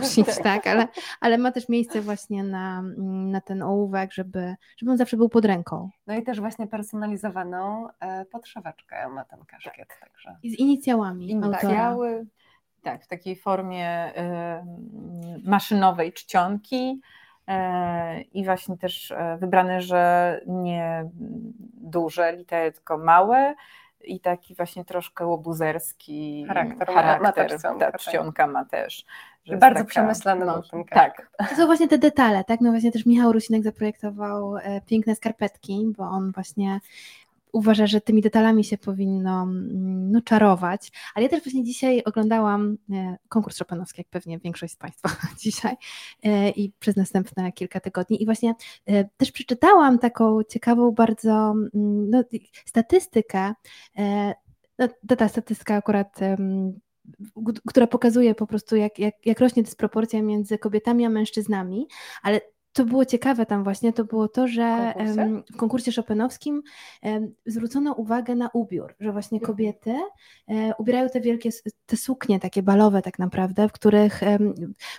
nosić, 0.00 0.26
tak, 0.42 0.66
ale, 0.66 0.88
ale 1.20 1.38
ma 1.38 1.52
też 1.52 1.68
miejsce 1.68 2.00
właśnie 2.00 2.44
na, 2.44 2.82
na 3.30 3.40
ten 3.40 3.62
ołówek, 3.62 4.12
żeby, 4.12 4.54
żeby 4.76 4.92
on 4.92 4.98
zawsze 4.98 5.16
był 5.16 5.28
pod 5.28 5.44
ręką. 5.44 5.90
No 6.06 6.14
i 6.14 6.22
też 6.22 6.40
właśnie 6.40 6.66
personalizowaną 6.66 7.88
e, 8.00 8.24
podszeweczkę 8.24 9.08
ma 9.08 9.24
ten 9.24 9.44
kaszkiet. 9.44 9.88
Tak. 9.88 10.00
Także. 10.00 10.36
I 10.42 10.50
z 10.50 10.58
inicjałami 10.58 11.30
Inicjały, 11.30 12.26
tak, 12.82 13.04
w 13.04 13.08
takiej 13.08 13.36
formie 13.36 14.12
y, 14.12 15.48
maszynowej 15.50 16.12
czcionki 16.12 17.00
e, 17.48 18.20
i 18.20 18.44
właśnie 18.44 18.76
też 18.76 19.14
wybrane, 19.38 19.80
że 19.80 20.40
nie 20.46 21.10
duże 21.74 22.36
litery, 22.36 22.72
tylko 22.72 22.98
małe, 22.98 23.54
i 24.04 24.20
taki 24.20 24.54
właśnie 24.54 24.84
troszkę 24.84 25.26
łobuzerski 25.26 26.44
charakter, 26.48 26.88
charakter 26.88 27.58
ma, 27.64 27.72
ma 27.72 27.78
ta 27.78 27.98
czcionka 27.98 28.46
ma 28.46 28.64
też. 28.64 29.04
Bardzo 29.46 29.78
taka, 29.78 29.84
przemyślany 29.84 30.44
no, 30.44 30.62
Tak. 30.90 31.30
To 31.48 31.56
są 31.56 31.66
właśnie 31.66 31.88
te 31.88 31.98
detale, 31.98 32.44
tak? 32.44 32.60
No 32.60 32.70
właśnie 32.70 32.92
też 32.92 33.06
Michał 33.06 33.32
Rusinek 33.32 33.62
zaprojektował 33.62 34.56
e, 34.56 34.80
piękne 34.80 35.14
skarpetki, 35.14 35.92
bo 35.98 36.04
on 36.04 36.32
właśnie 36.32 36.80
uważa, 37.52 37.86
że 37.86 38.00
tymi 38.00 38.22
detalami 38.22 38.64
się 38.64 38.78
powinno 38.78 39.42
mm, 39.42 40.12
no, 40.12 40.20
czarować. 40.22 40.92
Ale 41.14 41.22
ja 41.24 41.30
też 41.30 41.42
właśnie 41.44 41.64
dzisiaj 41.64 42.02
oglądałam 42.04 42.78
e, 42.92 43.16
konkurs 43.28 43.58
Chopinowski, 43.58 44.00
jak 44.00 44.08
pewnie 44.08 44.38
większość 44.38 44.72
z 44.72 44.76
Państwa 44.76 45.08
dzisiaj 45.42 45.76
e, 46.22 46.50
i 46.50 46.72
przez 46.78 46.96
następne 46.96 47.52
kilka 47.52 47.80
tygodni. 47.80 48.22
I 48.22 48.26
właśnie 48.26 48.54
e, 48.86 49.04
też 49.04 49.32
przeczytałam 49.32 49.98
taką 49.98 50.42
ciekawą 50.42 50.92
bardzo 50.92 51.30
mm, 51.30 52.10
no, 52.10 52.24
statystykę. 52.66 53.54
No, 54.78 55.16
ta 55.16 55.28
statystyka 55.28 55.74
akurat 55.74 56.20
która 57.68 57.86
pokazuje 57.86 58.34
po 58.34 58.46
prostu, 58.46 58.76
jak, 58.76 58.98
jak, 58.98 59.26
jak 59.26 59.40
rośnie 59.40 59.62
dysproporcja 59.62 60.22
między 60.22 60.58
kobietami 60.58 61.04
a 61.04 61.08
mężczyznami, 61.08 61.86
ale 62.22 62.40
co 62.78 62.84
było 62.84 63.04
ciekawe 63.04 63.46
tam 63.46 63.64
właśnie, 63.64 63.92
to 63.92 64.04
było 64.04 64.28
to, 64.28 64.48
że 64.48 64.94
w 65.54 65.56
konkursie 65.56 65.92
chopinowskim 65.92 66.62
zwrócono 67.46 67.92
uwagę 67.92 68.34
na 68.34 68.48
ubiór, 68.52 68.94
że 69.00 69.12
właśnie 69.12 69.38
mhm. 69.38 69.46
kobiety 69.46 69.96
e, 70.48 70.74
ubierają 70.78 71.08
te 71.08 71.20
wielkie, 71.20 71.50
te 71.86 71.96
suknie 71.96 72.40
takie 72.40 72.62
balowe 72.62 73.02
tak 73.02 73.18
naprawdę, 73.18 73.68
w 73.68 73.72
których, 73.72 74.20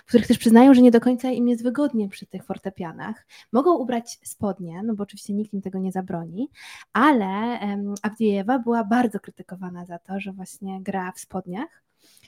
w 0.04 0.08
których 0.08 0.26
też 0.26 0.38
przyznają, 0.38 0.74
że 0.74 0.82
nie 0.82 0.90
do 0.90 1.00
końca 1.00 1.30
im 1.30 1.48
jest 1.48 1.62
wygodnie 1.62 2.08
przy 2.08 2.26
tych 2.26 2.44
fortepianach. 2.44 3.26
Mogą 3.52 3.76
ubrać 3.76 4.18
spodnie, 4.24 4.82
no 4.82 4.94
bo 4.94 5.02
oczywiście 5.02 5.34
nikt 5.34 5.52
im 5.54 5.62
tego 5.62 5.78
nie 5.78 5.92
zabroni, 5.92 6.50
ale 6.92 7.60
Abdiejewa 8.02 8.58
była 8.58 8.84
bardzo 8.84 9.20
krytykowana 9.20 9.84
za 9.84 9.98
to, 9.98 10.20
że 10.20 10.32
właśnie 10.32 10.82
gra 10.82 11.12
w 11.12 11.20
spodniach. 11.20 11.82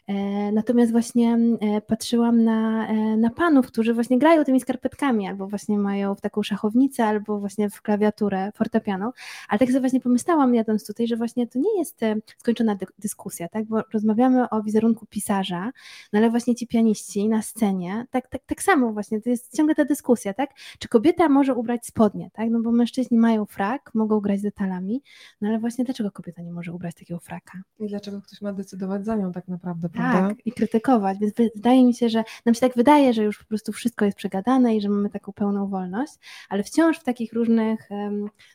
E, 0.08 0.52
natomiast 0.52 0.92
właśnie 0.92 1.38
e, 1.60 1.80
patrzyłam 1.80 2.44
na, 2.44 2.88
e, 2.88 3.16
na 3.16 3.30
panów, 3.30 3.66
którzy 3.66 3.94
właśnie 3.94 4.18
grają 4.18 4.44
tymi 4.44 4.60
skarpetkami, 4.60 5.26
albo 5.26 5.46
właśnie 5.46 5.78
mają 5.78 6.14
w 6.14 6.20
taką 6.20 6.42
szachownicę, 6.42 7.04
albo 7.04 7.40
właśnie 7.40 7.70
w 7.70 7.82
klawiaturę, 7.82 8.52
fortepiano. 8.54 9.12
Ale 9.48 9.58
tak 9.58 9.68
sobie 9.68 9.80
właśnie 9.80 10.00
pomyślałam 10.00 10.54
jadąc 10.54 10.86
tutaj, 10.86 11.06
że 11.06 11.16
właśnie 11.16 11.46
to 11.46 11.58
nie 11.58 11.78
jest 11.78 12.00
skończona 12.38 12.76
dyskusja, 12.98 13.48
tak? 13.48 13.64
bo 13.64 13.82
rozmawiamy 13.92 14.50
o 14.50 14.62
wizerunku 14.62 15.06
pisarza, 15.06 15.70
no 16.12 16.18
ale 16.18 16.30
właśnie 16.30 16.54
ci 16.54 16.66
pianiści 16.66 17.28
na 17.28 17.42
scenie, 17.42 18.06
tak, 18.10 18.28
tak, 18.28 18.42
tak 18.46 18.62
samo 18.62 18.92
właśnie, 18.92 19.20
to 19.20 19.30
jest 19.30 19.56
ciągle 19.56 19.74
ta 19.74 19.84
dyskusja, 19.84 20.34
tak? 20.34 20.50
Czy 20.78 20.88
kobieta 20.88 21.28
może 21.28 21.54
ubrać 21.54 21.86
spodnie, 21.86 22.30
tak? 22.32 22.50
No 22.50 22.60
bo 22.60 22.72
mężczyźni 22.72 23.18
mają 23.18 23.46
frak, 23.46 23.90
mogą 23.94 24.20
grać 24.20 24.42
detalami, 24.42 25.02
no 25.40 25.48
ale 25.48 25.58
właśnie 25.58 25.84
dlaczego 25.84 26.10
kobieta 26.10 26.42
nie 26.42 26.52
może 26.52 26.72
ubrać 26.72 26.94
takiego 26.94 27.20
fraka? 27.20 27.62
I 27.80 27.86
dlaczego 27.88 28.22
ktoś 28.22 28.40
ma 28.40 28.52
decydować 28.52 29.04
za 29.04 29.16
nią 29.16 29.32
tak 29.32 29.48
naprawdę? 29.48 29.88
Tak, 29.96 30.46
i 30.46 30.52
krytykować. 30.52 31.18
Więc 31.18 31.34
wydaje 31.56 31.84
mi 31.84 31.94
się, 31.94 32.08
że 32.08 32.24
nam 32.44 32.54
się 32.54 32.60
tak 32.60 32.74
wydaje, 32.74 33.14
że 33.14 33.24
już 33.24 33.38
po 33.38 33.44
prostu 33.44 33.72
wszystko 33.72 34.04
jest 34.04 34.16
przegadane 34.16 34.76
i 34.76 34.80
że 34.80 34.88
mamy 34.88 35.10
taką 35.10 35.32
pełną 35.32 35.68
wolność, 35.68 36.12
ale 36.48 36.62
wciąż 36.62 36.98
w 36.98 37.04
takich 37.04 37.32
różnych, 37.32 37.88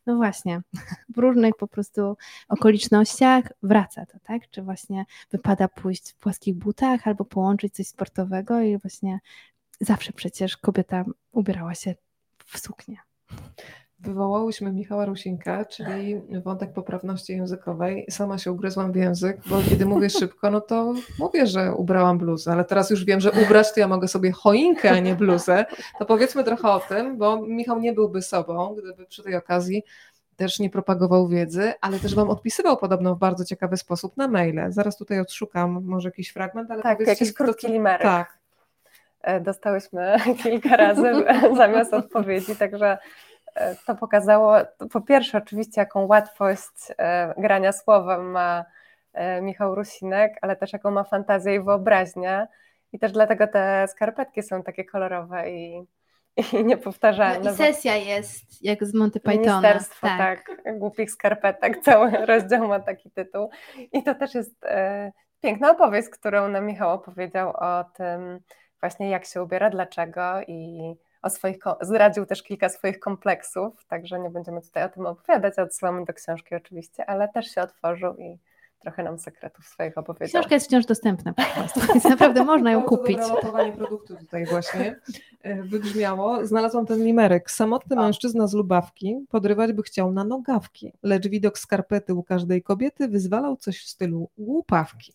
no 0.05 0.15
właśnie, 0.15 0.61
w 1.15 1.17
różnych 1.17 1.55
po 1.55 1.67
prostu 1.67 2.17
okolicznościach 2.49 3.43
wraca 3.63 4.05
to, 4.05 4.17
tak? 4.23 4.49
Czy 4.49 4.61
właśnie 4.61 5.05
wypada 5.31 5.67
pójść 5.67 6.11
w 6.11 6.15
płaskich 6.15 6.55
butach 6.55 7.07
albo 7.07 7.25
połączyć 7.25 7.75
coś 7.75 7.87
sportowego 7.87 8.61
i 8.61 8.77
właśnie 8.77 9.19
zawsze 9.79 10.13
przecież 10.13 10.57
kobieta 10.57 11.05
ubierała 11.31 11.75
się 11.75 11.95
w 12.45 12.59
suknię 12.59 12.97
wywołałyśmy 13.99 14.71
Michała 14.71 15.05
Rusinka, 15.05 15.65
czyli 15.65 16.21
wątek 16.43 16.73
poprawności 16.73 17.33
językowej. 17.33 18.05
Sama 18.09 18.37
się 18.37 18.51
ugryzłam 18.51 18.91
w 18.91 18.95
język, 18.95 19.37
bo 19.45 19.61
kiedy 19.69 19.85
mówię 19.85 20.09
szybko, 20.09 20.51
no 20.51 20.61
to 20.61 20.93
mówię, 21.19 21.47
że 21.47 21.73
ubrałam 21.75 22.17
bluzę, 22.17 22.51
ale 22.51 22.65
teraz 22.65 22.89
już 22.89 23.05
wiem, 23.05 23.19
że 23.19 23.31
ubrać 23.31 23.73
to 23.73 23.79
ja 23.79 23.87
mogę 23.87 24.07
sobie 24.07 24.31
choinkę, 24.31 24.91
a 24.91 24.99
nie 24.99 25.15
bluzę. 25.15 25.65
To 25.99 26.05
powiedzmy 26.05 26.43
trochę 26.43 26.69
o 26.69 26.79
tym, 26.79 27.17
bo 27.17 27.41
Michał 27.41 27.79
nie 27.79 27.93
byłby 27.93 28.21
sobą, 28.21 28.75
gdyby 28.75 29.05
przy 29.05 29.23
tej 29.23 29.35
okazji 29.35 29.83
też 30.35 30.59
nie 30.59 30.69
propagował 30.69 31.27
wiedzy, 31.27 31.73
ale 31.81 31.99
też 31.99 32.15
Wam 32.15 32.29
odpisywał 32.29 32.77
podobno 32.77 33.15
w 33.15 33.19
bardzo 33.19 33.45
ciekawy 33.45 33.77
sposób 33.77 34.17
na 34.17 34.27
maile. 34.27 34.65
Zaraz 34.69 34.97
tutaj 34.97 35.19
odszukam 35.19 35.83
może 35.83 36.07
jakiś 36.07 36.29
fragment, 36.29 36.71
ale 36.71 36.83
Tak, 36.83 36.99
jakiś 36.99 37.33
krótki 37.33 37.67
limerek. 37.67 38.01
Tak. 38.01 38.37
E, 39.21 39.41
dostałyśmy 39.41 40.15
kilka 40.43 40.75
razy 40.77 41.13
zamiast 41.57 41.93
odpowiedzi, 41.93 42.55
także 42.55 42.97
to 43.85 43.95
pokazało, 43.95 44.55
po 44.91 45.01
pierwsze 45.01 45.37
oczywiście 45.37 45.81
jaką 45.81 46.05
łatwość 46.05 46.91
e, 46.97 47.33
grania 47.37 47.71
słowem 47.71 48.31
ma 48.31 48.65
e, 49.13 49.41
Michał 49.41 49.75
Rusinek, 49.75 50.37
ale 50.41 50.55
też 50.55 50.73
jaką 50.73 50.91
ma 50.91 51.03
fantazję 51.03 51.55
i 51.55 51.63
wyobraźnię 51.63 52.47
i 52.93 52.99
też 52.99 53.11
dlatego 53.11 53.47
te 53.47 53.87
skarpetki 53.87 54.43
są 54.43 54.63
takie 54.63 54.85
kolorowe 54.85 55.49
i, 55.51 55.83
i 56.37 56.63
niepowtarzalne. 56.65 57.39
No 57.39 57.51
I 57.51 57.55
sesja 57.55 57.95
jest 57.95 58.63
jak 58.63 58.85
z 58.85 58.93
Monty 58.93 59.19
Pythona. 59.19 59.61
Ministerstwo, 59.61 60.07
tak. 60.07 60.47
tak, 60.63 60.79
głupich 60.79 61.11
skarpetek, 61.11 61.77
cały 61.85 62.11
rozdział 62.11 62.67
ma 62.67 62.79
taki 62.79 63.11
tytuł 63.11 63.49
i 63.93 64.03
to 64.03 64.15
też 64.15 64.35
jest 64.35 64.65
Piękna 65.41 65.71
opowieść, 65.71 66.09
którą 66.09 66.47
nam 66.47 66.65
Michał 66.65 66.91
opowiedział 66.91 67.49
o 67.49 67.83
tym 67.83 68.39
właśnie 68.79 69.09
jak 69.09 69.25
się 69.25 69.43
ubiera, 69.43 69.69
dlaczego 69.69 70.41
i 70.47 70.93
o 71.27 71.29
swoich, 71.29 71.57
zdradził 71.81 72.25
też 72.25 72.43
kilka 72.43 72.69
swoich 72.69 72.99
kompleksów, 72.99 73.85
także 73.85 74.19
nie 74.19 74.29
będziemy 74.29 74.61
tutaj 74.61 74.83
o 74.83 74.89
tym 74.89 75.05
opowiadać, 75.05 75.59
odsyłamy 75.59 76.05
do 76.05 76.13
książki 76.13 76.55
oczywiście, 76.55 77.05
ale 77.05 77.27
też 77.27 77.47
się 77.47 77.61
otworzył 77.61 78.15
i 78.17 78.37
trochę 78.79 79.03
nam 79.03 79.19
sekretów 79.19 79.65
swoich 79.65 79.97
opowiedział. 79.97 80.41
Książka 80.41 80.55
jest 80.55 80.67
wciąż 80.67 80.85
dostępna 80.85 81.33
po 81.33 81.43
prostu, 81.43 81.79
więc 81.93 82.03
naprawdę 82.03 82.43
można 82.53 82.71
ją 82.71 82.83
kupić. 82.83 83.17
Bardzo 83.17 83.71
produktu 83.77 84.15
tutaj 84.15 84.45
właśnie 84.45 84.99
e, 85.41 85.63
wybrzmiało. 85.63 86.45
Znalazłam 86.45 86.85
ten 86.85 87.03
limerek. 87.03 87.51
Samotny 87.51 87.95
mężczyzna 87.95 88.47
z 88.47 88.53
Lubawki 88.53 89.25
podrywać 89.29 89.73
by 89.73 89.83
chciał 89.83 90.11
na 90.11 90.23
nogawki, 90.23 90.93
lecz 91.03 91.27
widok 91.27 91.59
skarpety 91.59 92.13
u 92.13 92.23
każdej 92.23 92.63
kobiety 92.63 93.07
wyzwalał 93.07 93.57
coś 93.57 93.79
w 93.79 93.87
stylu 93.87 94.29
głupawki. 94.37 95.13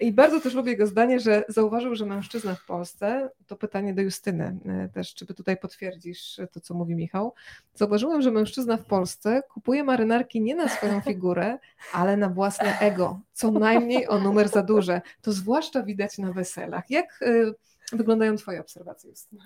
I 0.00 0.12
bardzo 0.12 0.40
też 0.40 0.54
lubię 0.54 0.70
jego 0.70 0.86
zdanie, 0.86 1.20
że 1.20 1.44
zauważył, 1.48 1.94
że 1.94 2.06
mężczyzna 2.06 2.54
w 2.54 2.66
Polsce, 2.66 3.30
to 3.46 3.56
pytanie 3.56 3.94
do 3.94 4.02
Justyny 4.02 4.58
e, 4.66 4.88
też, 4.88 5.14
czy 5.14 5.26
by 5.26 5.34
tutaj 5.34 5.56
potwierdzisz 5.56 6.40
to, 6.52 6.60
co 6.60 6.74
mówi 6.74 6.94
Michał. 6.94 7.34
Zauważyłem, 7.74 8.22
że 8.22 8.30
mężczyzna 8.30 8.76
w 8.76 8.84
Polsce 8.84 9.42
kupuje 9.48 9.84
marynarki 9.84 10.40
nie 10.40 10.54
na 10.54 10.68
swoją 10.68 11.00
figurę, 11.08 11.58
ale 11.92 12.16
na 12.16 12.28
własne 12.28 12.78
ego 12.78 12.97
co 13.32 13.50
najmniej 13.50 14.08
o 14.08 14.18
numer 14.18 14.48
za 14.48 14.62
duże. 14.62 15.00
To 15.22 15.32
zwłaszcza 15.32 15.82
widać 15.82 16.18
na 16.18 16.32
weselach. 16.32 16.90
Jak 16.90 17.22
y, 17.22 17.54
wyglądają 17.92 18.36
Twoje 18.36 18.60
obserwacje, 18.60 19.10
Justyna? 19.10 19.44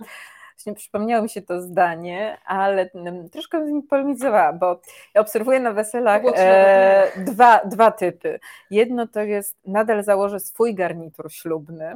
Właśnie 0.56 0.74
przypomniało 0.74 1.22
mi 1.22 1.28
się 1.28 1.42
to 1.42 1.60
zdanie, 1.60 2.38
ale 2.44 2.90
troszkę 3.32 3.66
z 3.66 3.70
nim 3.70 3.82
polemizowałam, 3.82 4.58
bo 4.58 4.80
ja 5.14 5.20
obserwuję 5.20 5.60
na 5.60 5.72
weselach 5.72 6.22
e, 6.34 7.12
dwa, 7.16 7.60
dwa 7.64 7.90
typy. 7.90 8.40
Jedno 8.70 9.06
to 9.06 9.20
jest, 9.20 9.56
nadal 9.66 10.04
założę 10.04 10.40
swój 10.40 10.74
garnitur 10.74 11.32
ślubny. 11.32 11.94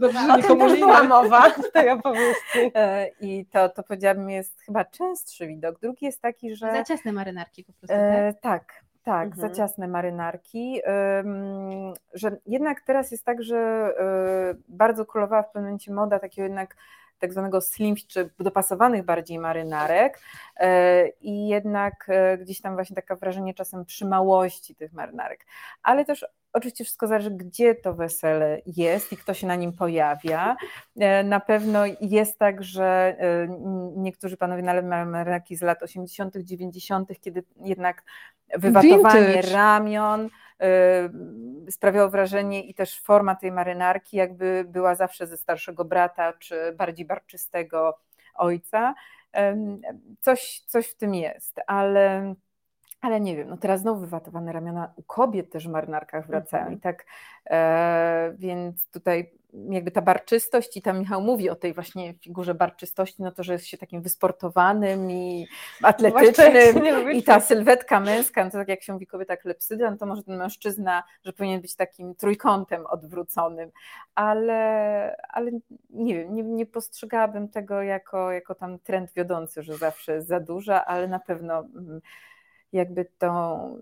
Dobrze, 0.00 0.18
że 0.18 0.36
nikomu 0.36 0.68
nie 0.68 0.76
była 0.76 1.02
mowa 1.02 1.50
w 1.68 1.72
tej 1.72 1.90
opowieści. 1.90 2.70
E, 2.74 3.08
I 3.20 3.46
to, 3.46 3.68
to 3.68 3.82
powiedziałabym 3.82 4.30
jest 4.30 4.60
chyba 4.60 4.84
częstszy 4.84 5.46
widok. 5.46 5.80
Drugi 5.80 6.06
jest 6.06 6.20
taki, 6.20 6.56
że... 6.56 6.72
Za 6.72 6.84
ciasne 6.84 7.12
marynarki 7.12 7.64
po 7.64 7.72
prostu, 7.72 7.96
e, 7.96 8.34
tak? 8.40 8.82
Tak. 9.02 9.26
Mhm. 9.28 9.40
za 9.40 9.54
ciasne 9.56 9.88
marynarki. 9.88 10.80
Że 12.14 12.36
jednak 12.46 12.80
teraz 12.80 13.10
jest 13.10 13.24
tak, 13.24 13.42
że 13.42 13.56
e, 13.56 14.54
bardzo 14.68 15.06
królowała 15.06 15.42
w 15.42 15.46
pewnym 15.46 15.64
momencie 15.64 15.92
moda 15.92 16.18
takiego 16.18 16.42
jednak 16.44 16.76
tak 17.22 17.32
zwanego 17.32 17.60
slim, 17.60 17.96
czy 18.08 18.30
dopasowanych 18.38 19.04
bardziej 19.04 19.38
marynarek 19.38 20.20
e, 20.56 21.08
i 21.08 21.48
jednak 21.48 22.06
e, 22.08 22.38
gdzieś 22.38 22.60
tam 22.60 22.74
właśnie 22.74 22.96
takie 22.96 23.16
wrażenie 23.16 23.54
czasem 23.54 23.84
przymałości 23.84 24.74
tych 24.74 24.92
marynarek. 24.92 25.46
Ale 25.82 26.04
też 26.04 26.26
Oczywiście 26.52 26.84
wszystko 26.84 27.06
zależy, 27.06 27.30
gdzie 27.30 27.74
to 27.74 27.94
wesele 27.94 28.60
jest 28.66 29.12
i 29.12 29.16
kto 29.16 29.34
się 29.34 29.46
na 29.46 29.56
nim 29.56 29.72
pojawia. 29.72 30.56
E, 30.96 31.24
na 31.24 31.40
pewno 31.40 31.82
jest 32.00 32.38
tak, 32.38 32.62
że 32.62 33.16
niektórzy 33.96 34.36
panowie 34.36 34.62
nalewają 34.62 35.06
marynarki 35.06 35.56
z 35.56 35.62
lat 35.62 35.82
80., 35.82 36.36
90., 36.36 37.20
kiedy 37.20 37.44
jednak 37.64 38.02
wywatowanie 38.58 39.26
Vintage. 39.26 39.52
ramion, 39.52 40.28
Y, 41.66 41.72
sprawiało 41.72 42.10
wrażenie 42.10 42.64
i 42.64 42.74
też 42.74 43.00
forma 43.00 43.34
tej 43.34 43.52
marynarki 43.52 44.16
jakby 44.16 44.64
była 44.68 44.94
zawsze 44.94 45.26
ze 45.26 45.36
starszego 45.36 45.84
brata 45.84 46.32
czy 46.32 46.72
bardziej 46.72 47.06
barczystego 47.06 47.98
ojca. 48.34 48.94
Coś, 50.20 50.60
coś 50.66 50.86
w 50.86 50.96
tym 50.96 51.14
jest, 51.14 51.60
ale 51.66 52.34
ale 53.02 53.20
nie 53.20 53.36
wiem, 53.36 53.48
no 53.48 53.56
teraz 53.56 53.80
znowu 53.80 54.00
wywatowane 54.00 54.52
ramiona 54.52 54.92
u 54.96 55.02
kobiet 55.02 55.50
też 55.50 55.68
w 55.68 55.70
marynarkach 55.70 56.26
wracają 56.26 56.62
mm 56.62 56.74
-hmm. 56.74 56.78
i 56.78 56.80
tak, 56.80 57.06
e, 57.50 58.34
więc 58.38 58.90
tutaj 58.90 59.30
jakby 59.70 59.90
ta 59.90 60.02
barczystość 60.02 60.76
i 60.76 60.82
tam 60.82 60.98
Michał 60.98 61.22
mówi 61.22 61.50
o 61.50 61.54
tej 61.54 61.74
właśnie 61.74 62.14
figurze 62.14 62.54
barczystości, 62.54 63.22
no 63.22 63.32
to, 63.32 63.42
że 63.42 63.52
jest 63.52 63.66
się 63.66 63.78
takim 63.78 64.02
wysportowanym 64.02 65.10
i 65.10 65.46
atletycznym 65.82 67.12
i 67.12 67.22
ta 67.22 67.40
sylwetka 67.40 68.00
męska, 68.00 68.44
no 68.44 68.50
to 68.50 68.58
tak 68.58 68.68
jak 68.68 68.82
się 68.82 68.92
mówi 68.92 69.06
kobieta 69.06 69.36
klepsydra, 69.36 69.90
no 69.90 69.96
to 69.96 70.06
może 70.06 70.22
ten 70.22 70.36
mężczyzna, 70.36 71.02
że 71.24 71.32
powinien 71.32 71.60
być 71.60 71.76
takim 71.76 72.14
trójkątem 72.14 72.86
odwróconym, 72.86 73.70
ale, 74.14 75.16
ale 75.28 75.50
nie 75.90 76.14
wiem, 76.14 76.34
nie, 76.34 76.42
nie 76.42 76.66
postrzegałabym 76.66 77.48
tego 77.48 77.82
jako, 77.82 78.32
jako 78.32 78.54
tam 78.54 78.78
trend 78.78 79.12
wiodący, 79.12 79.62
że 79.62 79.76
zawsze 79.76 80.14
jest 80.14 80.28
za 80.28 80.40
duża, 80.40 80.84
ale 80.84 81.08
na 81.08 81.18
pewno 81.18 81.58
mm, 81.58 82.00
jakby 82.72 83.04
tą, 83.18 83.76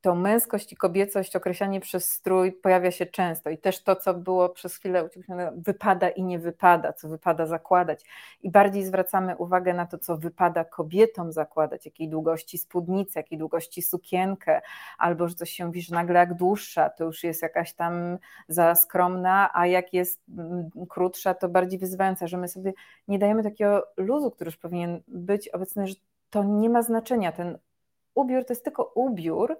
tą 0.00 0.14
męskość 0.14 0.72
i 0.72 0.76
kobiecość, 0.76 1.36
określanie 1.36 1.80
przez 1.80 2.10
strój 2.10 2.52
pojawia 2.52 2.90
się 2.90 3.06
często. 3.06 3.50
I 3.50 3.58
też 3.58 3.82
to, 3.82 3.96
co 3.96 4.14
było 4.14 4.48
przez 4.48 4.76
chwilę 4.76 5.08
wypada 5.56 6.08
i 6.08 6.22
nie 6.22 6.38
wypada, 6.38 6.92
co 6.92 7.08
wypada 7.08 7.46
zakładać. 7.46 8.04
I 8.42 8.50
bardziej 8.50 8.84
zwracamy 8.84 9.36
uwagę 9.36 9.74
na 9.74 9.86
to, 9.86 9.98
co 9.98 10.16
wypada 10.16 10.64
kobietom 10.64 11.32
zakładać, 11.32 11.86
jakiej 11.86 12.08
długości 12.08 12.58
spódnicę, 12.58 13.20
jakiej 13.20 13.38
długości 13.38 13.82
sukienkę, 13.82 14.60
albo 14.98 15.28
że 15.28 15.34
coś 15.34 15.50
się 15.50 15.72
że 15.74 15.94
nagle 15.94 16.18
jak 16.18 16.34
dłuższa, 16.34 16.90
to 16.90 17.04
już 17.04 17.24
jest 17.24 17.42
jakaś 17.42 17.74
tam 17.74 18.18
za 18.48 18.74
skromna, 18.74 19.50
a 19.54 19.66
jak 19.66 19.92
jest 19.92 20.22
mm, 20.38 20.70
krótsza, 20.88 21.34
to 21.34 21.48
bardziej 21.48 21.78
wyzywająca, 21.78 22.26
że 22.26 22.38
my 22.38 22.48
sobie 22.48 22.72
nie 23.08 23.18
dajemy 23.18 23.42
takiego 23.42 23.86
luzu, 23.96 24.30
który 24.30 24.48
już 24.48 24.56
powinien 24.56 25.02
być 25.08 25.48
obecny, 25.48 25.86
że 25.86 25.94
to 26.30 26.44
nie 26.44 26.70
ma 26.70 26.82
znaczenia, 26.82 27.32
ten 27.32 27.58
ubiór 28.14 28.44
to 28.44 28.52
jest 28.52 28.64
tylko 28.64 28.92
ubiór, 28.94 29.58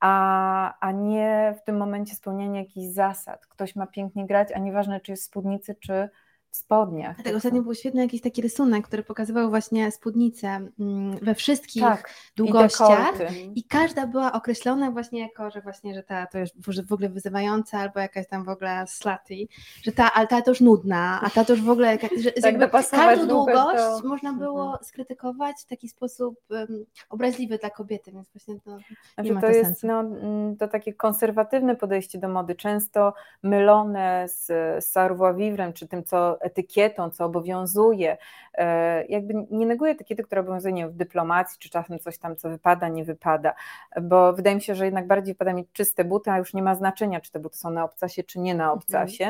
a, 0.00 0.78
a 0.80 0.92
nie 0.92 1.54
w 1.58 1.64
tym 1.64 1.76
momencie 1.76 2.14
spełnianie 2.14 2.60
jakichś 2.60 2.86
zasad. 2.86 3.46
Ktoś 3.46 3.76
ma 3.76 3.86
pięknie 3.86 4.26
grać, 4.26 4.52
a 4.52 4.58
nieważne 4.58 5.00
czy 5.00 5.12
jest 5.12 5.22
w 5.22 5.26
spódnicy, 5.26 5.74
czy 5.74 6.08
w 6.52 6.56
spodniach. 6.56 7.16
Dlatego 7.16 7.36
ostatnio 7.36 7.62
był 7.62 7.74
świetny 7.74 8.02
jakiś 8.02 8.20
taki 8.20 8.42
rysunek, 8.42 8.86
który 8.86 9.02
pokazywał 9.02 9.50
właśnie 9.50 9.90
spódnicę 9.90 10.48
mm, 10.80 11.18
we 11.22 11.34
wszystkich 11.34 11.82
tak, 11.82 12.10
długościach 12.36 13.32
i, 13.36 13.58
i, 13.58 13.64
każda 13.64 14.06
była 14.06 14.32
określona 14.32 14.90
właśnie 14.90 15.20
jako, 15.20 15.50
że 15.50 15.60
właśnie, 15.60 15.94
że 15.94 16.02
ta 16.02 16.26
to 16.26 16.38
jest 16.38 16.86
w 16.88 16.92
ogóle 16.92 17.08
wyzywająca 17.08 17.78
albo 17.78 18.00
jakaś 18.00 18.28
tam 18.28 18.44
w 18.44 18.48
ogóle 18.48 18.84
slutty, 18.86 19.34
że 19.82 19.92
ta, 19.92 20.12
ale 20.12 20.26
ta 20.26 20.42
to 20.42 20.50
już 20.50 20.60
nudna, 20.60 21.20
a 21.22 21.30
ta 21.30 21.44
to 21.44 21.52
już 21.52 21.62
w 21.62 21.70
ogóle, 21.70 21.98
że 22.20 22.32
tak 22.42 22.44
jakby 22.44 22.68
każdą 22.90 23.26
długość 23.26 23.76
to... 23.76 24.00
można 24.04 24.32
było 24.32 24.64
mhm. 24.64 24.84
skrytykować 24.84 25.56
w 25.62 25.66
taki 25.66 25.88
sposób 25.88 26.38
um, 26.50 26.84
obraźliwy 27.10 27.58
dla 27.58 27.70
kobiety, 27.70 28.12
więc 28.12 28.28
właśnie 28.32 28.60
to 28.60 28.70
nie 28.70 28.84
znaczy, 29.14 29.32
ma 29.32 29.40
to, 29.40 29.46
to 29.46 29.52
jest 29.52 29.64
sensu. 29.64 29.86
No, 29.86 30.00
mm, 30.00 30.56
to 30.56 30.68
takie 30.68 30.94
konserwatywne 30.94 31.76
podejście 31.76 32.18
do 32.18 32.28
mody, 32.28 32.54
często 32.54 33.14
mylone 33.42 34.28
z, 34.28 34.46
z 34.84 34.90
savoir 34.90 35.36
vivre, 35.36 35.72
czy 35.72 35.88
tym, 35.88 36.04
co 36.04 36.41
etykietą, 36.42 37.10
co 37.10 37.24
obowiązuje. 37.24 38.16
E, 38.54 39.04
jakby 39.06 39.34
nie 39.50 39.66
neguję 39.66 39.92
etykiety, 39.92 40.22
która 40.22 40.40
obowiązuje 40.40 40.74
nie, 40.74 40.88
w 40.88 40.94
dyplomacji, 40.94 41.58
czy 41.58 41.70
czasem 41.70 41.98
coś 41.98 42.18
tam, 42.18 42.36
co 42.36 42.48
wypada, 42.48 42.88
nie 42.88 43.04
wypada, 43.04 43.54
bo 44.02 44.32
wydaje 44.32 44.56
mi 44.56 44.62
się, 44.62 44.74
że 44.74 44.84
jednak 44.84 45.06
bardziej 45.06 45.34
wypada 45.34 45.52
mieć 45.52 45.68
czyste 45.72 46.04
buty, 46.04 46.30
a 46.30 46.38
już 46.38 46.54
nie 46.54 46.62
ma 46.62 46.74
znaczenia, 46.74 47.20
czy 47.20 47.32
te 47.32 47.40
buty 47.40 47.58
są 47.58 47.70
na 47.70 47.84
obcasie, 47.84 48.22
czy 48.22 48.38
nie 48.38 48.54
na 48.54 48.64
mhm. 48.64 48.78
obcasie, 48.78 49.24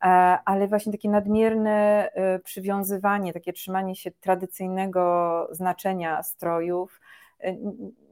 mhm. 0.00 0.38
ale 0.44 0.68
właśnie 0.68 0.92
takie 0.92 1.10
nadmierne 1.10 2.10
e, 2.12 2.38
przywiązywanie, 2.38 3.32
takie 3.32 3.52
trzymanie 3.52 3.96
się 3.96 4.10
tradycyjnego 4.10 5.48
znaczenia 5.50 6.22
strojów, 6.22 7.00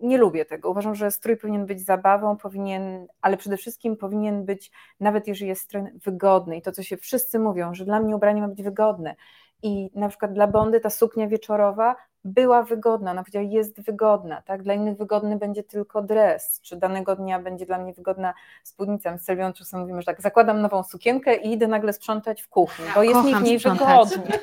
nie 0.01 0.19
lubię 0.19 0.45
tego. 0.45 0.71
Uważam, 0.71 0.95
że 0.95 1.11
strój 1.11 1.37
powinien 1.37 1.67
być 1.67 1.85
zabawą, 1.85 2.37
powinien, 2.37 3.07
ale 3.21 3.37
przede 3.37 3.57
wszystkim 3.57 3.97
powinien 3.97 4.45
być, 4.45 4.71
nawet 5.01 5.29
jeżeli 5.29 5.49
jest 5.49 5.63
strój 5.63 5.83
wygodny 6.05 6.57
i 6.57 6.63
to, 6.63 6.73
co 6.73 6.83
się 6.83 6.97
wszyscy 6.97 7.39
mówią, 7.39 7.75
że 7.75 7.85
dla 7.85 8.01
mnie 8.01 8.17
ubranie 8.17 8.41
ma 8.41 8.49
być 8.49 8.63
wygodne. 8.63 9.15
I 9.63 9.91
na 9.95 10.09
przykład 10.09 10.33
dla 10.33 10.47
Bondy 10.47 10.81
ta 10.81 10.91
suknia 10.91 11.29
wieczorowa 11.29 11.97
była 12.25 12.63
wygodna, 12.63 13.11
ona 13.11 13.23
powiedziała, 13.23 13.47
jest 13.49 13.81
wygodna, 13.81 14.43
tak? 14.43 14.63
Dla 14.63 14.75
innych 14.75 14.97
wygodny 14.97 15.37
będzie 15.37 15.63
tylko 15.63 16.03
dres, 16.03 16.61
czy 16.63 16.77
danego 16.77 17.17
dnia 17.17 17.39
będzie 17.39 17.67
dla 17.67 17.79
mnie 17.79 17.93
wygodna 17.93 18.35
spódnica. 18.63 19.13
My 19.13 19.19
z 19.19 19.25
Sylwią 19.25 19.53
czasem 19.53 19.81
mówimy, 19.81 20.03
że 20.03 20.07
tak, 20.07 20.21
zakładam 20.21 20.61
nową 20.61 20.83
sukienkę 20.83 21.37
i 21.37 21.53
idę 21.53 21.67
nagle 21.67 21.93
sprzątać 21.93 22.43
w 22.43 22.49
kuchni, 22.49 22.85
bo 22.95 23.03
jest 23.03 23.25
mi 23.25 23.35
w 23.35 23.43
niej 23.43 23.59
wygodnie. 23.59 24.39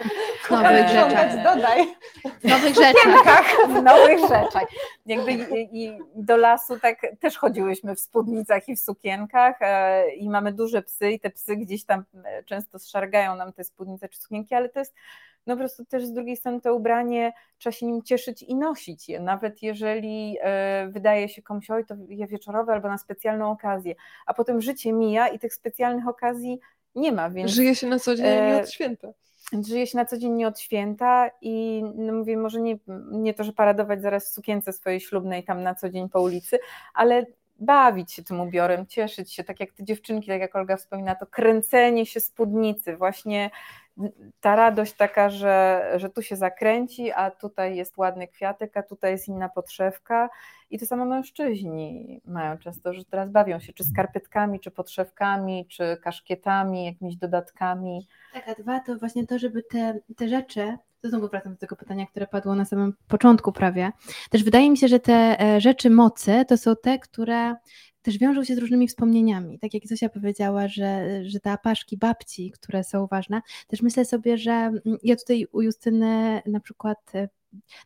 W 0.46 0.52
nowych 0.52 0.88
rzeczach. 0.88 1.44
Dodaj. 1.44 1.96
W 2.40 2.44
nowych 2.44 2.76
rzeczach. 2.76 3.46
w 3.70 3.84
nowych 3.84 4.20
rzeczach. 4.20 4.66
Jakby 5.06 5.32
i, 5.32 5.84
i, 5.84 6.00
do 6.16 6.38
lasu 6.38 6.80
tak 6.80 6.98
też 7.20 7.38
chodziłyśmy 7.38 7.96
w 7.96 8.00
spódnicach 8.00 8.70
i 8.70 8.76
w 8.76 8.80
sukienkach 8.80 9.56
e, 9.62 10.10
i 10.10 10.30
mamy 10.30 10.54
duże 10.54 10.82
psy 10.82 11.12
i 11.12 11.20
te 11.20 11.30
psy 11.30 11.56
gdzieś 11.56 11.86
tam 11.86 12.04
e, 12.26 12.44
często 12.44 12.80
zszargają 12.80 13.36
nam 13.36 13.54
te 13.54 13.64
spódnice 13.64 14.10
czy 14.10 14.20
sukienki, 14.20 14.56
ale 14.56 14.70
to 14.70 14.80
jest 14.80 14.94
no 15.48 15.56
po 15.56 15.60
prostu 15.60 15.86
też 15.86 16.06
z 16.06 16.14
drugiej 16.14 16.38
strony 16.38 16.62
to 16.62 16.76
ubranie 16.76 17.34
trzeba 17.58 17.72
się 17.72 17.86
nim 17.86 18.04
cieszyć 18.04 18.44
i 18.44 18.56
nosić 18.56 19.10
je, 19.10 19.20
nawet 19.20 19.62
jeżeli 19.62 20.38
e, 20.42 20.88
wydaje 20.88 21.30
się 21.30 21.42
komuś, 21.42 21.70
oj 21.70 21.86
to 21.86 21.96
je 22.10 22.28
wieczorowe 22.28 22.74
albo 22.74 22.88
na 22.88 22.98
specjalną 22.98 23.52
okazję, 23.52 23.96
a 24.26 24.34
potem 24.34 24.62
życie 24.62 24.94
mija 24.94 25.28
i 25.28 25.40
tych 25.40 25.54
specjalnych 25.54 26.08
okazji 26.08 26.60
nie 26.96 27.12
ma, 27.12 27.30
więc... 27.30 27.52
Żyje 27.52 27.76
się 27.76 27.88
na 27.88 28.00
co 28.00 28.16
dzień, 28.16 28.26
nie 28.26 28.58
od 28.62 28.70
święta. 28.70 29.08
Żyje 29.68 29.88
się 29.88 29.98
na 29.98 30.06
co 30.06 30.18
dzień 30.18 30.32
nie 30.32 30.48
od 30.48 30.60
święta 30.60 31.30
i 31.42 31.84
no 31.96 32.14
mówię, 32.14 32.38
może 32.38 32.62
nie, 32.62 32.78
nie 33.12 33.34
to, 33.34 33.44
że 33.44 33.54
paradować 33.54 34.02
zaraz 34.02 34.30
w 34.30 34.34
sukience 34.34 34.74
swojej 34.74 35.00
ślubnej 35.00 35.44
tam 35.44 35.64
na 35.64 35.76
co 35.76 35.90
dzień 35.90 36.10
po 36.10 36.22
ulicy, 36.22 36.60
ale 36.94 37.26
bawić 37.60 38.14
się 38.14 38.24
tym 38.24 38.40
ubiorem, 38.40 38.88
cieszyć 38.88 39.34
się, 39.34 39.44
tak 39.44 39.60
jak 39.60 39.72
te 39.72 39.84
dziewczynki, 39.84 40.28
tak 40.28 40.42
jak 40.42 40.56
Olga 40.56 40.78
wspomina, 40.78 41.16
to 41.16 41.26
kręcenie 41.26 42.06
się 42.06 42.20
spódnicy, 42.20 42.98
właśnie 42.98 43.50
ta 44.40 44.56
radość 44.56 44.94
taka, 44.94 45.30
że, 45.30 45.84
że 45.96 46.10
tu 46.10 46.22
się 46.22 46.36
zakręci, 46.36 47.12
a 47.12 47.32
tutaj 47.32 47.76
jest 47.76 47.98
ładny 47.98 48.28
kwiatek, 48.28 48.78
a 48.78 48.84
tutaj 48.84 49.12
jest 49.12 49.28
inna 49.28 49.50
podszewka. 49.50 50.30
I 50.70 50.80
to 50.80 50.86
samo 50.86 51.06
mężczyźni 51.06 52.22
mają 52.26 52.58
często, 52.58 52.94
że 52.94 53.06
teraz 53.06 53.30
bawią 53.30 53.60
się 53.60 53.74
czy 53.74 53.84
skarpetkami, 53.84 54.60
czy 54.60 54.72
podszewkami, 54.72 55.68
czy 55.68 55.98
kaszkietami, 56.02 56.86
jakimiś 56.86 57.16
dodatkami. 57.16 58.08
Tak, 58.34 58.50
a 58.50 58.62
dwa 58.62 58.80
to 58.80 58.96
właśnie 58.96 59.28
to, 59.28 59.40
żeby 59.40 59.64
te, 59.64 60.00
te 60.18 60.28
rzeczy, 60.28 60.78
to 61.02 61.10
znowu 61.10 61.28
wracam 61.28 61.54
do 61.54 61.60
tego 61.60 61.76
pytania, 61.76 62.06
które 62.06 62.28
padło 62.28 62.56
na 62.56 62.66
samym 62.66 62.94
początku 63.08 63.52
prawie. 63.52 63.92
Też 64.30 64.44
wydaje 64.44 64.72
mi 64.72 64.78
się, 64.78 64.88
że 64.88 65.00
te 65.00 65.42
e, 65.42 65.62
rzeczy 65.62 65.90
mocy 65.90 66.46
to 66.48 66.58
są 66.58 66.76
te, 66.84 67.00
które 67.00 67.56
też 68.06 68.18
wiążą 68.18 68.44
się 68.44 68.56
z 68.56 68.58
różnymi 68.58 68.88
wspomnieniami. 68.88 69.60
Tak 69.60 69.74
jak 69.74 69.88
Zosia 69.88 70.10
powiedziała, 70.10 70.68
że, 70.68 71.22
że 71.26 71.40
te 71.40 71.52
apaszki 71.52 71.98
babci, 71.98 72.52
które 72.52 72.84
są 72.84 73.08
ważne, 73.08 73.42
też 73.68 73.82
myślę 73.82 74.06
sobie, 74.06 74.38
że 74.38 74.52
mm, 74.52 74.98
ja 75.04 75.16
tutaj 75.16 75.48
u 75.52 75.62
Justyny 75.62 76.42
na 76.46 76.60
przykład 76.60 77.16
e, 77.16 77.30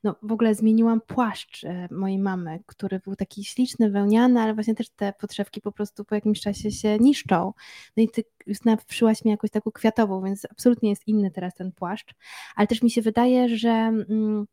no 0.03 0.15
w 0.23 0.31
ogóle 0.31 0.55
zmieniłam 0.55 1.01
płaszcz 1.01 1.63
e, 1.63 1.87
mojej 1.91 2.19
mamy, 2.19 2.59
który 2.65 2.99
był 2.99 3.15
taki 3.15 3.43
śliczny, 3.43 3.89
wełniany, 3.89 4.41
ale 4.41 4.53
właśnie 4.53 4.75
też 4.75 4.89
te 4.89 5.13
podszewki 5.19 5.61
po 5.61 5.71
prostu 5.71 6.05
po 6.05 6.15
jakimś 6.15 6.41
czasie 6.41 6.71
się 6.71 6.97
niszczą. 6.99 7.53
No 7.97 8.03
i 8.03 8.09
ty 8.09 8.23
Justyna 8.47 8.77
wszyłaś 8.87 9.25
mi 9.25 9.31
jakąś 9.31 9.49
taką 9.49 9.71
kwiatową, 9.71 10.23
więc 10.23 10.45
absolutnie 10.51 10.89
jest 10.89 11.07
inny 11.07 11.31
teraz 11.31 11.53
ten 11.53 11.71
płaszcz, 11.71 12.13
ale 12.55 12.67
też 12.67 12.81
mi 12.81 12.91
się 12.91 13.01
wydaje, 13.01 13.57
że... 13.57 13.69
Mm, 13.69 14.45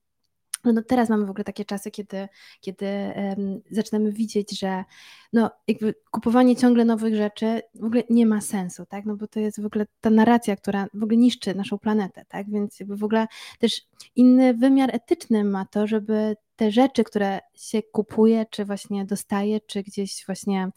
no, 0.67 0.73
no 0.73 0.83
teraz 0.83 1.09
mamy 1.09 1.27
w 1.27 1.31
ogóle 1.31 1.45
takie 1.45 1.65
czasy, 1.65 1.91
kiedy, 1.91 2.29
kiedy 2.61 2.87
um, 2.87 3.61
zaczynamy 3.71 4.13
widzieć, 4.13 4.59
że 4.59 4.85
no, 5.33 5.51
jakby 5.69 5.95
kupowanie 6.11 6.57
ciągle 6.57 6.85
nowych 6.85 7.15
rzeczy 7.15 7.63
w 7.75 7.85
ogóle 7.85 8.03
nie 8.11 8.27
ma 8.27 8.41
sensu, 8.41 8.87
tak? 8.87 9.05
No 9.07 9.17
bo 9.17 9.27
to 9.27 9.41
jest 9.41 9.63
w 9.63 9.67
ogóle 9.67 9.87
ta 10.01 10.11
narracja, 10.11 10.57
która 10.57 10.87
w 10.95 11.03
ogóle 11.03 11.17
niszczy 11.17 11.55
naszą 11.55 11.79
planetę, 11.79 12.25
tak? 12.29 12.51
Więc 12.51 12.79
w 12.87 13.05
ogóle 13.05 13.27
też 13.59 13.83
inny 14.17 14.55
wymiar 14.55 14.95
etyczny 14.95 15.45
ma 15.45 15.65
to, 15.65 15.87
żeby 15.87 16.37
te 16.57 16.71
rzeczy, 16.71 17.05
które 17.05 17.41
się 17.55 17.83
kupuje, 17.83 18.47
czy 18.51 18.65
właśnie 18.65 19.05
dostaje, 19.05 19.61
czy 19.61 19.83
gdzieś 19.83 20.27
właśnie, 20.27 20.69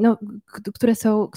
no, 0.00 0.18
które, 0.74 0.94
są, 0.94 1.28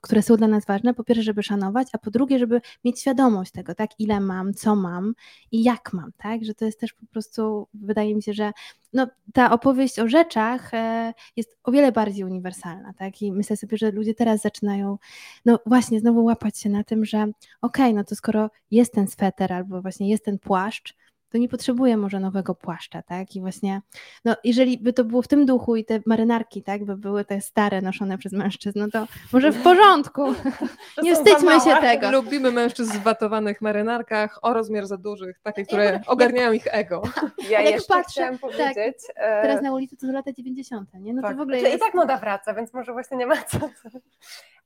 które 0.00 0.22
są 0.22 0.36
dla 0.36 0.48
nas 0.48 0.64
ważne, 0.66 0.94
po 0.94 1.04
pierwsze, 1.04 1.22
żeby 1.22 1.42
szanować, 1.42 1.88
a 1.92 1.98
po 1.98 2.10
drugie, 2.10 2.38
żeby 2.38 2.60
mieć 2.84 3.00
świadomość 3.00 3.52
tego, 3.52 3.74
tak, 3.74 3.90
ile 3.98 4.20
mam, 4.20 4.54
co 4.54 4.76
mam 4.76 5.14
i 5.52 5.62
jak 5.62 5.92
mam, 5.92 6.12
tak, 6.16 6.44
że 6.44 6.54
to 6.54 6.64
jest 6.64 6.80
też 6.80 6.92
po 6.92 7.06
prostu, 7.06 7.68
wydaje 7.74 8.14
mi 8.14 8.22
się, 8.22 8.32
że 8.32 8.52
no, 8.92 9.06
ta 9.32 9.50
opowieść 9.50 9.98
o 9.98 10.08
rzeczach 10.08 10.74
e, 10.74 11.14
jest 11.36 11.56
o 11.64 11.72
wiele 11.72 11.92
bardziej 11.92 12.24
uniwersalna, 12.24 12.92
tak? 12.92 13.22
I 13.22 13.32
myślę 13.32 13.56
sobie, 13.56 13.78
że 13.78 13.90
ludzie 13.90 14.14
teraz 14.14 14.40
zaczynają, 14.40 14.98
no 15.44 15.58
właśnie, 15.66 16.00
znowu 16.00 16.24
łapać 16.24 16.58
się 16.58 16.68
na 16.68 16.84
tym, 16.84 17.04
że 17.04 17.18
okej, 17.18 17.32
okay, 17.60 17.92
no 17.92 18.04
to 18.04 18.14
skoro 18.14 18.50
jest 18.70 18.92
ten 18.92 19.08
sweter 19.08 19.52
albo 19.52 19.82
właśnie 19.82 20.10
jest 20.10 20.24
ten 20.24 20.38
płaszcz, 20.38 20.96
to 21.30 21.38
nie 21.38 21.48
potrzebuje 21.48 21.96
może 21.96 22.20
nowego 22.20 22.54
płaszcza, 22.54 23.02
tak? 23.02 23.36
I 23.36 23.40
właśnie, 23.40 23.80
no 24.24 24.36
jeżeli 24.44 24.78
by 24.78 24.92
to 24.92 25.04
było 25.04 25.22
w 25.22 25.28
tym 25.28 25.46
duchu 25.46 25.76
i 25.76 25.84
te 25.84 26.00
marynarki, 26.06 26.62
tak, 26.62 26.84
by 26.84 26.96
były 26.96 27.24
te 27.24 27.40
stare 27.40 27.82
noszone 27.82 28.18
przez 28.18 28.32
mężczyzn, 28.32 28.78
no 28.78 28.88
to 28.90 29.06
może 29.32 29.52
w 29.52 29.62
porządku. 29.62 30.34
nie 31.02 31.14
wstydźmy 31.14 31.60
się 31.60 31.76
tego. 31.80 32.10
Lubimy 32.10 32.50
mężczyzn 32.50 32.92
w 32.92 33.02
watowanych 33.02 33.60
marynarkach 33.60 34.38
o 34.42 34.52
rozmiar 34.52 34.86
za 34.86 34.96
dużych, 34.96 35.40
takie, 35.42 35.64
które 35.64 36.00
ogarniają 36.06 36.52
ich 36.52 36.66
ego. 36.70 37.02
Ja 37.50 37.60
jak 37.60 37.74
jeszcze 37.74 37.94
patrzę, 37.94 38.10
chciałam 38.12 38.38
tak, 38.38 38.40
powiedzieć... 38.40 38.96
Tak, 39.06 39.42
teraz 39.42 39.62
na 39.62 39.72
ulicy 39.72 39.96
to 39.96 40.06
są 40.06 40.12
lata 40.12 40.32
90, 40.32 40.94
nie? 40.94 41.14
No 41.14 41.22
tak. 41.22 41.30
to 41.30 41.38
w 41.38 41.40
ogóle 41.40 41.58
znaczy, 41.58 41.72
jest... 41.72 41.84
I 41.84 41.86
tak 41.86 41.94
moda 41.94 42.18
wraca, 42.18 42.54
więc 42.54 42.72
może 42.72 42.92
właśnie 42.92 43.16
nie 43.16 43.26
ma 43.26 43.36
co 43.36 43.58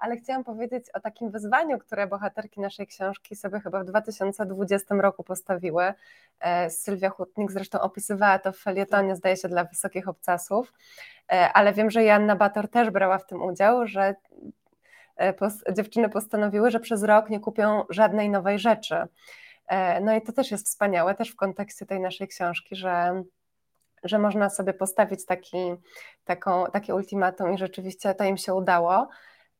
ale 0.01 0.16
chciałam 0.16 0.45
powiedzieć 0.45 0.85
o 0.95 1.01
takim 1.01 1.31
wyzwaniu, 1.31 1.78
które 1.78 2.07
bohaterki 2.07 2.61
naszej 2.61 2.87
książki 2.87 3.37
sobie 3.37 3.61
chyba 3.61 3.81
w 3.81 3.85
2020 3.85 4.95
roku 4.95 5.24
postawiły. 5.24 5.93
E, 6.51 6.70
Sylwia 6.70 7.10
Hutnik 7.10 7.52
zresztą 7.52 7.81
opisywała 7.81 8.39
to 8.39 8.52
w 8.52 8.59
felietonie, 8.59 9.16
zdaje 9.16 9.36
się, 9.36 9.48
dla 9.48 9.64
wysokich 9.64 10.09
obcasów, 10.09 10.72
e, 11.32 11.52
ale 11.52 11.72
wiem, 11.72 11.90
że 11.90 12.05
Janna 12.05 12.36
Bator 12.36 12.68
też 12.68 12.90
brała 12.90 13.18
w 13.18 13.27
tym 13.27 13.43
udział, 13.43 13.86
że 13.86 14.14
e, 15.20 15.35
dziewczyny 15.72 16.09
postanowiły, 16.09 16.70
że 16.70 16.81
przez 16.81 17.02
rok 17.02 17.31
nie 17.31 17.40
kupią 17.40 17.85
żadnej 17.90 18.31
nowej 18.31 18.59
rzeczy. 18.59 18.97
No 20.02 20.14
i 20.16 20.22
to 20.22 20.32
też 20.32 20.51
jest 20.51 20.66
wspaniałe, 20.66 21.14
też 21.14 21.31
w 21.31 21.36
kontekście 21.36 21.86
tej 21.86 22.01
naszej 22.01 22.28
książki, 22.28 22.77
że 22.77 23.22
że 24.05 24.18
można 24.18 24.51
sobie 24.51 24.74
postawić 24.74 25.27
taki, 25.27 25.74
taką, 26.24 26.64
takie 26.72 26.94
ultimatum 26.94 27.55
i 27.55 27.59
rzeczywiście 27.59 28.14
to 28.14 28.24
im 28.24 28.36
się 28.36 28.55
udało. 28.55 29.09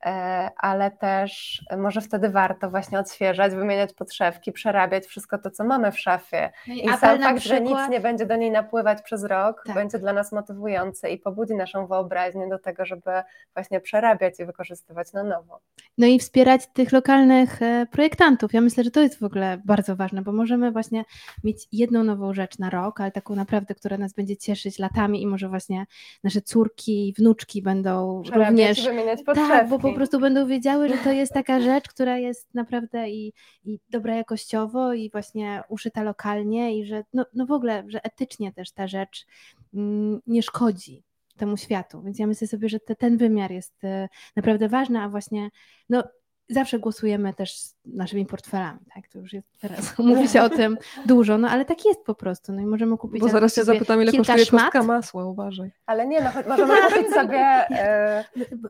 E, 0.07 0.51
ale 0.57 0.91
też 0.91 1.63
może 1.79 2.01
wtedy 2.01 2.31
warto 2.31 2.71
właśnie 2.71 2.99
odświeżać, 2.99 3.55
wymieniać 3.55 3.93
podszewki, 3.93 4.53
przerabiać 4.53 5.07
wszystko 5.07 5.39
to, 5.39 5.51
co 5.51 5.65
mamy 5.65 5.93
w 5.93 5.99
szafie. 5.99 6.51
No 6.69 6.75
I, 6.75 6.85
I 6.85 6.89
sam 6.89 6.99
fakt, 6.99 7.39
przykład... 7.39 7.43
że 7.43 7.61
nic 7.61 7.79
nie 7.91 8.01
będzie 8.01 8.27
do 8.27 8.37
niej 8.37 8.51
napływać 8.51 9.03
przez 9.03 9.25
rok, 9.25 9.63
tak. 9.67 9.75
będzie 9.75 9.99
dla 9.99 10.13
nas 10.13 10.33
motywujący 10.33 11.09
i 11.09 11.19
pobudzi 11.19 11.55
naszą 11.55 11.87
wyobraźnię 11.87 12.49
do 12.49 12.59
tego, 12.59 12.85
żeby 12.85 13.11
właśnie 13.55 13.81
przerabiać 13.81 14.41
i 14.41 14.45
wykorzystywać 14.45 15.13
na 15.13 15.25
nowo. 15.25 15.61
No 15.99 16.07
i 16.07 16.19
wspierać 16.19 16.67
tych 16.73 16.93
lokalnych 16.93 17.63
e, 17.63 17.87
projektantów. 17.93 18.53
Ja 18.53 18.61
myślę, 18.61 18.85
że 18.85 18.91
to 18.91 19.01
jest 19.01 19.19
w 19.19 19.25
ogóle 19.25 19.61
bardzo 19.65 19.97
ważne, 19.97 20.23
bo 20.23 20.33
możemy 20.33 20.73
właśnie 20.73 21.05
mieć 21.45 21.69
jedną 21.73 22.05
nową 22.05 22.35
rzecz 22.35 22.59
na 22.59 22.71
rok, 22.71 23.01
ale 23.01 23.11
taką 23.13 23.35
naprawdę, 23.35 23.75
która 23.75 23.99
nas 23.99 24.13
będzie 24.13 24.37
cieszyć 24.37 24.79
latami 24.79 25.23
i 25.23 25.27
może 25.27 25.49
właśnie 25.49 25.87
nasze 26.25 26.43
córki 26.43 27.09
i 27.09 27.13
wnuczki 27.13 27.63
będą 27.63 28.23
przerabiać 28.23 28.51
również... 28.51 28.85
Wymieniać 28.85 29.23
podszewki. 29.23 29.53
Tak, 29.53 29.69
bo 29.69 29.79
po 29.79 29.90
prostu 29.95 30.21
będą 30.21 30.47
wiedziały, 30.47 30.89
że 30.89 30.99
to 30.99 31.13
jest 31.13 31.33
taka 31.33 31.61
rzecz, 31.61 31.89
która 31.89 32.19
jest 32.19 32.55
naprawdę 32.55 33.11
i, 33.11 33.33
i 33.65 33.79
dobra 33.91 34.15
jakościowo 34.15 34.93
i 34.93 35.11
właśnie 35.11 35.63
uszyta 35.69 36.03
lokalnie 36.03 36.79
i 36.79 36.85
że 36.85 37.05
no, 37.13 37.27
no 37.35 37.47
w 37.47 37.53
ogóle, 37.53 37.85
że 37.89 38.05
etycznie 38.05 38.53
też 38.53 38.73
ta 38.73 38.89
rzecz 38.89 39.27
mm, 39.75 40.21
nie 40.27 40.43
szkodzi 40.43 41.05
temu 41.37 41.57
światu. 41.57 42.03
Więc 42.03 42.19
ja 42.19 42.27
myślę 42.27 42.47
sobie, 42.47 42.69
że 42.69 42.81
te, 42.81 42.97
ten 42.97 43.17
wymiar 43.17 43.53
jest 43.53 43.85
e, 43.85 44.09
naprawdę 44.37 44.69
ważny, 44.69 45.01
a 45.01 45.09
właśnie 45.09 45.51
no, 45.89 46.03
zawsze 46.51 46.79
głosujemy 46.79 47.35
też 47.35 47.59
naszymi 47.85 48.27
portfelami, 48.27 48.79
tak? 48.95 49.09
To 49.09 49.19
już 49.19 49.33
jest 49.33 49.49
teraz, 49.61 49.99
mówi 49.99 50.29
się 50.29 50.43
o 50.43 50.51
tym 50.51 50.79
dużo, 51.07 51.39
no 51.39 51.49
ale 51.49 51.65
tak 51.65 51.85
jest 51.85 52.05
po 52.05 52.15
prostu, 52.15 52.53
no 52.53 52.61
i 52.61 52.67
możemy 52.67 52.97
kupić 52.97 53.21
Bo 53.21 53.29
zaraz 53.29 53.55
się 53.55 53.65
zapytam, 53.65 54.03
ile 54.03 54.13
kosztuje 54.13 54.45
szmat. 54.45 54.63
kostka 54.63 54.83
masła, 54.83 55.25
uważaj. 55.25 55.71
Ale 55.87 56.07
nie, 56.07 56.21
no 56.21 56.31
możemy 56.49 56.75
kupić 56.89 57.15
sobie 57.15 57.39
e, 57.71 58.25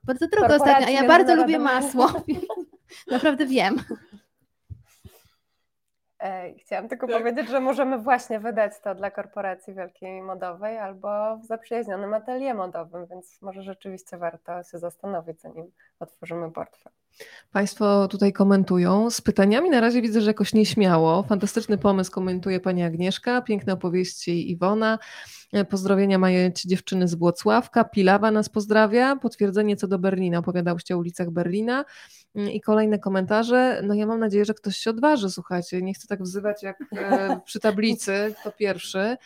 Bardzo 0.05 0.27
drogo 0.27 0.55
ostatnio, 0.57 0.87
a 0.87 0.91
ja 0.91 1.09
bardzo 1.09 1.37
lubię 1.37 1.59
masło, 1.59 2.13
naprawdę 3.11 3.47
wiem. 3.47 3.77
Chciałam 6.59 6.89
tylko 6.89 7.07
tak. 7.07 7.17
powiedzieć, 7.17 7.49
że 7.49 7.61
możemy 7.61 7.99
właśnie 7.99 8.41
wydać 8.41 8.73
to 8.81 8.95
dla 8.95 9.11
korporacji 9.11 9.75
wielkiej 9.75 10.23
modowej 10.23 10.79
albo 10.79 11.37
w 11.37 11.47
zaprzyjaźnionym 11.47 12.15
atelier 12.15 12.57
modowym, 12.57 13.07
więc 13.07 13.43
może 13.43 13.63
rzeczywiście 13.63 14.19
warto 14.19 14.63
się 14.63 14.79
zastanowić, 14.79 15.41
zanim 15.41 15.73
otworzymy 16.01 16.53
portfel. 16.53 16.93
Państwo 17.53 18.09
tutaj 18.09 18.33
komentują. 18.33 19.11
Z 19.11 19.21
pytaniami 19.21 19.71
na 19.71 19.81
razie 19.81 20.03
widzę, 20.03 20.21
że 20.21 20.31
jakoś 20.31 20.55
nieśmiało. 20.55 21.23
Fantastyczny 21.23 21.79
pomysł 21.79 22.11
komentuje 22.11 22.61
pani 22.61 22.83
Agnieszka, 22.83 23.43
piękne 23.43 23.73
opowieści 23.73 24.51
Iwona. 24.51 24.99
Pozdrowienia 25.71 26.19
mają 26.19 26.51
ci 26.51 26.69
dziewczyny 26.69 27.09
z 27.09 27.15
Błocławka. 27.15 27.85
Pilawa 27.85 28.31
nas 28.31 28.49
pozdrawia. 28.49 29.17
Potwierdzenie 29.17 29.77
co 29.77 29.89
do 29.89 29.99
Berlina. 29.99 30.39
Opowiadałyście 30.39 30.95
o 30.95 30.99
ulicach 30.99 31.31
Berlina. 31.31 31.85
I 32.35 32.61
kolejne 32.61 32.99
komentarze. 32.99 33.83
No 33.85 33.95
ja 33.95 34.07
mam 34.07 34.21
nadzieję, 34.21 34.45
że 34.45 34.55
ktoś 34.55 34.77
się 34.77 34.91
odważy, 34.91 35.31
słuchajcie. 35.31 35.83
Nie 35.83 35.95
chcę 35.95 36.07
tak 36.07 36.23
wzywać 36.23 36.63
jak 36.63 36.79
e, 36.97 37.41
przy 37.45 37.61
tablicy, 37.61 38.35
to 38.45 38.53
pierwszy. 38.53 39.17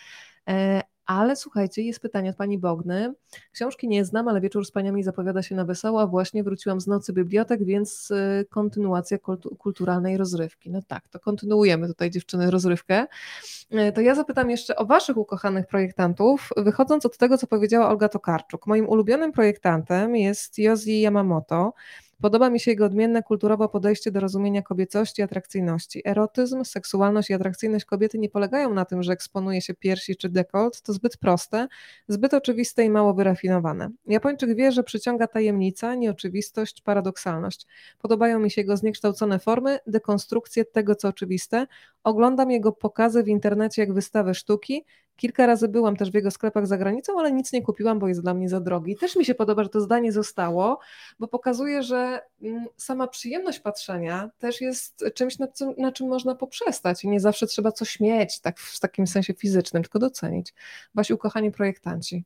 Ale 1.07 1.37
słuchajcie, 1.37 1.83
jest 1.83 2.01
pytanie 2.01 2.31
od 2.31 2.37
pani 2.37 2.59
Bogny. 2.59 3.15
Książki 3.53 3.89
nie 3.89 4.05
znam, 4.05 4.29
ale 4.29 4.41
wieczór 4.41 4.67
z 4.67 4.71
paniami 4.71 5.03
zapowiada 5.03 5.43
się 5.43 5.55
na 5.55 5.65
wesoło. 5.65 6.09
Właśnie 6.09 6.45
wróciłam 6.45 6.81
z 6.81 6.87
nocy 6.87 7.13
bibliotek, 7.13 7.65
więc 7.65 8.11
y, 8.11 8.47
kontynuacja 8.51 9.19
kulturalnej 9.59 10.17
rozrywki. 10.17 10.71
No 10.71 10.81
tak, 10.87 11.09
to 11.09 11.21
kontynuujemy 11.21 11.87
tutaj 11.87 12.11
dziewczyny 12.11 12.51
rozrywkę. 12.51 13.07
Y, 13.73 13.93
to 13.93 14.01
ja 14.01 14.15
zapytam 14.15 14.51
jeszcze 14.51 14.77
o 14.77 14.87
waszych 14.87 15.17
ukochanych 15.17 15.67
projektantów, 15.67 16.51
wychodząc 16.57 17.07
od 17.07 17.17
tego, 17.17 17.39
co 17.39 17.47
powiedziała 17.47 17.89
Olga 17.89 18.09
Tokarczuk. 18.09 18.67
Moim 18.67 18.89
ulubionym 18.89 19.33
projektantem 19.33 20.17
jest 20.17 20.59
Yozi 20.59 21.01
Yamamoto. 21.01 21.73
Podoba 22.20 22.51
mi 22.51 22.61
się 22.61 22.70
jego 22.70 22.85
odmienne 22.85 23.23
kulturowe 23.23 23.69
podejście 23.69 24.11
do 24.11 24.20
rozumienia 24.20 24.62
kobiecości 24.62 25.20
i 25.20 25.24
atrakcyjności. 25.24 26.03
Erotyzm, 26.09 26.65
seksualność 26.65 27.31
i 27.31 27.35
atrakcyjność 27.35 27.85
kobiety 27.85 28.19
nie 28.19 28.28
polegają 28.28 28.74
na 28.74 28.85
tym, 28.85 29.03
że 29.03 29.12
eksponuje 29.12 29.61
się 29.61 29.74
piersi 29.74 30.16
czy 30.16 30.28
dekolt, 30.28 30.81
to 30.81 30.93
zbyt 30.93 31.16
proste, 31.16 31.69
zbyt 32.09 32.35
oczywiste 32.35 32.85
i 32.85 32.91
mało 32.91 33.15
wyrafinowane. 33.15 33.91
Japończyk 34.07 34.57
wie, 34.57 34.73
że 34.73 34.82
przyciąga 34.82 35.27
tajemnica, 35.27 35.95
nieoczywistość, 35.95 36.81
paradoksalność. 36.81 37.66
Podobają 37.99 38.39
mi 38.39 38.51
się 38.51 38.61
jego 38.61 38.77
zniekształcone 38.77 39.39
formy, 39.39 39.78
dekonstrukcje 39.86 40.65
tego, 40.65 40.95
co 40.95 41.09
oczywiste. 41.09 41.66
Oglądam 42.05 42.51
jego 42.51 42.73
pokazy 42.73 43.23
w 43.23 43.28
internecie 43.28 43.82
jak 43.82 43.93
wystawy 43.93 44.35
sztuki 44.35 44.85
Kilka 45.16 45.47
razy 45.47 45.69
byłam 45.69 45.97
też 45.97 46.11
w 46.11 46.15
jego 46.15 46.31
sklepach 46.31 46.66
za 46.66 46.78
granicą, 46.78 47.19
ale 47.19 47.32
nic 47.32 47.53
nie 47.53 47.62
kupiłam, 47.62 47.99
bo 47.99 48.09
jest 48.09 48.23
dla 48.23 48.35
mnie 48.35 48.49
za 48.49 48.61
drogi. 48.61 48.97
Też 48.97 49.16
mi 49.16 49.24
się 49.24 49.35
podoba, 49.35 49.62
że 49.62 49.69
to 49.69 49.81
zdanie 49.81 50.12
zostało, 50.12 50.78
bo 51.19 51.28
pokazuje, 51.28 51.82
że 51.82 52.20
mm, 52.43 52.66
sama 52.77 53.09
przyjemność 53.09 53.61
patrzenia 53.61 54.31
też 54.39 54.61
jest 54.61 55.05
czymś, 55.15 55.39
na 55.39 55.49
czym, 55.49 55.74
na 55.78 55.93
czym 55.93 56.09
można 56.09 56.35
poprzestać 56.35 57.05
i 57.05 57.09
nie 57.09 57.20
zawsze 57.20 57.47
trzeba 57.47 57.73
coś 57.73 58.01
mieć, 58.01 58.41
tak 58.41 58.59
w 58.59 58.81
takim 58.81 59.07
sensie 59.07 59.35
fizycznym, 59.35 59.82
tylko 59.82 59.99
docenić. 59.99 60.55
Wasi 60.95 61.15
ukochani 61.15 61.51
projektanci. 61.51 62.24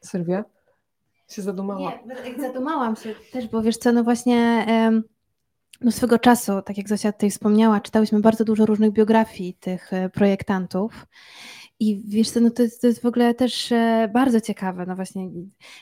Sylwia? 0.00 0.44
Się 1.28 1.42
zadumała. 1.42 1.98
Nie, 2.24 2.40
zadumałam 2.40 2.96
się 2.96 3.14
też, 3.32 3.48
bo 3.48 3.62
wiesz 3.62 3.76
co, 3.76 3.92
no 3.92 4.04
właśnie... 4.04 4.66
No 5.80 5.90
swego 5.90 6.18
czasu, 6.18 6.62
tak 6.62 6.78
jak 6.78 6.88
Zosia 6.88 7.12
tutaj 7.12 7.30
wspomniała, 7.30 7.80
czytałyśmy 7.80 8.20
bardzo 8.20 8.44
dużo 8.44 8.66
różnych 8.66 8.92
biografii 8.92 9.54
tych 9.54 9.92
e, 9.92 10.08
projektantów. 10.08 11.06
I 11.80 12.02
wiesz 12.08 12.30
co, 12.30 12.40
no 12.40 12.50
to 12.50 12.62
jest, 12.62 12.80
to 12.80 12.86
jest 12.86 13.02
w 13.02 13.06
ogóle 13.06 13.34
też 13.34 13.72
e, 13.72 14.10
bardzo 14.14 14.40
ciekawe, 14.40 14.86
no 14.86 14.96
właśnie 14.96 15.30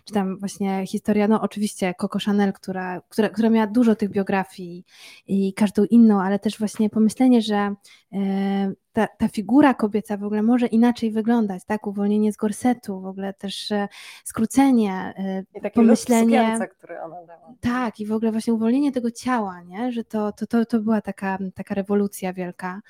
czytam 0.04 0.38
właśnie 0.38 0.86
historia, 0.86 1.28
no 1.28 1.40
oczywiście 1.40 1.94
Coco 1.98 2.18
Chanel, 2.18 2.52
która, 2.52 3.00
która, 3.08 3.28
która 3.28 3.50
miała 3.50 3.66
dużo 3.66 3.94
tych 3.96 4.10
biografii 4.10 4.84
i 5.26 5.54
każdą 5.54 5.84
inną, 5.84 6.22
ale 6.22 6.38
też 6.38 6.58
właśnie 6.58 6.90
pomyślenie, 6.90 7.42
że 7.42 7.74
e, 8.12 8.72
ta, 8.98 9.06
ta 9.06 9.28
figura 9.28 9.74
kobieca 9.74 10.16
w 10.16 10.24
ogóle 10.24 10.42
może 10.42 10.66
inaczej 10.66 11.10
wyglądać, 11.10 11.64
tak? 11.64 11.86
Uwolnienie 11.86 12.32
z 12.32 12.36
gorsetu, 12.36 13.00
w 13.00 13.06
ogóle 13.06 13.34
też 13.34 13.72
e, 13.72 13.88
skrócenie, 14.24 15.14
I 15.54 15.60
takie 15.60 15.74
pomyślenie. 15.74 16.38
Sukience, 16.38 16.68
które 16.68 17.02
ona 17.02 17.26
dała. 17.26 17.54
Tak, 17.60 18.00
i 18.00 18.06
w 18.06 18.12
ogóle 18.12 18.32
właśnie 18.32 18.52
uwolnienie 18.52 18.92
tego 18.92 19.10
ciała, 19.10 19.62
nie? 19.62 19.92
Że 19.92 20.04
to, 20.04 20.32
to, 20.32 20.46
to, 20.46 20.64
to 20.64 20.80
była 20.80 21.00
taka, 21.00 21.38
taka 21.54 21.74
rewolucja 21.74 22.32
wielka, 22.32 22.80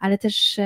ale 0.00 0.18
też 0.18 0.60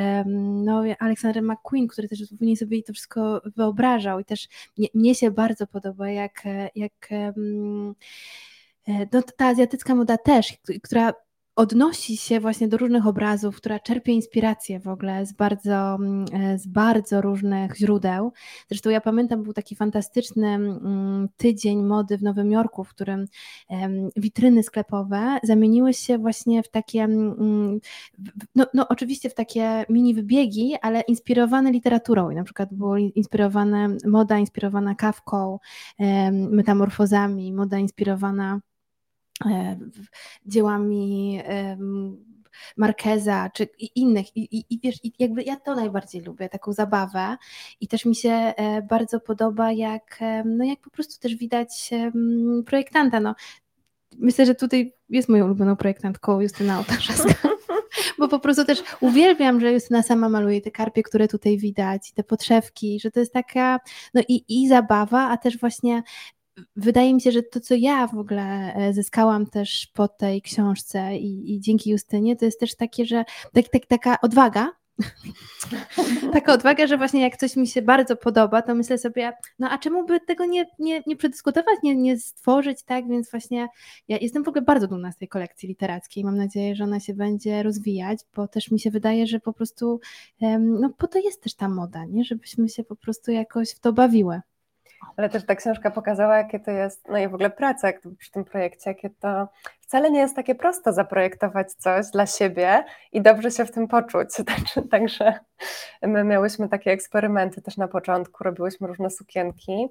no, 0.64 0.82
Alexander 0.98 1.42
McQueen, 1.42 1.88
który 1.88 2.08
też 2.08 2.18
później 2.38 2.56
sobie 2.56 2.82
to 2.82 2.92
wszystko 2.92 3.42
wyobrażał 3.56 4.20
i 4.20 4.24
też 4.24 4.48
mnie, 4.78 4.88
mnie 4.94 5.14
się 5.14 5.30
bardzo 5.30 5.66
podoba, 5.66 6.10
jak, 6.10 6.42
jak 6.74 7.08
no, 9.12 9.22
ta 9.36 9.46
azjatycka 9.46 9.94
moda 9.94 10.18
też, 10.18 10.58
która 10.82 11.12
odnosi 11.58 12.16
się 12.16 12.40
właśnie 12.40 12.68
do 12.68 12.76
różnych 12.76 13.06
obrazów, 13.06 13.56
która 13.56 13.78
czerpie 13.78 14.12
inspirację 14.12 14.80
w 14.80 14.88
ogóle 14.88 15.26
z 15.26 15.32
bardzo, 15.32 15.94
mm, 15.94 16.24
e, 16.32 16.58
z 16.58 16.66
bardzo 16.66 17.20
różnych 17.20 17.76
źródeł. 17.76 18.32
Zresztą 18.68 18.90
ja 18.90 19.00
pamiętam, 19.00 19.42
był 19.42 19.52
taki 19.52 19.76
fantastyczny 19.76 20.48
mm, 20.48 21.28
tydzień 21.36 21.82
mody 21.82 22.18
w 22.18 22.22
Nowym 22.22 22.52
Jorku, 22.52 22.84
w 22.84 22.88
którym 22.88 23.26
witryny 24.16 24.62
sklepowe 24.62 25.38
zamieniły 25.42 25.94
się 25.94 26.18
właśnie 26.18 26.62
w 26.62 26.68
takie, 26.70 27.02
mm, 27.02 27.80
no, 28.54 28.66
no 28.74 28.88
oczywiście 28.88 29.30
w 29.30 29.34
takie 29.34 29.84
mini 29.88 30.14
wybiegi, 30.14 30.74
ale 30.82 31.00
inspirowane 31.00 31.72
literaturą. 31.72 32.30
I 32.30 32.34
na 32.34 32.44
przykład 32.44 32.74
było 32.74 32.96
inspirowane, 32.96 33.96
moda 34.06 34.38
inspirowana 34.38 34.94
kawką, 34.94 35.58
metamorfozami, 36.50 37.52
moda 37.52 37.78
inspirowana 37.78 38.60
dziełami 40.46 41.42
Markeza 42.76 43.50
czy 43.54 43.68
innych. 43.94 44.36
I, 44.36 44.56
i, 44.56 44.64
I, 44.70 44.80
wiesz, 44.82 44.96
i 45.04 45.12
jakby 45.18 45.42
ja 45.42 45.56
to 45.56 45.74
najbardziej 45.74 46.22
lubię, 46.22 46.48
taką 46.48 46.72
zabawę. 46.72 47.36
I 47.80 47.88
też 47.88 48.04
mi 48.04 48.16
się 48.16 48.30
e, 48.30 48.82
bardzo 48.82 49.20
podoba, 49.20 49.72
jak, 49.72 50.20
no 50.44 50.64
jak 50.64 50.80
po 50.80 50.90
prostu 50.90 51.20
też 51.20 51.34
widać 51.34 51.90
projektanta. 52.66 53.20
No, 53.20 53.34
myślę, 54.18 54.46
że 54.46 54.54
tutaj 54.54 54.92
jest 55.08 55.28
moją 55.28 55.44
ulubioną 55.44 55.76
projektantką 55.76 56.40
Justyna 56.40 56.78
Ołtarzewska. 56.78 57.48
Bo 58.18 58.28
po 58.28 58.38
prostu 58.38 58.64
też 58.64 58.82
uwielbiam, 59.00 59.60
że 59.60 59.72
Justyna 59.72 60.02
sama 60.02 60.28
maluje 60.28 60.60
te 60.60 60.70
karpie, 60.70 61.02
które 61.02 61.28
tutaj 61.28 61.58
widać, 61.58 62.12
te 62.12 62.24
podszewki, 62.24 63.00
że 63.00 63.10
to 63.10 63.20
jest 63.20 63.32
taka, 63.32 63.80
no 64.14 64.22
i, 64.28 64.44
i 64.48 64.68
zabawa, 64.68 65.28
a 65.28 65.36
też 65.36 65.58
właśnie 65.58 66.02
wydaje 66.76 67.14
mi 67.14 67.20
się, 67.20 67.32
że 67.32 67.42
to, 67.42 67.60
co 67.60 67.74
ja 67.74 68.06
w 68.06 68.18
ogóle 68.18 68.74
e, 68.74 68.92
zyskałam 68.92 69.46
też 69.46 69.86
po 69.94 70.08
tej 70.08 70.42
książce 70.42 71.16
i, 71.16 71.54
i 71.54 71.60
dzięki 71.60 71.90
Justynie, 71.90 72.36
to 72.36 72.44
jest 72.44 72.60
też 72.60 72.76
takie, 72.76 73.06
że 73.06 73.24
tak, 73.52 73.68
tak, 73.68 73.86
taka 73.86 74.20
odwaga, 74.20 74.72
taka 76.32 76.52
odwaga, 76.52 76.86
że 76.86 76.98
właśnie 76.98 77.22
jak 77.22 77.36
coś 77.36 77.56
mi 77.56 77.66
się 77.66 77.82
bardzo 77.82 78.16
podoba, 78.16 78.62
to 78.62 78.74
myślę 78.74 78.98
sobie, 78.98 79.32
no 79.58 79.70
a 79.70 79.78
czemu 79.78 80.06
by 80.06 80.20
tego 80.20 80.46
nie, 80.46 80.66
nie, 80.78 81.02
nie 81.06 81.16
przedyskutować, 81.16 81.78
nie, 81.82 81.96
nie 81.96 82.18
stworzyć, 82.18 82.82
tak? 82.82 83.08
Więc 83.08 83.30
właśnie 83.30 83.68
ja 84.08 84.18
jestem 84.20 84.44
w 84.44 84.48
ogóle 84.48 84.62
bardzo 84.62 84.86
dumna 84.86 85.12
z 85.12 85.16
tej 85.16 85.28
kolekcji 85.28 85.68
literackiej. 85.68 86.24
Mam 86.24 86.36
nadzieję, 86.36 86.74
że 86.74 86.84
ona 86.84 87.00
się 87.00 87.14
będzie 87.14 87.62
rozwijać, 87.62 88.18
bo 88.36 88.48
też 88.48 88.70
mi 88.70 88.80
się 88.80 88.90
wydaje, 88.90 89.26
że 89.26 89.40
po 89.40 89.52
prostu, 89.52 90.00
no 90.58 90.90
po 90.98 91.06
to 91.06 91.18
jest 91.18 91.42
też 91.42 91.54
ta 91.54 91.68
moda, 91.68 92.04
nie? 92.04 92.24
Żebyśmy 92.24 92.68
się 92.68 92.84
po 92.84 92.96
prostu 92.96 93.30
jakoś 93.30 93.70
w 93.70 93.80
to 93.80 93.92
bawiły. 93.92 94.40
Ale 95.16 95.28
też 95.28 95.46
ta 95.46 95.54
książka 95.54 95.90
pokazała, 95.90 96.36
jakie 96.36 96.60
to 96.60 96.70
jest, 96.70 97.08
no 97.08 97.18
i 97.18 97.28
w 97.28 97.34
ogóle 97.34 97.50
praca 97.50 97.86
jak 97.86 98.00
przy 98.18 98.30
tym 98.30 98.44
projekcie, 98.44 98.90
jakie 98.90 99.10
to 99.10 99.48
wcale 99.80 100.10
nie 100.10 100.20
jest 100.20 100.36
takie 100.36 100.54
prosto 100.54 100.92
zaprojektować 100.92 101.72
coś 101.72 102.06
dla 102.06 102.26
siebie 102.26 102.84
i 103.12 103.22
dobrze 103.22 103.50
się 103.50 103.64
w 103.64 103.70
tym 103.70 103.88
poczuć. 103.88 104.28
Także 104.90 105.38
my 106.02 106.24
miałyśmy 106.24 106.68
takie 106.68 106.90
eksperymenty 106.90 107.62
też 107.62 107.76
na 107.76 107.88
początku, 107.88 108.44
robiłyśmy 108.44 108.86
różne 108.86 109.10
sukienki 109.10 109.88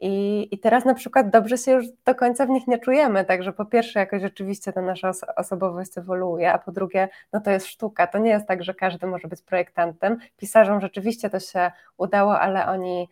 i, 0.00 0.48
I 0.50 0.58
teraz 0.58 0.84
na 0.84 0.94
przykład 0.94 1.30
dobrze 1.30 1.58
się 1.58 1.72
już 1.72 1.84
do 2.04 2.14
końca 2.14 2.46
w 2.46 2.48
nich 2.48 2.66
nie 2.66 2.78
czujemy, 2.78 3.24
także 3.24 3.52
po 3.52 3.64
pierwsze 3.64 3.98
jakoś 3.98 4.22
rzeczywiście 4.22 4.72
ta 4.72 4.82
nasza 4.82 5.10
osobowość 5.36 5.98
ewoluuje, 5.98 6.52
a 6.52 6.58
po 6.58 6.72
drugie 6.72 7.08
no 7.32 7.40
to 7.40 7.50
jest 7.50 7.66
sztuka, 7.66 8.06
to 8.06 8.18
nie 8.18 8.30
jest 8.30 8.46
tak, 8.46 8.64
że 8.64 8.74
każdy 8.74 9.06
może 9.06 9.28
być 9.28 9.42
projektantem. 9.42 10.18
Pisarzom 10.36 10.80
rzeczywiście 10.80 11.30
to 11.30 11.40
się 11.40 11.72
udało, 11.96 12.40
ale 12.40 12.66
oni 12.66 13.08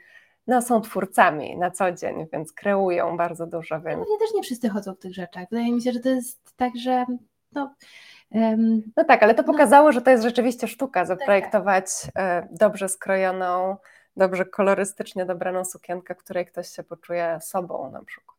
no, 0.46 0.62
są 0.62 0.80
twórcami 0.80 1.56
na 1.56 1.70
co 1.70 1.92
dzień, 1.92 2.26
więc 2.32 2.52
kreują 2.52 3.16
bardzo 3.16 3.46
dużo. 3.46 3.80
Więc... 3.80 3.98
No, 3.98 4.16
też 4.18 4.34
nie 4.34 4.42
wszyscy 4.42 4.68
chodzą 4.68 4.94
w 4.94 4.98
tych 4.98 5.14
rzeczach. 5.14 5.48
Wydaje 5.50 5.72
mi 5.72 5.82
się, 5.82 5.92
że 5.92 6.00
to 6.00 6.08
jest 6.08 6.56
tak, 6.56 6.72
że 6.76 7.04
no, 7.52 7.74
um, 8.30 8.82
no 8.96 9.04
tak, 9.04 9.22
ale 9.22 9.34
to 9.34 9.42
no. 9.42 9.52
pokazało, 9.52 9.88
no. 9.88 9.92
że 9.92 10.02
to 10.02 10.10
jest 10.10 10.22
rzeczywiście 10.22 10.68
sztuka, 10.68 11.04
zaprojektować 11.04 11.86
tak, 12.02 12.14
tak. 12.14 12.54
dobrze 12.54 12.88
skrojoną, 12.88 13.76
dobrze 14.16 14.44
kolorystycznie 14.44 15.24
dobraną 15.26 15.64
sukienkę, 15.64 16.14
której 16.14 16.46
ktoś 16.46 16.68
się 16.68 16.82
poczuje 16.82 17.38
sobą 17.42 17.90
na 17.90 18.04
przykład. 18.04 18.31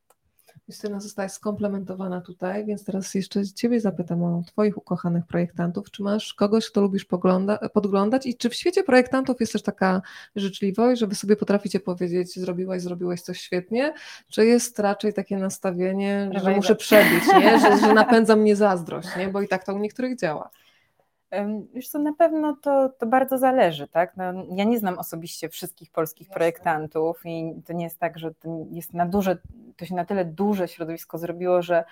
Justyna 0.68 1.00
zostałaś 1.00 1.32
skomplementowana 1.32 2.22
tutaj, 2.22 2.66
więc 2.66 2.86
teraz 2.86 3.14
jeszcze 3.14 3.46
Ciebie 3.46 3.80
zapytam 3.80 4.24
o 4.24 4.44
Twoich 4.48 4.78
ukochanych 4.78 5.26
projektantów. 5.26 5.92
Czy 5.92 6.04
masz 6.04 6.34
kogoś, 6.34 6.70
kto 6.70 6.82
lubisz 6.82 7.06
podglądać 7.74 8.26
i 8.26 8.36
czy 8.38 8.50
w 8.50 8.54
świecie 8.54 8.84
projektantów 8.84 9.40
jest 9.40 9.54
też 9.54 9.62
taka 9.62 10.02
życzliwość, 10.36 11.00
że 11.00 11.08
Wy 11.08 11.16
sobie 11.16 11.36
potraficie 11.36 11.80
powiedzieć, 11.80 12.40
zrobiłaś, 12.40 12.82
zrobiłeś 12.82 13.22
coś 13.22 13.42
świetnie, 13.42 13.94
czy 14.30 14.46
jest 14.46 14.80
raczej 14.80 15.14
takie 15.14 15.38
nastawienie, 15.38 16.30
że 16.44 16.52
muszę 16.52 16.76
przebić, 16.76 17.24
nie? 17.40 17.60
Że, 17.60 17.78
że 17.78 17.94
napędza 18.04 18.36
mnie 18.36 18.56
zazdrość, 18.56 19.10
nie? 19.18 19.28
bo 19.28 19.42
i 19.42 19.48
tak 19.48 19.66
to 19.66 19.74
u 19.74 19.78
niektórych 19.78 20.18
działa. 20.20 20.50
Wiesz 21.74 21.88
co, 21.88 22.00
na 22.00 22.14
pewno 22.14 22.56
to, 22.62 22.90
to 22.90 23.06
bardzo 23.06 23.38
zależy, 23.38 23.88
tak? 23.88 24.18
No, 24.18 24.24
ja 24.56 24.64
nie 24.64 24.80
znam 24.80 25.00
osobiście 25.00 25.50
wszystkich 25.50 25.92
polskich 25.92 26.28
Jasne. 26.28 26.36
projektantów 26.36 27.22
i 27.26 27.54
to 27.66 27.74
nie 27.74 27.84
jest 27.84 28.00
tak, 28.00 28.20
że 28.20 28.34
to 28.34 28.50
jest 28.72 28.94
na 28.94 29.06
duże, 29.06 29.38
to 29.78 29.86
się 29.86 29.96
na 29.96 30.06
tyle 30.06 30.26
duże 30.26 30.68
środowisko 30.68 31.18
zrobiło, 31.18 31.62
że 31.62 31.84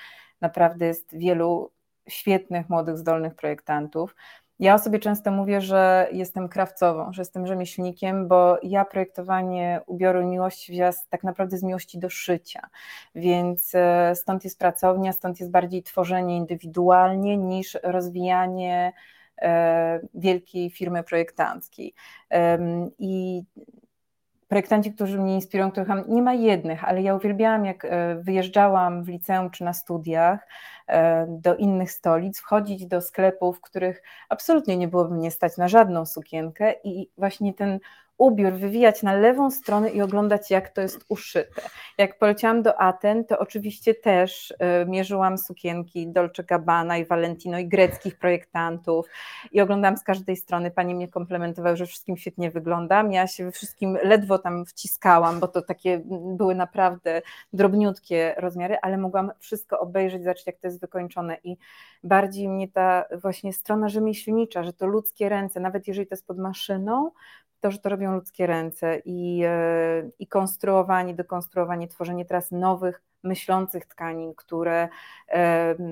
naprawdę 0.41 0.85
jest 0.85 1.18
wielu 1.18 1.72
świetnych, 2.07 2.69
młodych, 2.69 2.97
zdolnych 2.97 3.35
projektantów. 3.35 4.15
Ja 4.61 4.76
o 4.76 4.80
sobie 4.80 4.99
często 4.99 5.31
mówię, 5.31 5.61
że 5.61 6.07
jestem 6.11 6.49
krawcową, 6.49 7.13
że 7.13 7.22
jestem 7.22 7.47
rzemieślnikiem, 7.47 8.27
bo 8.27 8.57
ja 8.63 8.85
projektowanie 8.85 9.81
ubioru 9.88 10.27
miłości 10.27 10.72
wzięłam 10.72 10.93
tak 11.09 11.23
naprawdę 11.23 11.57
z 11.57 11.63
miłości 11.63 11.99
do 11.99 12.09
szycia, 12.09 12.69
więc 13.15 13.76
e, 13.76 14.15
stąd 14.15 14.43
jest 14.43 14.59
pracownia, 14.59 15.13
stąd 15.13 15.39
jest 15.39 15.51
bardziej 15.51 15.84
tworzenie 15.84 16.38
indywidualnie 16.38 17.38
niż 17.38 17.77
rozwijanie 17.84 18.93
wielkiej 20.13 20.69
firmy 20.69 21.03
projektanckiej. 21.03 21.93
I 22.99 23.43
projektanci, 24.51 24.93
którzy 24.93 25.19
mnie 25.19 25.35
inspirują, 25.35 25.72
których 25.72 25.89
nie 26.07 26.22
ma 26.22 26.34
jednych, 26.34 26.84
ale 26.84 27.01
ja 27.01 27.15
uwielbiałam, 27.15 27.65
jak 27.65 27.85
e, 27.85 28.15
wyjeżdżałam 28.15 29.03
w 29.03 29.07
liceum 29.07 29.49
czy 29.49 29.63
na 29.63 29.73
studiach 29.73 30.47
e, 30.88 31.26
do 31.30 31.55
innych 31.55 31.91
stolic, 31.91 32.39
wchodzić 32.39 32.85
do 32.85 33.01
sklepów, 33.01 33.57
w 33.57 33.61
których 33.61 34.03
absolutnie 34.30 34.77
nie 34.77 34.88
byłoby 34.88 35.15
mnie 35.15 35.31
stać 35.31 35.57
na 35.57 35.68
żadną 35.68 36.05
sukienkę 36.05 36.73
i 36.84 37.09
właśnie 37.18 37.53
ten 37.53 37.80
ubiór 38.22 38.53
wywijać 38.53 39.03
na 39.03 39.14
lewą 39.14 39.52
stronę 39.52 39.89
i 39.89 40.02
oglądać, 40.02 40.52
jak 40.52 40.69
to 40.69 40.81
jest 40.81 41.06
uszyte. 41.10 41.61
Jak 41.98 42.19
poleciałam 42.19 42.61
do 42.61 42.81
Aten, 42.81 43.26
to 43.26 43.39
oczywiście 43.39 43.95
też 43.95 44.52
y, 44.52 44.56
mierzyłam 44.85 45.38
sukienki 45.38 46.07
Dolce 46.07 46.43
Gabbana 46.43 46.98
i 46.98 47.06
Valentino 47.06 47.60
i 47.60 47.68
greckich 47.68 48.18
projektantów 48.18 49.06
i 49.52 49.61
oglądałam 49.61 49.98
z 49.98 50.03
każdej 50.03 50.35
strony. 50.35 50.72
Pani 50.72 50.95
mnie 50.95 51.07
komplementowały, 51.07 51.77
że 51.77 51.85
wszystkim 51.85 52.18
świetnie 52.18 52.52
wyglądam. 52.52 53.11
Ja 53.11 53.27
się 53.27 53.45
we 53.45 53.52
wszystkim 53.52 53.98
ledwo 54.03 54.39
tam 54.39 54.65
wciskałam, 54.65 55.39
bo 55.39 55.48
to 55.48 55.61
takie 55.61 56.02
były 56.38 56.56
naprawdę 56.56 57.22
drobniutkie 57.53 58.35
rozmiary, 58.38 58.77
ale 58.81 58.98
mogłam 58.98 59.31
wszystko 59.39 59.80
obejrzeć, 59.80 60.23
zobaczyć, 60.23 60.48
jak 60.48 60.57
to 60.57 60.68
jest 60.68 60.81
wykończone 60.81 61.38
i 61.43 61.57
bardziej 62.03 62.49
mnie 62.49 62.68
ta 62.68 63.06
właśnie 63.22 63.53
strona 63.53 63.89
rzemieślnicza, 63.89 64.64
że 64.64 64.73
to 64.73 64.85
ludzkie 64.85 65.30
ręce, 65.30 65.60
nawet 65.60 65.88
jeżeli 65.88 66.07
to 66.07 66.15
jest 66.15 66.27
pod 66.27 66.38
maszyną, 66.38 67.11
to, 67.61 67.71
że 67.71 67.79
to 67.79 67.89
robią 67.89 68.15
ludzkie 68.15 68.47
ręce 68.47 69.01
i, 69.05 69.41
e, 69.45 70.09
i 70.19 70.27
konstruowanie, 70.27 71.13
dekonstruowanie, 71.13 71.88
tworzenie 71.88 72.25
teraz 72.25 72.51
nowych, 72.51 73.01
myślących 73.23 73.85
tkanin, 73.85 74.33
które 74.35 74.89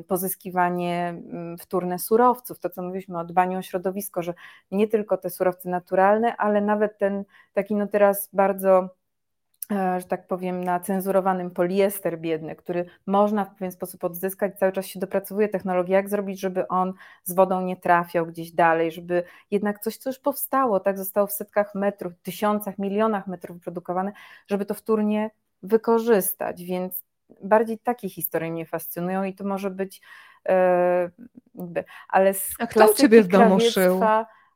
pozyskiwanie 0.07 1.09
mm, 1.09 1.57
wtórne 1.57 1.99
surowców, 1.99 2.59
to 2.59 2.69
co 2.69 2.81
mówiliśmy 2.81 3.19
o 3.19 3.25
dbaniu 3.25 3.59
o 3.59 3.61
środowisko, 3.61 4.23
że 4.23 4.33
nie 4.71 4.87
tylko 4.87 5.17
te 5.17 5.29
surowce 5.29 5.69
naturalne, 5.69 6.37
ale 6.37 6.61
nawet 6.61 6.97
ten 6.97 7.23
taki 7.53 7.75
no 7.75 7.87
teraz 7.87 8.29
bardzo 8.33 8.89
E, 8.89 8.98
że 9.71 10.03
tak 10.07 10.27
powiem, 10.27 10.63
na 10.63 10.79
cenzurowanym 10.79 11.51
poliester 11.51 12.19
biedny, 12.19 12.55
który 12.55 12.85
można 13.05 13.45
w 13.45 13.55
pewien 13.55 13.71
sposób 13.71 14.03
odzyskać, 14.03 14.59
cały 14.59 14.71
czas 14.71 14.85
się 14.85 14.99
dopracowuje 14.99 15.49
technologia, 15.49 15.97
jak 15.97 16.09
zrobić, 16.09 16.39
żeby 16.39 16.67
on 16.67 16.93
z 17.23 17.33
wodą 17.33 17.61
nie 17.61 17.77
trafiał 17.77 18.25
gdzieś 18.25 18.51
dalej, 18.51 18.91
żeby 18.91 19.23
jednak 19.51 19.79
coś, 19.79 19.97
co 19.97 20.09
już 20.09 20.19
powstało, 20.19 20.79
tak 20.79 20.97
zostało 20.97 21.27
w 21.27 21.31
setkach 21.31 21.75
metrów, 21.75 22.13
tysiącach, 22.23 22.79
milionach 22.79 23.27
metrów 23.27 23.57
wyprodukowane, 23.57 24.11
żeby 24.47 24.65
to 24.65 24.73
wtórnie 24.73 25.31
wykorzystać, 25.63 26.63
więc 26.63 27.03
bardziej 27.43 27.79
takie 27.79 28.09
historie 28.09 28.51
mnie 28.51 28.65
fascynują 28.65 29.23
i 29.23 29.33
to 29.33 29.43
może 29.43 29.69
być 29.69 30.01
e, 30.49 31.09
jakby, 31.55 31.83
ale 32.09 32.33
z 32.33 32.53
A 32.59 32.67
kto 32.67 32.91
u 32.91 32.93
Ciebie 32.93 33.23
w 33.23 33.27
domu 33.27 33.59
szył? 33.59 33.99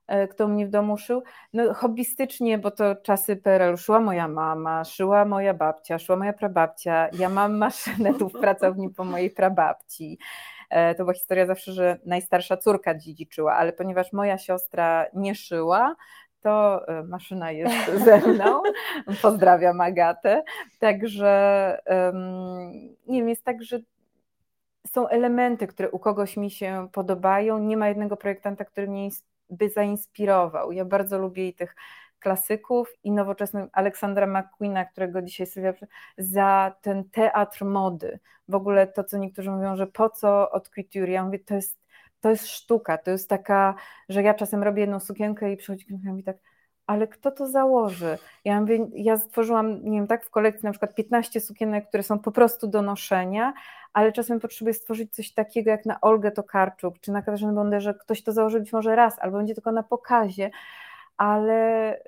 E, 0.07 0.27
kto 0.27 0.47
mnie 0.47 0.67
w 0.67 0.69
domu 0.69 0.97
szył. 0.97 1.23
No, 1.53 1.73
hobbystycznie, 1.73 2.57
bo 2.57 2.71
to 2.71 2.95
czasy 2.95 3.35
PRL 3.35 3.77
szła 3.77 3.99
moja 3.99 4.27
mama, 4.27 4.83
szyła 4.83 5.25
moja 5.25 5.53
babcia, 5.53 5.99
szła 5.99 6.15
moja 6.15 6.33
prababcia. 6.33 7.09
Ja 7.19 7.29
mam 7.29 7.57
maszynę 7.65 8.13
tu 8.13 8.29
w 8.29 8.39
pracowni 8.39 8.89
po 8.89 9.03
mojej 9.03 9.29
prababci. 9.29 10.19
E, 10.69 10.95
to 10.95 11.03
była 11.03 11.13
historia 11.13 11.45
zawsze, 11.45 11.71
że 11.71 11.99
najstarsza 12.05 12.57
córka 12.57 12.97
dziedziczyła, 12.97 13.55
ale 13.55 13.73
ponieważ 13.73 14.13
moja 14.13 14.37
siostra 14.37 15.05
nie 15.13 15.35
szyła, 15.35 15.95
to 16.41 16.87
e, 16.87 17.03
maszyna 17.03 17.51
jest 17.51 17.91
ze 18.05 18.17
mną. 18.17 18.61
Pozdrawiam 19.21 19.81
Agatę. 19.81 20.43
Także 20.79 21.33
nie 23.07 23.19
wiem, 23.19 23.29
jest 23.29 23.43
tak, 23.43 23.63
że 23.63 23.79
są 24.87 25.07
elementy, 25.07 25.67
które 25.67 25.91
u 25.91 25.99
kogoś 25.99 26.37
mi 26.37 26.51
się 26.51 26.87
podobają. 26.91 27.59
Nie 27.59 27.77
ma 27.77 27.87
jednego 27.87 28.17
projektanta, 28.17 28.65
który 28.65 28.87
mnie 28.87 29.03
by 29.53 29.69
zainspirował. 29.69 30.71
Ja 30.71 30.85
bardzo 30.85 31.19
lubię 31.19 31.47
i 31.47 31.53
tych 31.53 31.75
klasyków 32.19 32.93
i 33.03 33.11
nowoczesnych 33.11 33.65
Aleksandra 33.73 34.27
McQueena, 34.27 34.85
którego 34.85 35.21
dzisiaj 35.21 35.47
sobie 35.47 35.73
za 36.17 36.75
ten 36.81 37.09
teatr 37.09 37.65
mody. 37.65 38.19
W 38.47 38.55
ogóle 38.55 38.87
to, 38.87 39.03
co 39.03 39.17
niektórzy 39.17 39.51
mówią, 39.51 39.75
że 39.75 39.87
po 39.87 40.09
co 40.09 40.51
od 40.51 40.69
couture, 40.69 41.09
ja 41.09 41.25
mówię, 41.25 41.39
to 41.39 41.55
jest, 41.55 41.79
to 42.21 42.29
jest 42.29 42.47
sztuka, 42.47 42.97
to 42.97 43.11
jest 43.11 43.29
taka, 43.29 43.75
że 44.09 44.23
ja 44.23 44.33
czasem 44.33 44.63
robię 44.63 44.81
jedną 44.81 44.99
sukienkę 44.99 45.51
i 45.51 45.57
przychodzi 45.57 45.85
i 45.89 46.07
mówi 46.07 46.23
tak, 46.23 46.37
ale 46.87 47.07
kto 47.07 47.31
to 47.31 47.47
założy? 47.47 48.17
Ja 48.45 48.61
mówię, 48.61 48.87
ja 48.93 49.17
stworzyłam, 49.17 49.83
nie 49.83 49.97
wiem, 49.97 50.07
tak 50.07 50.25
w 50.25 50.29
kolekcji 50.29 50.65
na 50.65 50.71
przykład 50.71 50.95
15 50.95 51.41
sukienek, 51.41 51.87
które 51.87 52.03
są 52.03 52.19
po 52.19 52.31
prostu 52.31 52.67
do 52.67 52.81
noszenia, 52.81 53.53
ale 53.93 54.11
czasem 54.11 54.39
potrzebuję 54.39 54.73
stworzyć 54.73 55.15
coś 55.15 55.31
takiego 55.31 55.69
jak 55.69 55.85
na 55.85 56.01
Olgę 56.01 56.31
Tokarczuk, 56.31 56.99
czy 56.99 57.11
na 57.11 57.21
Katarzynę 57.21 57.53
Bonderze, 57.53 57.93
ktoś 57.93 58.23
to 58.23 58.31
założy 58.31 58.59
być 58.59 58.73
może 58.73 58.95
raz, 58.95 59.19
albo 59.19 59.37
będzie 59.37 59.53
tylko 59.53 59.71
na 59.71 59.83
pokazie, 59.83 60.51
ale 61.17 61.99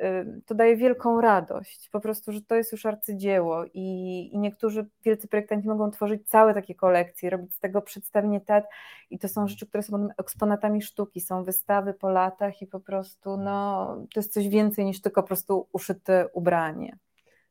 to 0.45 0.55
daje 0.55 0.77
wielką 0.77 1.21
radość, 1.21 1.89
po 1.89 1.99
prostu, 1.99 2.31
że 2.31 2.41
to 2.41 2.55
jest 2.55 2.71
już 2.71 2.85
arcydzieło 2.85 3.65
i, 3.73 4.29
i 4.33 4.39
niektórzy 4.39 4.89
wielcy 5.05 5.27
projektanci 5.27 5.67
mogą 5.67 5.91
tworzyć 5.91 6.27
całe 6.27 6.53
takie 6.53 6.75
kolekcje, 6.75 7.29
robić 7.29 7.55
z 7.55 7.59
tego 7.59 7.81
przedstawienie 7.81 8.41
TED 8.41 8.65
i 9.09 9.19
to 9.19 9.27
są 9.27 9.47
rzeczy, 9.47 9.67
które 9.67 9.83
są 9.83 10.07
eksponatami 10.17 10.81
sztuki, 10.81 11.21
są 11.21 11.43
wystawy 11.43 11.93
po 11.93 12.09
latach 12.09 12.61
i 12.61 12.67
po 12.67 12.79
prostu 12.79 13.37
no, 13.37 13.87
to 14.13 14.19
jest 14.19 14.33
coś 14.33 14.49
więcej 14.49 14.85
niż 14.85 15.01
tylko 15.01 15.21
po 15.21 15.27
prostu 15.27 15.67
uszyte 15.71 16.27
ubranie. 16.33 16.97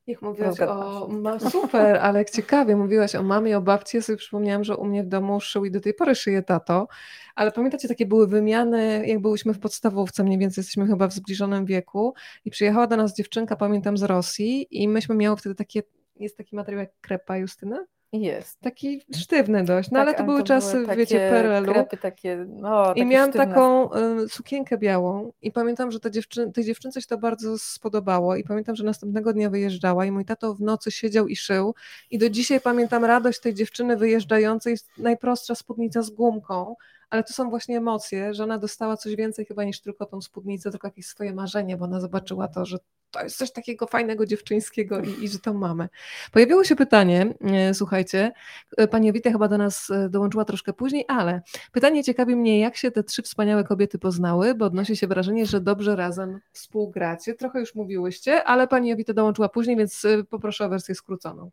Jak 0.06 0.22
mówiłaś 0.22 0.60
o... 0.60 1.08
Ma, 1.08 1.38
super, 1.50 1.96
ale 1.96 2.18
jak 2.18 2.30
ciekawie, 2.30 2.76
mówiłaś 2.76 3.14
o 3.14 3.22
mamie, 3.22 3.58
o 3.58 3.60
babci, 3.60 3.96
ja 3.96 4.02
sobie 4.02 4.16
przypomniałam, 4.16 4.64
że 4.64 4.76
u 4.76 4.84
mnie 4.84 5.02
w 5.02 5.06
domu 5.06 5.40
szył 5.40 5.64
i 5.64 5.70
do 5.70 5.80
tej 5.80 5.94
pory 5.94 6.14
szyje 6.14 6.42
tato, 6.42 6.88
ale 7.34 7.52
pamiętacie, 7.52 7.88
takie 7.88 8.06
były 8.06 8.26
wymiany, 8.26 9.06
jak 9.06 9.20
byłyśmy 9.20 9.54
w 9.54 9.58
podstawówce, 9.58 10.24
mniej 10.24 10.38
więcej 10.38 10.62
jesteśmy 10.62 10.86
chyba 10.86 11.08
w 11.08 11.12
zbliżonym 11.12 11.66
wieku 11.66 12.14
i 12.44 12.50
przyjechała 12.50 12.86
do 12.86 12.96
nas 12.96 13.16
dziewczynka, 13.16 13.56
pamiętam, 13.56 13.96
z 13.96 14.02
Rosji 14.02 14.66
i 14.70 14.88
myśmy 14.88 15.14
miały 15.14 15.36
wtedy 15.36 15.54
takie, 15.54 15.82
jest 16.16 16.36
taki 16.36 16.56
materiał 16.56 16.80
jak 16.80 16.90
krepa 17.00 17.36
Justyna? 17.36 17.84
Jest. 18.20 18.60
Taki 18.60 19.02
sztywny 19.16 19.64
dość, 19.64 19.90
no 19.90 19.98
tak, 19.98 20.08
ale 20.08 20.16
to 20.16 20.24
były 20.24 20.38
to 20.38 20.46
czasy, 20.46 20.80
były 20.82 20.96
wiecie, 20.96 21.30
PRL-u. 21.30 21.72
Krepy 21.72 21.96
takie, 21.96 22.46
no, 22.48 22.94
I 22.94 23.06
miałam 23.06 23.30
sztywne. 23.30 23.46
taką 23.46 23.94
y, 23.94 24.28
sukienkę 24.28 24.78
białą 24.78 25.32
i 25.42 25.52
pamiętam, 25.52 25.90
że 25.90 26.00
ta 26.00 26.10
dziewczyn, 26.10 26.52
tej 26.52 26.64
dziewczynce 26.64 27.00
się 27.00 27.06
to 27.06 27.18
bardzo 27.18 27.58
spodobało 27.58 28.36
i 28.36 28.44
pamiętam, 28.44 28.76
że 28.76 28.84
następnego 28.84 29.32
dnia 29.32 29.50
wyjeżdżała 29.50 30.04
i 30.04 30.10
mój 30.10 30.24
tato 30.24 30.54
w 30.54 30.60
nocy 30.60 30.90
siedział 30.90 31.28
i 31.28 31.36
szył 31.36 31.74
i 32.10 32.18
do 32.18 32.30
dzisiaj 32.30 32.60
pamiętam 32.60 33.04
radość 33.04 33.40
tej 33.40 33.54
dziewczyny 33.54 33.96
wyjeżdżającej, 33.96 34.76
najprostsza 34.98 35.54
spódnica 35.54 36.02
z 36.02 36.10
gumką, 36.10 36.74
ale 37.10 37.24
to 37.24 37.32
są 37.32 37.50
właśnie 37.50 37.78
emocje, 37.78 38.34
że 38.34 38.44
ona 38.44 38.58
dostała 38.58 38.96
coś 38.96 39.16
więcej 39.16 39.44
chyba 39.44 39.64
niż 39.64 39.80
tylko 39.80 40.06
tą 40.06 40.20
spódnicę, 40.20 40.70
tylko 40.70 40.86
jakieś 40.86 41.06
swoje 41.06 41.34
marzenie, 41.34 41.76
bo 41.76 41.84
ona 41.84 42.00
zobaczyła 42.00 42.48
to, 42.48 42.66
że 42.66 42.78
to 43.14 43.22
jest 43.22 43.36
coś 43.36 43.52
takiego 43.52 43.86
fajnego 43.86 44.26
dziewczyńskiego 44.26 45.00
i, 45.00 45.24
i 45.24 45.28
że 45.28 45.38
to 45.38 45.54
mamy. 45.54 45.88
Pojawiło 46.32 46.64
się 46.64 46.76
pytanie, 46.76 47.34
e, 47.40 47.74
słuchajcie, 47.74 48.32
e, 48.76 48.88
pani 48.88 49.08
Ewita 49.08 49.30
chyba 49.30 49.48
do 49.48 49.58
nas 49.58 49.90
e, 49.90 50.08
dołączyła 50.08 50.44
troszkę 50.44 50.72
później, 50.72 51.04
ale 51.08 51.42
pytanie 51.72 52.04
ciekawi 52.04 52.36
mnie, 52.36 52.60
jak 52.60 52.76
się 52.76 52.90
te 52.90 53.02
trzy 53.02 53.22
wspaniałe 53.22 53.64
kobiety 53.64 53.98
poznały, 53.98 54.54
bo 54.54 54.64
odnosi 54.64 54.96
się 54.96 55.06
wrażenie, 55.06 55.46
że 55.46 55.60
dobrze 55.60 55.96
razem 55.96 56.40
współgracie. 56.52 57.34
Trochę 57.34 57.60
już 57.60 57.74
mówiłyście, 57.74 58.44
ale 58.44 58.68
pani 58.68 58.92
Ewita 58.92 59.12
dołączyła 59.12 59.48
później, 59.48 59.76
więc 59.76 60.06
poproszę 60.30 60.64
o 60.64 60.68
wersję 60.68 60.94
skróconą. 60.94 61.50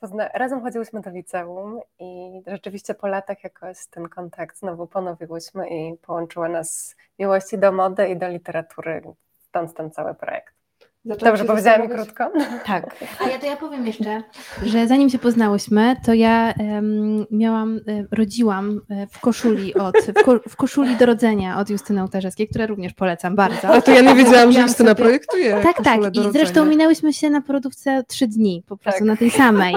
Pozna 0.00 0.28
razem 0.28 0.62
chodziłyśmy 0.62 1.00
do 1.00 1.10
liceum 1.10 1.80
i 1.98 2.42
rzeczywiście 2.46 2.94
po 2.94 3.06
latach 3.06 3.44
jakoś 3.44 3.86
ten 3.86 4.08
kontakt 4.08 4.58
znowu 4.58 4.86
ponowiłyśmy 4.86 5.68
i 5.68 5.96
połączyła 5.96 6.48
nas 6.48 6.96
miłości 7.18 7.58
do 7.58 7.72
mody 7.72 8.08
i 8.08 8.16
do 8.16 8.28
literatury, 8.28 9.02
stąd 9.48 9.74
ten 9.74 9.90
cały 9.90 10.14
projekt. 10.14 10.61
Zaczęłam 11.04 11.36
Dobrze, 11.36 11.44
powiedziałam 11.44 11.88
krótko. 11.88 12.32
Tak. 12.66 12.96
A 13.20 13.28
ja 13.28 13.38
to 13.38 13.46
ja 13.46 13.56
powiem 13.56 13.86
jeszcze, 13.86 14.22
że 14.72 14.86
zanim 14.86 15.10
się 15.10 15.18
poznałyśmy, 15.18 15.96
to 16.06 16.14
ja 16.14 16.54
um, 16.58 17.26
miałam, 17.30 17.80
um, 17.86 18.08
rodziłam 18.10 18.80
e, 18.90 19.06
w 19.06 19.20
koszuli 19.20 19.74
od, 19.74 19.94
w, 19.96 20.24
ko, 20.24 20.40
w, 20.48 20.56
koszuli 20.56 20.96
do 20.96 21.06
rodzenia 21.06 21.58
od 21.58 21.70
Justyny 21.70 22.02
Ołtarzewskiej, 22.02 22.48
które 22.48 22.66
również 22.66 22.92
polecam 22.92 23.36
bardzo. 23.36 23.68
A 23.68 23.82
to 23.82 23.90
ja 23.90 24.00
nie 24.00 24.14
wiedziałam, 24.24 24.52
że 24.52 24.60
Justyna 24.60 24.90
sobie... 24.90 25.02
projektuje 25.02 25.60
Tak, 25.62 25.84
tak. 25.84 26.16
I 26.16 26.32
zresztą 26.32 26.64
minęłyśmy 26.64 27.12
się 27.12 27.30
na 27.30 27.40
produktce 27.40 28.04
trzy 28.08 28.26
dni 28.26 28.64
po 28.68 28.76
prostu 28.76 28.98
tak. 28.98 29.08
na 29.08 29.16
tej 29.16 29.30
samej. 29.30 29.74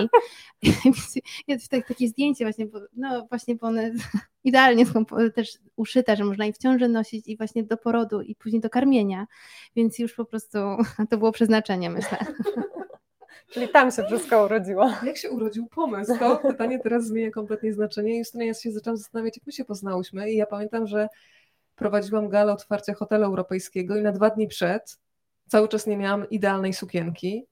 Jest 1.48 1.72
takie 1.72 2.08
zdjęcie 2.08 2.46
właśnie, 2.46 2.66
bo, 2.66 2.80
no 2.98 3.26
właśnie, 3.30 3.56
bo 3.56 3.68
one 3.68 3.92
idealnie 4.46 4.86
są 4.86 5.06
też 5.36 5.58
uszyte, 5.76 6.16
że 6.16 6.24
można 6.24 6.46
je 6.46 6.54
w 6.54 6.58
ciąży 6.58 6.88
nosić 6.90 7.28
i 7.28 7.38
właśnie 7.38 7.64
do 7.64 7.78
porodu 7.78 8.22
i 8.22 8.36
później 8.36 8.62
do 8.62 8.70
karmienia, 8.70 9.28
więc 9.76 10.00
już 10.00 10.14
po 10.14 10.26
prostu 10.26 10.58
to 11.10 11.18
było 11.18 11.32
przeznaczenie, 11.32 11.90
myślę. 11.90 12.18
Czyli 13.52 13.70
tam 13.70 13.92
się 13.92 14.04
wszystko 14.04 14.46
urodziło. 14.46 14.92
Jak 15.06 15.18
się 15.18 15.30
urodził 15.30 15.68
pomysł? 15.68 16.20
To 16.20 16.38
pytanie 16.38 16.80
teraz 16.80 17.08
zmienia 17.08 17.32
kompletnie 17.32 17.74
znaczenie. 17.74 18.18
Justyna, 18.18 18.44
ja 18.44 18.54
się 18.54 18.72
zaczęłam 18.72 18.98
zastanawiać, 18.98 19.38
jak 19.38 19.46
my 19.46 19.52
się 19.52 19.66
poznałyśmy 19.66 20.32
i 20.32 20.38
ja 20.38 20.46
pamiętam, 20.46 20.88
że 20.88 21.08
prowadziłam 21.76 22.30
galę 22.30 22.54
otwarcia 22.54 22.94
hotelu 22.94 23.24
europejskiego 23.24 23.98
i 23.98 24.02
na 24.02 24.12
dwa 24.12 24.30
dni 24.30 24.48
przed 24.48 25.00
cały 25.48 25.68
czas 25.68 25.88
nie 25.88 25.98
miałam 25.98 26.30
idealnej 26.30 26.74
sukienki 26.74 27.48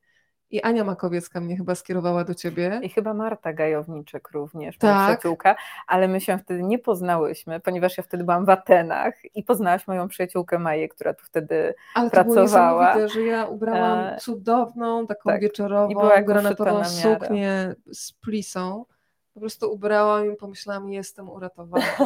i 0.53 0.61
Ania 0.61 0.84
Makowiecka 0.84 1.39
mnie 1.39 1.57
chyba 1.57 1.75
skierowała 1.75 2.23
do 2.23 2.35
ciebie. 2.35 2.80
I 2.84 2.89
chyba 2.89 3.13
Marta 3.13 3.53
Gajowniczek 3.53 4.31
również, 4.31 4.77
tak. 4.77 4.91
moja 4.91 5.03
przyjaciółka, 5.03 5.55
ale 5.88 6.07
my 6.07 6.21
się 6.21 6.38
wtedy 6.38 6.63
nie 6.63 6.80
poznałyśmy, 6.80 7.59
ponieważ 7.59 7.97
ja 7.97 8.03
wtedy 8.03 8.23
byłam 8.23 8.45
w 8.45 8.49
Atenach 8.49 9.13
i 9.35 9.43
poznałaś 9.43 9.88
moją 9.88 10.07
przyjaciółkę 10.07 10.59
Maję, 10.59 10.89
która 10.89 11.13
tu 11.13 11.25
wtedy 11.25 11.73
ale 11.95 12.09
pracowała. 12.09 12.89
Ale 12.89 13.09
że 13.09 13.21
ja 13.21 13.45
ubrałam 13.45 13.99
e... 13.99 14.17
cudowną, 14.17 15.07
taką 15.07 15.30
tak. 15.30 15.41
wieczorową, 15.41 16.09
granatową 16.25 16.85
suknię 16.85 17.75
z 17.91 18.13
plisą 18.13 18.85
po 19.34 19.39
prostu 19.39 19.73
ubrałam 19.73 20.34
i 20.34 20.35
pomyślałam, 20.35 20.89
jestem 20.89 21.30
uratowana. 21.30 21.85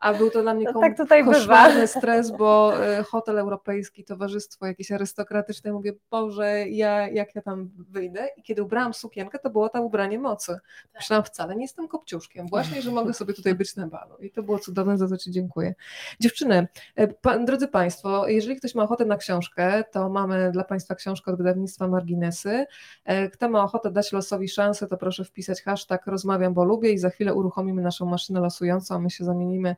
A 0.00 0.14
był 0.14 0.30
to 0.30 0.42
dla 0.42 0.54
mnie 0.54 0.66
no 0.74 0.80
tak 0.80 0.96
tutaj 0.96 1.24
koszmarny 1.24 1.74
bywa. 1.74 1.86
stres, 1.86 2.30
bo 2.30 2.84
e, 2.86 3.02
hotel 3.02 3.38
europejski, 3.38 4.04
towarzystwo 4.04 4.66
jakieś 4.66 4.92
arystokratyczne, 4.92 5.72
mówię, 5.72 5.92
Boże, 6.10 6.68
ja, 6.68 7.08
jak 7.08 7.34
ja 7.34 7.42
tam 7.42 7.70
wyjdę? 7.90 8.28
I 8.36 8.42
kiedy 8.42 8.62
ubrałam 8.62 8.94
sukienkę, 8.94 9.38
to 9.38 9.50
było 9.50 9.68
tam 9.68 9.84
ubranie 9.84 10.18
mocy. 10.18 10.58
Myślałam, 10.94 11.24
wcale 11.24 11.56
nie 11.56 11.62
jestem 11.62 11.88
kopciuszkiem, 11.88 12.46
właśnie, 12.46 12.82
że 12.82 12.90
mogę 12.90 13.14
sobie 13.14 13.34
tutaj 13.34 13.54
być 13.54 13.76
na 13.76 13.86
balu. 13.86 14.16
I 14.16 14.30
to 14.30 14.42
było 14.42 14.58
cudowne, 14.58 14.98
za 14.98 15.08
to 15.08 15.16
Ci 15.16 15.30
dziękuję. 15.30 15.74
Dziewczyny, 16.20 16.68
e, 16.96 17.08
pa, 17.08 17.38
drodzy 17.38 17.68
Państwo, 17.68 18.28
jeżeli 18.28 18.56
ktoś 18.56 18.74
ma 18.74 18.82
ochotę 18.82 19.04
na 19.04 19.16
książkę, 19.16 19.84
to 19.92 20.08
mamy 20.08 20.50
dla 20.52 20.64
Państwa 20.64 20.94
książkę 20.94 21.32
od 21.32 21.38
wydawnictwa 21.38 21.88
Marginesy. 21.88 22.66
E, 23.04 23.30
kto 23.30 23.48
ma 23.48 23.64
ochotę 23.64 23.90
dać 23.90 24.12
losowi 24.12 24.48
szansę, 24.48 24.86
to 24.86 24.96
proszę 24.96 25.24
wpisać 25.24 25.62
hashtag 25.62 26.06
rozmawiam, 26.06 26.54
bo 26.54 26.64
lubię 26.64 26.92
i 26.92 26.98
za 26.98 27.10
chwilę 27.10 27.34
uruchomimy 27.34 27.82
naszą 27.82 28.06
maszynę 28.06 28.40
losującą, 28.40 28.94
a 28.94 28.98
my 28.98 29.10
się 29.10 29.24
zamienimy 29.24 29.76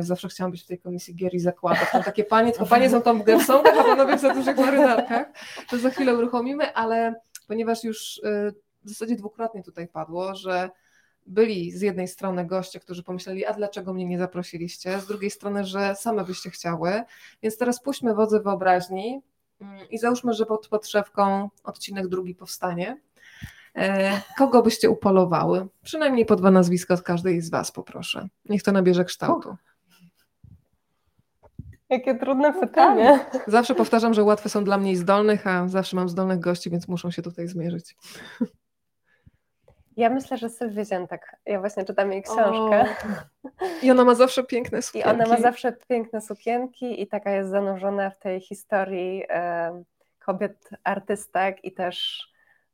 zawsze 0.00 0.28
chciałam 0.28 0.50
być 0.50 0.62
w 0.62 0.66
tej 0.66 0.78
komisji 0.78 1.14
gier 1.14 1.34
i 1.34 1.40
zakładów. 1.40 1.90
Tam 1.92 2.02
takie 2.02 2.24
panie, 2.24 2.50
tylko 2.52 2.66
panie 2.66 2.90
są 2.90 3.02
tam 3.02 3.22
w 3.22 3.24
gersonach, 3.24 3.78
a 3.78 3.84
panowie 3.84 4.16
w 4.16 4.20
za 4.20 4.34
dużych 4.34 4.56
marynarkach. 4.56 5.26
To 5.70 5.78
za 5.78 5.90
chwilę 5.90 6.14
uruchomimy, 6.14 6.74
ale 6.74 7.14
ponieważ 7.48 7.84
już 7.84 8.20
e, 8.24 8.52
w 8.84 8.88
zasadzie 8.88 9.16
dwukrotnie 9.16 9.62
tutaj 9.62 9.88
padło, 9.88 10.34
że 10.34 10.70
byli 11.26 11.72
z 11.72 11.80
jednej 11.80 12.08
strony 12.08 12.46
goście, 12.46 12.80
którzy 12.80 13.02
pomyśleli, 13.02 13.44
a 13.44 13.52
dlaczego 13.52 13.94
mnie 13.94 14.06
nie 14.06 14.18
zaprosiliście, 14.18 15.00
z 15.00 15.06
drugiej 15.06 15.30
strony, 15.30 15.64
że 15.64 15.94
same 15.94 16.24
byście 16.24 16.50
chciały, 16.50 17.02
więc 17.42 17.58
teraz 17.58 17.82
puśćmy 17.82 18.14
wodze 18.14 18.40
wyobraźni 18.40 19.22
mm, 19.60 19.88
i 19.90 19.98
załóżmy, 19.98 20.32
że 20.32 20.46
pod 20.46 20.68
podszewką 20.68 21.48
odcinek 21.64 22.08
drugi 22.08 22.34
powstanie. 22.34 23.00
E, 23.78 24.20
kogo 24.38 24.62
byście 24.62 24.90
upolowały? 24.90 25.66
Przynajmniej 25.82 26.26
po 26.26 26.36
dwa 26.36 26.50
nazwiska 26.50 26.94
od 26.94 27.02
każdej 27.02 27.40
z 27.40 27.50
Was 27.50 27.72
poproszę. 27.72 28.28
Niech 28.48 28.62
to 28.62 28.72
nabierze 28.72 29.04
kształtu. 29.04 29.56
Jakie 31.88 32.14
trudne 32.14 32.52
pytanie. 32.60 33.26
Zawsze 33.46 33.74
powtarzam, 33.74 34.14
że 34.14 34.22
łatwe 34.24 34.48
są 34.48 34.64
dla 34.64 34.78
mnie 34.78 34.96
zdolnych, 34.96 35.46
a 35.46 35.68
zawsze 35.68 35.96
mam 35.96 36.08
zdolnych 36.08 36.40
gości, 36.40 36.70
więc 36.70 36.88
muszą 36.88 37.10
się 37.10 37.22
tutaj 37.22 37.48
zmierzyć. 37.48 37.96
Ja 39.96 40.10
myślę, 40.10 40.36
że 40.36 40.48
Sylwia 40.48 40.84
Ziętek. 40.84 41.36
Ja 41.46 41.60
właśnie 41.60 41.84
czytam 41.84 42.12
jej 42.12 42.22
książkę. 42.22 42.86
O. 43.44 43.64
I 43.82 43.90
ona 43.90 44.04
ma 44.04 44.14
zawsze 44.14 44.44
piękne 44.44 44.82
sukienki. 44.82 45.08
I 45.08 45.12
ona 45.12 45.26
ma 45.26 45.40
zawsze 45.40 45.72
piękne 45.72 46.20
sukienki 46.20 47.02
i 47.02 47.06
taka 47.06 47.30
jest 47.30 47.50
zanurzona 47.50 48.10
w 48.10 48.18
tej 48.18 48.40
historii 48.40 49.24
e, 49.28 49.82
kobiet 50.18 50.70
artystek 50.84 51.64
i 51.64 51.72
też 51.72 52.28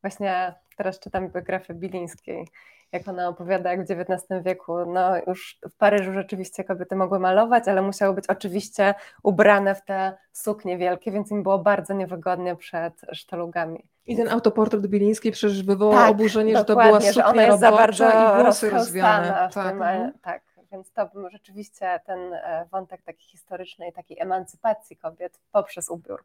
właśnie 0.04 0.54
teraz 0.76 0.98
czytam 0.98 1.28
biografię 1.28 1.74
Bilińskiej, 1.74 2.48
jak 2.92 3.08
ona 3.08 3.28
opowiada, 3.28 3.70
jak 3.70 3.86
w 3.86 3.90
XIX 3.90 4.42
wieku, 4.44 4.86
no 4.86 5.16
już 5.26 5.58
w 5.70 5.76
Paryżu 5.76 6.12
rzeczywiście 6.12 6.64
kobiety 6.64 6.96
mogły 6.96 7.18
malować, 7.18 7.68
ale 7.68 7.82
musiały 7.82 8.14
być 8.14 8.26
oczywiście 8.26 8.94
ubrane 9.22 9.74
w 9.74 9.84
te 9.84 10.16
suknie 10.32 10.78
wielkie, 10.78 11.12
więc 11.12 11.30
im 11.30 11.42
było 11.42 11.58
bardzo 11.58 11.94
niewygodnie 11.94 12.56
przed 12.56 13.00
sztalugami. 13.12 13.84
I 14.06 14.16
ten 14.16 14.28
autoportret 14.28 14.86
Bilińskiej 14.86 15.32
przecież 15.32 15.62
wywołał 15.62 15.98
tak, 15.98 16.10
oburzenie, 16.10 16.56
że 16.56 16.64
to 16.64 16.76
była 16.76 17.00
suknia 17.00 17.12
że 17.12 17.24
ona 17.24 17.42
jest 17.42 17.60
za 17.60 17.72
bardzo 17.72 18.08
i 18.08 18.42
włosy 18.42 18.70
rozwiane. 18.70 19.48
Tak. 19.52 19.52
Tym, 19.52 19.82
mhm. 19.82 20.12
tak, 20.22 20.42
więc 20.72 20.92
to 20.92 21.10
rzeczywiście 21.30 22.00
ten 22.06 22.32
e, 22.32 22.66
wątek 22.72 23.02
taki 23.02 23.24
historycznej, 23.26 23.92
takiej 23.92 24.20
emancypacji 24.20 24.96
kobiet 24.96 25.40
poprzez 25.52 25.88
ubiór 25.88 26.24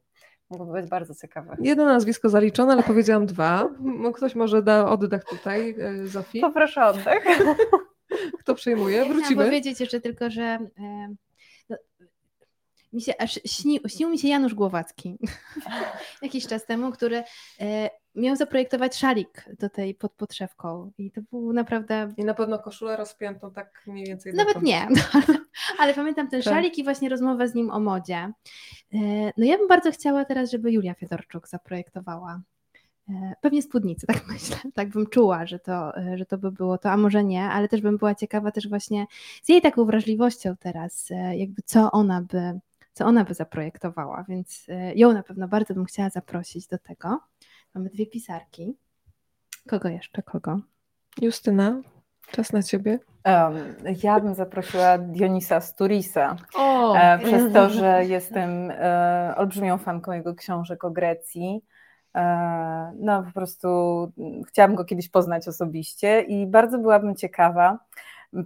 mógłby 0.49 0.81
być 0.81 0.89
bardzo 0.89 1.15
ciekawy. 1.15 1.57
Jedno 1.61 1.85
nazwisko 1.85 2.29
zaliczone, 2.29 2.73
ale 2.73 2.83
powiedziałam 2.83 3.25
dwa. 3.25 3.69
Ktoś 4.15 4.35
może 4.35 4.63
da 4.63 4.89
oddech 4.89 5.23
tutaj, 5.23 5.75
e, 5.79 6.07
Zofii? 6.07 6.41
Poproszę 6.41 6.85
oddech. 6.85 7.25
Kto 8.39 8.55
przejmuje? 8.55 9.05
Wrócimy. 9.05 9.25
Chciałam 9.25 9.45
powiedzieć 9.45 9.79
jeszcze 9.79 10.01
tylko, 10.01 10.29
że 10.29 10.41
e, 10.41 11.15
no, 11.69 11.77
mi 12.93 13.01
się 13.01 13.13
aż 13.19 13.39
śni, 13.45 13.79
śnił 13.87 14.09
mi 14.09 14.19
się 14.19 14.27
Janusz 14.27 14.53
Głowacki 14.53 15.17
jakiś 16.21 16.47
czas 16.47 16.65
temu, 16.65 16.91
który 16.91 17.23
e, 17.61 17.89
miał 18.19 18.35
zaprojektować 18.35 18.95
szalik 18.95 19.45
do 19.59 19.69
tej 19.69 19.95
pod 19.95 20.11
podszewką 20.11 20.91
i 20.97 21.11
to 21.11 21.21
był 21.31 21.53
naprawdę... 21.53 22.13
I 22.17 22.25
na 22.25 22.33
pewno 22.33 22.59
koszulę 22.59 22.97
rozpiętą 22.97 23.51
tak 23.51 23.83
mniej 23.87 24.05
więcej. 24.05 24.33
Nawet 24.33 24.61
nie, 24.61 24.87
no, 24.95 25.01
ale 25.79 25.93
pamiętam 25.93 26.29
ten 26.29 26.41
tak. 26.41 26.53
szalik 26.53 26.77
i 26.77 26.83
właśnie 26.83 27.09
rozmowę 27.09 27.47
z 27.47 27.55
nim 27.55 27.71
o 27.71 27.79
modzie. 27.79 28.31
E, 28.93 28.97
no 29.37 29.45
ja 29.45 29.57
bym 29.57 29.67
bardzo 29.67 29.91
chciała 29.91 30.25
teraz, 30.25 30.51
żeby 30.51 30.71
Julia 30.71 30.93
Fiedorczuk 30.93 31.47
zaprojektowała 31.47 32.41
e, 33.09 33.33
Pewnie 33.41 33.61
spódnicy, 33.61 34.07
tak 34.13 34.27
myślę. 34.27 34.57
Tak 34.73 34.89
bym 34.89 35.07
czuła, 35.07 35.45
że 35.45 35.59
to, 35.59 35.97
e, 35.97 36.17
że 36.17 36.25
to 36.25 36.37
by 36.37 36.51
było 36.51 36.77
to, 36.77 36.91
a 36.91 36.97
może 36.97 37.23
nie, 37.23 37.43
ale 37.43 37.67
też 37.67 37.81
bym 37.81 37.97
była 37.97 38.15
ciekawa 38.15 38.51
też 38.51 38.69
właśnie 38.69 39.05
z 39.43 39.49
jej 39.49 39.61
taką 39.61 39.85
wrażliwością 39.85 40.55
teraz, 40.59 41.09
jakby 41.35 41.61
co 41.65 41.91
ona 41.91 42.21
by, 42.21 42.59
co 42.93 43.05
ona 43.05 43.23
by 43.23 43.33
zaprojektowała, 43.33 44.25
więc 44.29 44.67
ją 44.95 45.13
na 45.13 45.23
pewno 45.23 45.47
bardzo 45.47 45.73
bym 45.73 45.85
chciała 45.85 46.09
zaprosić 46.09 46.67
do 46.67 46.77
tego. 46.77 47.19
Mamy 47.75 47.89
dwie 47.89 48.05
pisarki. 48.07 48.77
Kogo 49.69 49.89
jeszcze? 49.89 50.23
Kogo? 50.23 50.59
Justyna, 51.21 51.81
czas 52.31 52.53
na 52.53 52.63
ciebie. 52.63 52.99
Um, 53.25 53.55
ja 54.03 54.19
bym 54.19 54.35
zaprosiła 54.35 54.97
Dionisa 54.97 55.61
Sturisa, 55.61 56.35
o, 56.55 56.95
e, 56.95 57.19
przez 57.19 57.53
to, 57.53 57.69
że 57.69 58.05
jestem 58.05 58.71
e, 58.71 59.33
olbrzymią 59.37 59.77
fanką 59.77 60.11
jego 60.11 60.35
książek 60.35 60.83
o 60.83 60.91
Grecji. 60.91 61.61
E, 62.15 62.93
no 62.99 63.23
po 63.23 63.31
prostu 63.31 63.67
chciałabym 64.47 64.75
go 64.75 64.85
kiedyś 64.85 65.09
poznać 65.09 65.47
osobiście 65.47 66.21
i 66.21 66.47
bardzo 66.47 66.77
byłabym 66.79 67.15
ciekawa, 67.15 67.79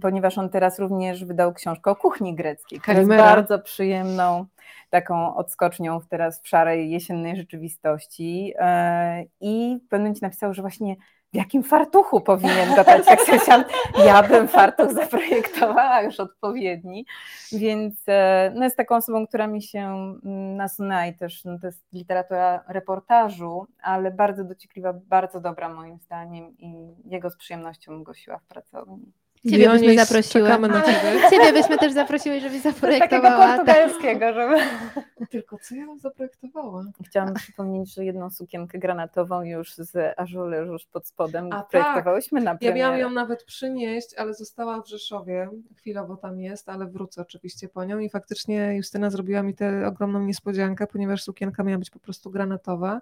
ponieważ 0.02 0.38
on 0.38 0.50
teraz 0.50 0.78
również 0.78 1.24
wydał 1.24 1.54
książkę 1.54 1.90
o 1.90 1.96
kuchni 1.96 2.34
greckiej, 2.34 2.80
która 2.80 2.98
jest 2.98 3.08
bardzo 3.08 3.58
przyjemną 3.58 4.46
taką 4.90 5.36
odskocznią 5.36 6.00
teraz 6.08 6.42
w 6.42 6.48
szarej 6.48 6.90
jesiennej 6.90 7.36
rzeczywistości 7.36 8.54
e, 8.58 9.24
i 9.40 9.78
w 9.86 9.88
pewnym 9.88 10.14
napisał, 10.22 10.54
że 10.54 10.62
właśnie 10.62 10.96
w 11.34 11.36
jakim 11.36 11.62
fartuchu 11.62 12.20
powinien. 12.20 12.70
Jak 12.76 13.20
sobie 13.20 13.64
ja 14.06 14.22
bym 14.22 14.48
fartuch 14.48 14.92
zaprojektowała 14.92 16.02
już 16.02 16.20
odpowiedni, 16.20 17.06
więc 17.52 17.94
e, 18.08 18.52
no 18.54 18.64
jest 18.64 18.76
taką 18.76 18.96
osobą, 18.96 19.26
która 19.26 19.46
mi 19.46 19.62
się 19.62 19.78
mm, 19.78 20.56
nasunęła 20.56 21.06
i 21.06 21.14
też 21.14 21.44
no 21.44 21.58
to 21.58 21.66
jest 21.66 21.92
literatura 21.92 22.64
reportażu, 22.68 23.66
ale 23.82 24.10
bardzo 24.10 24.44
dociekliwa, 24.44 24.92
bardzo 24.92 25.40
dobra 25.40 25.68
moim 25.68 25.98
zdaniem 25.98 26.58
i 26.58 26.94
jego 27.04 27.30
z 27.30 27.36
przyjemnością 27.36 28.02
gosiła 28.02 28.38
w 28.38 28.44
pracowni. 28.44 29.23
Ciebie 29.50 29.70
byśmy 29.70 29.94
zaprosiły. 29.94 30.44
Czekamy 30.48 30.68
na 30.68 30.82
ciebie. 30.82 31.20
Ciebie 31.30 31.52
byśmy 31.52 31.78
też 31.78 31.92
zaprosiły, 31.92 32.40
żebyś 32.40 32.60
zaprojektowała. 32.60 33.56
Takiego 33.56 33.64
portugalskiego, 33.64 34.34
żeby... 34.34 34.56
Tylko 35.30 35.58
co 35.58 35.74
ja 35.74 35.86
zaprojektowała? 35.96 36.84
Chciałam 37.06 37.34
przypomnieć, 37.34 37.94
że 37.94 38.04
jedną 38.04 38.30
sukienkę 38.30 38.78
granatową 38.78 39.42
już 39.42 39.74
z 39.74 40.14
ażule 40.16 40.58
już 40.58 40.86
pod 40.86 41.06
spodem 41.06 41.52
A, 41.52 41.62
projektowałyśmy 41.62 42.40
tak. 42.40 42.44
na 42.44 42.54
premierę. 42.54 42.78
Ja 42.78 42.84
miałam 42.84 43.00
ją 43.00 43.10
nawet 43.10 43.44
przynieść, 43.44 44.14
ale 44.14 44.34
została 44.34 44.82
w 44.82 44.88
Rzeszowie. 44.88 45.48
Chwilowo 45.76 46.16
tam 46.16 46.40
jest, 46.40 46.68
ale 46.68 46.86
wrócę 46.86 47.22
oczywiście 47.22 47.68
po 47.68 47.84
nią 47.84 47.98
i 47.98 48.10
faktycznie 48.10 48.76
Justyna 48.76 49.10
zrobiła 49.10 49.42
mi 49.42 49.54
tę 49.54 49.86
ogromną 49.86 50.20
niespodziankę, 50.20 50.86
ponieważ 50.86 51.22
sukienka 51.22 51.62
miała 51.62 51.78
być 51.78 51.90
po 51.90 51.98
prostu 51.98 52.30
granatowa. 52.30 53.00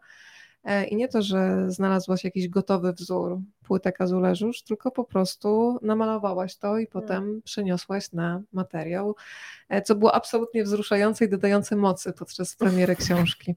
E, 0.65 0.85
I 0.85 0.97
nie 0.97 1.09
to, 1.09 1.23
że 1.23 1.71
znalazłaś 1.71 2.25
jakiś 2.25 2.49
gotowy 2.49 2.93
wzór 2.93 3.39
płytek 3.63 4.01
azuleżusz, 4.01 4.63
tylko 4.63 4.91
po 4.91 5.05
prostu 5.05 5.79
namalowałaś 5.83 6.57
to 6.57 6.79
i 6.79 6.87
potem 6.87 7.23
hmm. 7.23 7.43
przeniosłaś 7.43 8.13
na 8.13 8.43
materiał, 8.53 9.17
e, 9.69 9.83
co 9.83 9.95
było 9.95 10.15
absolutnie 10.15 10.65
wzruszające 10.65 11.25
i 11.25 11.29
dodające 11.29 11.77
mocy 11.77 12.13
podczas 12.13 12.57
premiery 12.57 12.97
książki. 12.97 13.55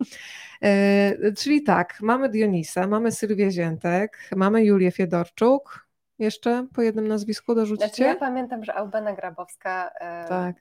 E, 0.62 1.32
czyli 1.32 1.64
tak, 1.64 1.98
mamy 2.02 2.30
Dionisa, 2.30 2.88
mamy 2.88 3.12
Sylwię 3.12 3.52
Ziętek, 3.52 4.30
mamy 4.36 4.64
Julię 4.64 4.92
Fiedorczuk. 4.92 5.86
Jeszcze 6.20 6.68
po 6.76 6.82
jednym 6.82 7.08
nazwisku 7.08 7.56
dorzucicie? 7.56 7.88
Znaczy 7.88 8.04
ja 8.04 8.16
pamiętam, 8.16 8.64
że 8.64 8.74
Albena 8.74 9.14
Grabowska 9.14 9.92
tak. 10.30 10.56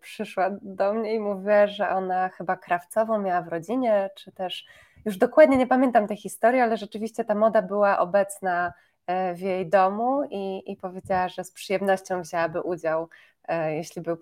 przyszła 0.00 0.50
do 0.62 0.94
mnie 0.94 1.14
i 1.14 1.20
mówiła, 1.20 1.66
że 1.66 1.88
ona 1.88 2.28
chyba 2.28 2.56
krawcową 2.56 3.18
miała 3.18 3.42
w 3.42 3.48
rodzinie, 3.48 4.10
czy 4.16 4.32
też 4.32 4.66
już 5.04 5.16
dokładnie 5.16 5.56
nie 5.56 5.66
pamiętam 5.66 6.06
tej 6.06 6.16
historii, 6.16 6.60
ale 6.60 6.76
rzeczywiście 6.76 7.24
ta 7.24 7.34
moda 7.34 7.62
była 7.62 7.98
obecna 7.98 8.72
e, 9.06 9.34
w 9.34 9.40
jej 9.40 9.68
domu 9.68 10.22
i, 10.30 10.72
i 10.72 10.76
powiedziała, 10.76 11.28
że 11.28 11.44
z 11.44 11.50
przyjemnością 11.50 12.22
wzięłaby 12.22 12.60
udział, 12.60 13.08
e, 13.48 13.76
jeśli 13.76 14.02
by 14.02 14.16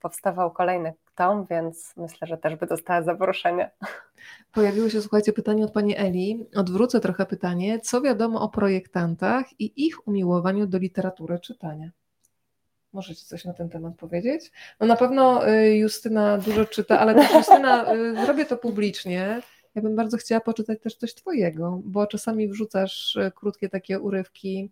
powstawał 0.00 0.50
kolejny 0.50 0.94
tom, 1.14 1.46
więc 1.50 1.94
myślę, 1.96 2.26
że 2.26 2.36
też 2.38 2.56
by 2.56 2.66
dostała 2.66 3.02
zaproszenie. 3.02 3.70
Pojawiło 4.52 4.88
się, 4.88 5.00
słuchajcie, 5.00 5.32
pytanie 5.32 5.64
od 5.64 5.72
pani 5.72 5.98
Eli. 5.98 6.46
Odwrócę 6.56 7.00
trochę 7.00 7.26
pytanie. 7.26 7.80
Co 7.80 8.00
wiadomo 8.00 8.40
o 8.40 8.48
projektantach 8.48 9.60
i 9.60 9.86
ich 9.86 10.08
umiłowaniu 10.08 10.66
do 10.66 10.78
literatury 10.78 11.38
czytania? 11.38 11.90
Możecie 12.92 13.24
coś 13.24 13.44
na 13.44 13.52
ten 13.52 13.68
temat 13.68 13.96
powiedzieć? 13.96 14.52
No 14.80 14.86
na 14.86 14.96
pewno 14.96 15.48
y, 15.48 15.76
Justyna 15.76 16.38
dużo 16.38 16.64
czyta, 16.64 17.00
ale 17.00 17.14
też 17.14 17.34
Justyna, 17.34 17.94
y, 17.94 18.26
robię 18.26 18.46
to 18.46 18.56
publicznie. 18.56 19.40
Ja 19.74 19.82
bym 19.82 19.96
bardzo 19.96 20.16
chciała 20.16 20.40
poczytać 20.40 20.80
też 20.80 20.96
coś 20.96 21.14
Twojego, 21.14 21.80
bo 21.84 22.06
czasami 22.06 22.48
wrzucasz 22.48 23.16
e, 23.16 23.30
krótkie 23.30 23.68
takie 23.68 24.00
urywki, 24.00 24.70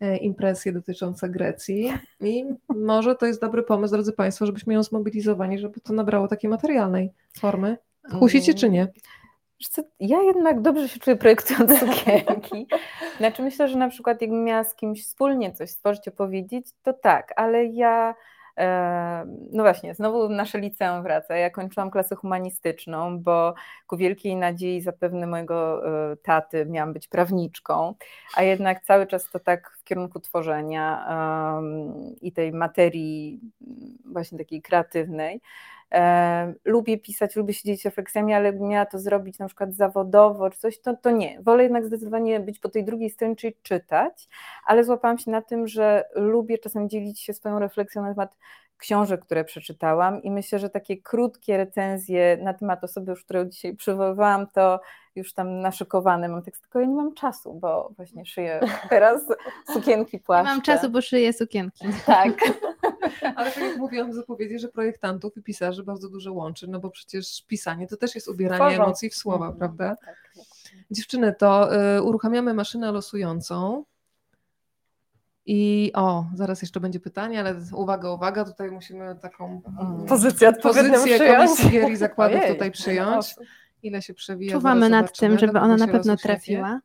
e, 0.00 0.16
impresje 0.16 0.72
dotyczące 0.72 1.28
Grecji 1.28 1.92
i 2.20 2.44
może 2.68 3.16
to 3.16 3.26
jest 3.26 3.40
dobry 3.40 3.62
pomysł, 3.62 3.92
drodzy 3.94 4.12
Państwo, 4.12 4.46
żebyśmy 4.46 4.74
ją 4.74 4.82
zmobilizowali, 4.82 5.58
żeby 5.58 5.80
to 5.80 5.92
nabrało 5.92 6.28
takiej 6.28 6.50
materialnej 6.50 7.10
formy. 7.38 7.76
Kusicie 8.18 8.54
czy 8.54 8.70
nie? 8.70 8.88
Ja 10.00 10.22
jednak 10.22 10.60
dobrze 10.60 10.88
się 10.88 11.00
czuję 11.00 11.16
projektując 11.16 11.72
sukienki. 11.80 12.66
Znaczy 13.18 13.42
myślę, 13.42 13.68
że 13.68 13.78
na 13.78 13.88
przykład 13.88 14.20
jakbym 14.20 14.44
miała 14.44 14.64
z 14.64 14.74
kimś 14.74 15.02
wspólnie 15.04 15.52
coś 15.52 15.70
stworzyć, 15.70 16.08
opowiedzieć, 16.08 16.66
to 16.82 16.92
tak, 16.92 17.32
ale 17.36 17.66
ja 17.66 18.14
no 19.52 19.62
właśnie, 19.62 19.94
znowu 19.94 20.28
nasze 20.28 20.58
liceum 20.58 21.02
wraca. 21.02 21.36
Ja 21.36 21.50
kończyłam 21.50 21.90
klasę 21.90 22.16
humanistyczną, 22.16 23.18
bo 23.18 23.54
ku 23.86 23.96
wielkiej 23.96 24.36
nadziei 24.36 24.80
zapewne 24.80 25.26
mojego 25.26 25.86
e, 26.12 26.16
taty 26.16 26.66
miałam 26.66 26.92
być 26.92 27.08
prawniczką, 27.08 27.94
a 28.36 28.42
jednak 28.42 28.84
cały 28.84 29.06
czas 29.06 29.30
to 29.30 29.40
tak 29.40 29.76
w 29.80 29.84
kierunku 29.84 30.20
tworzenia 30.20 31.06
i 32.20 32.32
tej 32.32 32.52
materii 32.52 33.40
właśnie 34.04 34.38
takiej 34.38 34.62
kreatywnej. 34.62 35.40
Lubię 36.64 36.98
pisać, 36.98 37.36
lubię 37.36 37.54
siedzieć 37.54 37.84
refleksjami, 37.84 38.34
ale 38.34 38.50
gdybym 38.52 38.68
miała 38.68 38.86
to 38.86 38.98
zrobić 38.98 39.38
na 39.38 39.46
przykład 39.46 39.74
zawodowo 39.74 40.50
czy 40.50 40.58
coś, 40.58 40.80
to, 40.80 40.96
to 40.96 41.10
nie. 41.10 41.42
Wolę 41.42 41.62
jednak 41.62 41.86
zdecydowanie 41.86 42.40
być 42.40 42.58
po 42.58 42.68
tej 42.68 42.84
drugiej 42.84 43.10
stronie, 43.10 43.36
czyli 43.36 43.54
czytać, 43.62 44.28
ale 44.66 44.84
złapałam 44.84 45.18
się 45.18 45.30
na 45.30 45.42
tym, 45.42 45.66
że 45.68 46.04
lubię 46.14 46.58
czasem 46.58 46.88
dzielić 46.88 47.20
się 47.20 47.32
swoją 47.32 47.58
refleksją 47.58 48.02
na 48.02 48.14
temat 48.14 48.36
książek, 48.82 49.20
które 49.20 49.44
przeczytałam 49.44 50.22
i 50.22 50.30
myślę, 50.30 50.58
że 50.58 50.70
takie 50.70 50.96
krótkie 50.96 51.56
recenzje 51.56 52.38
na 52.42 52.54
temat 52.54 52.84
osoby, 52.84 53.10
już 53.10 53.24
którą 53.24 53.44
dzisiaj 53.44 53.76
przywoływałam, 53.76 54.46
to 54.46 54.80
już 55.16 55.34
tam 55.34 55.60
naszykowane 55.60 56.28
mam 56.28 56.42
tekst, 56.42 56.62
tylko 56.62 56.80
ja 56.80 56.86
nie 56.86 56.94
mam 56.94 57.14
czasu, 57.14 57.54
bo 57.54 57.92
właśnie 57.96 58.26
szyję 58.26 58.60
teraz 58.88 59.22
sukienki 59.72 60.18
płaszcze. 60.18 60.44
Nie 60.44 60.54
mam 60.54 60.62
czasu, 60.62 60.90
bo 60.90 61.00
szyję 61.00 61.32
sukienki. 61.32 61.86
Tak. 62.06 62.32
Ale 63.36 63.50
tak 63.52 63.62
jak 63.62 63.76
mówiłam 63.76 64.10
w 64.10 64.14
zapowiedzi, 64.14 64.58
że 64.58 64.68
projektantów 64.68 65.36
i 65.36 65.42
pisarzy 65.42 65.84
bardzo 65.84 66.08
dużo 66.08 66.32
łączy, 66.32 66.68
no 66.68 66.80
bo 66.80 66.90
przecież 66.90 67.44
pisanie 67.46 67.86
to 67.86 67.96
też 67.96 68.14
jest 68.14 68.28
ubieranie 68.28 68.64
Tworzą. 68.64 68.84
emocji 68.84 69.10
w 69.10 69.14
słowa, 69.14 69.46
mhm. 69.46 69.58
prawda? 69.58 69.96
Tak, 69.96 70.16
tak. 70.34 70.44
Dziewczyny, 70.90 71.34
to 71.38 71.76
y, 71.96 72.02
uruchamiamy 72.02 72.54
maszynę 72.54 72.92
losującą. 72.92 73.84
I 75.46 75.90
o, 75.94 76.26
zaraz 76.34 76.62
jeszcze 76.62 76.80
będzie 76.80 77.00
pytanie, 77.00 77.40
ale 77.40 77.54
uwaga, 77.72 78.10
uwaga, 78.10 78.44
tutaj 78.44 78.70
musimy 78.70 79.16
taką 79.22 79.62
mm, 79.80 80.06
pozycję 80.06 80.48
odpowiednią 80.48 80.92
pozycję 80.92 81.36
komisji 81.36 81.96
zakładów 81.96 82.40
Ojej, 82.40 82.52
tutaj 82.52 82.70
przyjąć. 82.70 83.34
Ile 83.82 84.02
się 84.02 84.14
przewija. 84.14 84.52
Czuwamy 84.52 84.88
nad 84.88 85.18
tym, 85.18 85.38
żeby 85.38 85.60
ona 85.60 85.76
na 85.76 85.88
pewno 85.88 86.16
trafiła. 86.16 86.80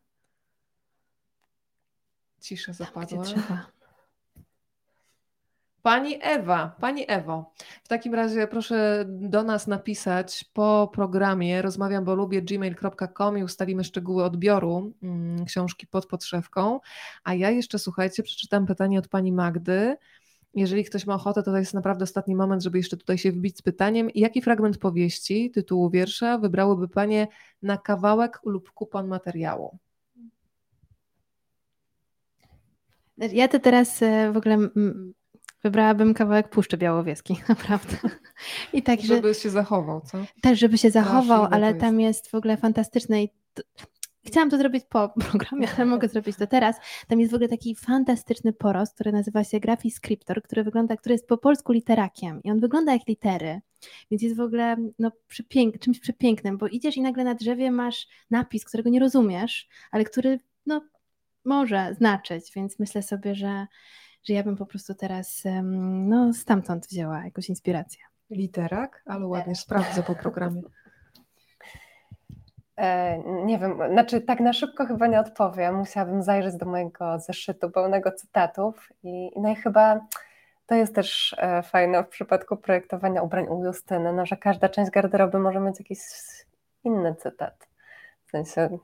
Cisza 2.41 2.73
zapadła. 2.73 3.23
Pani 5.87 6.17
Ewa, 6.21 6.75
Pani 6.79 7.05
Ewo, 7.07 7.53
w 7.83 7.87
takim 7.87 8.13
razie 8.15 8.47
proszę 8.47 9.05
do 9.07 9.43
nas 9.43 9.67
napisać 9.67 10.45
po 10.53 10.91
programie 10.93 11.61
rozmawiam, 11.61 12.05
bo 12.05 12.15
lubię 12.15 12.41
gmail.com 12.41 13.37
i 13.37 13.43
ustalimy 13.43 13.83
szczegóły 13.83 14.23
odbioru 14.23 14.93
mm, 15.03 15.45
książki 15.45 15.87
pod 15.87 16.05
podszewką. 16.05 16.79
A 17.23 17.33
ja 17.33 17.51
jeszcze, 17.51 17.79
słuchajcie, 17.79 18.23
przeczytam 18.23 18.65
pytanie 18.65 18.99
od 18.99 19.07
Pani 19.07 19.31
Magdy. 19.31 19.95
Jeżeli 20.55 20.83
ktoś 20.83 21.05
ma 21.05 21.15
ochotę, 21.15 21.43
to 21.43 21.51
to 21.51 21.57
jest 21.57 21.73
naprawdę 21.73 22.03
ostatni 22.03 22.35
moment, 22.35 22.63
żeby 22.63 22.77
jeszcze 22.77 22.97
tutaj 22.97 23.17
się 23.17 23.31
wbić 23.31 23.57
z 23.57 23.61
pytaniem. 23.61 24.09
Jaki 24.15 24.41
fragment 24.41 24.77
powieści, 24.77 25.51
tytułu 25.51 25.89
wiersza 25.89 26.37
wybrałyby 26.37 26.87
Panie 26.87 27.27
na 27.61 27.77
kawałek 27.77 28.39
lub 28.45 28.71
kupon 28.71 29.07
materiału? 29.07 29.77
Ja 33.17 33.47
to 33.47 33.59
teraz 33.59 34.01
e, 34.01 34.31
w 34.31 34.37
ogóle 34.37 34.57
Wybrałabym 35.63 36.13
kawałek 36.13 36.49
Puszczy 36.49 36.77
Białowieskiej, 36.77 37.37
naprawdę. 37.49 37.97
I 38.73 38.83
tak, 38.83 39.01
żeby 39.01 39.33
że, 39.33 39.39
się 39.39 39.49
zachował, 39.49 40.01
co? 40.01 40.17
Też, 40.41 40.59
żeby 40.59 40.77
się 40.77 40.91
zachował, 40.91 41.47
ale 41.51 41.73
tam 41.73 41.99
jest 41.99 42.29
w 42.31 42.35
ogóle 42.35 42.57
fantastyczne 42.57 43.23
i 43.23 43.29
to, 43.53 43.63
Chciałam 44.27 44.49
to 44.49 44.57
zrobić 44.57 44.83
po 44.89 45.09
programie, 45.29 45.67
ale 45.75 45.85
mogę 45.85 46.07
zrobić 46.07 46.37
to 46.37 46.47
teraz. 46.47 46.75
Tam 47.07 47.19
jest 47.19 47.31
w 47.31 47.35
ogóle 47.35 47.49
taki 47.49 47.75
fantastyczny 47.75 48.53
porost, 48.53 48.93
który 48.93 49.11
nazywa 49.11 49.43
się 49.43 49.59
Scriptor, 49.89 50.43
który 50.43 50.63
wygląda, 50.63 50.97
który 50.97 51.13
jest 51.13 51.27
po 51.27 51.37
polsku 51.37 51.73
literakiem 51.73 52.43
i 52.43 52.51
on 52.51 52.59
wygląda 52.59 52.93
jak 52.93 53.07
litery, 53.07 53.61
więc 54.11 54.21
jest 54.21 54.35
w 54.35 54.41
ogóle 54.41 54.75
no, 54.99 55.11
przepięk, 55.27 55.79
czymś 55.79 55.99
przepięknym, 55.99 56.57
bo 56.57 56.67
idziesz 56.67 56.97
i 56.97 57.01
nagle 57.01 57.23
na 57.23 57.35
drzewie 57.35 57.71
masz 57.71 58.07
napis, 58.31 58.65
którego 58.65 58.89
nie 58.89 58.99
rozumiesz, 58.99 59.67
ale 59.91 60.03
który 60.03 60.39
no, 60.65 60.81
może 61.45 61.95
znaczyć, 61.97 62.51
więc 62.55 62.79
myślę 62.79 63.03
sobie, 63.03 63.35
że 63.35 63.67
że 64.27 64.33
ja 64.33 64.43
bym 64.43 64.55
po 64.55 64.65
prostu 64.65 64.95
teraz 64.95 65.43
no, 65.63 66.33
stamtąd 66.33 66.87
wzięła 66.87 67.25
jakąś 67.25 67.49
inspirację. 67.49 68.01
Literak, 68.29 69.03
ale 69.05 69.27
ładnie 69.27 69.55
sprawdzę 69.55 70.03
po 70.03 70.15
programie. 70.15 70.61
E, 72.77 73.19
nie 73.45 73.59
wiem, 73.59 73.79
znaczy 73.91 74.21
tak 74.21 74.39
na 74.39 74.53
szybko 74.53 74.85
chyba 74.85 75.07
nie 75.07 75.19
odpowiem. 75.19 75.75
Musiałabym 75.75 76.23
zajrzeć 76.23 76.57
do 76.57 76.65
mojego 76.65 77.19
zeszytu 77.19 77.71
pełnego 77.71 78.11
cytatów 78.11 78.89
i, 79.03 79.31
no 79.35 79.49
i 79.49 79.55
chyba 79.55 79.99
to 80.65 80.75
jest 80.75 80.95
też 80.95 81.35
e, 81.37 81.63
fajne 81.63 82.03
w 82.03 82.07
przypadku 82.07 82.57
projektowania 82.57 83.21
ubrań 83.21 83.47
u 83.47 83.65
Justyny, 83.65 84.13
no, 84.13 84.25
że 84.25 84.37
każda 84.37 84.69
część 84.69 84.91
garderoby 84.91 85.39
może 85.39 85.59
mieć 85.59 85.79
jakiś 85.79 85.99
inny 86.83 87.15
cytat. 87.15 87.67
W 88.25 88.31
sensie 88.31 88.77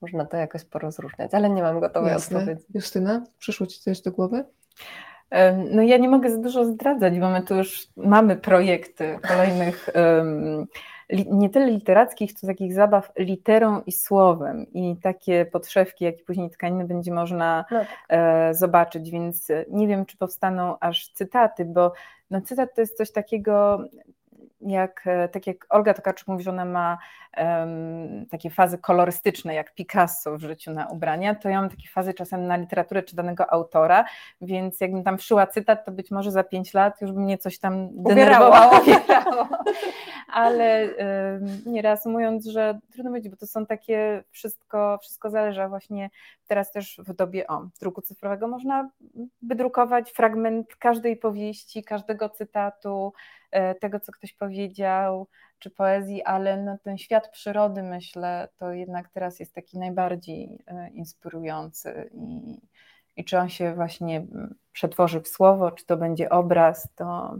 można 0.00 0.24
to 0.24 0.36
jakoś 0.36 0.64
porozróżniać, 0.64 1.34
ale 1.34 1.50
nie 1.50 1.62
mam 1.62 1.80
gotowej 1.80 2.12
Jasne. 2.12 2.38
odpowiedzi. 2.38 2.64
Justyna, 2.74 3.24
przyszło 3.38 3.66
Ci 3.66 3.80
coś 3.80 4.00
do 4.00 4.12
głowy? 4.12 4.44
No 5.70 5.82
ja 5.82 5.96
nie 5.96 6.08
mogę 6.08 6.30
za 6.30 6.38
dużo 6.38 6.64
zdradzać, 6.64 7.18
bo 7.18 7.30
my 7.30 7.42
tu 7.42 7.54
już 7.54 7.86
mamy 7.96 8.36
projekty 8.36 9.18
kolejnych 9.28 9.90
um, 9.94 10.66
nie 11.30 11.50
tyle 11.50 11.66
literackich, 11.66 12.32
co 12.32 12.46
takich 12.46 12.74
zabaw 12.74 13.12
literą 13.18 13.82
i 13.86 13.92
słowem 13.92 14.66
i 14.72 14.96
takie 14.96 15.46
podszewki, 15.46 16.04
jak 16.04 16.20
i 16.20 16.24
później 16.24 16.50
tkaniny 16.50 16.84
będzie 16.84 17.12
można 17.12 17.64
no 17.70 17.78
tak. 17.78 17.88
e, 18.08 18.54
zobaczyć, 18.54 19.10
więc 19.10 19.48
nie 19.70 19.88
wiem, 19.88 20.06
czy 20.06 20.16
powstaną 20.16 20.76
aż 20.80 21.12
cytaty, 21.12 21.64
bo 21.64 21.92
no, 22.30 22.40
cytat 22.40 22.74
to 22.74 22.80
jest 22.80 22.96
coś 22.96 23.12
takiego, 23.12 23.84
jak, 24.70 25.02
e, 25.06 25.28
tak 25.28 25.46
jak 25.46 25.66
Olga 25.68 25.94
Tokarczuk 25.94 26.28
mówi, 26.28 26.44
że 26.44 26.50
ona 26.50 26.64
ma 26.64 26.98
um, 27.36 28.26
takie 28.30 28.50
fazy 28.50 28.78
kolorystyczne, 28.78 29.54
jak 29.54 29.74
Picasso 29.74 30.38
w 30.38 30.40
życiu 30.40 30.70
na 30.70 30.86
ubrania, 30.86 31.34
to 31.34 31.48
ja 31.48 31.60
mam 31.60 31.70
takie 31.70 31.88
fazy 31.88 32.14
czasem 32.14 32.46
na 32.46 32.56
literaturę 32.56 33.02
czy 33.02 33.16
danego 33.16 33.52
autora, 33.52 34.04
więc 34.40 34.80
jakbym 34.80 35.04
tam 35.04 35.18
wszyła 35.18 35.46
cytat, 35.46 35.84
to 35.84 35.92
być 35.92 36.10
może 36.10 36.30
za 36.30 36.44
pięć 36.44 36.74
lat 36.74 37.00
już 37.00 37.12
by 37.12 37.20
mnie 37.20 37.38
coś 37.38 37.58
tam 37.58 37.88
denerwowało. 38.02 38.80
Ale 40.28 40.88
um, 40.88 41.58
nie 41.66 41.82
reasumując, 41.82 42.46
że 42.46 42.78
trudno 42.92 43.10
powiedzieć, 43.10 43.30
bo 43.30 43.36
to 43.36 43.46
są 43.46 43.66
takie 43.66 44.24
wszystko, 44.30 44.98
wszystko 45.02 45.30
zależy, 45.30 45.68
właśnie 45.68 46.10
teraz 46.46 46.72
też 46.72 47.00
w 47.06 47.12
dobie 47.12 47.46
o, 47.46 47.68
druku 47.80 48.02
cyfrowego 48.02 48.48
można 48.48 48.90
wydrukować 49.42 50.12
fragment 50.12 50.76
każdej 50.76 51.16
powieści, 51.16 51.84
każdego 51.84 52.28
cytatu, 52.28 53.12
tego, 53.80 54.00
co 54.00 54.12
ktoś 54.12 54.32
powiedział, 54.32 55.28
czy 55.58 55.70
poezji, 55.70 56.22
ale 56.22 56.56
no, 56.56 56.78
ten 56.82 56.98
świat 56.98 57.30
przyrody, 57.30 57.82
myślę, 57.82 58.48
to 58.56 58.72
jednak 58.72 59.08
teraz 59.08 59.40
jest 59.40 59.54
taki 59.54 59.78
najbardziej 59.78 60.58
e, 60.66 60.90
inspirujący 60.90 62.10
i, 62.14 62.60
i 63.16 63.24
czy 63.24 63.38
on 63.38 63.48
się 63.48 63.74
właśnie 63.74 64.26
przetworzy 64.72 65.20
w 65.20 65.28
słowo, 65.28 65.70
czy 65.70 65.86
to 65.86 65.96
będzie 65.96 66.30
obraz, 66.30 66.88
to 66.94 67.36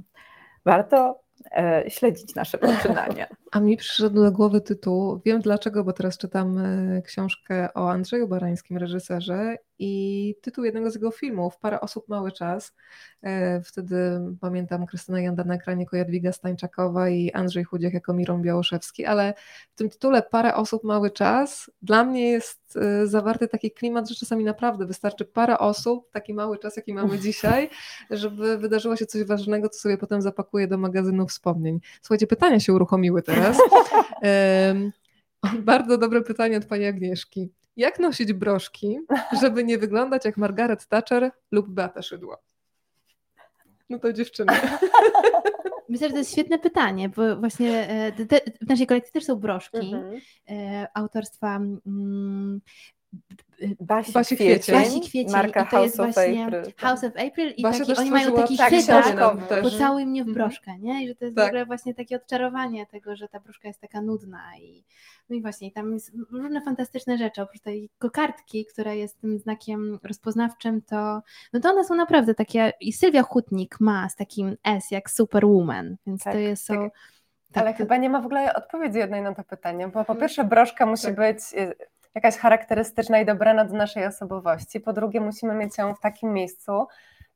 warto 0.65 1.21
E, 1.51 1.85
śledzić 1.89 2.35
nasze 2.35 2.59
poczynania. 2.77 3.27
A 3.53 3.61
mi 3.61 3.77
przyszedł 3.77 4.25
do 4.25 4.33
głowy 4.33 4.61
tytuł, 4.61 5.21
wiem 5.25 5.41
dlaczego, 5.41 5.85
bo 5.85 5.93
teraz 5.93 6.19
czytam 6.19 6.59
e, 6.59 7.03
książkę 7.03 7.69
o 7.75 7.91
Andrzeju 7.91 8.29
Barańskim, 8.29 8.79
reżyserze 8.79 9.57
i 9.79 10.35
tytuł 10.41 10.65
jednego 10.65 10.91
z 10.91 10.95
jego 10.95 11.11
filmów, 11.11 11.59
Parę 11.59 11.81
osób, 11.81 12.09
mały 12.09 12.33
czas. 12.33 12.75
E, 13.23 13.61
wtedy 13.63 14.21
pamiętam 14.41 14.87
Krystyna 14.87 15.21
Janda 15.21 15.45
na 15.45 15.55
ekranie 15.55 15.83
jako 15.83 15.97
Jadwiga 15.97 16.33
Stańczakowa 16.33 17.09
i 17.09 17.33
Andrzej 17.33 17.65
Chudziak 17.65 17.95
jako 17.95 18.15
Miron 18.15 18.43
Białoszewski, 18.43 19.05
ale 19.05 19.35
w 19.71 19.75
tym 19.75 19.91
tytule 19.91 20.23
Parę 20.23 20.55
osób, 20.55 20.85
mały 20.85 21.11
czas 21.11 21.71
dla 21.83 22.05
mnie 22.05 22.31
jest 22.31 22.79
zawarty 23.05 23.49
taki 23.49 23.71
klimat, 23.71 24.09
że 24.09 24.15
czasami 24.15 24.45
naprawdę 24.45 24.87
wystarczy 24.87 25.25
parę 25.25 25.59
osób, 25.59 26.11
taki 26.11 26.35
mały 26.35 26.59
czas, 26.59 26.77
jaki 26.77 26.95
mamy 26.95 27.19
dzisiaj, 27.29 27.71
żeby 28.11 28.59
wydarzyło 28.59 28.97
się 28.97 29.07
coś 29.07 29.25
ważnego, 29.25 29.69
co 29.69 29.81
sobie 29.81 29.99
potem 29.99 30.23
zapakuję 30.23 30.69
do 30.69 30.79
magazynu 30.79 31.27
wspomnień. 31.27 31.81
Słuchajcie, 32.03 32.27
pytania 32.27 32.61
się 32.61 32.73
uruchomiły 32.73 33.23
teraz. 33.23 33.59
Bardzo 35.65 35.99
dobre 35.99 36.23
pytanie 36.23 36.57
od 36.57 36.65
pani 36.65 36.87
Agnieszki. 36.87 37.53
Jak 37.77 37.99
nosić 37.99 38.33
broszki, 38.33 38.99
żeby 39.41 39.65
nie 39.65 39.79
wyglądać 39.79 40.25
jak 40.25 40.37
Margaret 40.37 40.87
Thatcher 40.87 41.31
lub 41.51 41.69
Beata 41.69 42.03
Szydło? 42.03 42.39
No 43.91 43.99
to 43.99 44.13
dziewczyny. 44.13 44.53
Myślę, 45.89 46.07
że 46.07 46.13
to 46.13 46.19
jest 46.19 46.33
świetne 46.33 46.59
pytanie, 46.59 47.09
bo 47.09 47.37
właśnie 47.37 47.89
e, 47.89 48.27
te, 48.27 48.41
w 48.61 48.69
naszej 48.69 48.87
kolekcji 48.87 49.13
też 49.13 49.25
są 49.25 49.37
broszki 49.37 49.95
mhm. 49.95 50.21
E, 50.51 50.89
autorstwa 50.95 51.57
mm, 51.57 52.61
Basi, 53.81 54.13
Basi 54.13 54.37
Kwiecień. 54.37 54.75
Basi 54.75 55.01
Kwiecień 55.01 55.33
marka 55.33 55.63
i 55.65 55.69
to 55.69 55.83
jest 55.85 55.97
House 55.97 56.09
of 56.09 56.15
właśnie 56.15 56.45
April. 56.47 56.63
House 56.77 57.05
of 57.05 57.13
April 57.29 57.53
i 57.57 57.63
taki, 57.63 57.95
oni 57.97 58.11
mają 58.11 58.33
taki 58.33 58.57
tak, 58.57 58.73
chwytak, 58.73 59.05
książkowy 59.05 59.43
też. 59.47 59.63
pocałuj 59.73 60.07
mnie 60.07 60.25
w 60.25 60.29
Mhm. 60.29 60.35
broszkę, 60.49 60.79
nie? 60.79 61.05
I 61.05 61.09
że 61.09 61.15
to 61.15 61.25
jest 61.25 61.37
Tak. 61.37 61.45
w 61.45 61.49
ogóle 61.49 61.67
właśnie 61.67 61.95
takie 61.95 62.17
odczarowanie 62.17 62.87
tego, 62.87 63.17
że 63.17 63.29
ta 63.29 63.41
broszka 63.41 63.69
jest 63.69 63.81
taka 63.81 64.01
nudna 64.03 64.41
i 64.61 64.85
no 65.31 65.37
i 65.37 65.43
właśnie 65.43 65.73
tam 65.73 65.93
jest 65.93 66.13
różne 66.33 66.61
fantastyczne 66.63 67.19
rzeczy, 67.19 67.43
oprócz 67.43 67.61
tej 67.63 67.91
kokardki, 67.99 68.65
która 68.67 68.95
jest 68.95 69.21
tym 69.21 69.39
znakiem 69.39 69.99
rozpoznawczym, 70.03 70.83
to 70.83 71.23
no 71.53 71.61
to 71.61 71.71
one 71.71 71.85
są 71.85 71.95
naprawdę 71.95 72.35
takie 72.35 72.73
i 72.81 72.93
Sylwia 72.93 73.23
Hutnik 73.23 73.81
ma 73.81 74.09
z 74.09 74.17
takim 74.17 74.57
S 74.65 74.91
jak 74.91 75.11
Superwoman, 75.11 75.97
więc 76.07 76.23
Tak, 76.25 76.33
to 76.33 76.39
jest 76.39 76.67
tak. 76.67 76.77
so, 76.77 76.89
tak, 77.53 77.63
Ale 77.63 77.73
to- 77.73 77.79
chyba 77.79 77.97
nie 77.97 78.11
ma 78.11 78.21
w 78.21 78.27
ogóle 78.27 78.55
odpowiedzi 78.55 78.99
jednej 78.99 79.23
na 79.23 79.35
to 79.35 79.45
pytanie, 79.45 79.89
bo 79.89 80.05
po 80.05 80.15
pierwsze 80.15 80.45
broszka 80.45 80.87
musi 80.87 81.03
Tak. 81.03 81.17
być 81.17 81.39
y, 81.55 81.75
jakaś 82.15 82.37
charakterystyczna 82.37 83.21
i 83.21 83.27
dobrana 83.27 83.65
do 83.65 83.77
naszej 83.77 84.07
osobowości, 84.07 84.81
po 84.81 84.93
drugie 84.93 85.21
musimy 85.21 85.55
mieć 85.55 85.79
ją 85.79 85.95
w 85.95 86.01
takim 86.01 86.33
miejscu, 86.33 86.87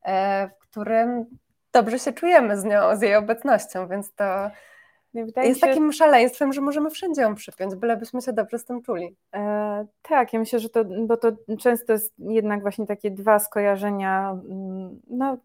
e, 0.04 0.48
w 0.48 0.58
którym 0.58 1.26
dobrze 1.72 1.98
się 1.98 2.12
czujemy 2.12 2.58
z 2.58 2.64
nią, 2.64 2.96
z 2.96 3.02
jej 3.02 3.16
obecnością, 3.16 3.88
więc 3.88 4.14
to 4.14 4.50
jest 5.42 5.60
się, 5.60 5.66
takim 5.66 5.92
szaleństwem, 5.92 6.52
że 6.52 6.60
możemy 6.60 6.90
wszędzie 6.90 7.22
ją 7.22 7.34
przypiąć, 7.34 7.74
bylebyśmy 7.74 8.22
się 8.22 8.32
dobrze 8.32 8.58
z 8.58 8.64
tym 8.64 8.82
czuli. 8.82 9.16
E, 9.34 9.86
tak, 10.02 10.32
ja 10.32 10.38
myślę, 10.38 10.58
że 10.58 10.68
to, 10.68 10.84
bo 10.84 11.16
to 11.16 11.32
często 11.60 11.92
jest 11.92 12.14
jednak 12.18 12.62
właśnie 12.62 12.86
takie 12.86 13.10
dwa 13.10 13.38
skojarzenia, 13.38 14.30
mm, 14.30 15.00
no, 15.10 15.36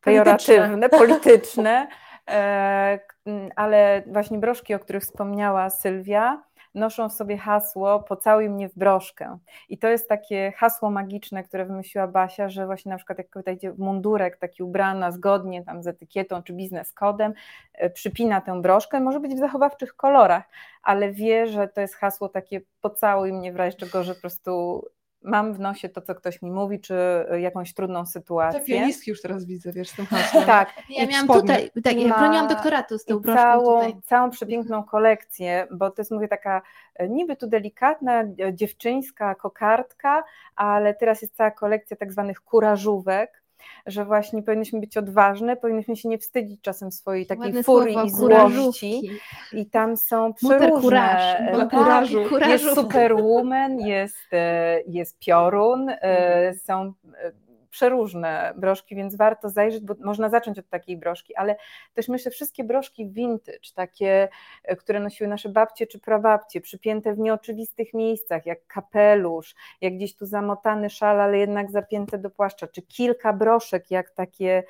pejoratywne, 0.00 0.88
polityczne, 1.00 1.88
e, 2.28 2.98
k- 3.06 3.14
m, 3.26 3.48
ale 3.56 4.02
właśnie 4.06 4.38
broszki, 4.38 4.74
o 4.74 4.78
których 4.78 5.02
wspomniała 5.02 5.70
Sylwia, 5.70 6.42
noszą 6.76 7.08
w 7.08 7.12
sobie 7.12 7.36
hasło 7.36 8.00
pocałuj 8.00 8.48
mnie 8.48 8.68
w 8.68 8.74
broszkę. 8.74 9.38
I 9.68 9.78
to 9.78 9.88
jest 9.88 10.08
takie 10.08 10.52
hasło 10.56 10.90
magiczne, 10.90 11.44
które 11.44 11.64
wymyśliła 11.64 12.06
Basia, 12.06 12.48
że 12.48 12.66
właśnie 12.66 12.90
na 12.90 12.96
przykład 12.96 13.18
jak 13.18 13.30
kobieta 13.30 13.50
idzie 13.50 13.72
w 13.72 13.78
mundurek 13.78 14.36
taki 14.36 14.62
ubrana 14.62 15.10
zgodnie 15.10 15.64
tam 15.64 15.82
z 15.82 15.86
etykietą 15.86 16.42
czy 16.42 16.52
biznes 16.52 16.92
kodem, 16.92 17.32
e, 17.74 17.90
przypina 17.90 18.40
tę 18.40 18.62
broszkę, 18.62 19.00
może 19.00 19.20
być 19.20 19.34
w 19.34 19.38
zachowawczych 19.38 19.96
kolorach, 19.96 20.44
ale 20.82 21.12
wie, 21.12 21.46
że 21.46 21.68
to 21.68 21.80
jest 21.80 21.94
hasło 21.94 22.28
takie 22.28 22.60
pocałuj 22.80 23.32
mnie 23.32 23.52
w 23.52 23.56
razie 23.56 23.76
czego, 23.76 24.04
że 24.04 24.14
po 24.14 24.20
prostu 24.20 24.82
mam 25.26 25.54
w 25.54 25.60
nosie 25.60 25.88
to, 25.88 26.02
co 26.02 26.14
ktoś 26.14 26.42
mi 26.42 26.50
mówi, 26.50 26.80
czy 26.80 26.94
jakąś 27.38 27.74
trudną 27.74 28.04
Te 28.04 28.10
sytuację. 28.10 28.60
pianistki 28.60 29.10
już 29.10 29.22
teraz 29.22 29.44
widzę, 29.44 29.72
wiesz, 29.72 29.90
tym 29.92 30.06
hasłem. 30.06 30.46
Tak, 30.56 30.68
ja 30.88 31.04
i 31.04 31.08
miałam 31.08 31.24
spodnie. 31.24 31.56
tutaj, 31.56 31.82
tak, 31.82 32.02
ja 32.02 32.18
broniłam 32.18 32.48
doktoratu 32.48 32.98
z 32.98 33.04
tą 33.04 33.18
broszką 33.18 33.42
całą, 33.42 33.80
tutaj. 33.80 34.02
całą 34.02 34.30
przepiękną 34.30 34.84
kolekcję, 34.84 35.66
bo 35.70 35.90
to 35.90 36.00
jest 36.02 36.10
mówię 36.10 36.28
taka 36.28 36.62
e, 36.94 37.08
niby 37.08 37.36
tu 37.36 37.46
delikatna, 37.46 38.22
e, 38.22 38.54
dziewczyńska 38.54 39.34
kokardka, 39.34 40.24
ale 40.56 40.94
teraz 40.94 41.22
jest 41.22 41.36
cała 41.36 41.50
kolekcja 41.50 41.96
tak 41.96 42.12
zwanych 42.12 42.40
kurażówek, 42.40 43.42
że 43.86 44.04
właśnie 44.04 44.42
powinnyśmy 44.42 44.80
być 44.80 44.96
odważne, 44.96 45.56
powinnyśmy 45.56 45.96
się 45.96 46.08
nie 46.08 46.18
wstydzić 46.18 46.60
czasem 46.60 46.92
swojej 46.92 47.26
takiej 47.26 47.44
Ładne 47.44 47.62
furii 47.62 47.94
słowo, 47.94 48.06
i 48.06 48.10
złości. 48.10 48.26
Kurażówki. 48.26 49.10
i 49.52 49.66
tam 49.66 49.96
są 49.96 50.34
przeróżne 50.34 50.80
kuraż, 50.80 51.22
e, 51.38 51.56
tak, 51.56 51.70
kurażu. 51.70 52.22
jest 52.48 52.74
superwoman, 52.74 53.80
jest, 53.80 54.32
e, 54.32 54.80
jest 54.86 55.18
piorun, 55.18 55.88
e, 55.88 56.54
są 56.54 56.92
e, 57.14 57.45
przeróżne 57.70 58.52
broszki, 58.56 58.96
więc 58.96 59.16
warto 59.16 59.48
zajrzeć, 59.48 59.84
bo 59.84 59.94
można 60.00 60.28
zacząć 60.30 60.58
od 60.58 60.68
takiej 60.68 60.96
broszki, 60.96 61.36
ale 61.36 61.56
też 61.94 62.08
myślę, 62.08 62.30
wszystkie 62.30 62.64
broszki 62.64 63.10
vintage, 63.10 63.72
takie, 63.74 64.28
e, 64.64 64.76
które 64.76 65.00
nosiły 65.00 65.28
nasze 65.28 65.48
babcie 65.48 65.86
czy 65.86 66.00
prababcie, 66.00 66.60
przypięte 66.60 67.14
w 67.14 67.18
nieoczywistych 67.18 67.94
miejscach, 67.94 68.46
jak 68.46 68.66
kapelusz, 68.66 69.54
jak 69.80 69.94
gdzieś 69.94 70.16
tu 70.16 70.26
zamotany 70.26 70.90
szal, 70.90 71.20
ale 71.20 71.38
jednak 71.38 71.70
zapięte 71.70 72.18
do 72.18 72.30
płaszcza, 72.30 72.66
czy 72.66 72.82
kilka 72.82 73.32
broszek, 73.32 73.90
jak 73.90 74.10
takie 74.10 74.64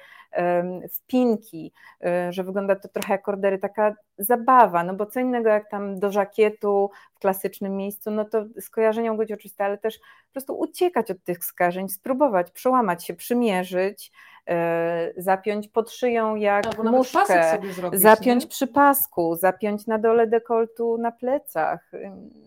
wpinki, 0.93 1.73
e, 2.05 2.33
że 2.33 2.45
wygląda 2.45 2.77
to 2.77 2.89
trochę 2.89 3.13
jak 3.13 3.23
kordery, 3.23 3.59
taka 3.59 3.95
zabawa, 4.19 4.85
no 4.85 4.95
bo 4.95 5.07
co 5.07 5.21
innego 5.21 5.49
jak 5.49 5.71
tam 5.71 5.99
do 5.99 6.13
żakietu 6.13 6.91
w 7.15 7.19
klasycznym 7.19 7.77
miejscu, 7.77 8.11
no 8.11 8.25
to 8.25 8.45
skojarzenia 8.61 9.11
mogą 9.11 9.23
być 9.23 9.33
oczywiste, 9.33 9.65
ale 9.65 9.79
też 9.79 9.99
po 9.99 10.33
prostu 10.33 10.59
uciekać 10.59 11.11
od 11.11 11.25
tych 11.25 11.45
skażeń, 11.45 11.89
spróbować, 11.89 12.51
przełamać 12.51 13.07
się, 13.07 13.15
przymierzyć, 13.15 14.13
e, 14.49 15.13
zapiąć 15.17 15.69
pod 15.69 15.91
szyją 15.91 16.35
jak 16.35 16.65
pasek 16.65 16.85
muszkę, 16.85 17.51
sobie 17.51 17.73
zrobić, 17.73 18.01
zapiąć 18.01 18.45
nie? 18.45 18.51
przy 18.51 18.67
pasku, 18.67 19.37
zapiąć 19.37 19.87
na 19.87 19.99
dole 19.99 20.27
dekoltu 20.27 20.99
na 20.99 21.13
plecach. 21.13 21.91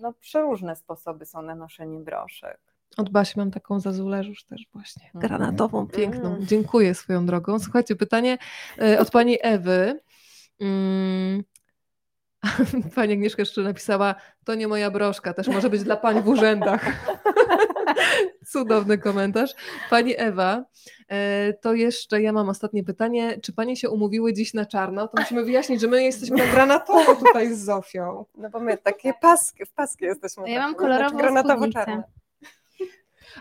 No 0.02 0.14
przeróżne 0.14 0.76
sposoby 0.76 1.26
są 1.26 1.42
na 1.42 1.56
noszenie 1.56 2.00
broszek. 2.00 2.69
Od 3.00 3.10
Basi 3.10 3.40
mam 3.40 3.52
taką 3.52 3.80
zazulę 3.80 4.24
już 4.26 4.44
też 4.44 4.68
właśnie, 4.74 5.06
Mhm. 5.16 5.28
granatową, 5.28 5.88
piękną. 5.88 6.30
Mm. 6.30 6.48
Dziękuję 6.48 6.94
swoją 6.94 7.26
drogą. 7.26 7.60
Słuchajcie, 7.60 7.96
pytanie 7.96 8.38
e, 8.82 9.00
od 9.00 9.12
pani 9.12 9.38
Ewy. 9.42 10.00
Mm. 10.60 11.44
Pani 12.96 13.14
Agnieszka 13.14 13.42
jeszcze 13.42 13.62
napisała, 13.62 14.16
to 14.46 14.56
nie 14.56 14.68
moja 14.68 14.92
broszka, 14.92 15.34
też 15.34 15.48
może 15.48 15.70
być 15.70 15.84
dla 15.84 15.98
pań 15.98 16.22
w 16.22 16.28
urzędach. 16.28 16.86
Cudowny 18.52 18.98
komentarz. 18.98 19.56
Pani 19.90 20.14
Ewa, 20.18 20.66
e, 21.08 21.54
to 21.54 21.74
jeszcze 21.74 22.22
ja 22.22 22.34
mam 22.34 22.50
ostatnie 22.50 22.84
pytanie. 22.84 23.40
Czy 23.44 23.54
panie 23.54 23.76
się 23.76 23.90
umówiły 23.90 24.34
dziś 24.34 24.54
na 24.54 24.66
czarno? 24.66 25.08
To 25.08 25.22
musimy 25.22 25.44
wyjaśnić, 25.44 25.82
że 25.82 25.88
my 25.88 26.04
jesteśmy 26.04 26.38
na 26.38 26.46
granatowo 26.46 27.16
tutaj 27.16 27.54
z 27.54 27.60
Zofią. 27.60 28.26
No 28.38 28.50
bo 28.50 28.60
my 28.60 28.78
takie 28.78 29.14
paski, 29.22 29.66
w 29.66 29.72
paski 29.72 30.06
jesteśmy. 30.06 30.50
Ja 30.50 30.60
mam 30.60 30.76
takie, 30.76 30.80
kolorową 30.80 31.18
granatowo-czarne. 31.18 32.04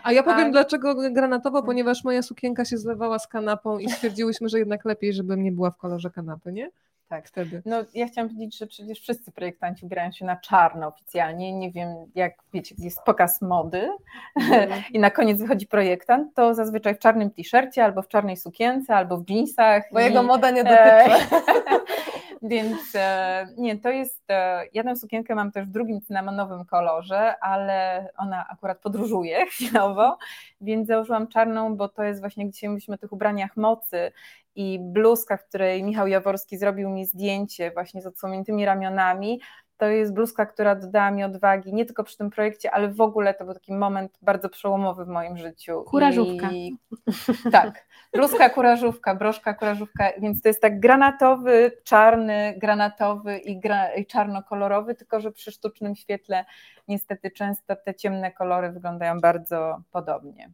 A 0.03 0.11
ja 0.11 0.23
powiem 0.23 0.39
Tak. 0.39 0.51
dlaczego 0.51 0.95
granatowo, 1.11 1.63
ponieważ 1.63 2.03
moja 2.03 2.21
sukienka 2.21 2.65
się 2.65 2.77
zlewała 2.77 3.19
z 3.19 3.27
kanapą 3.27 3.77
i 3.79 3.89
stwierdziłyśmy, 3.89 4.49
że 4.49 4.59
jednak 4.59 4.85
lepiej, 4.85 5.13
żebym 5.13 5.43
nie 5.43 5.51
była 5.51 5.71
w 5.71 5.77
kolorze 5.77 6.09
kanapy, 6.09 6.51
nie? 6.51 6.69
Tak. 7.09 7.27
Wtedy. 7.27 7.61
No, 7.65 7.77
ja 7.93 8.07
chciałam 8.07 8.29
powiedzieć, 8.29 8.57
że 8.57 8.67
przecież 8.67 8.99
wszyscy 8.99 9.31
projektanci 9.31 9.85
ubierają 9.85 10.11
się 10.11 10.25
na 10.25 10.35
czarno 10.35 10.87
oficjalnie. 10.87 11.53
Nie 11.53 11.71
wiem, 11.71 11.89
jak 12.15 12.33
wiecie, 12.53 12.75
jest 12.77 13.01
pokaz 13.01 13.41
mody 13.41 13.89
i 14.93 14.99
na 14.99 15.09
koniec 15.11 15.41
wychodzi 15.41 15.67
projektant, 15.67 16.33
to 16.35 16.53
zazwyczaj 16.53 16.95
w 16.95 16.99
czarnym 16.99 17.29
t-shircie, 17.31 17.83
albo 17.83 18.01
w 18.01 18.07
czarnej 18.07 18.37
sukience, 18.37 18.95
albo 18.95 19.17
w 19.17 19.29
jeansach. 19.29 19.83
Bo 19.93 19.99
i- 19.99 20.03
jego 20.03 20.23
moda 20.23 20.51
nie 20.51 20.61
E, 20.61 21.09
dotyczy. 21.09 21.35
Więc 22.41 22.95
e, 22.95 23.47
nie, 23.57 23.79
to 23.79 23.89
jest. 23.89 24.23
E, 24.29 24.65
ja 24.73 24.83
tę 24.83 24.95
sukienkę 24.95 25.35
mam 25.35 25.51
też 25.51 25.65
w 25.65 25.71
drugim 25.71 26.01
cynamonowym 26.01 26.65
kolorze, 26.65 27.39
ale 27.39 28.07
ona 28.17 28.47
akurat 28.49 28.79
podróżuje 28.79 29.45
chwilowo, 29.51 30.17
więc 30.61 30.87
założyłam 30.87 31.27
czarną, 31.27 31.75
bo 31.75 31.89
to 31.89 32.03
jest 32.03 32.19
właśnie, 32.19 32.47
gdzie 32.47 32.69
mówiliśmy 32.69 32.95
o 32.95 32.97
tych 32.97 33.11
ubraniach 33.11 33.57
mocy 33.57 34.11
i 34.55 34.79
bluzka, 34.81 35.37
w 35.37 35.45
której 35.45 35.83
Michał 35.83 36.07
Jaworski 36.07 36.57
zrobił 36.57 36.89
mi 36.89 37.05
zdjęcie 37.05 37.71
właśnie 37.71 38.01
z 38.01 38.05
odsłoniętymi 38.05 38.65
ramionami. 38.65 39.41
To 39.79 39.85
jest 39.85 40.13
bluzka, 40.13 40.45
która 40.45 40.75
dodała 40.75 41.11
mi 41.11 41.23
odwagi 41.23 41.73
nie 41.73 41.85
tylko 41.85 42.03
przy 42.03 42.17
tym 42.17 42.29
projekcie, 42.29 42.71
ale 42.71 42.87
w 42.89 43.01
ogóle 43.01 43.33
to 43.33 43.45
był 43.45 43.53
taki 43.53 43.73
moment 43.73 44.17
bardzo 44.21 44.49
przełomowy 44.49 45.05
w 45.05 45.07
moim 45.07 45.37
życiu. 45.37 45.83
Kurażówka. 45.83 46.51
I, 46.51 46.77
tak, 47.51 47.85
bluzka, 48.13 48.49
kurażówka, 48.49 49.15
broszka, 49.15 49.53
kurażówka, 49.53 50.09
więc 50.21 50.41
to 50.41 50.49
jest 50.49 50.61
tak 50.61 50.79
granatowy, 50.79 51.71
czarny, 51.83 52.53
granatowy 52.57 53.37
i, 53.37 53.59
gra, 53.59 53.93
i 53.93 54.05
czarnokolorowy, 54.05 54.95
tylko 54.95 55.19
że 55.19 55.31
przy 55.31 55.51
sztucznym 55.51 55.95
świetle 55.95 56.45
niestety 56.87 57.31
często 57.31 57.75
te 57.75 57.95
ciemne 57.95 58.31
kolory 58.31 58.71
wyglądają 58.71 59.19
bardzo 59.19 59.81
podobnie. 59.91 60.51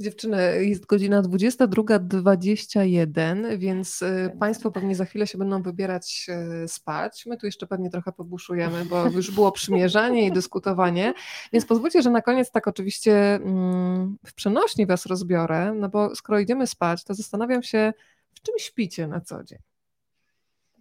Dziewczyny, 0.00 0.64
jest 0.64 0.86
godzina 0.86 1.22
22.21, 1.22 3.58
więc 3.58 4.02
y, 4.02 4.32
Państwo 4.40 4.70
pewnie 4.70 4.94
za 4.94 5.04
chwilę 5.04 5.26
się 5.26 5.38
będą 5.38 5.62
wybierać 5.62 6.26
y, 6.64 6.68
spać. 6.68 7.26
My 7.26 7.36
tu 7.36 7.46
jeszcze 7.46 7.66
pewnie 7.66 7.90
trochę 7.90 8.12
pobuszujemy, 8.12 8.84
bo 8.84 9.06
już 9.16 9.30
było 9.30 9.52
przymierzanie 9.52 10.26
i 10.26 10.32
dyskutowanie, 10.32 11.14
więc 11.52 11.66
pozwólcie, 11.66 12.02
że 12.02 12.10
na 12.10 12.22
koniec 12.22 12.50
tak 12.50 12.68
oczywiście 12.68 13.34
mm, 13.34 14.16
w 14.26 14.34
przenośni 14.34 14.86
Was 14.86 15.06
rozbiorę, 15.06 15.72
no 15.74 15.88
bo 15.88 16.16
skoro 16.16 16.38
idziemy 16.38 16.66
spać, 16.66 17.04
to 17.04 17.14
zastanawiam 17.14 17.62
się, 17.62 17.92
w 18.34 18.40
czym 18.40 18.54
śpicie 18.58 19.08
na 19.08 19.20
co 19.20 19.44
dzień. 19.44 19.58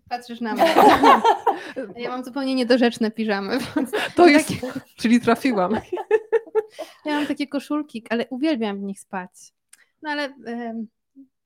Patrzysz 0.10 0.42
na 0.42 0.54
mnie. 0.54 0.76
Ja 1.98 2.10
mam 2.10 2.24
zupełnie 2.24 2.56
niedorzeczne 2.56 3.12
piżamy. 3.12 3.60
To 4.16 4.28
jest, 4.28 4.50
czyli 4.98 5.22
trafiłam. 5.22 5.74
Ja 7.06 7.12
mam 7.12 7.28
takie 7.28 7.48
koszulki, 7.48 8.04
ale 8.10 8.26
uwielbiam 8.30 8.80
w 8.80 8.84
nich 8.84 9.00
spać. 9.00 9.32
No 10.02 10.10
ale 10.10 10.24
em, 10.46 10.88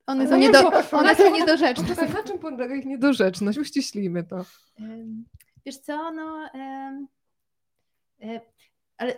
one, 0.06 0.28
są 0.28 0.36
nie, 0.36 0.46
niedo, 0.46 0.70
one 0.92 1.14
są 1.14 1.32
niedorzeczne. 1.32 1.88
Czekaj, 1.88 2.12
na 2.12 2.22
czym 2.22 2.38
polega 2.38 2.74
ich 2.74 2.86
niedorzeczność? 2.86 3.58
Uściślimy 3.58 4.24
to. 4.24 4.44
Wiesz 5.66 5.78
co, 5.78 6.10
no... 6.10 6.48
e, 6.54 7.06
ale 9.02 9.14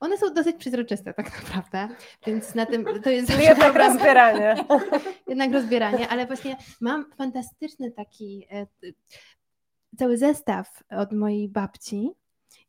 one 0.00 0.18
są 0.18 0.34
dosyć 0.34 0.56
przezroczyste 0.56 1.14
tak 1.14 1.42
naprawdę, 1.42 1.88
więc 2.26 2.54
na 2.54 2.66
tym 2.66 2.84
to 3.02 3.10
jest 3.10 3.28
zawsze 3.28 3.44
Jednak 3.44 3.72
problem, 3.72 3.92
rozbieranie. 3.92 4.64
jednak 5.28 5.52
rozbieranie, 5.52 6.08
ale 6.08 6.26
właśnie 6.26 6.56
mam 6.80 7.12
fantastyczny 7.12 7.90
taki 7.90 8.46
e, 8.50 8.66
cały 9.98 10.18
zestaw 10.18 10.82
od 10.90 11.12
mojej 11.12 11.48
babci 11.48 12.10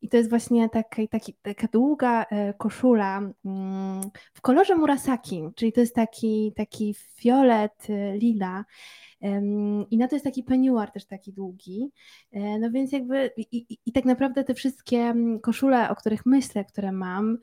I 0.03 0.09
to 0.09 0.17
jest 0.17 0.30
właśnie 0.30 0.69
taki, 0.69 1.07
taki, 1.09 1.34
taka 1.34 1.67
długa 1.67 2.23
e, 2.23 2.53
koszula 2.53 3.21
mm, 3.45 4.01
w 4.34 4.41
kolorze 4.41 4.75
murasaki, 4.75 5.43
czyli 5.55 5.73
to 5.73 5.80
jest 5.81 5.95
taki, 5.95 6.53
taki 6.55 6.95
fiolet 7.15 7.88
e, 7.89 8.17
lila. 8.17 8.65
I 9.89 9.97
na 9.97 10.07
to 10.07 10.15
jest 10.15 10.25
taki 10.25 10.43
peignoir 10.43 10.91
też 10.91 11.05
taki 11.05 11.33
długi. 11.33 11.91
E, 12.31 12.59
no 12.59 12.71
więc 12.71 12.91
jakby 12.91 13.31
i, 13.37 13.57
i, 13.57 13.77
i, 13.85 13.91
tak 13.91 14.05
naprawdę 14.05 14.43
te 14.43 14.53
wszystkie 14.53 14.97
mm, 14.97 15.39
koszule, 15.39 15.89
o 15.89 15.95
których 15.95 16.25
myślę, 16.25 16.65
które 16.65 16.91
mam, 16.91 17.37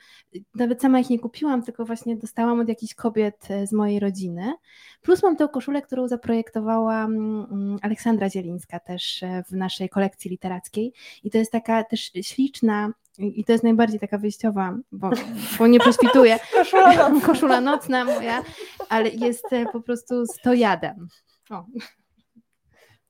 nawet 0.55 0.83
sama 0.83 1.01
ich 1.01 1.11
nie 1.11 1.19
kupiłam, 1.19 1.63
tylko 1.63 1.85
właśnie 1.85 2.17
dostałam 2.17 2.61
od 2.61 2.69
jakichś 2.69 2.95
kobiet 2.95 3.49
z 3.65 3.73
mojej 3.73 4.01
rodziny. 4.01 4.55
Plus 5.03 5.23
mam 5.23 5.37
tę 5.37 5.49
koszulę, 5.49 5.83
którą 5.83 6.09
zaprojektowała 6.09 7.05
mm, 7.05 7.79
Aleksandra 7.83 8.31
Zielińska 8.31 8.81
też 8.81 9.25
w 9.49 9.53
naszej 9.53 9.89
kolekcji 9.89 10.31
literackiej. 10.31 10.93
I 11.25 11.31
to 11.31 11.39
jest 11.39 11.53
taka 11.53 11.85
też 11.85 12.13
śliczna 12.23 12.93
i 13.19 13.45
to 13.45 13.53
jest 13.53 13.65
najbardziej 13.65 14.01
taka 14.01 14.19
wyjściowa, 14.19 14.79
bo, 14.93 15.11
bo 15.59 15.67
nie 15.67 15.81
prześwituję. 15.81 16.39
Koszula 16.53 16.97
nocna. 16.97 17.21
Koszula 17.27 17.61
nocna 17.61 18.05
moja, 18.05 18.43
ale 18.89 19.09
jest 19.09 19.53
e, 19.53 19.67
po 19.67 19.81
prostu 19.81 20.27
stojadem. 20.27 21.09
O. 21.51 21.65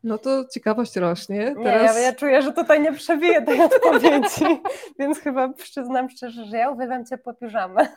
No 0.03 0.19
to 0.19 0.45
ciekawość 0.49 0.97
rośnie. 0.97 1.39
Nie, 1.39 1.65
Teraz... 1.65 1.97
ja, 1.97 2.03
ja 2.03 2.15
czuję, 2.15 2.43
że 2.43 2.53
tutaj 2.53 2.81
nie 2.81 2.93
przewiję 2.93 3.43
tej 3.43 3.61
odpowiedzi, 3.71 4.63
więc 4.99 5.19
chyba 5.19 5.49
przyznam 5.49 6.11
szczerze, 6.11 6.45
że 6.45 6.57
ja 6.57 6.71
uwielbiam 6.71 7.07
ciepłe 7.07 7.35
piżamy. 7.35 7.89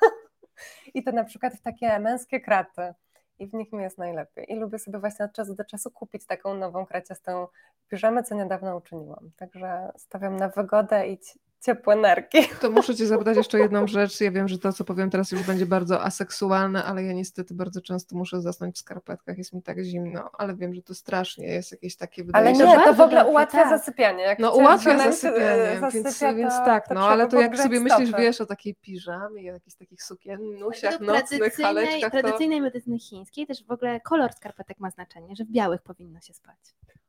I 0.94 1.04
to 1.04 1.12
na 1.12 1.24
przykład 1.24 1.54
w 1.54 1.62
takie 1.62 2.00
męskie 2.00 2.42
kraty 2.42 2.94
i 3.40 3.48
w 3.48 3.54
nich 3.54 3.72
mi 3.72 3.84
jest 3.84 3.98
najlepiej. 3.98 4.52
I 4.52 4.56
lubię 4.56 4.80
sobie 4.80 5.00
właśnie 5.00 5.26
od 5.26 5.34
czasu 5.34 5.56
do 5.56 5.66
czasu 5.66 5.92
kupić 5.92 6.26
taką 6.26 6.54
nową 6.54 6.86
kraciastą 6.86 7.48
piżamę, 7.90 8.24
co 8.24 8.36
niedawno 8.36 8.78
uczyniłam. 8.78 9.32
Także 9.38 9.92
stawiam 9.98 10.38
na 10.38 10.50
wygodę 10.50 11.08
i 11.08 11.18
ciepłe 11.66 11.96
nerki. 11.96 12.38
To 12.62 12.72
muszę 12.72 12.96
Cię 12.96 13.06
zapytać 13.06 13.38
jeszcze 13.38 13.60
jedną 13.60 13.88
rzecz. 13.88 14.22
Ja 14.22 14.32
wiem, 14.32 14.48
że 14.48 14.58
to, 14.58 14.74
co 14.74 14.84
powiem 14.84 15.10
teraz 15.10 15.32
już 15.32 15.44
będzie 15.44 15.66
bardzo 15.66 16.04
aseksualne, 16.04 16.84
ale 16.84 17.04
ja 17.04 17.14
niestety 17.14 17.54
bardzo 17.54 17.82
często 17.82 18.16
muszę 18.16 18.42
zasnąć 18.42 18.76
w 18.76 18.80
skarpetkach, 18.80 19.38
jest 19.38 19.54
mi 19.54 19.62
tak 19.62 19.84
zimno, 19.84 20.30
ale 20.38 20.56
wiem, 20.56 20.74
że 20.74 20.82
to 20.82 20.94
strasznie 20.94 21.48
jest 21.48 21.72
jakieś 21.72 21.96
takie... 21.96 22.24
Ale 22.34 22.54
nie, 22.54 22.80
to 22.86 22.94
w 22.94 23.02
ogóle 23.02 23.26
ułatwia 23.26 23.64
tak. 23.64 23.80
zasypianie. 23.80 24.24
Jak 24.24 24.40
no 24.40 24.52
ułatwia 24.52 24.98
zasypianie, 25.12 25.80
więc, 25.94 26.20
więc 26.38 26.54
tak, 26.54 26.86
no 26.94 27.08
ale 27.08 27.28
to 27.28 27.42
jak 27.42 27.58
sobie 27.58 27.80
myślisz, 27.80 28.12
wiesz, 28.18 28.42
o 28.42 28.46
takiej 28.46 28.76
piżamie, 28.76 29.52
o 29.52 29.54
jakichś 29.54 29.76
takich 29.76 30.04
sukiennusiach 30.04 31.00
nocnych, 31.00 31.56
haleczkach, 31.56 32.12
to... 32.12 32.22
Tradycyjnej 32.22 32.62
medycyny 32.62 33.00
chińskiej 33.00 33.48
też 33.48 33.66
w 33.66 33.72
ogóle 33.72 34.02
kolor 34.02 34.34
skarpetek 34.34 34.80
ma 34.80 34.90
znaczenie, 34.90 35.36
że 35.36 35.46
w 35.46 35.52
białych 35.52 35.82
powinno 35.82 36.22
się 36.22 36.34
spać. 36.34 36.58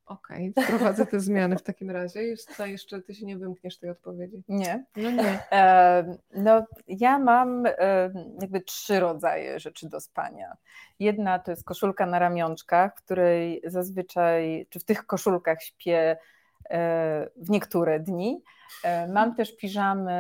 Okej, 0.07 0.53
okay, 0.57 0.65
wprowadzę 0.65 1.07
te 1.07 1.21
zmiany 1.21 1.57
w 1.57 1.63
takim 1.63 1.91
razie. 1.91 2.21
Tutaj 2.49 2.71
jeszcze 2.71 3.03
ty 3.03 3.15
się 3.15 3.27
nie 3.27 3.39
wymkniesz 3.39 3.79
tej 3.79 3.91
odpowiedzi. 3.91 4.43
Nie. 4.49 4.85
No 4.97 5.11
nie. 5.11 5.51
E, 5.53 6.17
no, 6.35 6.67
ja 6.87 7.19
mam 7.19 7.67
e, 7.67 7.73
jakby 8.41 8.61
trzy 8.61 9.01
rodzaje 9.01 9.61
rzeczy 9.61 9.89
do 9.89 10.01
spania. 10.01 10.57
Jedna 10.99 11.39
to 11.39 11.51
jest 11.51 11.65
koszulka 11.65 12.07
na 12.07 12.19
ramionczkach, 12.19 12.93
w 12.97 13.05
której 13.05 13.63
zazwyczaj, 13.65 14.67
czy 14.71 14.81
w 14.81 14.85
tych 14.85 15.07
koszulkach 15.07 15.63
śpię 15.63 16.17
e, 16.71 17.29
w 17.37 17.51
niektóre 17.51 18.01
dni. 18.01 18.43
E, 18.85 19.09
mam 19.09 19.35
też 19.35 19.57
piżamy, 19.57 20.13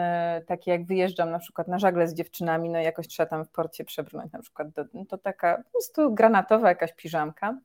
takie 0.46 0.70
jak 0.70 0.86
wyjeżdżam 0.86 1.30
na 1.30 1.38
przykład 1.38 1.68
na 1.68 1.78
żagle 1.78 2.08
z 2.08 2.14
dziewczynami, 2.14 2.70
no 2.70 2.78
jakoś 2.78 3.08
trzeba 3.08 3.26
tam 3.26 3.44
w 3.44 3.50
porcie 3.50 3.84
przebrnąć 3.84 4.32
na 4.32 4.38
przykład, 4.38 4.68
do, 4.70 4.84
to 5.08 5.18
taka 5.18 5.56
po 5.56 5.70
prostu 5.70 6.14
granatowa 6.14 6.68
jakaś 6.68 6.92
piżamka. 6.92 7.58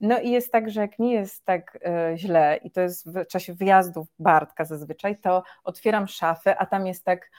No 0.00 0.20
i 0.20 0.30
jest 0.30 0.52
tak, 0.52 0.70
że 0.70 0.80
jak 0.80 0.98
nie 0.98 1.14
jest 1.14 1.44
tak 1.44 1.78
e, 1.86 2.12
źle 2.16 2.58
i 2.64 2.70
to 2.70 2.80
jest 2.80 3.12
w 3.12 3.26
czasie 3.26 3.54
wyjazdów 3.54 4.08
Bartka 4.18 4.64
zazwyczaj, 4.64 5.18
to 5.18 5.42
otwieram 5.64 6.08
szafę, 6.08 6.56
a 6.58 6.66
tam 6.66 6.86
jest 6.86 7.04
tak 7.04 7.30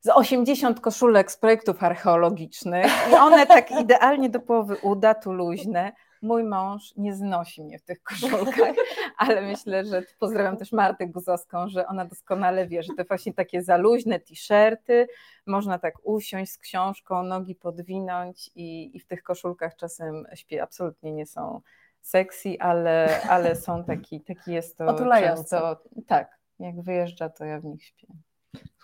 z 0.00 0.08
80 0.08 0.80
koszulek 0.80 1.32
z 1.32 1.36
projektów 1.36 1.82
archeologicznych 1.82 2.86
i 3.12 3.14
one 3.14 3.46
tak 3.46 3.70
idealnie 3.82 4.30
do 4.30 4.40
połowy 4.40 4.76
uda, 4.76 5.14
tu 5.14 5.32
luźne. 5.32 5.92
Mój 6.22 6.44
mąż 6.44 6.96
nie 6.96 7.14
znosi 7.14 7.64
mnie 7.64 7.78
w 7.78 7.82
tych 7.82 8.02
koszulkach, 8.02 8.74
ale 9.16 9.42
myślę, 9.42 9.84
że 9.84 10.02
pozdrawiam 10.18 10.56
też 10.56 10.72
Martę 10.72 11.06
Guzowską, 11.06 11.68
że 11.68 11.86
ona 11.86 12.04
doskonale 12.04 12.66
wie, 12.66 12.82
że 12.82 12.92
to 12.96 13.04
właśnie 13.04 13.34
takie 13.34 13.62
zaluźne 13.62 14.20
t-shirty, 14.20 15.06
można 15.46 15.78
tak 15.78 15.94
usiąść 16.02 16.52
z 16.52 16.58
książką, 16.58 17.22
nogi 17.22 17.54
podwinąć 17.54 18.50
i, 18.54 18.96
i 18.96 19.00
w 19.00 19.06
tych 19.06 19.22
koszulkach 19.22 19.76
czasem 19.76 20.26
śpię 20.34 20.62
absolutnie 20.62 21.12
nie 21.12 21.26
są 21.26 21.60
sexy, 22.04 22.56
ale, 22.60 23.22
ale 23.28 23.56
są 23.56 23.84
taki, 23.84 24.20
taki 24.20 24.52
jest 24.52 24.78
to 24.78 24.84
często, 25.20 25.82
tak, 26.06 26.38
jak 26.58 26.82
wyjeżdża, 26.82 27.28
to 27.28 27.44
ja 27.44 27.60
w 27.60 27.64
nich 27.64 27.84
śpię. 27.84 28.06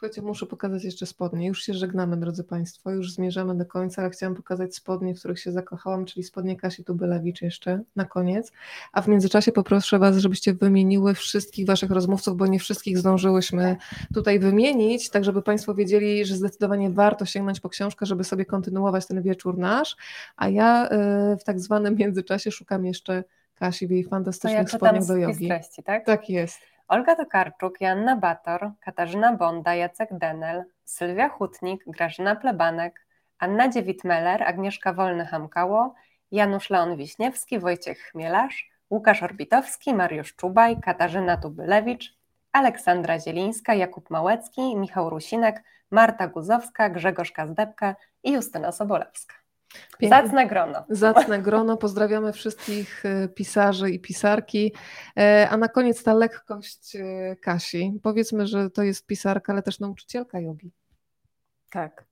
Słuchajcie, 0.00 0.22
muszę 0.22 0.46
pokazać 0.46 0.84
jeszcze 0.84 1.06
spodnie. 1.06 1.46
Już 1.46 1.62
się 1.62 1.74
żegnamy, 1.74 2.16
drodzy 2.16 2.44
Państwo. 2.44 2.90
Już 2.90 3.12
zmierzamy 3.12 3.54
do 3.54 3.66
końca, 3.66 4.02
ale 4.02 4.10
chciałam 4.10 4.34
pokazać 4.34 4.74
spodnie, 4.74 5.14
w 5.14 5.18
których 5.18 5.40
się 5.40 5.52
zakochałam, 5.52 6.04
czyli 6.04 6.22
spodnie 6.22 6.56
Kasi 6.56 6.84
Tubylewicz 6.84 7.42
jeszcze 7.42 7.80
na 7.96 8.04
koniec. 8.04 8.52
A 8.92 9.02
w 9.02 9.08
międzyczasie 9.08 9.52
poproszę 9.52 9.98
Was, 9.98 10.16
żebyście 10.16 10.54
wymieniły 10.54 11.14
wszystkich 11.14 11.66
Waszych 11.66 11.90
rozmówców, 11.90 12.36
bo 12.36 12.46
nie 12.46 12.58
wszystkich 12.58 12.98
zdążyłyśmy 12.98 13.76
tutaj 14.14 14.38
wymienić, 14.38 15.10
tak 15.10 15.24
żeby 15.24 15.42
Państwo 15.42 15.74
wiedzieli, 15.74 16.24
że 16.24 16.36
zdecydowanie 16.36 16.90
warto 16.90 17.24
sięgnąć 17.24 17.60
po 17.60 17.68
książkę, 17.68 18.06
żeby 18.06 18.24
sobie 18.24 18.44
kontynuować 18.44 19.06
ten 19.06 19.22
wieczór 19.22 19.58
nasz. 19.58 19.96
A 20.36 20.48
ja 20.48 20.88
y, 21.32 21.36
w 21.36 21.44
tak 21.44 21.60
zwanym 21.60 21.96
międzyczasie 21.96 22.50
szukam 22.50 22.86
jeszcze 22.86 23.24
Kasi 23.54 23.86
w 23.86 23.90
jej 23.90 24.04
fantastycznych 24.04 24.72
ja 24.72 24.78
spodniach 24.78 25.06
do 25.06 25.16
jogi. 25.16 25.48
Treści, 25.48 25.82
tak? 25.82 26.06
tak 26.06 26.28
jest. 26.28 26.69
Olga 26.90 27.16
Tokarczuk, 27.16 27.80
Joanna 27.80 28.16
Bator, 28.16 28.70
Katarzyna 28.80 29.32
Bonda, 29.32 29.74
Jacek 29.74 30.08
Denel, 30.12 30.64
Sylwia 30.84 31.28
Hutnik, 31.28 31.84
Grażyna 31.86 32.36
Plebanek, 32.36 33.06
Anna 33.38 33.68
Dziewit-Meller, 33.68 34.42
Agnieszka 34.42 34.92
Wolny-Hamkało, 34.92 35.94
Janusz 36.30 36.70
Leon 36.70 36.96
Wiśniewski, 36.96 37.58
Wojciech 37.58 37.98
Chmielarz, 37.98 38.70
Łukasz 38.90 39.22
Orbitowski, 39.22 39.94
Mariusz 39.94 40.36
Czubaj, 40.36 40.80
Katarzyna 40.80 41.36
Tubylewicz, 41.36 42.16
Aleksandra 42.52 43.18
Zielińska, 43.18 43.74
Jakub 43.74 44.10
Małecki, 44.10 44.76
Michał 44.76 45.10
Rusinek, 45.10 45.62
Marta 45.90 46.26
Guzowska, 46.26 46.88
Grzegorz 46.88 47.32
Kazdebka 47.32 47.96
i 48.22 48.32
Justyna 48.32 48.72
Sobolewska. 48.72 49.39
Piękne. 49.98 50.22
Zacne 50.22 50.46
grono. 50.46 50.84
Zacne 50.88 51.42
grono. 51.42 51.76
Pozdrawiamy 51.76 52.32
wszystkich 52.32 53.04
e, 53.06 53.28
pisarzy 53.28 53.90
i 53.90 54.00
pisarki. 54.00 54.74
E, 55.18 55.48
a 55.50 55.56
na 55.56 55.68
koniec 55.68 56.04
ta 56.04 56.14
lekkość 56.14 56.96
e, 56.96 57.36
Kasi. 57.36 58.00
Powiedzmy, 58.02 58.46
że 58.46 58.70
to 58.70 58.82
jest 58.82 59.06
pisarka, 59.06 59.52
ale 59.52 59.62
też 59.62 59.80
nauczycielka 59.80 60.40
jogi. 60.40 60.72
Tak. 61.70 62.04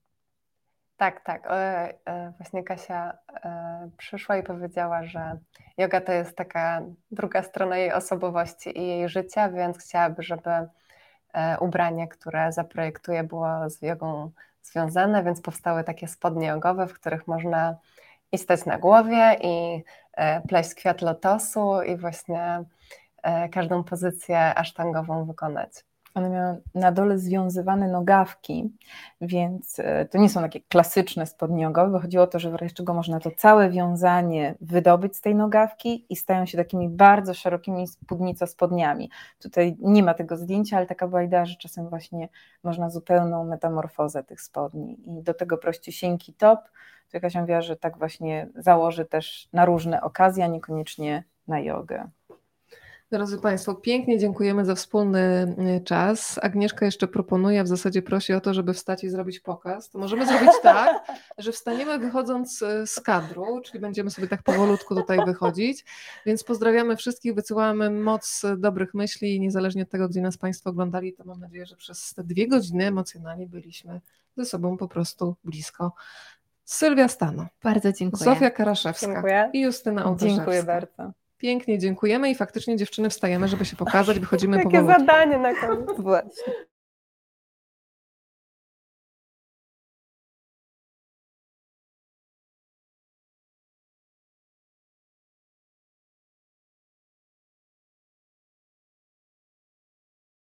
Tak, 0.97 1.23
tak. 1.23 1.47
Właśnie 2.37 2.63
Kasia 2.63 3.17
przyszła 3.97 4.37
i 4.37 4.43
powiedziała, 4.43 5.03
że 5.03 5.37
yoga 5.77 6.01
to 6.01 6.11
jest 6.11 6.35
taka 6.35 6.81
druga 7.11 7.43
strona 7.43 7.77
jej 7.77 7.93
osobowości 7.93 8.79
i 8.79 8.87
jej 8.87 9.09
życia, 9.09 9.49
więc 9.49 9.77
chciałaby, 9.77 10.23
żeby 10.23 10.49
ubranie, 11.59 12.07
które 12.07 12.51
zaprojektuje, 12.51 13.23
było 13.23 13.69
z 13.69 13.81
jogą 13.81 14.31
związane, 14.63 15.23
więc 15.23 15.41
powstały 15.41 15.83
takie 15.83 16.07
spodnie 16.07 16.47
jogowe, 16.47 16.87
w 16.87 16.93
których 16.93 17.27
można 17.27 17.75
i 18.31 18.37
stać 18.37 18.65
na 18.65 18.77
głowie, 18.77 19.37
i 19.41 19.83
e, 20.13 20.41
pleść 20.41 20.73
kwiat 20.73 21.01
lotosu, 21.01 21.81
i 21.81 21.97
właśnie 21.97 22.63
e, 23.23 23.49
każdą 23.49 23.83
pozycję 23.83 24.55
asztangową 24.55 25.25
wykonać. 25.25 25.88
One 26.19 26.29
miały 26.29 26.61
na 26.75 26.91
dole 26.91 27.17
związywane 27.17 27.87
nogawki, 27.87 28.73
więc 29.21 29.79
e, 29.79 30.05
to 30.05 30.17
nie 30.17 30.29
są 30.29 30.41
takie 30.41 30.59
klasyczne 30.61 31.25
spodnie 31.25 31.63
jogowe, 31.63 31.91
bo 31.91 31.99
chodziło 31.99 32.23
o 32.23 32.27
to, 32.27 32.39
że 32.39 32.51
w 32.51 32.73
czego 32.73 32.93
można 32.93 33.19
to 33.19 33.31
całe 33.31 33.69
wiązanie 33.69 34.55
wydobyć 34.61 35.17
z 35.17 35.21
tej 35.21 35.35
nogawki 35.35 36.05
i 36.09 36.15
stają 36.15 36.45
się 36.45 36.57
takimi 36.57 36.89
bardzo 36.89 37.33
szerokimi 37.33 37.87
spódnico 37.87 38.47
spodniami. 38.47 39.09
Tutaj 39.39 39.77
nie 39.79 40.03
ma 40.03 40.13
tego 40.13 40.37
zdjęcia, 40.37 40.77
ale 40.77 40.85
taka 40.85 41.07
była 41.07 41.23
idea, 41.23 41.45
że 41.45 41.55
czasem 41.55 41.89
właśnie 41.89 42.29
można 42.63 42.89
zupełną 42.89 43.45
metamorfozę 43.45 44.23
tych 44.23 44.41
spodni 44.41 44.97
i 45.19 45.23
do 45.23 45.33
tego 45.33 45.57
prościusieńki 45.57 46.33
top, 46.33 46.59
to 47.11 47.17
jakaś 47.17 47.35
mówiła, 47.35 47.61
że 47.61 47.75
tak 47.75 47.97
właśnie 47.97 48.47
założy 48.55 49.05
też 49.05 49.49
na 49.53 49.65
różne 49.65 50.01
okazje, 50.01 50.43
a 50.43 50.47
niekoniecznie 50.47 51.23
na 51.47 51.59
jogę. 51.59 52.09
Drodzy 53.11 53.39
Państwo, 53.39 53.75
pięknie 53.75 54.19
dziękujemy 54.19 54.65
za 54.65 54.75
wspólny 54.75 55.55
y, 55.77 55.81
czas. 55.83 56.39
Agnieszka 56.41 56.85
jeszcze 56.85 57.07
proponuje, 57.07 57.63
w 57.63 57.67
zasadzie 57.67 58.01
prosi 58.01 58.33
o 58.33 58.41
to, 58.41 58.53
żeby 58.53 58.73
wstać 58.73 59.03
i 59.03 59.09
zrobić 59.09 59.39
pokaz. 59.39 59.89
To 59.89 59.99
możemy 59.99 60.25
zrobić 60.25 60.49
tak, 60.63 61.07
że 61.37 61.51
wstaniemy 61.51 61.99
wychodząc 61.99 62.61
y, 62.61 62.87
z 62.87 62.99
kadru, 62.99 63.61
czyli 63.65 63.79
będziemy 63.79 64.11
sobie 64.11 64.27
tak 64.27 64.43
powolutku 64.43 64.95
tutaj 64.95 65.25
wychodzić. 65.25 65.85
Więc 66.25 66.43
pozdrawiamy 66.43 66.95
wszystkich, 66.95 67.33
wysyłamy 67.35 67.89
moc 67.89 68.41
dobrych 68.57 68.93
myśli, 68.93 69.39
niezależnie 69.39 69.83
od 69.83 69.89
tego, 69.89 70.09
gdzie 70.09 70.21
nas 70.21 70.37
Państwo 70.37 70.69
oglądali, 70.69 71.13
to 71.13 71.23
mam 71.25 71.39
nadzieję, 71.39 71.65
że 71.65 71.75
przez 71.75 72.13
te 72.13 72.23
dwie 72.23 72.47
godziny 72.47 72.85
emocjonalnie 72.85 73.47
byliśmy 73.47 74.01
ze 74.37 74.45
sobą 74.45 74.77
po 74.77 74.87
prostu 74.87 75.35
blisko. 75.43 75.93
Sylwia 76.65 77.07
Stano. 77.07 77.47
Bardzo 77.63 77.93
dziękuję. 77.93 78.25
Zofia 78.25 78.49
Karaszewska 78.51 79.07
dziękuję. 79.07 79.49
i 79.53 79.61
Justyna 79.61 80.05
Ołtarzewska. 80.05 80.35
Dziękuję 80.35 80.63
bardzo. 80.63 81.11
Pięknie 81.39 81.79
dziękujemy 81.79 82.29
i 82.29 82.35
faktycznie 82.35 82.77
dziewczyny 82.77 83.09
wstajemy, 83.09 83.47
żeby 83.47 83.65
się 83.65 83.75
pokazać, 83.75 84.19
wychodzimy 84.19 84.57
Takie 84.57 84.69
powolutku. 84.69 84.99
zadanie 84.99 85.37
na 85.37 85.53
koniec. 85.55 85.89
Właśnie. 85.99 86.53